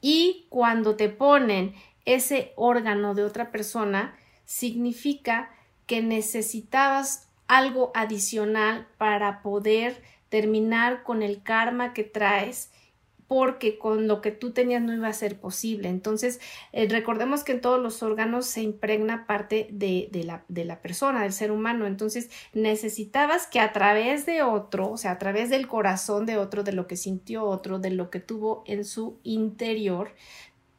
Y 0.00 0.46
cuando 0.50 0.96
te 0.96 1.08
ponen 1.08 1.74
ese 2.04 2.52
órgano 2.56 3.14
de 3.14 3.24
otra 3.24 3.50
persona, 3.50 4.14
significa 4.44 5.50
que 5.86 6.02
necesitabas 6.02 7.28
algo 7.46 7.90
adicional 7.94 8.86
para 8.98 9.42
poder 9.42 10.02
terminar 10.28 11.02
con 11.02 11.22
el 11.22 11.42
karma 11.42 11.94
que 11.94 12.04
traes 12.04 12.70
porque 13.26 13.78
con 13.78 14.06
lo 14.06 14.20
que 14.20 14.30
tú 14.30 14.50
tenías 14.50 14.82
no 14.82 14.92
iba 14.92 15.08
a 15.08 15.12
ser 15.12 15.38
posible. 15.38 15.88
Entonces, 15.88 16.40
eh, 16.72 16.86
recordemos 16.88 17.42
que 17.42 17.52
en 17.52 17.60
todos 17.60 17.80
los 17.80 18.02
órganos 18.02 18.46
se 18.46 18.62
impregna 18.62 19.26
parte 19.26 19.68
de, 19.70 20.08
la, 20.24 20.44
de, 20.48 20.64
la, 20.64 20.80
persona, 20.80 21.22
del 21.22 21.32
ser 21.32 21.50
humano. 21.50 21.86
Entonces, 21.86 22.30
necesitabas 22.52 23.46
que 23.46 23.60
a 23.60 23.72
través 23.72 24.26
de 24.26 24.42
otro, 24.42 24.90
o 24.90 24.96
sea, 24.96 25.12
a 25.12 25.18
través 25.18 25.50
del 25.50 25.66
corazón 25.66 26.26
de 26.26 26.36
otro, 26.36 26.62
de 26.62 26.72
lo 26.72 26.86
que 26.86 26.96
sintió 26.96 27.44
otro, 27.44 27.78
de 27.78 27.90
lo 27.90 28.10
que 28.10 28.20
tuvo 28.20 28.62
en 28.66 28.84
su 28.84 29.18
interior, 29.22 30.14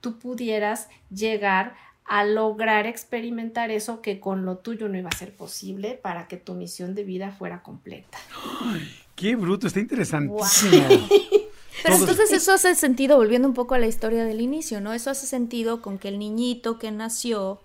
tú 0.02 0.20
pudieras 0.20 0.88
llegar 1.10 1.76
a 2.06 2.24
lograr 2.24 2.86
experimentar 2.86 3.72
eso 3.72 4.02
que 4.02 4.20
con 4.20 4.46
lo 4.46 4.58
tuyo 4.58 4.88
no 4.88 4.98
iba 4.98 5.10
a 5.10 5.18
ser 5.18 5.36
posible 5.36 6.00
para 6.02 6.28
que 6.28 6.38
tu 6.38 6.54
misión 6.54 6.94
de 6.94 7.04
vida 7.04 7.32
fuera 7.32 7.64
completa. 7.64 8.20
Ay, 8.62 8.88
qué 9.16 9.36
bruto, 9.36 9.66
está 9.66 9.80
interesantísimo. 9.80 10.86
Pero 11.86 12.00
entonces 12.00 12.32
eso 12.32 12.54
hace 12.54 12.74
sentido, 12.76 13.18
volviendo 13.18 13.48
un 13.48 13.54
poco 13.54 13.76
a 13.76 13.80
la 13.80 13.88
historia 13.88 14.26
del 14.26 14.42
inicio, 14.42 14.82
¿no? 14.82 14.94
Eso 14.94 15.12
hace 15.12 15.28
sentido 15.28 15.82
con 15.82 15.98
que 16.00 16.08
el 16.08 16.18
niñito 16.18 16.80
que 16.80 16.92
nació 16.92 17.62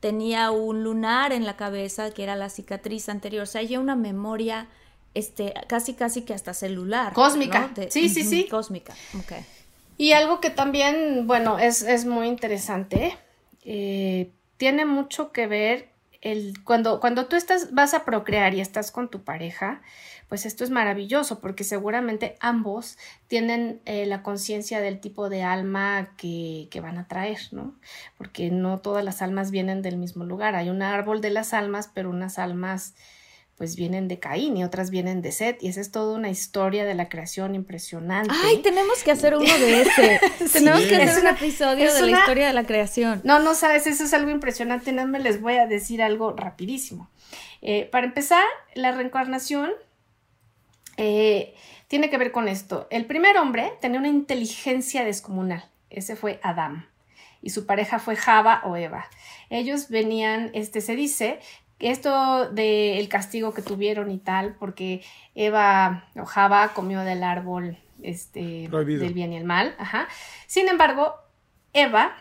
tenía 0.00 0.50
un 0.50 0.84
lunar 0.84 1.32
en 1.32 1.46
la 1.46 1.56
cabeza 1.56 2.10
que 2.10 2.22
era 2.22 2.36
la 2.36 2.50
cicatriz 2.50 3.08
anterior, 3.08 3.44
o 3.44 3.46
sea, 3.46 3.62
hay 3.62 3.76
una 3.78 3.96
memoria 3.96 4.68
este, 5.14 5.54
casi 5.66 5.94
casi 5.94 6.22
que 6.22 6.34
hasta 6.34 6.52
celular. 6.52 7.14
Cósmica. 7.14 7.70
sí, 7.88 8.08
sí, 8.08 8.22
sí. 8.22 8.46
Cósmica, 8.50 8.94
ok. 9.18 9.32
Y 9.96 10.12
algo 10.12 10.40
que 10.40 10.50
también, 10.50 11.26
bueno, 11.26 11.58
es, 11.58 11.82
es 11.82 12.04
muy 12.04 12.26
interesante, 12.26 13.16
eh, 13.64 14.30
tiene 14.56 14.84
mucho 14.84 15.32
que 15.32 15.46
ver 15.46 15.88
el, 16.20 16.62
cuando, 16.64 17.00
cuando 17.00 17.26
tú 17.26 17.36
estás, 17.36 17.72
vas 17.72 17.94
a 17.94 18.04
procrear 18.04 18.54
y 18.54 18.60
estás 18.60 18.90
con 18.90 19.08
tu 19.08 19.22
pareja, 19.22 19.82
pues 20.28 20.46
esto 20.46 20.64
es 20.64 20.70
maravilloso 20.70 21.40
porque 21.40 21.64
seguramente 21.64 22.36
ambos 22.40 22.98
tienen 23.26 23.80
eh, 23.84 24.06
la 24.06 24.22
conciencia 24.22 24.80
del 24.80 25.00
tipo 25.00 25.28
de 25.28 25.42
alma 25.42 26.14
que, 26.16 26.68
que, 26.70 26.80
van 26.80 26.98
a 26.98 27.08
traer, 27.08 27.38
¿no? 27.52 27.74
Porque 28.16 28.50
no 28.50 28.78
todas 28.80 29.04
las 29.04 29.22
almas 29.22 29.50
vienen 29.50 29.82
del 29.82 29.96
mismo 29.96 30.24
lugar. 30.24 30.54
Hay 30.54 30.70
un 30.70 30.82
árbol 30.82 31.20
de 31.20 31.30
las 31.30 31.54
almas, 31.54 31.90
pero 31.92 32.10
unas 32.10 32.38
almas 32.38 32.94
pues 33.56 33.76
vienen 33.76 34.08
de 34.08 34.18
Caín 34.18 34.56
y 34.56 34.64
otras 34.64 34.90
vienen 34.90 35.22
de 35.22 35.30
Set 35.30 35.62
y 35.62 35.68
esa 35.68 35.80
es 35.80 35.92
toda 35.92 36.16
una 36.16 36.28
historia 36.28 36.84
de 36.84 36.94
la 36.94 37.08
creación 37.08 37.54
impresionante. 37.54 38.34
Ay, 38.44 38.58
tenemos 38.62 39.02
que 39.04 39.12
hacer 39.12 39.36
uno 39.36 39.58
de 39.58 39.82
ese. 39.82 40.20
tenemos 40.52 40.82
que 40.82 40.96
hacer 40.96 41.22
un 41.22 41.28
episodio 41.28 41.94
de 41.94 42.00
la 42.02 42.18
historia 42.18 42.48
de 42.48 42.52
la 42.52 42.64
creación. 42.64 43.20
No, 43.22 43.38
no 43.38 43.54
sabes, 43.54 43.86
eso 43.86 44.04
es 44.04 44.12
algo 44.12 44.30
impresionante, 44.30 44.92
no 44.92 45.06
me 45.06 45.20
les 45.20 45.40
voy 45.40 45.54
a 45.54 45.66
decir 45.66 46.02
algo 46.02 46.32
rapidísimo. 46.32 47.10
Eh, 47.62 47.88
para 47.90 48.06
empezar, 48.06 48.44
la 48.74 48.92
reencarnación 48.92 49.70
eh, 50.96 51.54
tiene 51.88 52.10
que 52.10 52.18
ver 52.18 52.32
con 52.32 52.48
esto. 52.48 52.86
El 52.90 53.06
primer 53.06 53.36
hombre 53.38 53.72
tenía 53.80 53.98
una 53.98 54.08
inteligencia 54.08 55.04
descomunal. 55.04 55.64
Ese 55.90 56.16
fue 56.16 56.40
Adán. 56.42 56.88
Y 57.42 57.50
su 57.50 57.66
pareja 57.66 57.98
fue 57.98 58.16
Java 58.16 58.62
o 58.64 58.76
Eva. 58.76 59.06
Ellos 59.50 59.88
venían, 59.90 60.50
este, 60.54 60.80
se 60.80 60.96
dice, 60.96 61.40
esto 61.78 62.50
del 62.50 63.08
castigo 63.08 63.52
que 63.52 63.62
tuvieron 63.62 64.10
y 64.10 64.18
tal, 64.18 64.56
porque 64.58 65.02
Eva 65.34 66.08
o 66.16 66.24
Java 66.24 66.72
comió 66.74 67.00
del 67.00 67.22
árbol 67.22 67.78
este, 68.02 68.68
del 68.68 69.14
bien 69.14 69.32
y 69.32 69.36
el 69.36 69.44
mal. 69.44 69.74
Ajá. 69.78 70.08
Sin 70.46 70.68
embargo, 70.68 71.14
Eva 71.72 72.16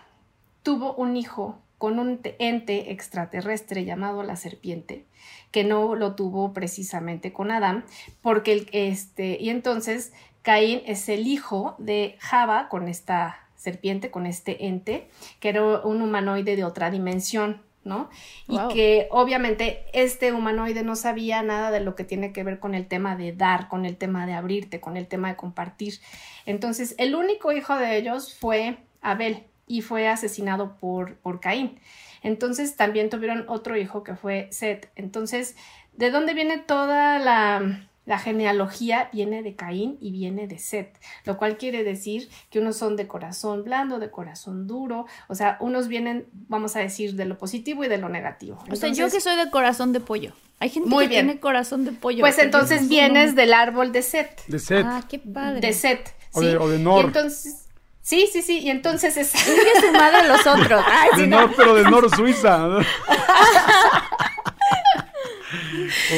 tuvo 0.64 0.94
un 0.96 1.16
hijo 1.16 1.60
con 1.78 2.00
un 2.00 2.22
ente 2.40 2.92
extraterrestre 2.92 3.84
llamado 3.84 4.24
la 4.24 4.38
serpiente, 4.38 5.06
que 5.54 5.64
no 5.64 5.96
lo 5.96 6.16
tuvo 6.16 6.52
precisamente 6.52 7.32
con 7.32 7.52
Adán, 7.52 7.86
porque 8.22 8.68
este, 8.72 9.38
y 9.40 9.50
entonces 9.50 10.12
Caín 10.42 10.82
es 10.88 11.08
el 11.08 11.28
hijo 11.28 11.76
de 11.78 12.18
Java 12.20 12.68
con 12.70 12.90
esta 12.90 13.48
serpiente, 13.56 14.10
con 14.10 14.26
este 14.26 14.66
ente, 14.66 15.08
que 15.40 15.50
era 15.50 15.64
un 15.64 16.02
humanoide 16.02 16.56
de 16.56 16.66
otra 16.66 16.90
dimensión, 16.90 17.62
¿no? 17.84 18.10
Y 18.48 18.58
que 18.74 19.08
obviamente 19.12 19.86
este 19.94 20.34
humanoide 20.34 20.84
no 20.84 20.96
sabía 20.96 21.44
nada 21.44 21.70
de 21.70 21.82
lo 21.82 21.96
que 21.96 22.04
tiene 22.04 22.34
que 22.34 22.44
ver 22.44 22.60
con 22.60 22.74
el 22.74 22.88
tema 22.88 23.16
de 23.16 23.32
dar, 23.32 23.68
con 23.68 23.86
el 23.86 23.96
tema 23.96 24.26
de 24.26 24.34
abrirte, 24.34 24.82
con 24.82 24.98
el 24.98 25.08
tema 25.08 25.30
de 25.30 25.36
compartir. 25.36 26.00
Entonces, 26.48 26.96
el 26.98 27.14
único 27.14 27.52
hijo 27.52 27.76
de 27.76 27.96
ellos 27.96 28.36
fue 28.38 28.78
Abel 29.02 29.44
y 29.68 29.82
fue 29.82 30.08
asesinado 30.08 30.78
por, 30.78 31.16
por 31.18 31.40
Caín. 31.40 31.80
Entonces 32.24 32.76
también 32.76 33.10
tuvieron 33.10 33.46
otro 33.48 33.78
hijo 33.78 34.04
que 34.04 34.16
fue 34.16 34.48
Set. 34.52 34.90
Entonces, 34.96 35.56
¿de 35.94 36.10
dónde 36.10 36.34
viene 36.34 36.58
toda 36.58 37.20
la, 37.20 37.88
la 38.06 38.18
genealogía? 38.18 39.10
Viene 39.14 39.44
de 39.44 39.56
Caín 39.56 39.98
y 40.02 40.12
viene 40.12 40.48
de 40.48 40.58
Set, 40.58 40.98
lo 41.26 41.38
cual 41.38 41.58
quiere 41.58 41.84
decir 41.84 42.30
que 42.50 42.60
unos 42.60 42.78
son 42.78 42.96
de 42.96 43.08
corazón 43.08 43.64
blando, 43.64 44.00
de 44.00 44.10
corazón 44.10 44.68
duro, 44.68 45.06
o 45.28 45.36
sea, 45.36 45.58
unos 45.60 45.88
vienen, 45.88 46.28
vamos 46.48 46.76
a 46.76 46.80
decir, 46.80 47.16
de 47.16 47.26
lo 47.26 47.38
positivo 47.38 47.84
y 47.84 47.88
de 47.90 47.98
lo 47.98 48.10
negativo. 48.10 48.64
o 48.72 48.76
sea, 48.76 48.90
yo 48.90 49.10
que 49.10 49.22
soy 49.22 49.36
de 49.36 49.50
corazón 49.52 49.94
de 49.94 50.00
pollo. 50.00 50.34
Hay 50.60 50.70
gente 50.70 50.90
que 50.98 51.08
tiene 51.10 51.40
corazón 51.42 51.84
de 51.84 51.92
pollo. 51.92 52.22
Pues 52.22 52.40
entonces 52.40 52.88
vienes 52.88 53.36
del 53.36 53.54
árbol 53.54 53.92
de 53.92 54.02
Set. 54.02 54.46
De 54.48 54.60
Set. 54.60 54.86
Ah, 54.88 55.04
qué 55.10 55.20
padre. 55.20 55.60
De 55.60 55.74
Set. 55.74 56.16
O, 56.32 56.42
de, 56.42 56.58
o 56.58 56.70
de 56.70 56.80
Nor. 56.80 57.06
entonces, 57.06 57.63
Sí, 58.04 58.28
sí, 58.32 58.42
sí, 58.42 58.60
y 58.60 58.70
entonces 58.70 59.16
es... 59.16 59.30
su 59.32 59.92
madre 59.94 60.28
los 60.28 60.46
otros. 60.46 60.84
de 61.16 61.26
no. 61.26 61.50
pero 61.56 61.74
de 61.74 61.84
Nor 61.84 62.14
Suiza. 62.14 62.68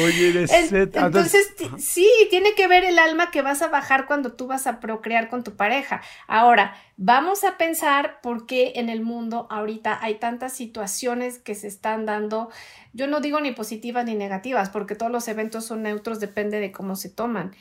Oye, 0.04 0.32
de 0.32 0.48
set. 0.48 0.96
Entonces, 0.96 1.54
sí, 1.78 2.10
tiene 2.28 2.54
que 2.54 2.66
ver 2.66 2.84
el 2.84 2.98
alma 2.98 3.30
que 3.30 3.42
vas 3.42 3.62
a 3.62 3.68
bajar 3.68 4.06
cuando 4.06 4.32
tú 4.32 4.48
vas 4.48 4.66
a 4.66 4.80
procrear 4.80 5.28
con 5.28 5.44
tu 5.44 5.54
pareja. 5.54 6.02
Ahora, 6.26 6.74
vamos 6.96 7.44
a 7.44 7.56
pensar 7.56 8.20
por 8.20 8.46
qué 8.46 8.72
en 8.76 8.88
el 8.88 9.02
mundo 9.02 9.46
ahorita 9.48 9.98
hay 10.02 10.16
tantas 10.16 10.54
situaciones 10.54 11.38
que 11.38 11.54
se 11.54 11.68
están 11.68 12.04
dando. 12.04 12.50
Yo 12.94 13.06
no 13.06 13.20
digo 13.20 13.40
ni 13.40 13.52
positivas 13.52 14.04
ni 14.06 14.14
negativas, 14.14 14.70
porque 14.70 14.96
todos 14.96 15.12
los 15.12 15.28
eventos 15.28 15.66
son 15.66 15.82
neutros, 15.82 16.18
depende 16.18 16.58
de 16.58 16.72
cómo 16.72 16.96
se 16.96 17.10
toman. 17.10 17.54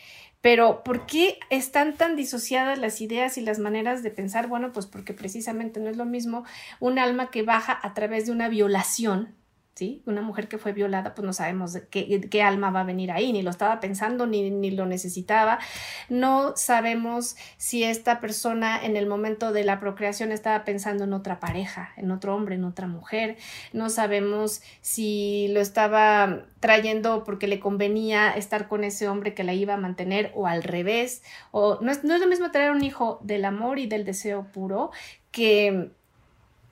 Pero 0.46 0.84
¿por 0.84 1.08
qué 1.08 1.40
están 1.50 1.96
tan 1.96 2.16
disociadas 2.16 2.78
las 2.78 3.02
ideas 3.02 3.36
y 3.40 3.42
las 3.42 3.58
maneras 3.58 4.04
de 4.04 4.12
pensar? 4.12 4.46
Bueno, 4.46 4.72
pues 4.74 4.86
porque 4.86 5.12
precisamente 5.12 5.80
no 5.80 5.90
es 5.90 5.98
lo 5.98 6.06
mismo 6.06 6.46
un 6.80 7.00
alma 7.00 7.32
que 7.32 7.42
baja 7.42 7.80
a 7.82 7.96
través 7.96 8.28
de 8.28 8.32
una 8.32 8.48
violación, 8.48 9.34
¿sí? 9.76 10.02
Una 10.06 10.22
mujer 10.22 10.48
que 10.48 10.58
fue 10.58 10.72
violada, 10.72 11.14
pues 11.14 11.26
no 11.26 11.34
sabemos 11.34 11.78
qué, 11.90 12.22
qué, 12.30 12.42
alma 12.42 12.72
va 12.72 12.82
a 12.82 12.84
venir 12.86 13.12
ahí, 13.12 13.34
ni 13.34 13.42
lo 13.42 13.50
estaba 13.50 13.82
pensando, 13.82 14.26
ni, 14.26 14.50
ni, 14.50 14.72
lo 14.72 14.86
necesitaba. 14.86 15.60
No 16.08 16.54
sabemos 16.56 17.36
si 17.58 17.84
esta 17.84 18.22
persona 18.22 18.84
en 18.84 18.96
el 18.96 19.06
momento 19.06 19.52
de 19.52 19.66
la 19.66 19.82
procreación 19.82 20.32
estaba 20.32 20.64
pensando 20.64 21.04
en 21.04 21.12
otra 21.12 21.42
pareja, 21.42 21.92
en 21.98 22.12
otro 22.12 22.34
hombre, 22.34 22.56
en 22.56 22.64
otra 22.64 22.88
mujer. 22.88 23.38
No 23.74 23.90
sabemos 23.90 24.62
si 24.80 25.50
lo 25.50 25.60
estaba 25.60 26.46
trayendo 26.62 27.26
porque 27.26 27.48
le 27.48 27.60
convenía 27.60 28.32
estar 28.32 28.70
con 28.70 28.86
ese 28.86 29.10
hombre 29.10 29.34
que 29.34 29.44
la 29.44 29.54
iba 29.54 29.74
a 29.74 29.78
mantener 29.78 30.32
o 30.36 30.48
al 30.48 30.64
revés. 30.64 31.22
O 31.52 31.80
no 31.82 31.92
es, 31.92 32.06
no 32.06 32.16
es 32.16 32.22
lo 32.22 32.28
mismo 32.28 32.50
traer 32.52 32.72
un 32.72 32.84
hijo 32.84 33.20
del 33.24 33.44
amor 33.44 33.78
y 33.80 33.88
del 33.88 34.06
deseo 34.06 34.48
puro 34.54 34.92
que 35.32 35.92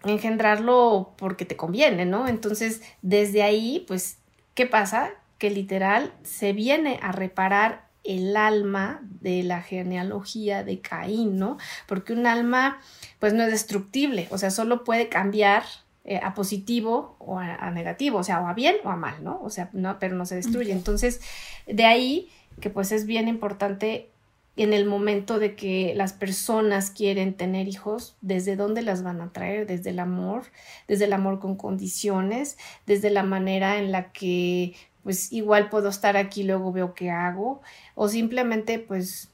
engendrarlo 0.03 1.13
porque 1.17 1.45
te 1.45 1.55
conviene, 1.55 2.05
¿no? 2.05 2.27
Entonces, 2.27 2.81
desde 3.01 3.43
ahí, 3.43 3.83
pues, 3.87 4.17
¿qué 4.53 4.65
pasa? 4.65 5.11
Que 5.37 5.49
literal 5.49 6.13
se 6.23 6.53
viene 6.53 6.99
a 7.01 7.11
reparar 7.11 7.87
el 8.03 8.35
alma 8.35 8.99
de 9.21 9.43
la 9.43 9.61
genealogía 9.61 10.63
de 10.63 10.81
Caín, 10.81 11.37
¿no? 11.37 11.57
Porque 11.87 12.13
un 12.13 12.27
alma 12.27 12.79
pues 13.19 13.33
no 13.33 13.43
es 13.43 13.51
destructible, 13.51 14.27
o 14.29 14.37
sea, 14.37 14.51
solo 14.51 14.83
puede 14.83 15.07
cambiar 15.07 15.63
eh, 16.03 16.19
a 16.21 16.33
positivo 16.33 17.15
o 17.19 17.39
a, 17.39 17.71
negativo, 17.71 18.19
o 18.19 18.23
sea, 18.23 18.41
o 18.41 18.47
a 18.47 18.53
bien 18.53 18.75
o 18.83 18.89
a 18.89 18.97
mal, 18.97 19.23
¿no? 19.23 19.39
O 19.41 19.49
sea, 19.49 19.69
no, 19.71 19.99
pero 19.99 20.15
no 20.15 20.25
se 20.25 20.35
destruye. 20.35 20.73
Entonces, 20.73 21.21
de 21.65 21.85
ahí 21.85 22.29
que 22.59 22.69
pues 22.69 22.91
es 22.91 23.05
bien 23.05 23.27
importante 23.27 24.11
en 24.55 24.73
el 24.73 24.85
momento 24.85 25.39
de 25.39 25.55
que 25.55 25.93
las 25.95 26.13
personas 26.13 26.91
quieren 26.91 27.33
tener 27.33 27.67
hijos, 27.67 28.15
desde 28.21 28.55
dónde 28.55 28.83
las 28.83 29.01
van 29.03 29.21
a 29.21 29.31
traer, 29.31 29.65
desde 29.65 29.89
el 29.89 29.99
amor, 29.99 30.43
desde 30.87 31.05
el 31.05 31.13
amor 31.13 31.39
con 31.39 31.55
condiciones, 31.55 32.57
desde 32.85 33.09
la 33.09 33.23
manera 33.23 33.77
en 33.79 33.91
la 33.91 34.11
que 34.11 34.75
pues 35.03 35.33
igual 35.33 35.69
puedo 35.69 35.89
estar 35.89 36.15
aquí, 36.15 36.43
luego 36.43 36.71
veo 36.71 36.93
qué 36.93 37.11
hago, 37.11 37.61
o 37.93 38.07
simplemente 38.07 38.79
pues 38.79 39.32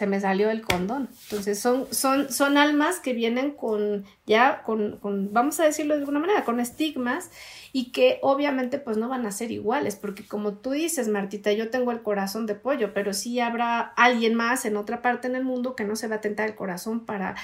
se 0.00 0.06
me 0.06 0.18
salió 0.18 0.48
el 0.48 0.62
condón. 0.62 1.10
Entonces 1.24 1.58
son, 1.58 1.86
son, 1.90 2.32
son 2.32 2.56
almas 2.56 3.00
que 3.00 3.12
vienen 3.12 3.50
con, 3.50 4.06
ya, 4.24 4.62
con, 4.62 4.96
con, 4.96 5.34
vamos 5.34 5.60
a 5.60 5.64
decirlo 5.64 5.92
de 5.92 6.00
alguna 6.00 6.20
manera, 6.20 6.42
con 6.46 6.58
estigmas 6.58 7.30
y 7.74 7.92
que 7.92 8.18
obviamente 8.22 8.78
pues 8.78 8.96
no 8.96 9.10
van 9.10 9.26
a 9.26 9.30
ser 9.30 9.50
iguales, 9.50 9.96
porque 9.96 10.24
como 10.24 10.54
tú 10.54 10.70
dices, 10.70 11.08
Martita, 11.08 11.52
yo 11.52 11.68
tengo 11.68 11.92
el 11.92 12.00
corazón 12.00 12.46
de 12.46 12.54
pollo, 12.54 12.94
pero 12.94 13.12
sí 13.12 13.40
habrá 13.40 13.80
alguien 13.80 14.34
más 14.34 14.64
en 14.64 14.78
otra 14.78 15.02
parte 15.02 15.28
en 15.28 15.36
el 15.36 15.44
mundo 15.44 15.76
que 15.76 15.84
no 15.84 15.96
se 15.96 16.08
va 16.08 16.16
a 16.16 16.20
tentar 16.22 16.48
el 16.48 16.54
corazón 16.54 17.00
para 17.00 17.36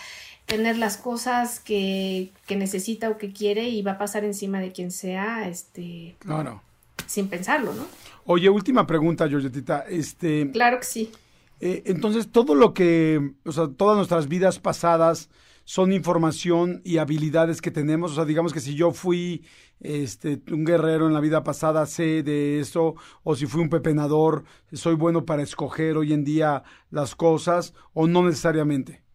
tener 0.47 0.79
las 0.79 0.97
cosas 0.97 1.61
que, 1.61 2.31
que 2.47 2.57
necesita 2.57 3.11
o 3.11 3.19
que 3.19 3.35
quiere 3.35 3.69
y 3.69 3.83
va 3.83 3.93
a 3.93 3.99
pasar 3.99 4.25
encima 4.25 4.61
de 4.61 4.73
quien 4.73 4.93
sea, 4.93 5.47
este... 5.47 6.17
Claro. 6.21 6.63
Sin 7.07 7.29
pensarlo, 7.29 7.75
¿no? 7.75 7.85
Oye, 8.25 8.49
última 8.49 8.87
pregunta, 8.87 9.29
Georgetita. 9.29 9.85
Este, 9.91 10.51
claro 10.53 10.79
que 10.79 10.87
sí. 10.87 11.13
Eh, 11.61 11.83
entonces, 11.87 12.31
todo 12.31 12.55
lo 12.55 12.75
que, 12.75 13.35
o 13.45 13.53
sea, 13.53 13.69
todas 13.69 13.97
nuestras 13.97 14.29
vidas 14.29 14.59
pasadas 14.59 15.31
son 15.65 15.93
información 15.93 16.81
y 16.85 16.99
habilidades 16.99 17.61
que 17.61 17.71
tenemos. 17.71 18.13
O 18.13 18.15
sea, 18.15 18.25
digamos 18.25 18.53
que 18.53 18.61
si 18.61 18.75
yo 18.75 18.93
fui 18.93 19.45
este, 19.81 20.41
un 20.53 20.65
guerrero 20.65 21.07
en 21.07 21.15
la 21.15 21.21
vida 21.21 21.43
pasada, 21.43 21.87
sé 21.87 22.23
de 22.23 22.61
eso, 22.61 22.95
o 23.25 23.35
si 23.35 23.47
fui 23.47 23.63
un 23.63 23.69
pepenador, 23.69 24.45
soy 24.73 24.95
bueno 24.95 25.25
para 25.25 25.43
escoger 25.43 25.97
hoy 25.97 26.13
en 26.13 26.25
día 26.25 26.63
las 26.91 27.15
cosas, 27.15 27.75
o 27.95 28.07
no 28.07 28.23
necesariamente 28.23 29.06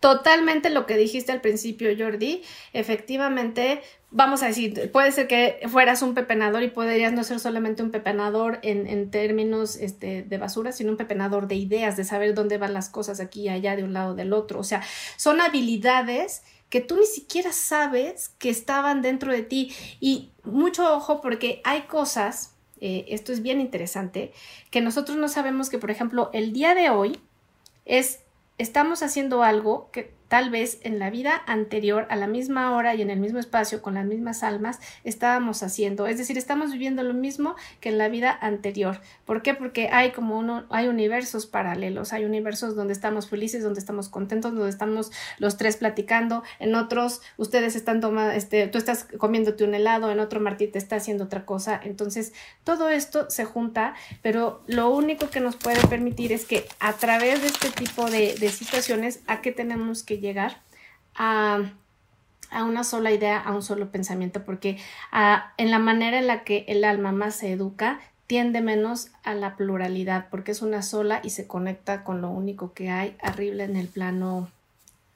totalmente 0.00 0.70
lo 0.70 0.86
que 0.86 0.96
dijiste 0.96 1.30
al 1.30 1.40
principio, 1.40 1.90
Jordi. 1.96 2.42
Efectivamente, 2.72 3.82
vamos 4.10 4.42
a 4.42 4.46
decir, 4.46 4.90
puede 4.90 5.12
ser 5.12 5.28
que 5.28 5.60
fueras 5.68 6.02
un 6.02 6.14
pepenador 6.14 6.62
y 6.62 6.68
podrías 6.68 7.12
no 7.12 7.22
ser 7.22 7.38
solamente 7.38 7.82
un 7.82 7.90
pepenador 7.90 8.58
en, 8.62 8.86
en 8.86 9.10
términos 9.10 9.76
este, 9.76 10.22
de 10.22 10.38
basura, 10.38 10.72
sino 10.72 10.90
un 10.90 10.96
pepenador 10.96 11.46
de 11.46 11.54
ideas, 11.54 11.96
de 11.96 12.04
saber 12.04 12.34
dónde 12.34 12.58
van 12.58 12.72
las 12.72 12.88
cosas 12.88 13.20
aquí 13.20 13.42
y 13.42 13.48
allá, 13.50 13.76
de 13.76 13.84
un 13.84 13.92
lado 13.92 14.14
del 14.14 14.32
otro. 14.32 14.58
O 14.58 14.64
sea, 14.64 14.82
son 15.16 15.40
habilidades 15.40 16.42
que 16.70 16.80
tú 16.80 16.96
ni 16.96 17.06
siquiera 17.06 17.52
sabes 17.52 18.30
que 18.38 18.48
estaban 18.48 19.02
dentro 19.02 19.32
de 19.32 19.42
ti. 19.42 19.74
Y 20.00 20.30
mucho 20.44 20.94
ojo 20.94 21.20
porque 21.20 21.60
hay 21.64 21.82
cosas, 21.82 22.54
eh, 22.80 23.04
esto 23.08 23.32
es 23.32 23.42
bien 23.42 23.60
interesante, 23.60 24.32
que 24.70 24.80
nosotros 24.80 25.18
no 25.18 25.28
sabemos 25.28 25.68
que, 25.68 25.78
por 25.78 25.90
ejemplo, 25.90 26.30
el 26.32 26.52
día 26.52 26.74
de 26.74 26.88
hoy 26.88 27.20
es 27.84 28.20
estamos 28.60 29.02
haciendo 29.02 29.42
algo 29.42 29.90
que 29.90 30.14
tal 30.30 30.48
vez 30.48 30.78
en 30.82 31.00
la 31.00 31.10
vida 31.10 31.42
anterior, 31.48 32.06
a 32.08 32.14
la 32.14 32.28
misma 32.28 32.76
hora 32.76 32.94
y 32.94 33.02
en 33.02 33.10
el 33.10 33.18
mismo 33.18 33.40
espacio, 33.40 33.82
con 33.82 33.94
las 33.94 34.06
mismas 34.06 34.44
almas, 34.44 34.78
estábamos 35.02 35.64
haciendo. 35.64 36.06
Es 36.06 36.18
decir, 36.18 36.38
estamos 36.38 36.70
viviendo 36.70 37.02
lo 37.02 37.14
mismo 37.14 37.56
que 37.80 37.88
en 37.88 37.98
la 37.98 38.08
vida 38.08 38.38
anterior. 38.40 39.00
¿Por 39.24 39.42
qué? 39.42 39.54
Porque 39.54 39.88
hay 39.88 40.12
como 40.12 40.38
uno, 40.38 40.66
hay 40.70 40.86
universos 40.86 41.46
paralelos, 41.46 42.12
hay 42.12 42.24
universos 42.24 42.76
donde 42.76 42.92
estamos 42.92 43.28
felices, 43.28 43.64
donde 43.64 43.80
estamos 43.80 44.08
contentos, 44.08 44.54
donde 44.54 44.70
estamos 44.70 45.10
los 45.38 45.56
tres 45.56 45.76
platicando, 45.78 46.44
en 46.60 46.76
otros 46.76 47.22
ustedes 47.36 47.74
están 47.74 48.00
tomando, 48.00 48.30
este, 48.30 48.68
tú 48.68 48.78
estás 48.78 49.08
comiéndote 49.18 49.64
un 49.64 49.74
helado, 49.74 50.12
en 50.12 50.20
otro 50.20 50.38
Martí 50.38 50.68
te 50.68 50.78
está 50.78 50.94
haciendo 50.94 51.24
otra 51.24 51.44
cosa. 51.44 51.80
Entonces, 51.82 52.34
todo 52.62 52.88
esto 52.88 53.28
se 53.30 53.44
junta, 53.44 53.94
pero 54.22 54.62
lo 54.68 54.90
único 54.90 55.28
que 55.28 55.40
nos 55.40 55.56
puede 55.56 55.84
permitir 55.88 56.30
es 56.30 56.44
que 56.44 56.68
a 56.78 56.92
través 56.92 57.42
de 57.42 57.48
este 57.48 57.70
tipo 57.70 58.08
de, 58.08 58.36
de 58.36 58.48
situaciones, 58.50 59.22
¿a 59.26 59.40
qué 59.40 59.50
tenemos 59.50 60.04
que 60.04 60.19
llegar 60.20 60.60
a, 61.14 61.62
una 62.64 62.84
sola 62.84 63.10
idea, 63.12 63.38
a 63.38 63.52
un 63.52 63.62
solo 63.62 63.90
pensamiento, 63.90 64.44
porque 64.44 64.78
en 65.56 65.70
la 65.70 65.78
manera 65.78 66.18
en 66.18 66.26
la 66.26 66.44
que 66.44 66.64
el 66.68 66.84
alma 66.84 67.12
más 67.12 67.36
se 67.36 67.52
educa, 67.52 68.00
tiende 68.26 68.60
menos 68.60 69.08
a 69.24 69.34
la 69.34 69.56
pluralidad, 69.56 70.28
porque 70.30 70.52
es 70.52 70.62
una 70.62 70.82
sola 70.82 71.20
y 71.24 71.30
se 71.30 71.48
conecta 71.48 72.04
con 72.04 72.20
lo 72.20 72.30
único 72.30 72.72
que 72.72 72.88
hay 72.88 73.16
arriba 73.20 73.64
en 73.64 73.74
el 73.74 73.88
plano, 73.88 74.48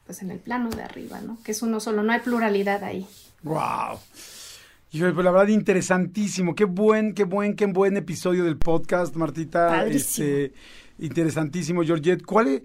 pues 0.05 0.21
en 0.23 0.33
el 0.33 0.39
plano 0.39 0.71
de 0.71 0.83
arriba, 0.83 1.21
¿no? 1.21 1.39
Que 1.45 1.53
es 1.53 1.63
uno 1.63 1.79
solo, 1.79 2.03
no 2.03 2.13
hay 2.13 2.21
pluralidad 2.21 2.83
ahí. 2.83 3.07
¡Wow! 3.45 4.01
Hijo, 4.95 5.13
pues 5.13 5.25
la 5.25 5.33
verdad, 5.33 5.49
interesantísimo. 5.49 6.55
Qué 6.55 6.65
buen, 6.65 7.15
qué 7.15 7.25
buen, 7.25 7.57
qué 7.57 7.67
buen 7.67 7.97
episodio 7.97 8.45
del 8.45 8.57
podcast, 8.57 9.17
Martita. 9.17 9.87
Este, 9.87 10.53
Interesantísimo, 10.99 11.83
Georgette. 11.83 12.25
¿Cuál 12.25 12.49
es, 12.49 12.63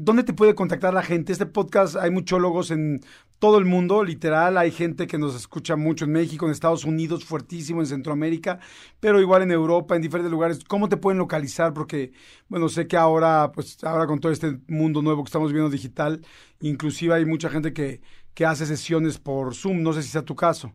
¿Dónde 0.00 0.24
te 0.24 0.32
puede 0.32 0.54
contactar 0.54 0.92
la 0.92 1.02
gente? 1.02 1.32
Este 1.32 1.46
podcast 1.46 1.96
hay 1.96 2.10
muchólogos 2.10 2.72
en 2.72 3.00
todo 3.38 3.58
el 3.58 3.64
mundo, 3.66 4.02
literal. 4.02 4.58
Hay 4.58 4.72
gente 4.72 5.06
que 5.06 5.16
nos 5.16 5.36
escucha 5.36 5.76
mucho 5.76 6.04
en 6.04 6.12
México, 6.12 6.44
en 6.44 6.52
Estados 6.52 6.84
Unidos, 6.84 7.24
fuertísimo 7.24 7.80
en 7.80 7.86
Centroamérica, 7.86 8.58
pero 8.98 9.20
igual 9.20 9.42
en 9.42 9.52
Europa, 9.52 9.94
en 9.94 10.02
diferentes 10.02 10.32
lugares. 10.32 10.64
¿Cómo 10.64 10.88
te 10.88 10.96
pueden 10.96 11.18
localizar? 11.18 11.72
Porque, 11.72 12.12
bueno, 12.48 12.68
sé 12.68 12.88
que 12.88 12.96
ahora, 12.96 13.52
pues, 13.54 13.82
ahora 13.84 14.06
con 14.06 14.18
todo 14.18 14.32
este 14.32 14.58
mundo 14.66 15.00
nuevo 15.00 15.22
que 15.22 15.28
estamos 15.28 15.52
viendo 15.52 15.70
digital, 15.70 16.20
inclusive 16.60 17.14
hay 17.14 17.24
mucha 17.26 17.48
gente 17.48 17.72
que, 17.72 18.00
que 18.34 18.44
hace 18.44 18.66
sesiones 18.66 19.18
por 19.18 19.54
Zoom. 19.54 19.82
No 19.82 19.92
sé 19.92 20.02
si 20.02 20.08
sea 20.08 20.22
tu 20.22 20.34
caso. 20.34 20.74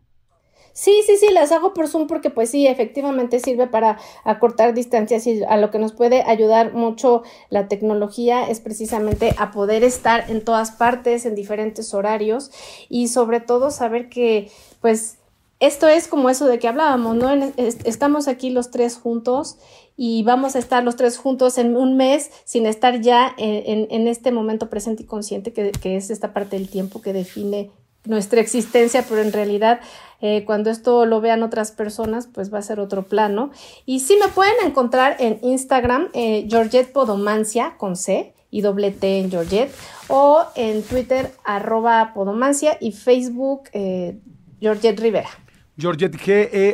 Sí, 0.74 1.02
sí, 1.06 1.16
sí, 1.16 1.28
las 1.32 1.52
hago 1.52 1.72
por 1.72 1.86
Zoom 1.86 2.08
porque 2.08 2.30
pues 2.30 2.50
sí, 2.50 2.66
efectivamente 2.66 3.38
sirve 3.38 3.68
para 3.68 3.96
acortar 4.24 4.74
distancias 4.74 5.24
y 5.28 5.44
a 5.44 5.56
lo 5.56 5.70
que 5.70 5.78
nos 5.78 5.92
puede 5.92 6.22
ayudar 6.22 6.72
mucho 6.72 7.22
la 7.48 7.68
tecnología 7.68 8.48
es 8.50 8.58
precisamente 8.58 9.36
a 9.38 9.52
poder 9.52 9.84
estar 9.84 10.28
en 10.28 10.44
todas 10.44 10.72
partes, 10.72 11.26
en 11.26 11.36
diferentes 11.36 11.94
horarios 11.94 12.50
y 12.88 13.06
sobre 13.06 13.38
todo 13.38 13.70
saber 13.70 14.08
que 14.08 14.50
pues 14.80 15.18
esto 15.60 15.86
es 15.86 16.08
como 16.08 16.28
eso 16.28 16.46
de 16.46 16.58
que 16.58 16.66
hablábamos, 16.66 17.14
¿no? 17.14 17.32
Estamos 17.56 18.26
aquí 18.26 18.50
los 18.50 18.72
tres 18.72 18.96
juntos 18.96 19.58
y 19.96 20.24
vamos 20.24 20.56
a 20.56 20.58
estar 20.58 20.82
los 20.82 20.96
tres 20.96 21.18
juntos 21.18 21.56
en 21.56 21.76
un 21.76 21.96
mes 21.96 22.32
sin 22.44 22.66
estar 22.66 23.00
ya 23.00 23.32
en, 23.38 24.08
este 24.08 24.32
momento 24.32 24.68
presente 24.70 25.04
y 25.04 25.06
consciente 25.06 25.52
que, 25.52 25.70
que, 25.70 25.96
es 25.96 26.10
esta 26.10 26.32
parte 26.32 26.58
del 26.58 26.68
tiempo 26.68 27.00
que 27.00 27.12
define 27.12 27.70
nuestra 28.04 28.40
existencia, 28.40 29.04
pero 29.08 29.22
en 29.22 29.32
realidad 29.32 29.80
eh, 30.26 30.44
cuando 30.46 30.70
esto 30.70 31.04
lo 31.04 31.20
vean 31.20 31.42
otras 31.42 31.70
personas, 31.70 32.26
pues 32.32 32.50
va 32.50 32.56
a 32.58 32.62
ser 32.62 32.80
otro 32.80 33.02
plano. 33.02 33.50
Y 33.84 34.00
sí 34.00 34.16
me 34.18 34.28
pueden 34.28 34.54
encontrar 34.64 35.16
en 35.18 35.38
Instagram, 35.42 36.08
eh, 36.14 36.46
Georgette 36.48 36.90
Podomancia 36.90 37.74
con 37.76 37.94
C 37.94 38.32
y 38.50 38.62
doble 38.62 38.90
T 38.90 39.18
en 39.18 39.30
Georgette, 39.30 39.70
o 40.08 40.44
en 40.54 40.82
Twitter, 40.82 41.32
arroba 41.44 42.12
Podomancia 42.14 42.78
y 42.80 42.92
Facebook, 42.92 43.64
eh, 43.74 44.16
Georgette 44.60 44.98
Rivera. 44.98 45.28
Georgette 45.76 46.16
G-E-O-R-G-E-G-G, 46.16 46.70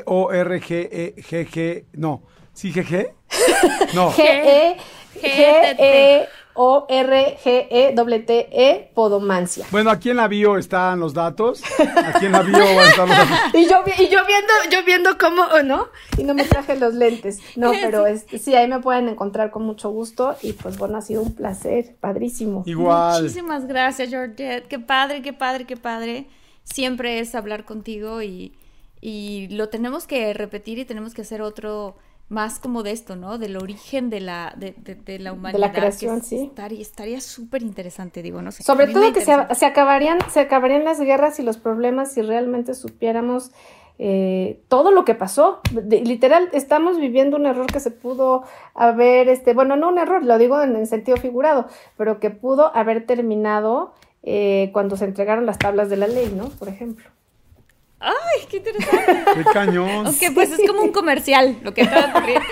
no, 1.95 2.23
¿sí 2.53 2.73
G-G? 2.73 3.11
No. 3.95 4.13
G-E-G-E. 4.13 4.81
O-R-G-E-T-E, 6.63 7.81
Podomancia. 8.93 9.65
Bueno, 9.71 9.89
aquí 9.91 10.11
en 10.11 10.19
la 10.19 10.29
bio 10.29 10.59
están 10.59 11.01
los 11.01 11.15
datos. 11.15 11.63
Aquí 12.05 12.27
en 12.27 12.33
la 12.33 12.43
bio 12.43 12.59
van 12.77 12.79
a 12.81 12.89
estar 12.91 13.09
los 13.09 13.17
datos. 13.17 13.39
y, 13.55 13.67
yo, 13.67 13.83
y 13.97 14.09
yo 14.11 14.19
viendo, 14.27 14.53
yo 14.71 14.85
viendo 14.85 15.17
cómo, 15.17 15.47
¿no? 15.65 15.89
Y 16.19 16.25
no 16.25 16.35
me 16.35 16.45
traje 16.45 16.77
los 16.77 16.93
lentes. 16.93 17.39
No, 17.57 17.73
pero 17.81 18.05
sí, 18.39 18.55
ahí 18.55 18.69
me 18.69 18.79
pueden 18.81 19.09
encontrar 19.09 19.51
con 19.51 19.63
mucho 19.63 19.89
gusto. 19.89 20.37
Y 20.43 20.53
pues 20.53 20.77
bueno, 20.77 20.99
ha 20.99 21.01
sido 21.01 21.23
un 21.23 21.35
placer, 21.35 21.97
padrísimo. 21.99 22.63
Igual. 22.67 23.23
Muchísimas 23.23 23.67
gracias, 23.67 24.11
Georgette. 24.11 24.69
Qué 24.69 24.79
padre, 24.79 25.23
qué 25.23 25.33
padre, 25.33 25.65
qué 25.65 25.79
padre. 25.79 26.27
Siempre 26.65 27.21
es 27.21 27.35
hablar 27.35 27.65
contigo 27.65 28.21
y, 28.21 28.53
y 29.01 29.49
lo 29.49 29.71
tenemos 29.71 30.07
que 30.07 30.35
repetir 30.35 30.79
y 30.79 30.85
tenemos 30.85 31.15
que 31.15 31.23
hacer 31.23 31.41
otro 31.41 31.97
más 32.31 32.61
como 32.61 32.83
de 32.83 32.93
esto, 32.93 33.17
¿no? 33.17 33.37
Del 33.37 33.57
origen 33.57 34.09
de 34.09 34.21
la, 34.21 34.55
de, 34.57 34.73
de, 34.73 35.19
la 35.19 35.33
humanidad. 35.33 35.59
De 35.59 35.67
la 35.67 35.73
creación, 35.73 36.23
sí. 36.23 36.51
Estaría 36.79 37.21
súper 37.21 37.63
interesante, 37.63 38.23
digo, 38.23 38.41
no 38.41 38.53
sé. 38.53 38.63
Sobre 38.63 38.87
todo 38.87 39.13
que 39.13 39.21
se, 39.21 39.35
se, 39.55 39.67
acabarían, 39.67 40.19
se 40.31 40.41
acabarían 40.41 40.85
las 40.85 41.01
guerras 41.01 41.39
y 41.41 41.43
los 41.43 41.59
problemas 41.59 42.13
si 42.13 42.23
realmente 42.23 42.75
supiéramos 42.75 43.51
eh, 43.99 44.63
todo 44.69 44.93
lo 44.93 45.05
que 45.05 45.15
pasó. 45.15 45.61
literal, 45.91 46.49
estamos 46.53 46.99
viviendo 46.99 47.37
un 47.37 47.45
error 47.45 47.67
que 47.67 47.81
se 47.81 47.91
pudo 47.91 48.45
haber, 48.75 49.29
este, 49.29 49.53
bueno, 49.53 49.77
no 49.77 49.91
un 49.91 49.99
error, 49.99 50.25
lo 50.25 50.39
digo 50.39 50.63
en, 50.63 50.87
sentido 50.87 51.19
figurado, 51.19 51.67
pero 51.99 52.19
que 52.19 52.31
pudo 52.31 52.75
haber 52.75 53.05
terminado 53.05 53.93
eh, 54.23 54.71
cuando 54.73 54.97
se 54.97 55.05
entregaron 55.05 55.45
las 55.45 55.59
tablas 55.59 55.91
de 55.91 55.99
la 55.99 56.07
ley, 56.07 56.33
¿no? 56.35 56.49
Por 56.49 56.69
ejemplo. 56.69 57.11
¡Ay, 58.01 58.47
qué 58.49 58.57
interesante! 58.57 59.25
¡Qué 59.35 59.45
cañón! 59.53 60.07
Ok, 60.07 60.33
pues 60.35 60.51
es 60.51 60.67
como 60.67 60.81
un 60.83 60.91
comercial 60.91 61.59
lo 61.63 61.75
que 61.75 61.83
acaba 61.83 62.07
de 62.07 62.19
ocurrir. 62.19 62.41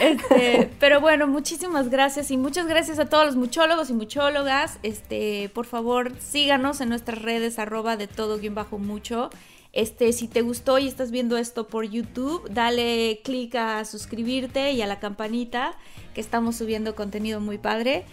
Este, 0.00 0.70
pero 0.80 1.02
bueno, 1.02 1.26
muchísimas 1.26 1.90
gracias 1.90 2.30
y 2.30 2.38
muchas 2.38 2.66
gracias 2.66 2.98
a 2.98 3.04
todos 3.04 3.26
los 3.26 3.36
muchólogos 3.36 3.90
y 3.90 3.92
muchólogas. 3.92 4.78
Este, 4.82 5.50
por 5.52 5.66
favor, 5.66 6.12
síganos 6.18 6.80
en 6.80 6.88
nuestras 6.88 7.20
redes 7.20 7.58
arroba 7.58 7.98
de 7.98 8.06
todo 8.06 8.38
guion 8.38 8.54
bajo 8.54 8.78
mucho. 8.78 9.28
Este, 9.74 10.12
si 10.14 10.26
te 10.26 10.40
gustó 10.40 10.78
y 10.78 10.88
estás 10.88 11.10
viendo 11.10 11.36
esto 11.36 11.66
por 11.66 11.84
YouTube, 11.84 12.48
dale 12.50 13.20
clic 13.22 13.54
a 13.56 13.84
suscribirte 13.84 14.72
y 14.72 14.80
a 14.80 14.86
la 14.86 14.98
campanita, 15.00 15.74
que 16.14 16.22
estamos 16.22 16.56
subiendo 16.56 16.96
contenido 16.96 17.40
muy 17.40 17.58
padre. 17.58 18.06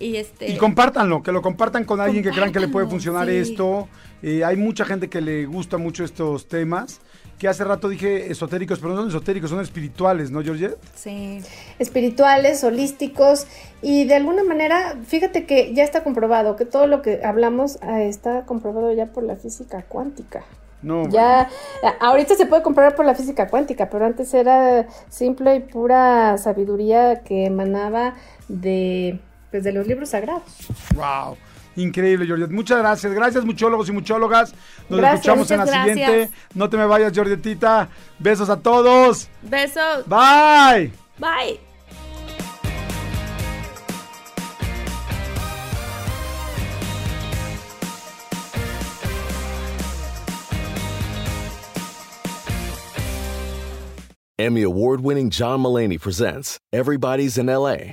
Y, 0.00 0.16
este, 0.16 0.50
Y 0.50 0.56
compártanlo, 0.56 1.22
que 1.22 1.30
lo 1.30 1.42
compartan 1.42 1.84
con 1.84 2.00
alguien 2.00 2.24
que 2.24 2.30
crean 2.30 2.52
que 2.52 2.58
le 2.60 2.68
puede 2.68 2.88
funcionar 2.88 3.28
sí. 3.28 3.36
esto. 3.36 3.86
Eh, 4.26 4.42
hay 4.42 4.56
mucha 4.56 4.86
gente 4.86 5.10
que 5.10 5.20
le 5.20 5.44
gusta 5.44 5.76
mucho 5.76 6.02
estos 6.02 6.48
temas. 6.48 7.00
Que 7.38 7.46
hace 7.46 7.62
rato 7.62 7.90
dije 7.90 8.30
esotéricos, 8.30 8.78
pero 8.78 8.94
no 8.94 9.00
son 9.00 9.08
esotéricos, 9.08 9.50
son 9.50 9.60
espirituales, 9.60 10.30
¿no, 10.30 10.40
Georgette? 10.40 10.78
Sí. 10.94 11.40
espirituales, 11.78 12.64
holísticos 12.64 13.46
y 13.82 14.04
de 14.04 14.14
alguna 14.14 14.44
manera, 14.44 14.96
fíjate 15.04 15.44
que 15.44 15.74
ya 15.74 15.82
está 15.82 16.04
comprobado, 16.04 16.56
que 16.56 16.64
todo 16.64 16.86
lo 16.86 17.02
que 17.02 17.20
hablamos 17.24 17.78
ah, 17.82 18.02
está 18.02 18.46
comprobado 18.46 18.92
ya 18.94 19.06
por 19.06 19.24
la 19.24 19.36
física 19.36 19.82
cuántica. 19.82 20.44
No, 20.80 21.08
Ya, 21.08 21.48
ahorita 22.00 22.34
se 22.34 22.46
puede 22.46 22.62
comprobar 22.62 22.94
por 22.94 23.04
la 23.04 23.14
física 23.14 23.48
cuántica, 23.48 23.90
pero 23.90 24.06
antes 24.06 24.32
era 24.32 24.86
simple 25.08 25.56
y 25.56 25.60
pura 25.60 26.38
sabiduría 26.38 27.22
que 27.24 27.46
emanaba 27.46 28.14
de, 28.48 29.18
pues, 29.50 29.64
de 29.64 29.72
los 29.72 29.86
libros 29.86 30.10
sagrados. 30.10 30.44
Wow. 30.94 31.36
Increíble, 31.76 32.26
Georgette. 32.26 32.50
Muchas 32.50 32.78
gracias. 32.78 33.12
Gracias, 33.12 33.44
muchólogos 33.44 33.88
y 33.88 33.92
muchólogas. 33.92 34.54
Nos 34.88 35.00
Gracias, 35.00 35.20
escuchamos 35.20 35.50
en 35.50 35.58
la 35.58 35.64
muchas 35.64 35.84
gracias. 35.84 36.06
siguiente. 36.08 36.34
No 36.54 36.68
te 36.70 36.76
me 36.76 36.86
vayas, 36.86 37.12
Georgetita. 37.12 37.88
Besos 38.18 38.48
a 38.50 38.56
todos. 38.60 39.28
Besos. 39.42 40.06
Bye. 40.06 40.92
Bye. 41.18 41.60
Emmy 54.38 54.62
award 54.62 55.00
winning 55.00 55.30
John 55.30 55.60
Mullaney 55.60 55.96
presents 55.98 56.58
Everybody's 56.72 57.38
in 57.38 57.46
LA, 57.46 57.92